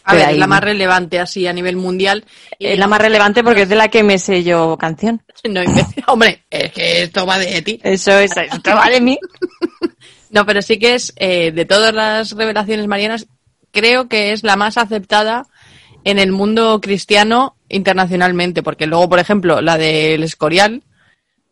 A 0.03 0.13
ver, 0.13 0.29
es 0.31 0.37
la 0.37 0.47
más 0.47 0.61
relevante 0.61 1.17
así 1.17 1.47
a 1.47 1.53
nivel 1.53 1.77
mundial. 1.77 2.25
Y 2.59 2.67
Es 2.67 2.77
la 2.77 2.87
más 2.87 2.99
relevante 2.99 3.45
porque 3.45 3.61
es 3.61 3.69
de 3.69 3.75
la 3.75 3.87
que 3.87 4.03
me 4.03 4.19
sé 4.19 4.43
yo 4.43 4.77
canción. 4.77 5.23
No. 5.49 5.61
Hombre, 6.07 6.43
es 6.49 6.73
que 6.73 7.03
esto 7.03 7.25
va 7.25 7.39
de 7.39 7.61
ti. 7.61 7.79
Eso 7.81 8.11
es, 8.19 8.35
esto 8.35 8.71
va 8.75 8.89
de 8.89 9.01
mí. 9.01 9.17
No, 10.29 10.45
pero 10.45 10.61
sí 10.61 10.77
que 10.77 10.95
es, 10.95 11.13
eh, 11.15 11.53
de 11.53 11.63
todas 11.63 11.93
las 11.93 12.33
revelaciones 12.33 12.85
marianas, 12.85 13.27
creo 13.71 14.09
que 14.09 14.33
es 14.33 14.43
la 14.43 14.57
más 14.57 14.77
aceptada 14.77 15.47
en 16.03 16.19
el 16.19 16.33
mundo 16.33 16.81
cristiano 16.81 17.55
internacionalmente, 17.69 18.61
porque 18.61 18.87
luego, 18.87 19.07
por 19.07 19.19
ejemplo, 19.19 19.61
la 19.61 19.77
del 19.77 20.23
Escorial, 20.23 20.83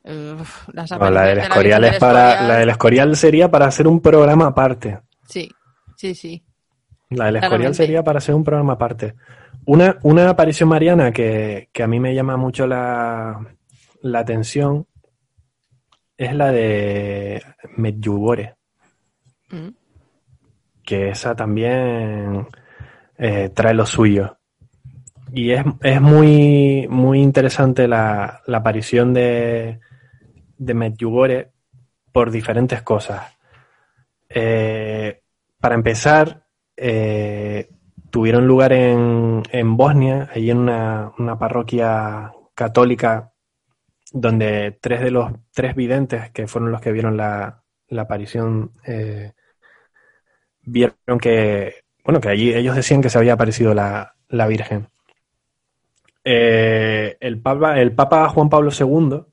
eh, 0.05 0.35
las 0.73 0.91
No, 0.91 1.09
la 1.09 1.21
del 1.23 1.35
de 1.37 1.43
Escorial 1.43 1.83
es 1.83 1.97
para, 1.97 2.29
Escorial, 2.29 2.47
la 2.47 2.55
del 2.59 2.69
Escorial 2.69 3.15
sería 3.15 3.49
para 3.51 3.65
hacer 3.67 3.87
un 3.87 3.99
programa 4.01 4.47
aparte. 4.47 4.99
Sí, 5.27 5.49
sí, 5.97 6.13
sí. 6.15 6.43
La 7.09 7.25
del 7.25 7.35
Escorial 7.37 7.49
Claramente. 7.49 7.77
sería 7.77 8.03
para 8.03 8.17
hacer 8.19 8.35
un 8.35 8.43
programa 8.43 8.73
aparte. 8.73 9.15
Una, 9.65 9.97
una 10.03 10.29
aparición 10.29 10.69
mariana 10.69 11.11
que, 11.11 11.69
que 11.73 11.83
a 11.83 11.87
mí 11.87 11.99
me 11.99 12.13
llama 12.13 12.37
mucho 12.37 12.67
la, 12.67 13.39
la 14.01 14.19
atención 14.19 14.85
es 16.17 16.33
la 16.35 16.51
de 16.51 17.43
Medjugorje, 17.77 18.55
Mm. 19.49 19.69
que 20.83 21.09
esa 21.09 21.35
también 21.35 22.47
eh, 23.17 23.49
trae 23.53 23.73
lo 23.75 23.85
suyo. 23.85 24.37
Y 25.33 25.51
es, 25.51 25.63
es 25.81 26.01
muy, 26.01 26.87
muy 26.89 27.21
interesante 27.21 27.87
la, 27.87 28.41
la 28.47 28.57
aparición 28.57 29.13
de, 29.13 29.79
de 30.57 30.73
Medjugorje 30.73 31.51
por 32.11 32.31
diferentes 32.31 32.81
cosas. 32.81 33.23
Eh, 34.29 35.21
para 35.59 35.75
empezar, 35.75 36.45
eh, 36.77 37.69
tuvieron 38.09 38.47
lugar 38.47 38.73
en, 38.73 39.43
en 39.51 39.77
Bosnia, 39.77 40.29
allí 40.33 40.51
en 40.51 40.59
una, 40.59 41.11
una 41.17 41.37
parroquia 41.37 42.31
católica, 42.53 43.33
donde 44.11 44.77
tres 44.79 45.01
de 45.01 45.11
los 45.11 45.31
tres 45.53 45.75
videntes, 45.75 46.31
que 46.31 46.47
fueron 46.47 46.71
los 46.71 46.81
que 46.81 46.91
vieron 46.91 47.17
la, 47.17 47.63
la 47.89 48.03
aparición, 48.03 48.71
eh, 48.85 49.33
vieron 50.61 51.19
que, 51.19 51.83
bueno, 52.03 52.21
que 52.21 52.29
allí 52.29 52.53
ellos 52.53 52.75
decían 52.75 53.01
que 53.01 53.09
se 53.09 53.17
había 53.17 53.33
aparecido 53.33 53.73
la, 53.73 54.15
la 54.29 54.47
Virgen. 54.47 54.87
El, 56.23 57.39
Papa, 57.41 57.79
el 57.79 57.91
Papa 57.93 58.29
Juan 58.29 58.49
Pablo 58.49 58.71
II 58.71 59.25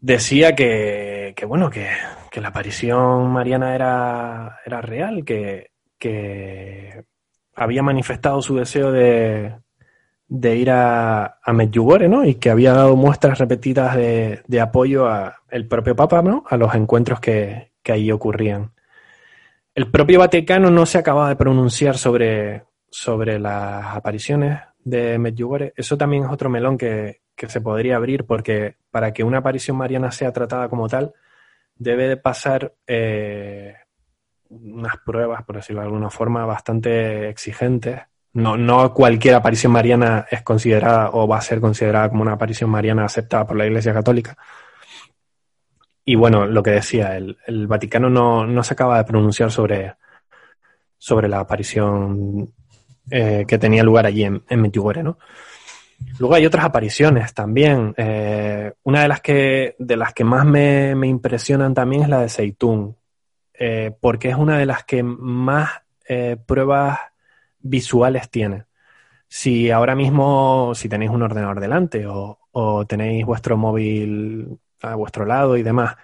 decía 0.00 0.54
que, 0.54 1.34
que 1.36 1.46
bueno, 1.46 1.70
que, 1.70 1.88
que 2.30 2.40
la 2.40 2.48
aparición 2.48 3.30
mariana 3.30 3.74
era, 3.74 4.58
era 4.64 4.80
real, 4.80 5.24
que, 5.24 5.70
que 5.98 7.04
había 7.54 7.82
manifestado 7.82 8.40
su 8.42 8.56
deseo 8.56 8.90
de, 8.92 9.54
de 10.28 10.56
ir 10.56 10.70
a, 10.70 11.38
a 11.42 11.52
Medjugorje, 11.52 12.08
¿no? 12.08 12.24
Y 12.24 12.36
que 12.36 12.50
había 12.50 12.72
dado 12.72 12.96
muestras 12.96 13.38
repetidas 13.38 13.96
de, 13.96 14.42
de 14.46 14.60
apoyo 14.60 15.06
a 15.06 15.36
el 15.50 15.66
propio 15.66 15.96
Papa, 15.96 16.22
¿no? 16.22 16.44
A 16.48 16.56
los 16.56 16.74
encuentros 16.74 17.20
que, 17.20 17.72
que 17.82 17.92
ahí 17.92 18.10
ocurrían. 18.10 18.72
El 19.74 19.90
propio 19.90 20.18
Vaticano 20.18 20.70
no 20.70 20.86
se 20.86 20.98
acababa 20.98 21.28
de 21.28 21.36
pronunciar 21.36 21.96
sobre, 21.96 22.64
sobre 22.90 23.38
las 23.38 23.94
apariciones 23.94 24.60
de 24.82 25.18
Medjugorje. 25.18 25.72
Eso 25.76 25.96
también 25.96 26.24
es 26.24 26.30
otro 26.30 26.50
melón 26.50 26.76
que, 26.78 27.20
que 27.40 27.48
se 27.48 27.62
podría 27.62 27.96
abrir, 27.96 28.26
porque 28.26 28.76
para 28.90 29.14
que 29.14 29.24
una 29.24 29.38
aparición 29.38 29.74
mariana 29.74 30.10
sea 30.10 30.30
tratada 30.30 30.68
como 30.68 30.88
tal, 30.88 31.14
debe 31.74 32.06
de 32.06 32.18
pasar 32.18 32.74
eh, 32.86 33.76
unas 34.50 34.98
pruebas, 34.98 35.42
por 35.44 35.56
decirlo 35.56 35.80
de 35.80 35.86
alguna 35.86 36.10
forma, 36.10 36.44
bastante 36.44 37.30
exigentes. 37.30 37.98
No, 38.34 38.58
no 38.58 38.92
cualquier 38.92 39.36
aparición 39.36 39.72
mariana 39.72 40.26
es 40.30 40.42
considerada 40.42 41.12
o 41.14 41.26
va 41.26 41.38
a 41.38 41.40
ser 41.40 41.62
considerada 41.62 42.10
como 42.10 42.20
una 42.20 42.32
aparición 42.32 42.68
mariana 42.68 43.06
aceptada 43.06 43.46
por 43.46 43.56
la 43.56 43.64
Iglesia 43.64 43.94
Católica. 43.94 44.36
Y 46.04 46.16
bueno, 46.16 46.44
lo 46.44 46.62
que 46.62 46.72
decía, 46.72 47.16
el, 47.16 47.38
el 47.46 47.66
Vaticano 47.66 48.10
no, 48.10 48.46
no, 48.46 48.62
se 48.62 48.74
acaba 48.74 48.98
de 48.98 49.04
pronunciar 49.04 49.50
sobre, 49.50 49.94
sobre 50.98 51.26
la 51.26 51.40
aparición 51.40 52.52
eh, 53.10 53.46
que 53.48 53.58
tenía 53.58 53.82
lugar 53.82 54.04
allí 54.04 54.24
en, 54.24 54.42
en 54.46 54.60
¿no? 55.02 55.18
Luego 56.18 56.34
hay 56.34 56.46
otras 56.46 56.64
apariciones 56.64 57.32
también. 57.34 57.94
Eh, 57.96 58.72
una 58.82 59.02
de 59.02 59.08
las 59.08 59.20
que, 59.20 59.76
de 59.78 59.96
las 59.96 60.12
que 60.12 60.24
más 60.24 60.44
me, 60.44 60.94
me 60.94 61.06
impresionan 61.06 61.74
también 61.74 62.02
es 62.02 62.08
la 62.08 62.20
de 62.20 62.28
Seitún, 62.28 62.96
eh, 63.54 63.92
porque 64.00 64.28
es 64.28 64.36
una 64.36 64.58
de 64.58 64.66
las 64.66 64.84
que 64.84 65.02
más 65.02 65.70
eh, 66.08 66.36
pruebas 66.44 66.98
visuales 67.60 68.30
tiene. 68.30 68.64
Si 69.28 69.70
ahora 69.70 69.94
mismo, 69.94 70.72
si 70.74 70.88
tenéis 70.88 71.10
un 71.10 71.22
ordenador 71.22 71.60
delante 71.60 72.06
o, 72.06 72.38
o 72.52 72.84
tenéis 72.86 73.24
vuestro 73.24 73.56
móvil 73.56 74.58
a 74.82 74.94
vuestro 74.94 75.24
lado 75.24 75.56
y 75.56 75.62
demás, 75.62 75.96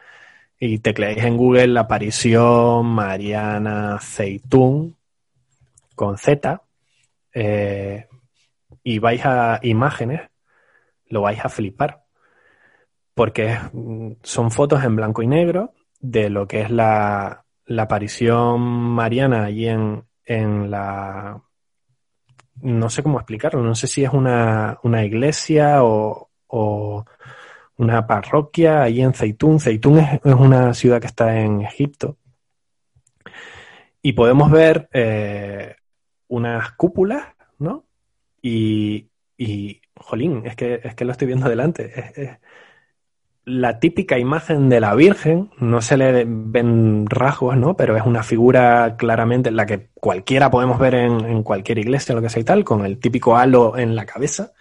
y 0.59 0.79
tecleáis 0.79 1.25
en 1.25 1.37
Google 1.37 1.69
la 1.69 1.81
aparición 1.83 2.87
Mariana 2.87 3.99
Zeitún 4.01 4.97
con 5.95 6.17
Z, 6.19 6.63
eh, 7.35 8.07
y 8.89 9.01
vais 9.01 9.21
a 9.27 9.59
imágenes, 9.65 10.21
lo 11.09 11.23
vais 11.23 11.45
a 11.45 11.49
flipar. 11.49 12.05
Porque 13.15 13.53
es- 13.53 13.61
son 14.23 14.53
fotos 14.53 14.85
en 14.85 14.95
blanco 14.95 15.23
y 15.23 15.27
negro 15.27 15.73
de 16.01 16.31
lo 16.31 16.47
que 16.47 16.61
es 16.61 16.71
la, 16.71 17.45
la 17.65 17.83
aparición 17.83 18.61
mariana 18.61 19.47
allí 19.47 19.67
en, 19.69 20.05
en 20.25 20.71
la... 20.71 21.43
No 22.63 22.89
sé 22.89 23.03
cómo 23.03 23.19
explicarlo, 23.19 23.61
no 23.61 23.75
sé 23.75 23.89
si 23.89 24.05
es 24.05 24.13
una, 24.13 24.79
una 24.85 25.05
iglesia 25.05 25.83
o, 25.83 26.31
o 26.47 27.05
una 27.79 28.07
parroquia 28.07 28.83
allí 28.83 29.03
en. 29.03 29.15
Zeitún 29.15 29.59
es, 29.99 30.21
es 30.25 30.35
una 30.35 30.73
ciudad 30.75 31.01
que 31.01 31.09
está 31.09 31.41
en 31.41 31.63
Egipto. 31.63 32.19
Y 34.01 34.13
podemos 34.13 34.49
ver 34.53 34.89
eh, 34.93 35.75
unas 36.29 36.71
cúpulas, 36.73 37.25
¿no? 37.59 37.86
Y, 38.49 39.81
jolín, 39.97 40.43
es 40.45 40.57
que, 40.57 40.81
es 40.83 40.95
que 40.95 41.05
lo 41.05 41.13
estoy 41.13 41.27
viendo 41.27 41.49
delante. 41.49 41.93
Es, 42.17 42.31
la 43.45 43.79
típica 43.79 44.19
imagen 44.19 44.69
de 44.69 44.81
la 44.81 44.95
Virgen, 44.95 45.51
no 45.59 45.81
se 45.81 45.97
le 45.97 46.25
ven 46.27 47.07
rasgos, 47.07 47.57
¿no? 47.57 47.77
Pero 47.77 47.97
es 47.97 48.05
una 48.05 48.25
figura 48.25 48.97
claramente 48.97 49.53
la 49.53 49.67
que 49.67 49.91
cualquiera 49.95 50.51
podemos 50.51 50.79
ver 50.81 50.97
en, 50.97 51.21
en 51.25 51.43
cualquier 51.45 51.79
iglesia, 51.79 52.15
lo 52.15 52.23
que 52.23 52.29
sea 52.29 52.43
y 52.43 52.45
tal, 52.45 52.65
con 52.65 52.85
el 52.85 52.99
típico 52.99 53.37
halo 53.37 53.79
en 53.79 53.95
la 53.95 54.05
cabeza. 54.05 54.53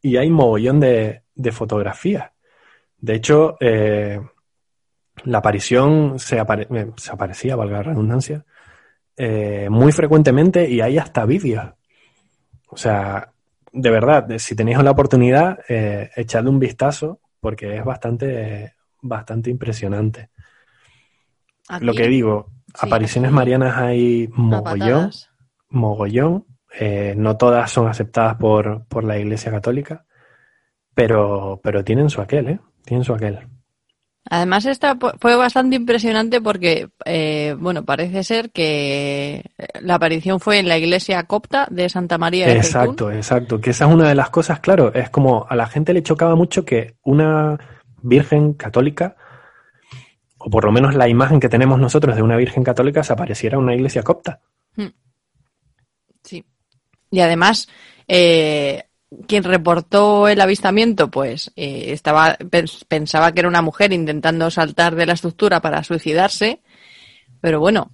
Y 0.00 0.16
hay 0.16 0.28
mogollón 0.30 0.80
de, 0.80 1.22
de 1.34 1.52
fotografías. 1.52 2.32
De 2.98 3.14
hecho, 3.14 3.56
eh, 3.60 4.20
la 5.24 5.38
aparición 5.38 6.18
se, 6.18 6.38
apare 6.38 6.66
eh, 6.70 6.90
se 6.96 7.12
aparecía, 7.12 7.56
valga 7.56 7.78
la 7.78 7.82
redundancia, 7.84 8.44
eh, 9.16 9.68
muy 9.70 9.92
frecuentemente 9.92 10.68
y 10.68 10.80
hay 10.80 10.98
hasta 10.98 11.24
vídeos. 11.26 11.72
O 12.72 12.76
sea, 12.76 13.30
de 13.70 13.90
verdad, 13.90 14.26
si 14.38 14.56
tenéis 14.56 14.78
la 14.78 14.90
oportunidad, 14.90 15.58
eh, 15.68 16.10
echadle 16.16 16.48
un 16.48 16.58
vistazo 16.58 17.20
porque 17.38 17.76
es 17.76 17.84
bastante, 17.84 18.74
bastante 19.02 19.50
impresionante. 19.50 20.30
Aquí, 21.68 21.84
Lo 21.84 21.92
que 21.92 22.08
digo, 22.08 22.48
Sí, 22.74 22.86
apariciones 22.86 23.28
aquí. 23.28 23.34
marianas 23.36 23.76
hay 23.76 24.28
mogollón, 24.32 25.10
mogollón. 25.68 26.46
Eh, 26.78 27.14
no 27.18 27.36
todas 27.36 27.70
son 27.70 27.86
aceptadas 27.86 28.36
por, 28.36 28.86
por 28.86 29.04
la 29.04 29.18
Iglesia 29.18 29.52
Católica, 29.52 30.06
pero, 30.94 31.60
pero 31.62 31.84
tienen 31.84 32.08
su 32.08 32.22
aquel, 32.22 32.48
¿eh? 32.48 32.60
Tienen 32.86 33.04
su 33.04 33.12
aquel. 33.12 33.46
Además, 34.30 34.66
esta 34.66 34.96
fue 35.18 35.34
bastante 35.34 35.76
impresionante 35.76 36.40
porque, 36.40 36.88
eh, 37.04 37.56
bueno, 37.58 37.84
parece 37.84 38.22
ser 38.22 38.52
que 38.52 39.50
la 39.80 39.96
aparición 39.96 40.38
fue 40.38 40.58
en 40.58 40.68
la 40.68 40.78
iglesia 40.78 41.24
copta 41.24 41.66
de 41.70 41.88
Santa 41.88 42.18
María 42.18 42.46
de. 42.46 42.56
Exacto, 42.56 43.10
exacto. 43.10 43.60
Que 43.60 43.70
esa 43.70 43.86
es 43.86 43.92
una 43.92 44.08
de 44.08 44.14
las 44.14 44.30
cosas, 44.30 44.60
claro, 44.60 44.94
es 44.94 45.10
como 45.10 45.46
a 45.48 45.56
la 45.56 45.66
gente 45.66 45.92
le 45.92 46.04
chocaba 46.04 46.36
mucho 46.36 46.64
que 46.64 46.94
una 47.02 47.58
virgen 48.00 48.54
católica, 48.54 49.16
o 50.38 50.48
por 50.48 50.64
lo 50.64 50.72
menos 50.72 50.94
la 50.94 51.08
imagen 51.08 51.40
que 51.40 51.48
tenemos 51.48 51.80
nosotros 51.80 52.14
de 52.14 52.22
una 52.22 52.36
virgen 52.36 52.62
católica, 52.62 53.02
se 53.02 53.12
apareciera 53.12 53.56
en 53.56 53.64
una 53.64 53.74
iglesia 53.74 54.02
copta. 54.02 54.40
Sí. 56.22 56.44
Y 57.10 57.20
además, 57.20 57.68
eh, 58.06 58.84
quien 59.26 59.44
reportó 59.44 60.28
el 60.28 60.40
avistamiento, 60.40 61.10
pues 61.10 61.50
eh, 61.56 61.86
estaba 61.88 62.36
pens- 62.38 62.84
pensaba 62.88 63.32
que 63.32 63.40
era 63.40 63.48
una 63.48 63.62
mujer 63.62 63.92
intentando 63.92 64.50
saltar 64.50 64.94
de 64.94 65.06
la 65.06 65.12
estructura 65.14 65.60
para 65.60 65.84
suicidarse, 65.84 66.60
pero 67.40 67.60
bueno, 67.60 67.90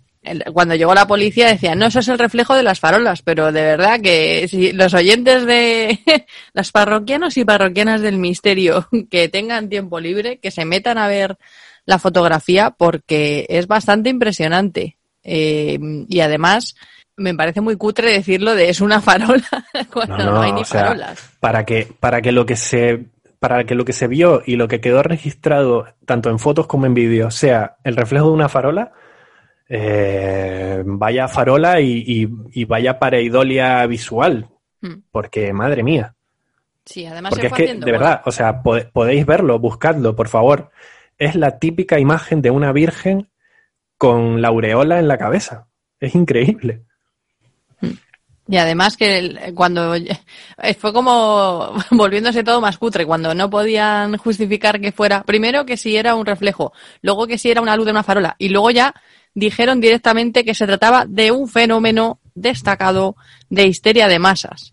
cuando 0.53 0.75
llegó 0.75 0.95
la 0.95 1.07
policía 1.07 1.49
decía, 1.49 1.75
no, 1.75 1.87
eso 1.87 2.01
es 2.01 2.09
el 2.09 2.19
reflejo 2.19 2.55
de 2.55 2.63
las 2.63 2.81
farolas, 2.81 3.23
pero 3.23 3.51
de 3.53 3.63
verdad 3.63 4.01
que 4.01 4.47
si 4.49 4.73
los 4.73 4.93
oyentes 4.95 5.47
de 5.47 6.01
las 6.53 6.71
parroquianos 6.71 7.37
y 7.37 7.45
parroquianas 7.45 8.03
del 8.03 8.19
misterio 8.19 8.89
que 9.11 9.29
tengan 9.29 9.69
tiempo 9.69 10.01
libre, 10.01 10.39
que 10.39 10.51
se 10.51 10.65
metan 10.65 10.99
a 10.99 11.09
ver 11.09 11.39
la 11.87 11.99
fotografía 11.99 12.71
porque 12.71 13.47
es 13.49 13.67
bastante 13.67 14.11
impresionante. 14.11 14.99
Eh, 15.25 15.79
y 16.09 16.21
además, 16.21 16.75
me 17.19 17.35
parece 17.35 17.61
muy 17.61 17.77
cutre 17.77 18.13
decirlo 18.13 18.55
de 18.55 18.69
es 18.71 18.81
una 18.81 19.01
farola 19.03 19.45
cuando 19.93 20.17
no, 20.19 20.41
hay 20.41 20.53
ni 20.53 20.65
sea, 20.65 20.87
farolas. 20.87 21.31
para 21.41 21.65
que, 21.67 21.87
para 22.01 22.21
que 22.23 22.33
lo 22.33 22.47
que 22.47 22.57
se 22.57 23.05
para 23.41 23.63
que 23.65 23.75
lo 23.77 23.85
que 23.85 23.93
se 23.93 24.09
vio 24.09 24.43
y 24.45 24.57
lo 24.57 24.67
que 24.67 24.81
quedó 24.81 25.03
registrado 25.03 25.87
tanto 26.07 26.29
en 26.31 26.39
fotos 26.41 26.67
como 26.67 26.87
en 26.87 26.95
vídeos 26.95 27.35
sea 27.37 27.77
el 27.85 27.95
reflejo 27.97 28.27
de 28.27 28.33
una 28.33 28.49
farola, 28.49 28.93
eh, 29.69 30.83
vaya 30.85 31.29
farola 31.29 31.81
y, 31.81 32.03
y- 32.07 32.29
y 32.53 32.65
vaya 32.65 32.99
pareidolia 32.99 33.87
visual, 33.87 34.47
Mm. 34.81 34.95
porque 35.11 35.53
madre 35.53 35.83
mía. 35.83 36.15
Sí, 36.85 37.05
además 37.05 37.31
Porque 37.31 37.43
se 37.43 37.47
es 37.49 37.53
que, 37.53 37.63
haciendo 37.65 37.87
de 37.87 37.93
verdad, 37.93 38.23
o 38.25 38.33
sea, 38.33 38.63
podéis 38.63 39.27
verlo, 39.27 39.59
buscadlo, 39.59 40.17
por 40.17 40.29
favor. 40.29 40.71
Es 41.19 41.35
la 41.35 41.59
típica 41.59 41.99
imagen 41.99 42.41
de 42.43 42.51
una 42.51 42.73
virgen 42.73 43.29
con 43.99 44.41
la 44.41 44.49
aureola 44.49 44.99
en 45.01 45.07
la 45.09 45.19
cabeza. 45.19 45.67
Es 46.01 46.15
increíble. 46.15 46.83
Y 48.51 48.57
además 48.57 48.97
que 48.97 49.53
cuando 49.55 49.95
fue 50.79 50.93
como 50.93 51.75
volviéndose 51.91 52.43
todo 52.43 52.63
más 52.63 52.79
cutre, 52.79 53.05
cuando 53.05 53.35
no 53.35 53.51
podían 53.51 54.17
justificar 54.17 54.81
que 54.81 54.91
fuera, 54.91 55.23
primero 55.23 55.67
que 55.67 55.77
si 55.77 55.97
era 55.97 56.15
un 56.15 56.25
reflejo, 56.25 56.73
luego 57.03 57.27
que 57.27 57.37
si 57.37 57.51
era 57.51 57.61
una 57.61 57.77
luz 57.77 57.85
de 57.85 57.93
una 57.93 58.03
farola, 58.03 58.37
y 58.39 58.49
luego 58.49 58.71
ya 58.71 58.95
dijeron 59.35 59.81
directamente 59.81 60.45
que 60.45 60.55
se 60.55 60.67
trataba 60.67 61.05
de 61.07 61.31
un 61.31 61.47
fenómeno 61.47 62.21
destacado 62.35 63.17
de 63.51 63.67
histeria 63.67 64.09
de 64.09 64.19
masas. 64.19 64.73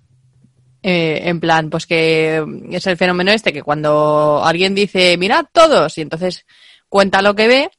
Eh, 0.81 1.27
en 1.29 1.39
plan, 1.39 1.69
pues 1.69 1.85
que 1.85 2.45
es 2.69 2.87
el 2.87 2.95
fenómeno 2.95 3.31
este 3.31 3.51
que 3.51 3.63
cuando 3.63 4.41
alguien 4.45 4.73
dice, 4.73 5.17
mirad 5.17 5.45
todos, 5.51 5.97
y 5.97 6.01
entonces 6.01 6.45
cuenta 6.87 7.21
lo 7.21 7.35
que 7.35 7.47
ve, 7.47 7.71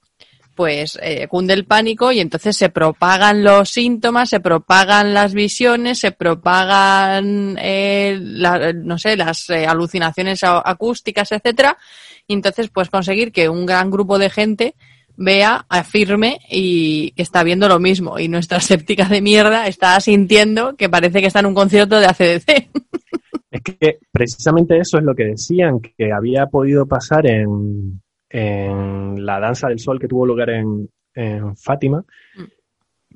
pues 0.56 0.98
eh, 1.00 1.28
cunde 1.28 1.54
el 1.54 1.66
pánico 1.66 2.10
y 2.10 2.18
entonces 2.18 2.56
se 2.56 2.70
propagan 2.70 3.44
los 3.44 3.68
síntomas, 3.70 4.30
se 4.30 4.40
propagan 4.40 5.14
las 5.14 5.34
visiones, 5.34 6.00
se 6.00 6.10
propagan, 6.10 7.56
eh, 7.60 8.18
la- 8.20 8.72
no 8.72 8.98
sé, 8.98 9.16
las 9.16 9.48
eh, 9.50 9.66
alucinaciones 9.66 10.40
acústicas, 10.42 11.30
etcétera, 11.30 11.78
y 12.26 12.34
entonces 12.34 12.68
pues 12.70 12.90
conseguir 12.90 13.30
que 13.30 13.48
un 13.48 13.66
gran 13.66 13.90
grupo 13.90 14.18
de 14.18 14.30
gente 14.30 14.74
vea, 15.16 15.64
afirme 15.68 16.38
y 16.50 17.12
que 17.12 17.22
está 17.22 17.42
viendo 17.42 17.68
lo 17.68 17.78
mismo 17.78 18.18
y 18.18 18.28
nuestra 18.28 18.58
escéptica 18.58 19.04
de 19.04 19.20
mierda 19.22 19.66
está 19.68 20.00
sintiendo 20.00 20.74
que 20.76 20.88
parece 20.88 21.20
que 21.20 21.28
está 21.28 21.40
en 21.40 21.46
un 21.46 21.54
concierto 21.54 22.00
de 22.00 22.06
ACDC. 22.06 22.68
Es 23.50 23.62
que 23.62 23.98
precisamente 24.12 24.76
eso 24.78 24.98
es 24.98 25.04
lo 25.04 25.14
que 25.14 25.24
decían, 25.24 25.80
que 25.80 26.12
había 26.12 26.46
podido 26.46 26.84
pasar 26.86 27.26
en, 27.26 28.02
en 28.28 29.24
la 29.24 29.40
danza 29.40 29.68
del 29.68 29.78
sol 29.78 30.00
que 30.00 30.08
tuvo 30.08 30.26
lugar 30.26 30.50
en, 30.50 30.88
en 31.14 31.56
Fátima. 31.56 32.04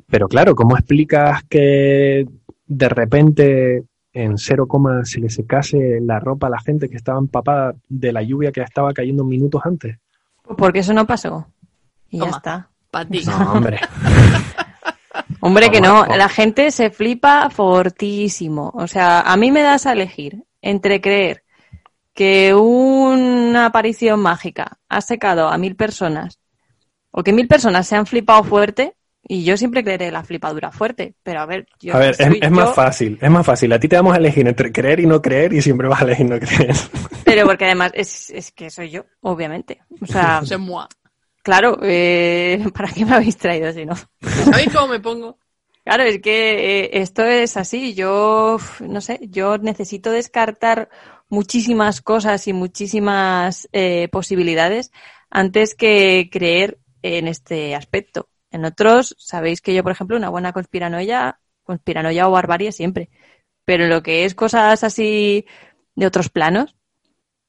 Pero 0.09 0.29
claro, 0.29 0.55
¿cómo 0.55 0.77
explicas 0.77 1.45
que 1.49 2.27
de 2.67 2.89
repente 2.89 3.85
en 4.13 4.39
cero 4.39 4.67
coma 4.67 5.05
se 5.05 5.21
le 5.21 5.31
secase 5.31 6.01
la 6.01 6.19
ropa 6.19 6.49
a 6.49 6.51
la 6.51 6.61
gente 6.61 6.89
que 6.89 6.97
estaba 6.97 7.19
empapada 7.19 7.75
de 7.89 8.13
la 8.13 8.23
lluvia 8.23 8.53
que 8.53 8.61
estaba 8.61 8.93
cayendo 8.93 9.25
minutos 9.25 9.63
antes? 9.65 9.99
Porque 10.57 10.81
eso 10.81 10.93
no 10.93 11.07
pasó. 11.07 11.47
Y 12.09 12.19
ya 12.19 12.31
está. 12.31 12.71
Para 12.91 13.09
ti. 13.09 13.23
No, 13.25 13.53
hombre. 13.53 13.81
Hombre, 15.41 15.71
que 15.71 15.81
no, 15.81 16.07
la 16.07 16.29
gente 16.29 16.71
se 16.71 16.91
flipa 16.91 17.49
fortísimo. 17.51 18.73
O 18.75 18.87
sea, 18.87 19.21
a 19.21 19.37
mí 19.37 19.51
me 19.51 19.63
das 19.63 19.87
a 19.87 19.93
elegir 19.93 20.45
entre 20.61 21.01
creer 21.01 21.45
que 22.21 22.53
una 22.53 23.65
aparición 23.65 24.21
mágica 24.21 24.77
ha 24.91 25.01
secado 25.01 25.49
a 25.49 25.57
mil 25.57 25.75
personas 25.75 26.39
o 27.11 27.25
que 27.25 27.33
mil 27.33 27.49
personas 27.49 27.89
se 27.89 27.97
han 27.97 28.05
flipado 28.05 28.45
fuerte 28.45 28.95
y 29.23 29.43
yo 29.43 29.57
siempre 29.57 29.83
creeré 29.83 30.11
la 30.11 30.23
flipadura 30.23 30.71
fuerte. 30.71 31.15
Pero 31.23 31.41
a 31.41 31.47
ver, 31.47 31.67
yo 31.81 31.95
A 31.95 31.99
ver, 31.99 32.11
es, 32.11 32.19
soy 32.19 32.39
es 32.43 32.51
más 32.51 32.69
yo, 32.69 32.75
fácil, 32.75 33.19
es 33.23 33.31
más 33.31 33.47
fácil. 33.47 33.73
A 33.73 33.81
ti 33.81 33.89
te 33.89 33.97
vamos 33.97 34.13
a 34.13 34.19
elegir 34.19 34.47
entre 34.47 34.71
creer 34.71 35.01
y 35.01 35.07
no 35.07 35.23
creer 35.23 35.55
y 35.55 35.63
siempre 35.63 35.89
vas 35.89 36.03
a 36.03 36.05
elegir 36.05 36.29
no 36.29 36.39
creer. 36.39 36.77
Pero 37.25 37.47
porque 37.47 37.65
además 37.65 37.93
es, 37.95 38.29
es 38.29 38.53
que 38.53 38.69
soy 38.69 38.91
yo, 38.91 39.07
obviamente. 39.23 39.81
O 40.03 40.07
sea, 40.07 40.43
Se 40.45 40.59
mua. 40.59 40.91
claro, 41.43 41.79
eh, 41.83 42.63
¿para 42.75 42.93
qué 42.93 43.07
me 43.07 43.15
habéis 43.15 43.39
traído 43.39 43.73
si 43.73 43.87
no? 43.87 43.95
¿Sabéis 44.21 44.75
cómo 44.75 44.89
me 44.89 45.01
pongo? 45.01 45.39
Claro, 45.85 46.03
es 46.03 46.21
que 46.21 46.83
eh, 46.83 46.91
esto 47.01 47.25
es 47.25 47.57
así. 47.57 47.95
Yo, 47.95 48.59
no 48.81 49.01
sé, 49.01 49.21
yo 49.23 49.57
necesito 49.57 50.11
descartar 50.11 50.91
muchísimas 51.31 52.03
cosas 52.03 52.47
y 52.49 52.53
muchísimas 52.53 53.69
eh, 53.73 54.09
posibilidades 54.09 54.93
antes 55.31 55.75
que 55.75 56.29
creer 56.31 56.79
en 57.03 57.29
este 57.29 57.75
aspecto. 57.75 58.29
En 58.51 58.65
otros, 58.65 59.15
sabéis 59.19 59.63
que 59.63 59.73
yo, 59.73 59.83
por 59.83 59.93
ejemplo, 59.93 60.17
una 60.17 60.29
buena 60.29 60.53
conspiranoia, 60.53 61.41
conspiranoia 61.63 62.29
o 62.29 62.33
barbarie 62.33 62.73
siempre. 62.73 63.09
Pero 63.65 63.87
lo 63.87 64.03
que 64.03 64.25
es 64.25 64.35
cosas 64.35 64.83
así 64.85 65.47
de 65.95 66.07
otros 66.07 66.29
planos, 66.29 66.77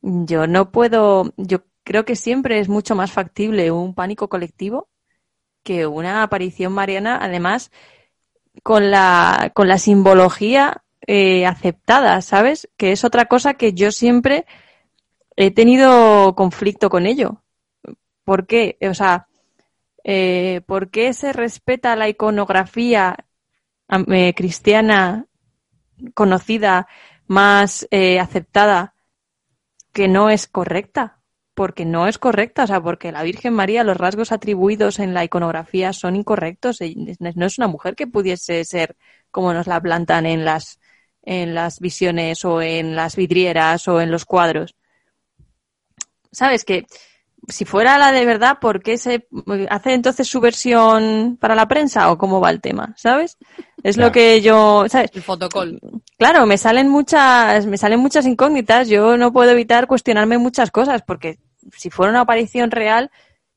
yo 0.02 0.48
no 0.48 0.72
puedo, 0.72 1.34
yo 1.38 1.66
creo 1.84 2.06
que 2.06 2.16
siempre 2.16 2.60
es 2.60 2.70
mucho 2.70 2.96
más 2.96 3.12
factible 3.12 3.72
un 3.72 3.96
pánico 3.96 4.30
colectivo 4.30 4.90
que 5.64 5.88
una 5.88 6.24
aparición 6.24 6.74
mariana, 6.74 7.20
además, 7.22 7.72
con 8.64 8.92
la, 8.92 9.52
con 9.56 9.68
la 9.68 9.78
simbología 9.78 10.84
eh, 11.08 11.46
aceptada, 11.46 12.22
¿sabes? 12.22 12.70
Que 12.78 12.92
es 12.92 13.04
otra 13.04 13.26
cosa 13.26 13.56
que 13.56 13.74
yo 13.74 13.92
siempre 13.92 14.46
he 15.36 15.52
tenido 15.52 16.36
conflicto 16.36 16.90
con 16.90 17.06
ello. 17.06 17.44
¿Por 18.24 18.48
qué? 18.48 18.78
O 18.90 18.94
sea, 18.94 19.28
eh, 20.04 20.62
¿por 20.66 20.90
qué 20.90 21.14
se 21.14 21.34
respeta 21.34 21.96
la 21.96 22.10
iconografía 22.10 23.16
eh, 24.08 24.34
cristiana 24.36 25.28
conocida, 26.14 26.88
más 27.28 27.88
eh, 27.92 28.20
aceptada, 28.20 28.96
que 29.94 30.08
no 30.08 30.30
es 30.30 30.48
correcta? 30.48 31.20
Porque 31.54 31.86
no 31.86 32.08
es 32.08 32.18
correcta, 32.18 32.64
o 32.64 32.68
sea, 32.68 32.82
porque 32.82 33.12
la 33.12 33.24
Virgen 33.24 33.54
María, 33.54 33.84
los 33.84 33.98
rasgos 33.98 34.32
atribuidos 34.32 35.00
en 35.00 35.14
la 35.14 35.24
iconografía 35.24 35.94
son 35.94 36.16
incorrectos. 36.16 36.82
Ella 36.82 37.16
No 37.36 37.46
es 37.46 37.58
una 37.58 37.68
mujer 37.68 37.96
que 37.96 38.08
pudiese 38.08 38.64
ser 38.66 38.96
como 39.32 39.54
nos 39.54 39.68
la 39.68 39.82
plantan 39.82 40.26
en 40.26 40.46
las, 40.46 40.80
en 41.24 41.54
las 41.54 41.80
visiones 41.80 42.44
o 42.46 42.62
en 42.62 42.96
las 42.96 43.16
vidrieras 43.16 43.88
o 43.88 44.02
en 44.02 44.12
los 44.12 44.26
cuadros. 44.26 44.76
¿Sabes? 46.32 46.64
Que 46.64 46.86
si 47.48 47.66
fuera 47.66 47.98
la 47.98 48.12
de 48.12 48.26
verdad, 48.26 48.60
¿por 48.60 48.82
qué 48.82 48.98
se 48.98 49.28
hace 49.70 49.94
entonces 49.94 50.28
su 50.28 50.40
versión 50.40 51.38
para 51.40 51.56
la 51.56 51.68
prensa 51.68 52.12
o 52.12 52.18
cómo 52.18 52.40
va 52.40 52.50
el 52.50 52.62
tema? 52.62 52.94
¿Sabes? 52.98 53.38
Es 53.84 53.98
lo 53.98 54.12
que 54.12 54.42
yo, 54.42 54.86
¿sabes? 54.88 55.10
El 55.14 55.24
fotocall. 55.24 55.80
Claro, 56.18 56.46
me 56.46 56.58
salen 56.58 56.88
muchas, 56.88 57.66
me 57.66 57.78
salen 57.78 58.00
muchas 58.00 58.26
incógnitas. 58.26 58.88
Yo 58.88 59.18
no 59.18 59.34
puedo 59.34 59.52
evitar 59.52 59.88
cuestionarme 59.88 60.38
muchas 60.38 60.70
cosas, 60.70 61.02
porque 61.02 61.40
si 61.76 61.90
fuera 61.90 62.12
una 62.12 62.22
aparición 62.22 62.70
real, 62.70 63.12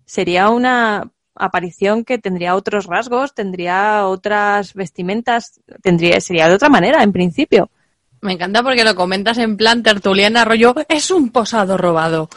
sería 0.07 0.49
una 0.49 1.11
aparición 1.35 2.05
que 2.05 2.19
tendría 2.19 2.55
otros 2.55 2.86
rasgos, 2.86 3.35
tendría 3.35 4.06
otras 4.06 4.74
vestimentas, 4.74 5.61
tendría, 5.82 6.20
sería 6.20 6.48
de 6.48 6.55
otra 6.55 6.69
manera, 6.69 7.02
en 7.02 7.12
principio. 7.12 7.70
Me 8.20 8.32
encanta 8.32 8.62
porque 8.62 8.85
lo 8.85 8.94
comentas 8.94 9.36
en 9.39 9.56
plan 9.56 9.82
tertuliana, 9.82 10.44
rollo, 10.44 10.74
es 10.89 11.11
un 11.11 11.31
posado 11.31 11.77
robado. 11.77 12.28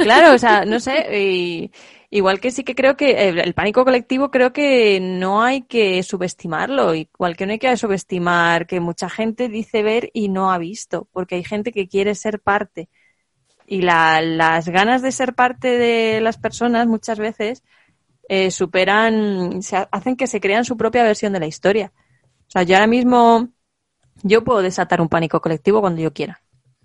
Claro, 0.00 0.34
o 0.34 0.38
sea, 0.38 0.64
no 0.66 0.80
sé, 0.80 1.06
y- 1.22 1.70
igual 2.10 2.40
que 2.40 2.50
sí 2.50 2.64
que 2.64 2.74
creo 2.74 2.96
que 2.96 3.28
el, 3.28 3.38
el 3.38 3.54
pánico 3.54 3.84
colectivo 3.84 4.30
creo 4.30 4.52
que 4.52 4.98
no 5.00 5.42
hay 5.42 5.62
que 5.62 6.02
subestimarlo, 6.02 6.94
igual 6.94 7.36
que 7.36 7.46
no 7.46 7.52
hay 7.52 7.58
que 7.60 7.76
subestimar 7.76 8.66
que 8.66 8.80
mucha 8.80 9.08
gente 9.08 9.48
dice 9.48 9.82
ver 9.84 10.10
y 10.12 10.28
no 10.28 10.50
ha 10.50 10.58
visto, 10.58 11.06
porque 11.12 11.36
hay 11.36 11.44
gente 11.44 11.70
que 11.72 11.88
quiere 11.88 12.14
ser 12.16 12.40
parte. 12.40 12.88
Y 13.66 13.82
la- 13.82 14.20
las 14.22 14.68
ganas 14.68 15.02
de 15.02 15.12
ser 15.12 15.34
parte 15.34 15.68
de 15.78 16.20
las 16.20 16.38
personas 16.38 16.86
muchas 16.86 17.18
veces 17.18 17.62
eh, 18.28 18.50
superan, 18.50 19.62
se 19.62 19.76
ha- 19.76 19.88
hacen 19.92 20.16
que 20.16 20.26
se 20.26 20.40
crean 20.40 20.64
su 20.64 20.76
propia 20.76 21.02
versión 21.02 21.32
de 21.32 21.40
la 21.40 21.46
historia. 21.46 21.92
O 22.48 22.50
sea, 22.50 22.62
yo 22.62 22.76
ahora 22.76 22.86
mismo, 22.86 23.48
yo 24.22 24.42
puedo 24.44 24.62
desatar 24.62 25.00
un 25.00 25.08
pánico 25.08 25.40
colectivo 25.40 25.80
cuando 25.80 26.00
yo 26.02 26.12
quiera. 26.12 26.40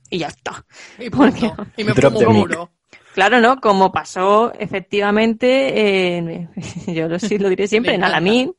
Y 0.10 0.20
ya 0.20 0.28
está. 0.28 0.66
Y, 1.00 1.10
¿Por 1.10 1.32
punto. 1.32 1.56
qué? 1.76 1.82
y 1.82 1.86
me 1.86 1.94
the 1.94 2.08
un 2.28 2.36
muro. 2.36 2.72
Claro, 3.14 3.40
¿no? 3.42 3.60
Como 3.60 3.92
pasó 3.92 4.52
efectivamente, 4.58 6.18
en- 6.18 6.50
yo 6.88 7.08
lo, 7.08 7.20
sí 7.20 7.38
lo 7.38 7.50
diré 7.50 7.68
siempre, 7.68 7.96
en. 7.96 8.04
Alamín. 8.04 8.54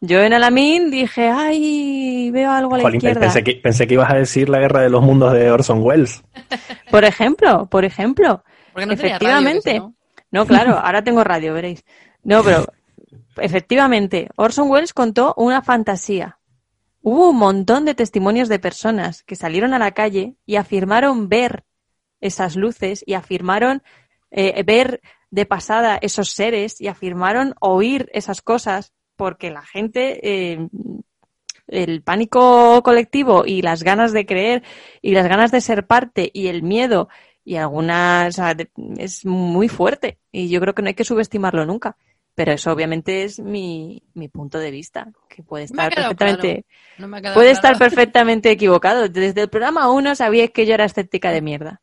Yo 0.00 0.20
en 0.20 0.34
Alamín 0.34 0.90
dije, 0.90 1.28
ay, 1.30 2.30
veo 2.30 2.50
algo 2.50 2.74
a 2.74 2.78
la 2.78 2.82
Jolín, 2.84 2.98
izquierda. 2.98 3.20
pensé 3.20 3.42
que, 3.42 3.54
pensé 3.56 3.86
que 3.86 3.94
ibas 3.94 4.10
a 4.10 4.16
decir 4.16 4.48
la 4.50 4.58
guerra 4.58 4.80
de 4.82 4.90
los 4.90 5.02
mundos 5.02 5.32
de 5.32 5.50
Orson 5.50 5.80
Welles. 5.82 6.22
Por 6.90 7.04
ejemplo, 7.04 7.66
por 7.70 7.84
ejemplo. 7.84 8.44
Porque 8.72 8.86
no 8.86 8.96
tenía 8.96 9.16
efectivamente. 9.16 9.70
radio, 9.78 9.94
No, 10.30 10.46
claro, 10.46 10.78
ahora 10.78 11.02
tengo 11.02 11.24
radio, 11.24 11.54
veréis. 11.54 11.84
No, 12.24 12.42
pero 12.42 12.66
efectivamente, 13.36 14.30
Orson 14.36 14.70
Welles 14.70 14.92
contó 14.92 15.34
una 15.36 15.62
fantasía. 15.62 16.38
Hubo 17.02 17.30
un 17.30 17.36
montón 17.36 17.84
de 17.84 17.94
testimonios 17.94 18.48
de 18.48 18.58
personas 18.58 19.22
que 19.22 19.36
salieron 19.36 19.74
a 19.74 19.78
la 19.78 19.92
calle 19.92 20.36
y 20.46 20.56
afirmaron 20.56 21.28
ver 21.28 21.64
esas 22.20 22.56
luces 22.56 23.04
y 23.06 23.12
afirmaron 23.12 23.82
eh, 24.30 24.62
ver 24.62 25.02
de 25.30 25.46
pasada 25.46 25.98
esos 26.00 26.30
seres 26.30 26.80
y 26.80 26.88
afirmaron 26.88 27.54
oír 27.60 28.08
esas 28.14 28.40
cosas 28.40 28.94
porque 29.16 29.50
la 29.50 29.62
gente, 29.62 30.20
eh, 30.22 30.68
el 31.66 32.02
pánico 32.02 32.82
colectivo 32.82 33.44
y 33.46 33.60
las 33.62 33.82
ganas 33.82 34.12
de 34.12 34.26
creer 34.26 34.62
y 35.02 35.12
las 35.12 35.28
ganas 35.28 35.50
de 35.50 35.60
ser 35.60 35.86
parte 35.86 36.30
y 36.32 36.46
el 36.46 36.62
miedo 36.62 37.08
y 37.44 37.56
algunas, 37.56 38.40
es 38.96 39.26
muy 39.26 39.68
fuerte 39.68 40.18
y 40.32 40.48
yo 40.48 40.60
creo 40.60 40.74
que 40.74 40.82
no 40.82 40.88
hay 40.88 40.94
que 40.94 41.04
subestimarlo 41.04 41.66
nunca. 41.66 41.96
Pero 42.34 42.52
eso 42.52 42.72
obviamente 42.72 43.22
es 43.22 43.38
mi, 43.38 44.02
mi 44.14 44.28
punto 44.28 44.58
de 44.58 44.70
vista, 44.72 45.08
que 45.28 45.42
puede 45.44 45.64
estar 45.64 45.94
perfectamente, 45.94 46.66
No 46.98 47.06
me 47.06 47.20
puede 47.20 47.32
claro. 47.32 47.50
estar 47.50 47.78
perfectamente 47.78 48.50
equivocado. 48.50 49.08
Desde 49.08 49.42
el 49.42 49.48
programa 49.48 49.90
1 49.92 50.14
sabíais 50.16 50.50
que 50.50 50.66
yo 50.66 50.74
era 50.74 50.84
escéptica 50.84 51.30
de 51.30 51.42
mierda. 51.42 51.80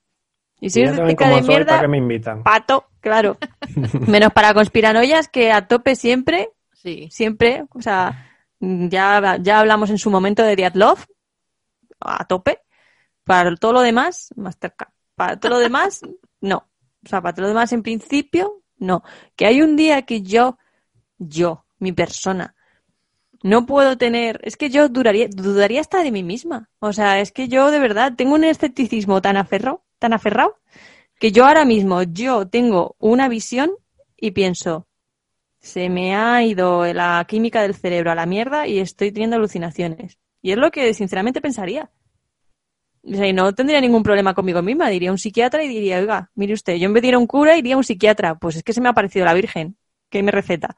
Y 0.60 0.70
si 0.70 0.80
Y 0.80 0.84
eres 0.84 0.92
ya 0.94 0.98
saben 0.98 1.10
escéptica 1.16 1.30
de 1.30 1.42
mierda, 1.48 1.66
¿para 1.68 1.82
qué 1.82 1.88
me 1.88 1.98
invitan? 1.98 2.44
pato, 2.44 2.86
claro. 3.00 3.38
Menos 4.08 4.34
para 4.34 4.54
conspiranoias 4.54 5.28
que 5.30 5.52
a 5.52 5.68
tope 5.68 5.96
siempre, 5.96 6.50
Sí. 6.74 7.08
siempre, 7.12 7.64
o 7.74 7.82
sea, 7.82 8.28
Ya, 8.60 9.38
ya 9.42 9.60
hablamos 9.60 9.90
en 9.90 9.98
su 9.98 10.12
momento 10.12 10.44
de 10.44 10.56
Diatlov, 10.56 11.00
a 12.00 12.26
tope. 12.26 12.60
Para 13.24 13.56
todo 13.56 13.74
lo 13.74 13.82
demás, 13.82 14.34
Mastercard. 14.36 14.92
Para 15.16 15.40
todo 15.40 15.54
lo 15.54 15.60
demás, 15.60 16.02
no. 16.42 16.68
O 17.06 17.10
sea, 17.10 17.22
para 17.22 17.34
todo 17.34 17.44
lo 17.44 17.50
demás, 17.50 17.72
en 17.74 17.82
principio, 17.84 18.62
no. 18.82 19.04
Que 19.36 19.46
hay 19.46 19.62
un 19.62 19.76
día 19.78 20.02
que 20.02 20.22
yo, 20.22 20.58
yo, 21.18 21.66
mi 21.80 21.94
persona, 21.94 22.56
no 23.44 23.66
puedo 23.66 23.98
tener. 23.98 24.42
Es 24.44 24.58
que 24.58 24.70
yo 24.70 24.90
duraría, 24.90 25.28
dudaría 25.30 25.82
hasta 25.82 26.04
de 26.04 26.12
mí 26.12 26.24
misma. 26.24 26.70
O 26.80 26.92
sea, 26.94 27.20
es 27.22 27.32
que 27.32 27.48
yo 27.48 27.72
de 27.72 27.80
verdad 27.80 28.14
tengo 28.18 28.36
un 28.36 28.44
escepticismo 28.44 29.22
tan 29.22 29.38
aferrado, 29.38 29.84
tan 30.00 30.14
aferrado, 30.14 30.60
que 31.20 31.32
yo 31.32 31.46
ahora 31.46 31.66
mismo, 31.66 32.04
yo 32.04 32.48
tengo 32.48 32.96
una 33.00 33.30
visión 33.30 33.72
y 34.18 34.32
pienso, 34.32 34.88
se 35.60 35.90
me 35.90 36.16
ha 36.16 36.44
ido 36.44 36.92
la 36.94 37.24
química 37.28 37.62
del 37.62 37.76
cerebro 37.76 38.12
a 38.12 38.16
la 38.16 38.26
mierda 38.26 38.68
y 38.68 38.80
estoy 38.80 39.12
teniendo 39.12 39.36
alucinaciones. 39.36 40.18
Y 40.42 40.52
es 40.52 40.58
lo 40.58 40.72
que 40.72 40.94
sinceramente 40.94 41.42
pensaría. 41.42 41.92
O 43.04 43.16
sea, 43.16 43.28
y 43.28 43.34
no 43.34 43.54
tendría 43.54 43.82
ningún 43.82 44.04
problema 44.04 44.34
conmigo 44.34 44.62
misma. 44.62 44.90
Diría 44.90 45.10
a 45.10 45.14
un 45.14 45.18
psiquiatra 45.18 45.64
y 45.64 45.68
diría, 45.68 46.00
oiga, 46.00 46.30
mire 46.36 46.54
usted, 46.54 46.76
yo 46.76 46.86
en 46.86 46.94
vez 46.94 47.02
de 47.02 47.08
ir 47.10 47.16
a 47.16 47.18
un 47.20 47.28
cura 47.28 47.58
iría 47.58 47.74
a 47.76 47.78
un 47.78 47.84
psiquiatra. 47.84 48.36
Pues 48.36 48.58
es 48.58 48.64
que 48.64 48.74
se 48.74 48.82
me 48.82 48.90
ha 48.90 48.94
parecido 48.94 49.26
la 49.26 49.34
Virgen. 49.34 49.76
que 50.10 50.24
me 50.24 50.32
receta? 50.32 50.76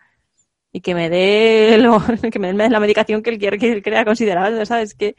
Y 0.72 0.82
que 0.82 0.96
me 0.96 1.10
dé 1.10 1.78
lo- 1.80 2.02
que 2.32 2.40
me 2.40 2.54
dé 2.54 2.70
la 2.70 2.80
medicación 2.80 3.22
que 3.24 3.32
él 3.32 3.40
quiere 3.40 3.58
que 3.58 3.72
él 3.74 3.84
crea 3.84 4.06
considerable, 4.06 4.66
¿sabes? 4.66 4.96
Que 4.96 5.16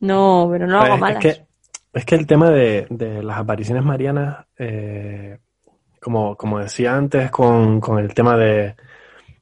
no, 0.00 0.48
pero 0.50 0.66
no 0.66 0.72
lo 0.74 0.78
hago 0.80 0.88
Pues, 0.98 1.00
malas. 1.00 1.24
es, 1.24 1.36
que, 1.36 1.46
es 1.92 2.04
que 2.04 2.14
el 2.14 2.26
tema 2.26 2.50
de, 2.50 2.86
de 2.90 3.22
las 3.22 3.38
apariciones 3.38 3.84
marianas, 3.84 4.46
eh, 4.58 5.38
como, 6.00 6.36
como 6.36 6.58
decía 6.58 6.96
antes, 6.96 7.30
con, 7.30 7.80
con 7.80 7.98
el 7.98 8.14
tema 8.14 8.36
de, 8.36 8.74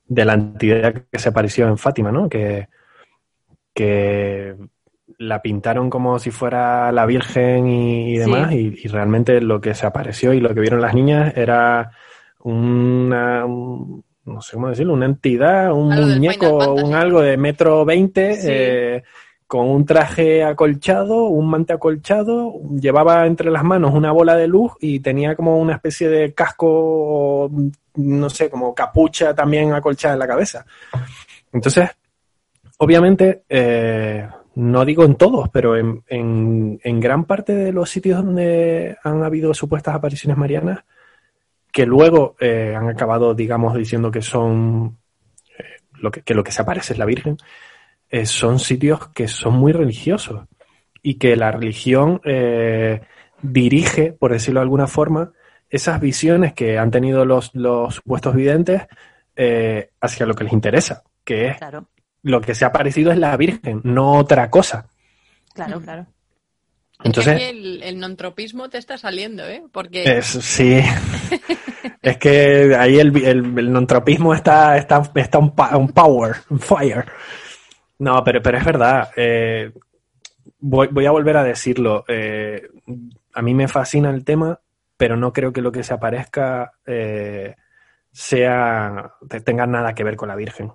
de 0.07 0.25
la 0.25 0.35
entidad 0.35 0.95
que 1.11 1.19
se 1.19 1.29
apareció 1.31 1.69
en 1.69 1.79
Fátima, 1.79 2.13
¿no? 2.13 2.29
Que, 2.29 2.69
que 3.75 4.57
la 5.17 5.41
pintaron 5.41 5.89
como 5.91 6.19
si 6.19 6.31
fuera 6.31 6.93
la 6.93 7.07
Virgen 7.07 7.67
y, 7.67 8.13
y 8.13 8.15
Sí. 8.15 8.19
demás, 8.21 8.53
y, 8.53 8.79
y 8.85 8.89
realmente 8.89 9.41
lo 9.41 9.61
que 9.61 9.75
se 9.75 9.87
apareció 9.87 10.33
y 10.35 10.41
lo 10.41 10.55
que 10.55 10.61
vieron 10.61 10.81
las 10.81 10.95
niñas 10.95 11.35
era 11.37 11.91
una, 12.41 13.45
un- 13.47 14.05
no 14.25 14.41
sé 14.43 14.55
cómo 14.57 14.69
decirlo, 14.69 14.93
una 14.93 15.07
entidad, 15.07 15.73
un 15.73 15.93
Algo 15.93 16.07
muñeco, 16.09 16.75
un 16.75 16.95
algo 16.95 17.21
de 17.23 17.37
metro 17.37 17.85
veinte, 17.85 18.35
Sí. 18.35 18.47
eh, 18.51 19.03
con 19.47 19.67
un 19.67 19.87
traje 19.87 20.45
acolchado, 20.45 21.25
un 21.29 21.49
mante 21.49 21.73
acolchado, 21.73 22.53
llevaba 22.79 23.27
entre 23.27 23.51
las 23.51 23.65
manos 23.65 23.95
una 23.95 24.13
bola 24.13 24.37
de 24.37 24.47
luz 24.47 24.73
y 24.79 25.01
tenía 25.01 25.35
como 25.35 25.59
una 25.59 25.73
especie 25.73 26.11
de 26.11 26.35
casco, 26.35 27.51
no 27.95 28.29
sé, 28.29 28.51
como 28.51 28.75
capucha 28.75 29.35
también 29.35 29.73
acolchada 29.73 30.13
en 30.13 30.21
la 30.21 30.27
cabeza. 30.29 30.67
Entonces, 31.51 31.89
obviamente, 32.77 33.45
eh, 33.49 34.29
no 34.59 34.85
digo 34.85 35.05
en 35.05 35.15
todos, 35.15 35.49
pero 35.51 35.77
en, 35.77 36.03
en- 36.09 37.01
gran 37.01 37.25
parte 37.27 37.55
de 37.55 37.73
los 37.73 37.89
sitios 37.89 38.25
donde 38.25 38.97
han 39.05 39.23
habido 39.23 39.55
supuestas 39.55 39.95
apariciones 39.95 40.37
marianas, 40.37 40.81
que 41.73 41.87
luego 41.87 42.35
eh, 42.41 42.75
han 42.77 42.89
acabado, 42.89 43.35
digamos, 43.35 43.75
diciendo 43.77 44.11
que 44.11 44.21
son 44.21 44.99
eh, 45.57 45.63
lo 46.01 46.11
que, 46.11 46.35
lo 46.35 46.43
que 46.43 46.51
se 46.51 46.63
aparece 46.63 46.93
es 46.95 46.99
la 46.99 47.05
Virgen, 47.05 47.37
eh, 48.11 48.27
son 48.27 48.59
sitios 48.59 49.09
que 49.11 49.29
son 49.29 49.55
muy 49.55 49.71
religiosos 49.73 50.41
y 51.03 51.15
que 51.15 51.37
la 51.37 51.53
religión 51.53 52.21
eh, 52.25 53.03
dirige, 53.41 54.13
por 54.13 54.33
decirlo 54.33 54.59
de 54.59 54.65
alguna 54.65 54.89
forma, 54.89 55.31
esas 55.71 56.01
visiones 56.01 56.53
que 56.55 56.79
han 56.79 56.91
tenido 56.91 57.25
los, 57.25 57.55
los 57.55 57.95
supuestos 57.95 58.35
videntes 58.35 58.83
hacia 60.01 60.27
lo 60.27 60.35
que 60.35 60.43
les 60.43 60.53
interesa, 60.53 61.05
que 61.23 61.47
es 61.47 61.59
Claro, 61.59 61.87
lo 62.23 62.41
que 62.41 62.55
se 62.55 62.65
ha 62.65 62.69
aparecido 62.69 63.13
es 63.13 63.19
la 63.19 63.37
Virgen, 63.37 63.81
no 63.85 64.13
otra 64.15 64.51
cosa. 64.51 64.89
claro, 65.55 65.81
claro. 65.81 66.07
Entonces, 67.05 67.35
Es 67.35 67.39
que 67.39 67.47
aquí 67.49 67.59
el, 67.59 67.83
el 67.85 68.01
nontropismo 68.01 68.69
te 68.69 68.79
está 68.79 68.99
saliendo, 68.99 69.47
¿eh? 69.47 69.63
Porque 69.73 70.19
Es, 70.19 70.27
sí. 70.27 70.81
es 72.03 72.17
que 72.19 72.75
ahí 72.77 72.99
el, 72.99 73.17
el, 73.25 73.57
el 73.59 73.73
nontropismo 73.73 74.35
está, 74.35 74.77
está, 74.77 75.09
está 75.15 75.39
un, 75.39 75.55
power, 75.55 76.37
un 76.51 76.59
fire. 76.59 77.05
No, 78.01 78.25
pero, 78.25 78.43
pero 78.43 78.59
es 78.59 78.65
verdad. 78.65 79.11
eh, 79.17 79.73
voy, 80.59 80.89
voy 80.91 81.07
a 81.07 81.13
volver 81.13 81.37
a 81.37 81.45
decirlo. 81.45 82.05
eh, 82.09 82.69
a 83.33 83.43
mí 83.43 83.55
me 83.55 83.69
fascina 83.69 84.11
el 84.11 84.25
tema, 84.25 84.59
pero 84.97 85.17
no 85.17 85.33
creo 85.33 85.53
que 85.53 85.63
lo 85.63 85.71
que 85.71 85.85
se 85.85 85.95
aparezca 85.95 86.73
eh, 86.85 87.55
sea 88.11 89.13
te- 89.29 89.41
tenga 89.41 89.67
nada 89.69 89.95
que 89.95 90.03
ver 90.03 90.17
con 90.17 90.29
la 90.29 90.35
Virgen. 90.37 90.73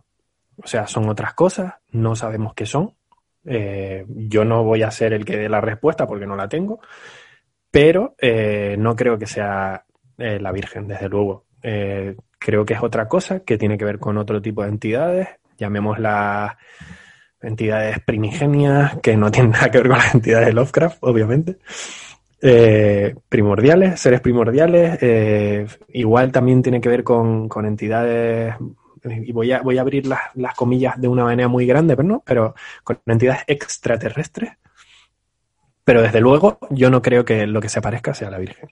O 0.62 0.68
sea, 0.68 0.88
son 0.88 1.10
otras 1.10 1.34
cosas, 1.34 1.74
no 1.92 2.16
sabemos 2.16 2.54
qué 2.54 2.66
son. 2.66 2.94
Eh, 3.46 4.06
yo 4.08 4.46
no 4.46 4.64
voy 4.64 4.84
a 4.84 4.92
ser 4.92 5.14
el 5.14 5.26
que 5.26 5.38
dé 5.38 5.50
la 5.50 5.62
respuesta 5.62 6.08
porque 6.08 6.26
no 6.26 6.36
la 6.36 6.48
tengo, 6.48 6.80
pero 7.70 8.16
eh, 8.20 8.76
no 8.78 8.96
creo 8.96 9.18
que 9.18 9.26
sea 9.26 9.86
eh, 10.18 10.40
la 10.40 10.52
Virgen, 10.52 10.88
desde 10.88 11.10
luego. 11.10 11.46
Creo 12.40 12.66
que 12.66 12.74
es 12.74 12.84
otra 12.84 13.08
cosa 13.08 13.40
que 13.40 13.58
tiene 13.58 13.78
que 13.78 13.86
ver 13.86 13.98
con 13.98 14.18
otro 14.18 14.42
tipo 14.42 14.64
de 14.64 14.70
entidades, 14.70 15.30
llamémoslas 15.58 16.56
entidades 17.42 18.00
primigenias, 18.00 18.98
que 19.02 19.16
no 19.16 19.32
tienen 19.32 19.52
nada 19.52 19.72
que 19.72 19.78
ver 19.78 19.88
con 19.88 19.98
las 19.98 20.14
entidades 20.14 20.48
de 20.48 20.54
Lovecraft, 20.54 20.98
obviamente. 21.02 21.58
Primordiales, 23.30 23.98
seres 23.98 24.20
primordiales, 24.20 25.00
igual 25.94 26.34
también 26.34 26.62
tiene 26.62 26.82
que 26.82 26.90
ver 26.90 27.06
con, 27.06 27.48
con 27.48 27.66
entidades, 27.66 28.56
y 29.06 29.32
voy 29.32 29.52
a, 29.52 29.62
voy 29.62 29.78
a 29.78 29.82
abrir 29.82 30.08
las, 30.08 30.20
las 30.36 30.56
comillas 30.56 31.00
de 31.00 31.08
una 31.08 31.24
manera 31.26 31.48
muy 31.48 31.66
grande, 31.66 31.96
pero 31.96 32.08
no, 32.08 32.24
pero 32.26 32.56
con 32.84 33.00
entidades 33.06 33.44
extraterrestres. 33.48 34.52
Pero 35.84 36.02
desde 36.02 36.22
luego, 36.22 36.60
yo 36.70 36.90
no 36.90 37.02
creo 37.02 37.26
que 37.26 37.46
lo 37.46 37.60
que 37.60 37.68
se 37.70 37.82
parezca 37.82 38.14
sea 38.14 38.30
la 38.30 38.38
Virgen. 38.38 38.70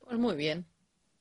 Pues 0.00 0.18
muy 0.18 0.34
bien. 0.36 0.64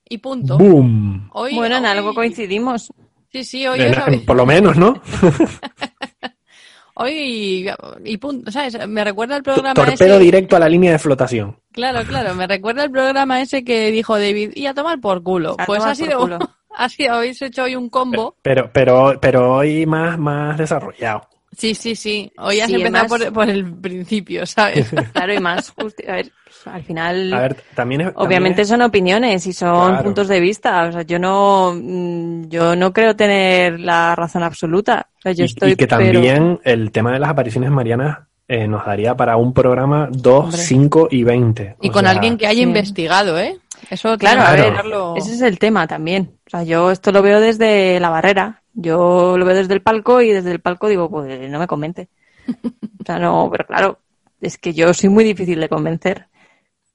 Y 0.08 0.20
punto. 0.20 0.58
¡Boom! 0.58 1.30
Hoy, 1.34 1.56
Bueno, 1.56 1.78
en 1.78 1.84
hoy- 1.86 1.90
algo 1.92 2.14
coincidimos. 2.14 2.94
Sí, 3.32 3.44
sí, 3.44 3.68
hoy, 3.68 3.82
En- 3.82 4.24
por 4.26 4.38
lo 4.38 4.46
menos, 4.46 4.78
¿no? 4.78 5.02
hoy 6.96 7.70
y 8.06 8.18
punto, 8.18 8.52
¿sabes? 8.52 8.88
Me 8.88 9.04
recuerda 9.04 9.36
el 9.36 9.44
programa 9.44 9.74
Torpedo 9.74 10.16
ese. 10.16 10.24
directo 10.24 10.56
a 10.56 10.60
la 10.60 10.70
línea 10.70 10.94
de 10.94 11.00
flotación. 11.00 11.60
Claro, 11.72 12.08
claro, 12.08 12.34
me 12.36 12.48
recuerda 12.48 12.84
el 12.84 12.92
programa 12.92 13.42
ese 13.42 13.64
que 13.66 13.92
dijo 13.92 14.18
David, 14.18 14.52
y 14.56 14.68
a 14.68 14.74
tomar 14.74 15.02
por 15.02 15.22
culo. 15.24 15.56
A 15.60 15.66
pues 15.66 15.84
por 15.84 15.96
sido, 15.96 16.20
culo. 16.20 16.40
sido, 16.90 17.14
habéis 17.16 17.42
hecho 17.42 17.64
hoy 17.64 17.76
un 17.76 17.90
combo. 17.90 18.36
Pero, 18.42 18.70
pero, 18.72 19.18
pero 19.22 19.56
hoy 19.56 19.86
más, 19.86 20.18
más 20.18 20.58
desarrollado. 20.58 21.28
Sí, 21.58 21.74
sí, 21.74 21.96
sí. 21.96 22.30
Hoy 22.38 22.60
has 22.60 22.68
Sí, 22.70 22.76
empezado 22.76 23.08
por, 23.08 23.32
por 23.32 23.50
el 23.50 23.74
principio, 23.76 24.46
¿sabes? 24.46 24.90
Claro, 25.14 25.34
y 25.34 25.40
más 25.40 25.74
justi- 25.74 26.06
A 26.10 26.16
ver, 26.16 26.32
pues, 26.44 26.68
al 26.68 26.84
final. 26.84 27.34
A 27.34 27.40
ver, 27.40 27.56
también 27.74 28.02
es. 28.02 28.08
Obviamente 28.16 28.58
también 28.58 28.60
es- 28.62 28.68
son 28.68 28.82
opiniones 28.82 29.48
y 29.48 29.54
son 29.54 29.88
Claro. 29.92 30.04
puntos 30.04 30.28
de 30.28 30.40
vista. 30.42 30.84
O 30.84 30.92
sea, 30.92 31.04
yo 31.04 31.18
no, 31.18 31.74
mm, 31.74 32.50
yo 32.50 32.76
no 32.76 32.92
creo 32.92 33.16
tener 33.16 33.80
la 33.80 34.16
razón 34.18 34.44
absoluta. 34.44 35.08
O 35.18 35.22
sea, 35.22 35.32
yo 35.32 35.44
y, 35.44 35.48
estoy, 35.48 35.72
y 35.72 35.76
que 35.78 35.88
pero- 35.88 36.02
también 36.02 36.60
el 36.66 36.92
tema 36.92 37.14
de 37.14 37.20
las 37.20 37.30
apariciones 37.30 37.72
marianas 37.72 38.18
eh, 38.50 38.68
nos 38.68 38.86
daría 38.86 39.16
para 39.16 39.38
un 39.38 39.54
programa 39.54 40.10
2, 40.12 40.44
Hombre. 40.46 40.58
5 40.62 41.08
y 41.10 41.24
20. 41.24 41.78
Y 41.82 41.90
O 41.90 41.92
con 41.94 42.02
sea, 42.04 42.12
alguien 42.12 42.38
que 42.38 42.46
haya 42.48 42.58
sí. 42.60 42.64
investigado, 42.64 43.40
¿eh? 43.40 43.58
Eso 43.90 44.18
Claro, 44.18 44.42
a 44.42 44.52
ver, 44.52 44.74
ese 45.18 45.34
es 45.34 45.42
el 45.42 45.60
tema 45.60 45.88
también. 45.88 46.38
O 46.48 46.50
sea, 46.50 46.64
yo 46.64 46.92
esto 46.92 47.12
lo 47.12 47.22
veo 47.22 47.40
desde 47.40 48.00
la 48.00 48.10
barrera. 48.10 48.62
Yo 48.74 49.38
lo 49.38 49.46
veo 49.46 49.56
desde 49.56 49.74
el 49.74 49.82
palco 49.82 50.22
y 50.22 50.32
desde 50.32 50.52
el 50.52 50.60
palco 50.60 50.88
digo, 50.88 51.10
pues 51.10 51.50
no 51.50 51.60
me 51.60 51.68
convence. 51.68 52.10
O 52.48 53.06
sea, 53.06 53.20
no, 53.20 53.50
pero 53.52 53.66
claro, 53.66 54.00
es 54.42 54.58
que 54.58 54.74
yo 54.74 54.94
soy 54.94 55.10
muy 55.10 55.24
difícil 55.24 55.60
de 55.60 55.70
convencer. 55.70 56.28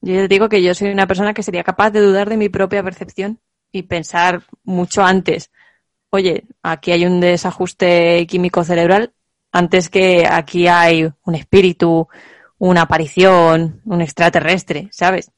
Yo 0.01 0.15
les 0.15 0.29
digo 0.29 0.49
que 0.49 0.63
yo 0.63 0.75
soy 0.75 0.91
una 0.91 1.07
persona 1.07 1.35
que 1.35 1.43
sería 1.43 1.63
capaz 1.63 1.91
de 1.91 2.01
dudar 2.01 2.29
de 2.29 2.37
mi 2.37 2.49
propia 2.49 2.83
percepción 2.83 3.39
y 3.73 3.83
pensar 3.83 4.43
mucho 4.65 5.03
antes. 5.03 5.51
Oye, 6.11 6.45
aquí 6.63 6.93
hay 6.93 7.07
un 7.07 7.21
desajuste 7.21 8.27
químico 8.27 8.65
cerebral 8.65 9.13
antes 9.53 9.89
que 9.89 10.27
aquí 10.31 10.69
hay 10.69 11.11
un 11.25 11.35
espíritu, 11.35 12.09
una 12.59 12.83
aparición, 12.83 13.81
un 13.85 14.01
extraterrestre, 14.01 14.89
¿sabes? 14.93 15.31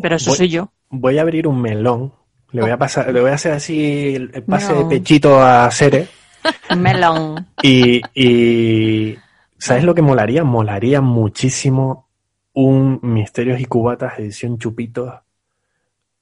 Pero 0.00 0.16
eso 0.16 0.30
Voy- 0.30 0.36
soy 0.38 0.48
yo. 0.48 0.70
Voy 0.90 1.18
a 1.18 1.22
abrir 1.22 1.46
un 1.48 1.60
melón. 1.60 2.12
Le 2.52 2.60
voy 2.60 2.70
a 2.70 2.76
pasar, 2.78 3.12
le 3.12 3.20
voy 3.20 3.30
a 3.30 3.34
hacer 3.34 3.52
así 3.52 4.14
el 4.14 4.30
pase 4.42 4.74
de 4.74 4.84
pechito 4.84 5.42
a 5.42 5.70
Cere. 5.70 6.06
Melón. 6.76 7.46
Y, 7.62 8.02
y 8.14 9.16
¿sabes 9.56 9.84
lo 9.84 9.94
que 9.94 10.02
molaría? 10.02 10.44
Molaría 10.44 11.00
muchísimo 11.00 12.08
un 12.52 12.98
Misterios 13.02 13.58
y 13.60 13.64
Cubatas 13.64 14.18
edición 14.18 14.58
Chupitos 14.58 15.14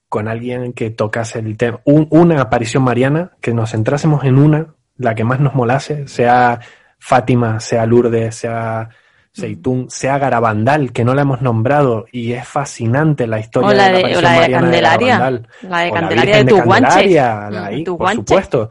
con 0.07 0.27
alguien 0.27 0.71
que 0.73 0.89
tocase 0.91 1.39
el 1.39 1.57
tema, 1.57 1.79
un- 1.85 2.07
una 2.11 2.39
aparición 2.41 2.83
mariana, 2.83 3.31
que 3.41 3.53
nos 3.53 3.71
centrásemos 3.71 4.23
en 4.25 4.37
una, 4.37 4.67
la 4.97 5.15
que 5.15 5.23
más 5.25 5.39
nos 5.41 5.55
molase, 5.55 6.07
sea 6.07 6.59
Fátima, 6.99 7.59
sea 7.59 7.85
Lourdes, 7.85 8.35
sea 8.35 8.89
Seitún, 9.33 9.89
sea 9.89 10.17
Garabandal, 10.17 10.91
que 10.91 11.05
no 11.05 11.13
la 11.15 11.21
hemos 11.21 11.41
nombrado 11.41 12.05
y 12.11 12.33
es 12.33 12.45
fascinante 12.47 13.27
la 13.27 13.39
historia 13.39 13.69
O 13.69 13.73
la 13.73 13.85
de 13.89 13.91
la 13.91 13.97
de, 14.09 14.15
o 14.15 14.19
aparición 14.19 14.23
la 14.23 14.31
de 14.31 14.39
mariana 14.39 14.61
Candelaria. 14.61 15.17
Garabandal. 15.17 15.47
La 15.61 15.79
de 15.79 15.89
O 15.91 15.93
la 15.93 15.99
Candelaria 16.01 16.31
Virgen 16.35 16.45
de 16.45 16.51
tu 16.51 16.61
guanche. 16.63 16.87
Candelaria, 16.89 17.49
la 17.49 17.71
Mm, 17.71 17.83
por 17.97 18.11
supuesto. 18.13 18.69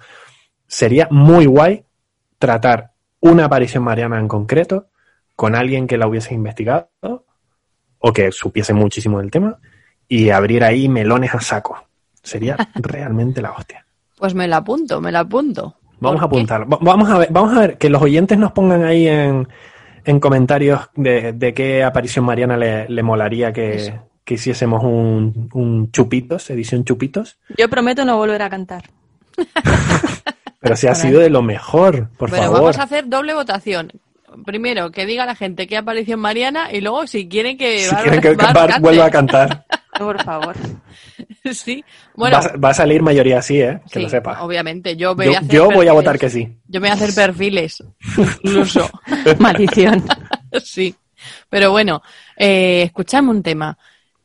Sería 0.66 1.08
muy 1.10 1.46
guay 1.46 1.84
tratar 2.38 2.92
una 3.20 3.46
aparición 3.46 3.82
mariana 3.84 4.18
en 4.18 4.28
concreto 4.28 4.88
con 5.34 5.54
alguien 5.54 5.86
que 5.86 5.96
la 5.98 6.06
hubiese 6.06 6.34
investigado 6.34 6.88
o 7.98 8.12
que 8.12 8.30
supiese 8.32 8.72
muchísimo 8.74 9.18
del 9.20 9.30
tema 9.30 9.58
y 10.08 10.30
abrir 10.30 10.62
ahí 10.64 10.88
melones 10.88 11.34
a 11.34 11.40
saco. 11.40 11.82
Sería 12.22 12.56
realmente 12.74 13.40
la 13.42 13.52
hostia. 13.52 13.86
Pues 14.18 14.34
me 14.34 14.46
la 14.46 14.58
apunto, 14.58 15.00
me 15.00 15.10
la 15.10 15.20
apunto. 15.20 15.76
Vamos 16.00 16.22
a. 16.22 16.26
Va- 16.26 16.78
Vamos 16.80 17.08
a 17.10 17.18
ver, 17.18 17.28
vamos 17.30 17.56
a 17.56 17.60
ver, 17.60 17.78
que 17.78 17.88
los 17.90 18.02
oyentes 18.02 18.36
nos 18.38 18.52
pongan 18.52 18.84
ahí 18.84 19.08
en, 19.08 19.48
en 20.04 20.20
comentarios 20.20 20.88
de, 20.96 21.32
de 21.32 21.54
qué 21.54 21.82
aparición 21.84 22.24
mariana 22.24 22.56
le, 22.56 22.88
le 22.88 23.02
molaría 23.02 23.52
que, 23.52 24.00
que 24.24 24.34
hiciésemos 24.34 24.82
un, 24.84 25.48
un 25.52 25.90
chupitos, 25.92 26.50
edición 26.50 26.84
chupitos. 26.84 27.38
Yo 27.56 27.68
prometo 27.68 28.04
no 28.04 28.16
volver 28.16 28.42
a 28.42 28.50
cantar. 28.50 28.84
Pero 30.60 30.76
si 30.76 30.86
ha 30.88 30.94
sido 30.94 31.20
de 31.20 31.30
lo 31.30 31.42
mejor, 31.42 32.08
por 32.18 32.30
Pero 32.30 32.42
favor. 32.42 32.60
vamos 32.60 32.78
a 32.78 32.82
hacer 32.82 33.08
doble 33.08 33.34
votación. 33.34 33.92
Primero, 34.44 34.90
que 34.90 35.06
diga 35.06 35.26
la 35.26 35.34
gente 35.34 35.66
qué 35.66 35.76
aparición 35.76 36.20
Mariana 36.20 36.72
y 36.72 36.80
luego 36.80 37.06
si 37.06 37.28
quieren 37.28 37.56
que 37.58 37.80
Si 37.80 37.94
Bar- 37.94 38.02
quieren 38.02 38.20
que 38.20 38.34
Bar 38.52 38.80
vuelva 38.80 39.06
a 39.06 39.10
cantar. 39.10 39.64
Por 39.98 40.22
favor. 40.22 40.54
sí. 41.52 41.84
Bueno, 42.14 42.38
va, 42.38 42.44
a- 42.46 42.56
va 42.56 42.68
a 42.70 42.74
salir 42.74 43.02
mayoría 43.02 43.38
así, 43.38 43.60
¿eh? 43.60 43.80
Que 43.90 43.98
sí, 43.98 44.02
lo 44.02 44.08
sepas. 44.08 44.40
obviamente. 44.40 44.96
Yo 44.96 45.14
voy 45.14 45.26
Yo, 45.26 45.34
a, 45.34 45.38
hacer 45.38 45.50
yo 45.50 45.70
voy 45.70 45.88
a 45.88 45.92
votar 45.92 46.18
que 46.18 46.30
sí. 46.30 46.48
Yo 46.68 46.80
me 46.80 46.88
voy 46.88 46.90
a 46.90 46.94
hacer 46.94 47.14
perfiles, 47.14 47.82
incluso. 48.42 48.88
Maldición. 49.38 50.04
sí. 50.62 50.94
Pero 51.50 51.70
bueno, 51.70 52.02
eh, 52.36 52.82
escuchadme 52.84 53.30
un 53.30 53.42
tema. 53.42 53.76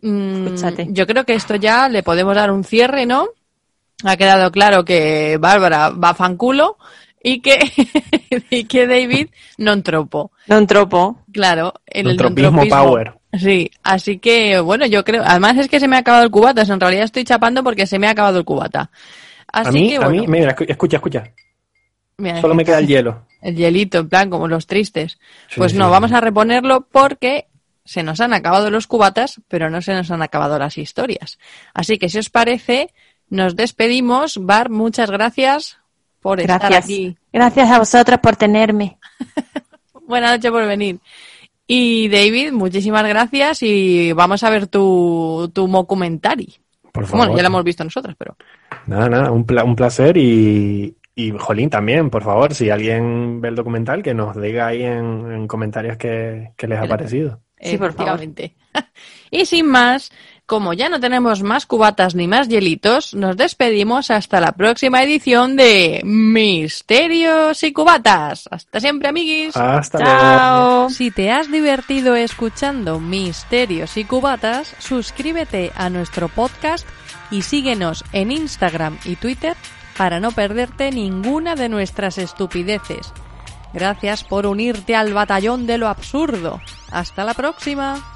Mm, 0.02 0.48
Escúchate. 0.48 0.88
yo 0.92 1.06
creo 1.08 1.26
que 1.26 1.34
esto 1.34 1.56
ya 1.56 1.90
le 1.90 2.04
podemos 2.04 2.36
dar 2.36 2.52
un 2.52 2.64
cierre, 2.64 3.06
¿no? 3.06 3.28
Ha 4.04 4.16
quedado 4.18 4.52
claro 4.52 4.86
que 4.86 5.38
Bárbara 5.40 5.90
va 5.90 6.10
a 6.10 6.14
fanculo 6.14 6.78
y 7.24 7.42
que, 7.42 7.58
y 8.50 8.66
que 8.66 8.86
David 8.88 9.30
non 9.58 9.82
tropo. 9.82 10.32
Non 10.48 10.68
tropo. 10.70 11.26
Claro, 11.34 11.74
en 11.88 12.06
el 12.06 12.12
Entropismo 12.14 12.62
entropismo. 12.62 12.78
power. 12.86 13.14
Sí, 13.40 13.72
así 13.84 14.20
que 14.20 14.60
bueno, 14.60 14.86
yo 14.86 15.04
creo, 15.04 15.24
además 15.26 15.58
es 15.58 15.68
que 15.68 15.80
se 15.80 15.88
me 15.88 15.96
ha 15.96 16.00
acabado 16.00 16.24
el 16.24 16.32
cubata, 16.32 16.62
en 16.62 16.80
realidad 16.80 17.04
estoy 17.06 17.24
chapando 17.24 17.64
porque 17.64 17.88
se 17.88 18.00
me 18.00 18.08
ha 18.08 18.12
acabado 18.12 18.40
el 18.40 18.46
cubata. 18.46 18.92
Así 19.52 19.70
A 19.70 19.72
mí, 19.72 19.90
que 19.90 19.96
a 19.96 20.00
bueno, 20.00 20.22
mí, 20.22 20.28
mira, 20.28 20.56
escu- 20.56 20.70
escucha, 20.70 20.98
escucha. 20.98 21.24
mira, 22.18 22.42
Solo 22.42 22.56
me 22.56 22.64
queda 22.66 22.80
el 22.80 22.88
hielo. 22.88 23.26
el 23.42 23.56
hielito, 23.56 24.00
en 24.00 24.10
plan 24.10 24.30
como 24.30 24.48
los 24.48 24.68
tristes. 24.68 25.18
Sí, 25.50 25.56
pues 25.58 25.72
sí, 25.72 25.78
no, 25.78 25.86
sí. 25.86 25.92
vamos 25.92 26.12
a 26.12 26.22
reponerlo 26.22 26.88
porque 26.92 27.48
se 27.84 28.04
nos 28.04 28.20
han 28.22 28.34
acabado 28.34 28.70
los 28.72 28.88
cubatas, 28.88 29.42
pero 29.48 29.70
no 29.70 29.82
se 29.82 29.94
nos 29.94 30.10
han 30.12 30.22
acabado 30.22 30.58
las 30.60 30.78
historias. 30.78 31.38
Así 31.74 31.98
que 31.98 32.10
si 32.10 32.18
os 32.18 32.30
parece, 32.30 32.94
nos 33.30 33.56
despedimos. 33.56 34.38
Bar, 34.40 34.70
muchas 34.70 35.12
gracias 35.12 35.78
por 36.20 36.40
estar 36.40 36.60
Gracias. 36.60 36.86
aquí. 36.86 37.18
Gracias 37.32 37.70
a 37.70 37.80
vosotros 37.80 38.20
por 38.20 38.36
tenerme. 38.36 38.98
Buenas 40.08 40.32
noches 40.32 40.52
por 40.52 40.66
venir. 40.68 41.00
Y 41.68 42.08
David, 42.10 42.52
muchísimas 42.52 43.08
gracias 43.08 43.64
y 43.64 44.14
vamos 44.14 44.44
a 44.44 44.50
ver 44.50 44.68
tu, 44.68 45.50
tu. 45.54 45.68
Por 45.68 47.06
favor. 47.06 47.28
Bueno, 47.28 47.36
ya 47.36 47.42
lo 47.44 47.48
hemos 47.48 47.64
visto 47.64 47.84
nosotros, 47.84 48.16
pero 48.18 48.38
Nada, 48.88 49.10
nada, 49.10 49.32
un, 49.32 49.46
pla- 49.46 49.64
un 49.64 49.76
placer 49.76 50.16
y, 50.18 50.96
y, 51.16 51.32
Jolín, 51.32 51.70
también, 51.70 52.10
por 52.10 52.24
favor, 52.24 52.54
si 52.54 52.70
alguien 52.70 53.42
ve 53.42 53.50
el 53.50 53.56
documental, 53.56 54.04
que 54.04 54.14
nos 54.14 54.40
diga 54.40 54.68
ahí 54.68 54.84
en, 54.84 55.32
en 55.32 55.48
comentarios 55.48 55.98
qué, 55.98 56.52
qué 56.56 56.68
les 56.68 56.80
ha 56.80 56.88
parecido. 56.88 57.42
Sí, 57.60 57.78
por 57.78 57.94
favor. 57.94 58.22
efectivamente. 58.22 58.56
y 59.32 59.46
sin 59.46 59.68
más, 59.68 60.12
como 60.46 60.74
ya 60.74 60.90
no 60.90 61.00
tenemos 61.00 61.42
más 61.42 61.66
cubatas 61.66 62.14
ni 62.16 62.28
más 62.28 62.48
hielitos, 62.48 63.14
nos 63.14 63.36
despedimos 63.36 64.12
hasta 64.12 64.40
la 64.40 64.52
próxima 64.52 65.02
edición 65.04 65.56
de 65.56 66.02
Misterios 66.04 67.64
y 67.64 67.74
Cubatas. 67.74 68.48
Hasta 68.52 68.80
siempre, 68.80 69.10
amiguis. 69.10 69.58
Hasta 69.58 70.00
luego. 70.00 70.14
Chao. 70.14 70.90
Si 70.90 71.12
te 71.12 71.32
has 71.32 71.52
divertido 71.52 72.16
escuchando 72.16 73.00
Misterios 73.00 73.98
y 73.98 74.06
Cubatas, 74.06 74.76
suscríbete 74.80 75.72
a 75.76 75.90
nuestro 75.90 76.30
podcast 76.30 76.88
y 77.32 77.42
síguenos 77.42 78.04
en 78.14 78.32
Instagram 78.32 79.00
y 79.04 79.16
Twitter 79.16 79.56
para 79.98 80.20
no 80.20 80.32
perderte 80.32 80.92
ninguna 80.92 81.56
de 81.56 81.70
nuestras 81.70 82.18
estupideces. 82.18 83.12
Gracias 83.74 84.24
por 84.24 84.46
unirte 84.46 84.96
al 84.96 85.14
batallón 85.14 85.66
de 85.66 85.78
lo 85.78 85.88
absurdo. 85.88 86.62
Hasta 86.92 87.24
la 87.24 87.34
próxima. 87.34 88.15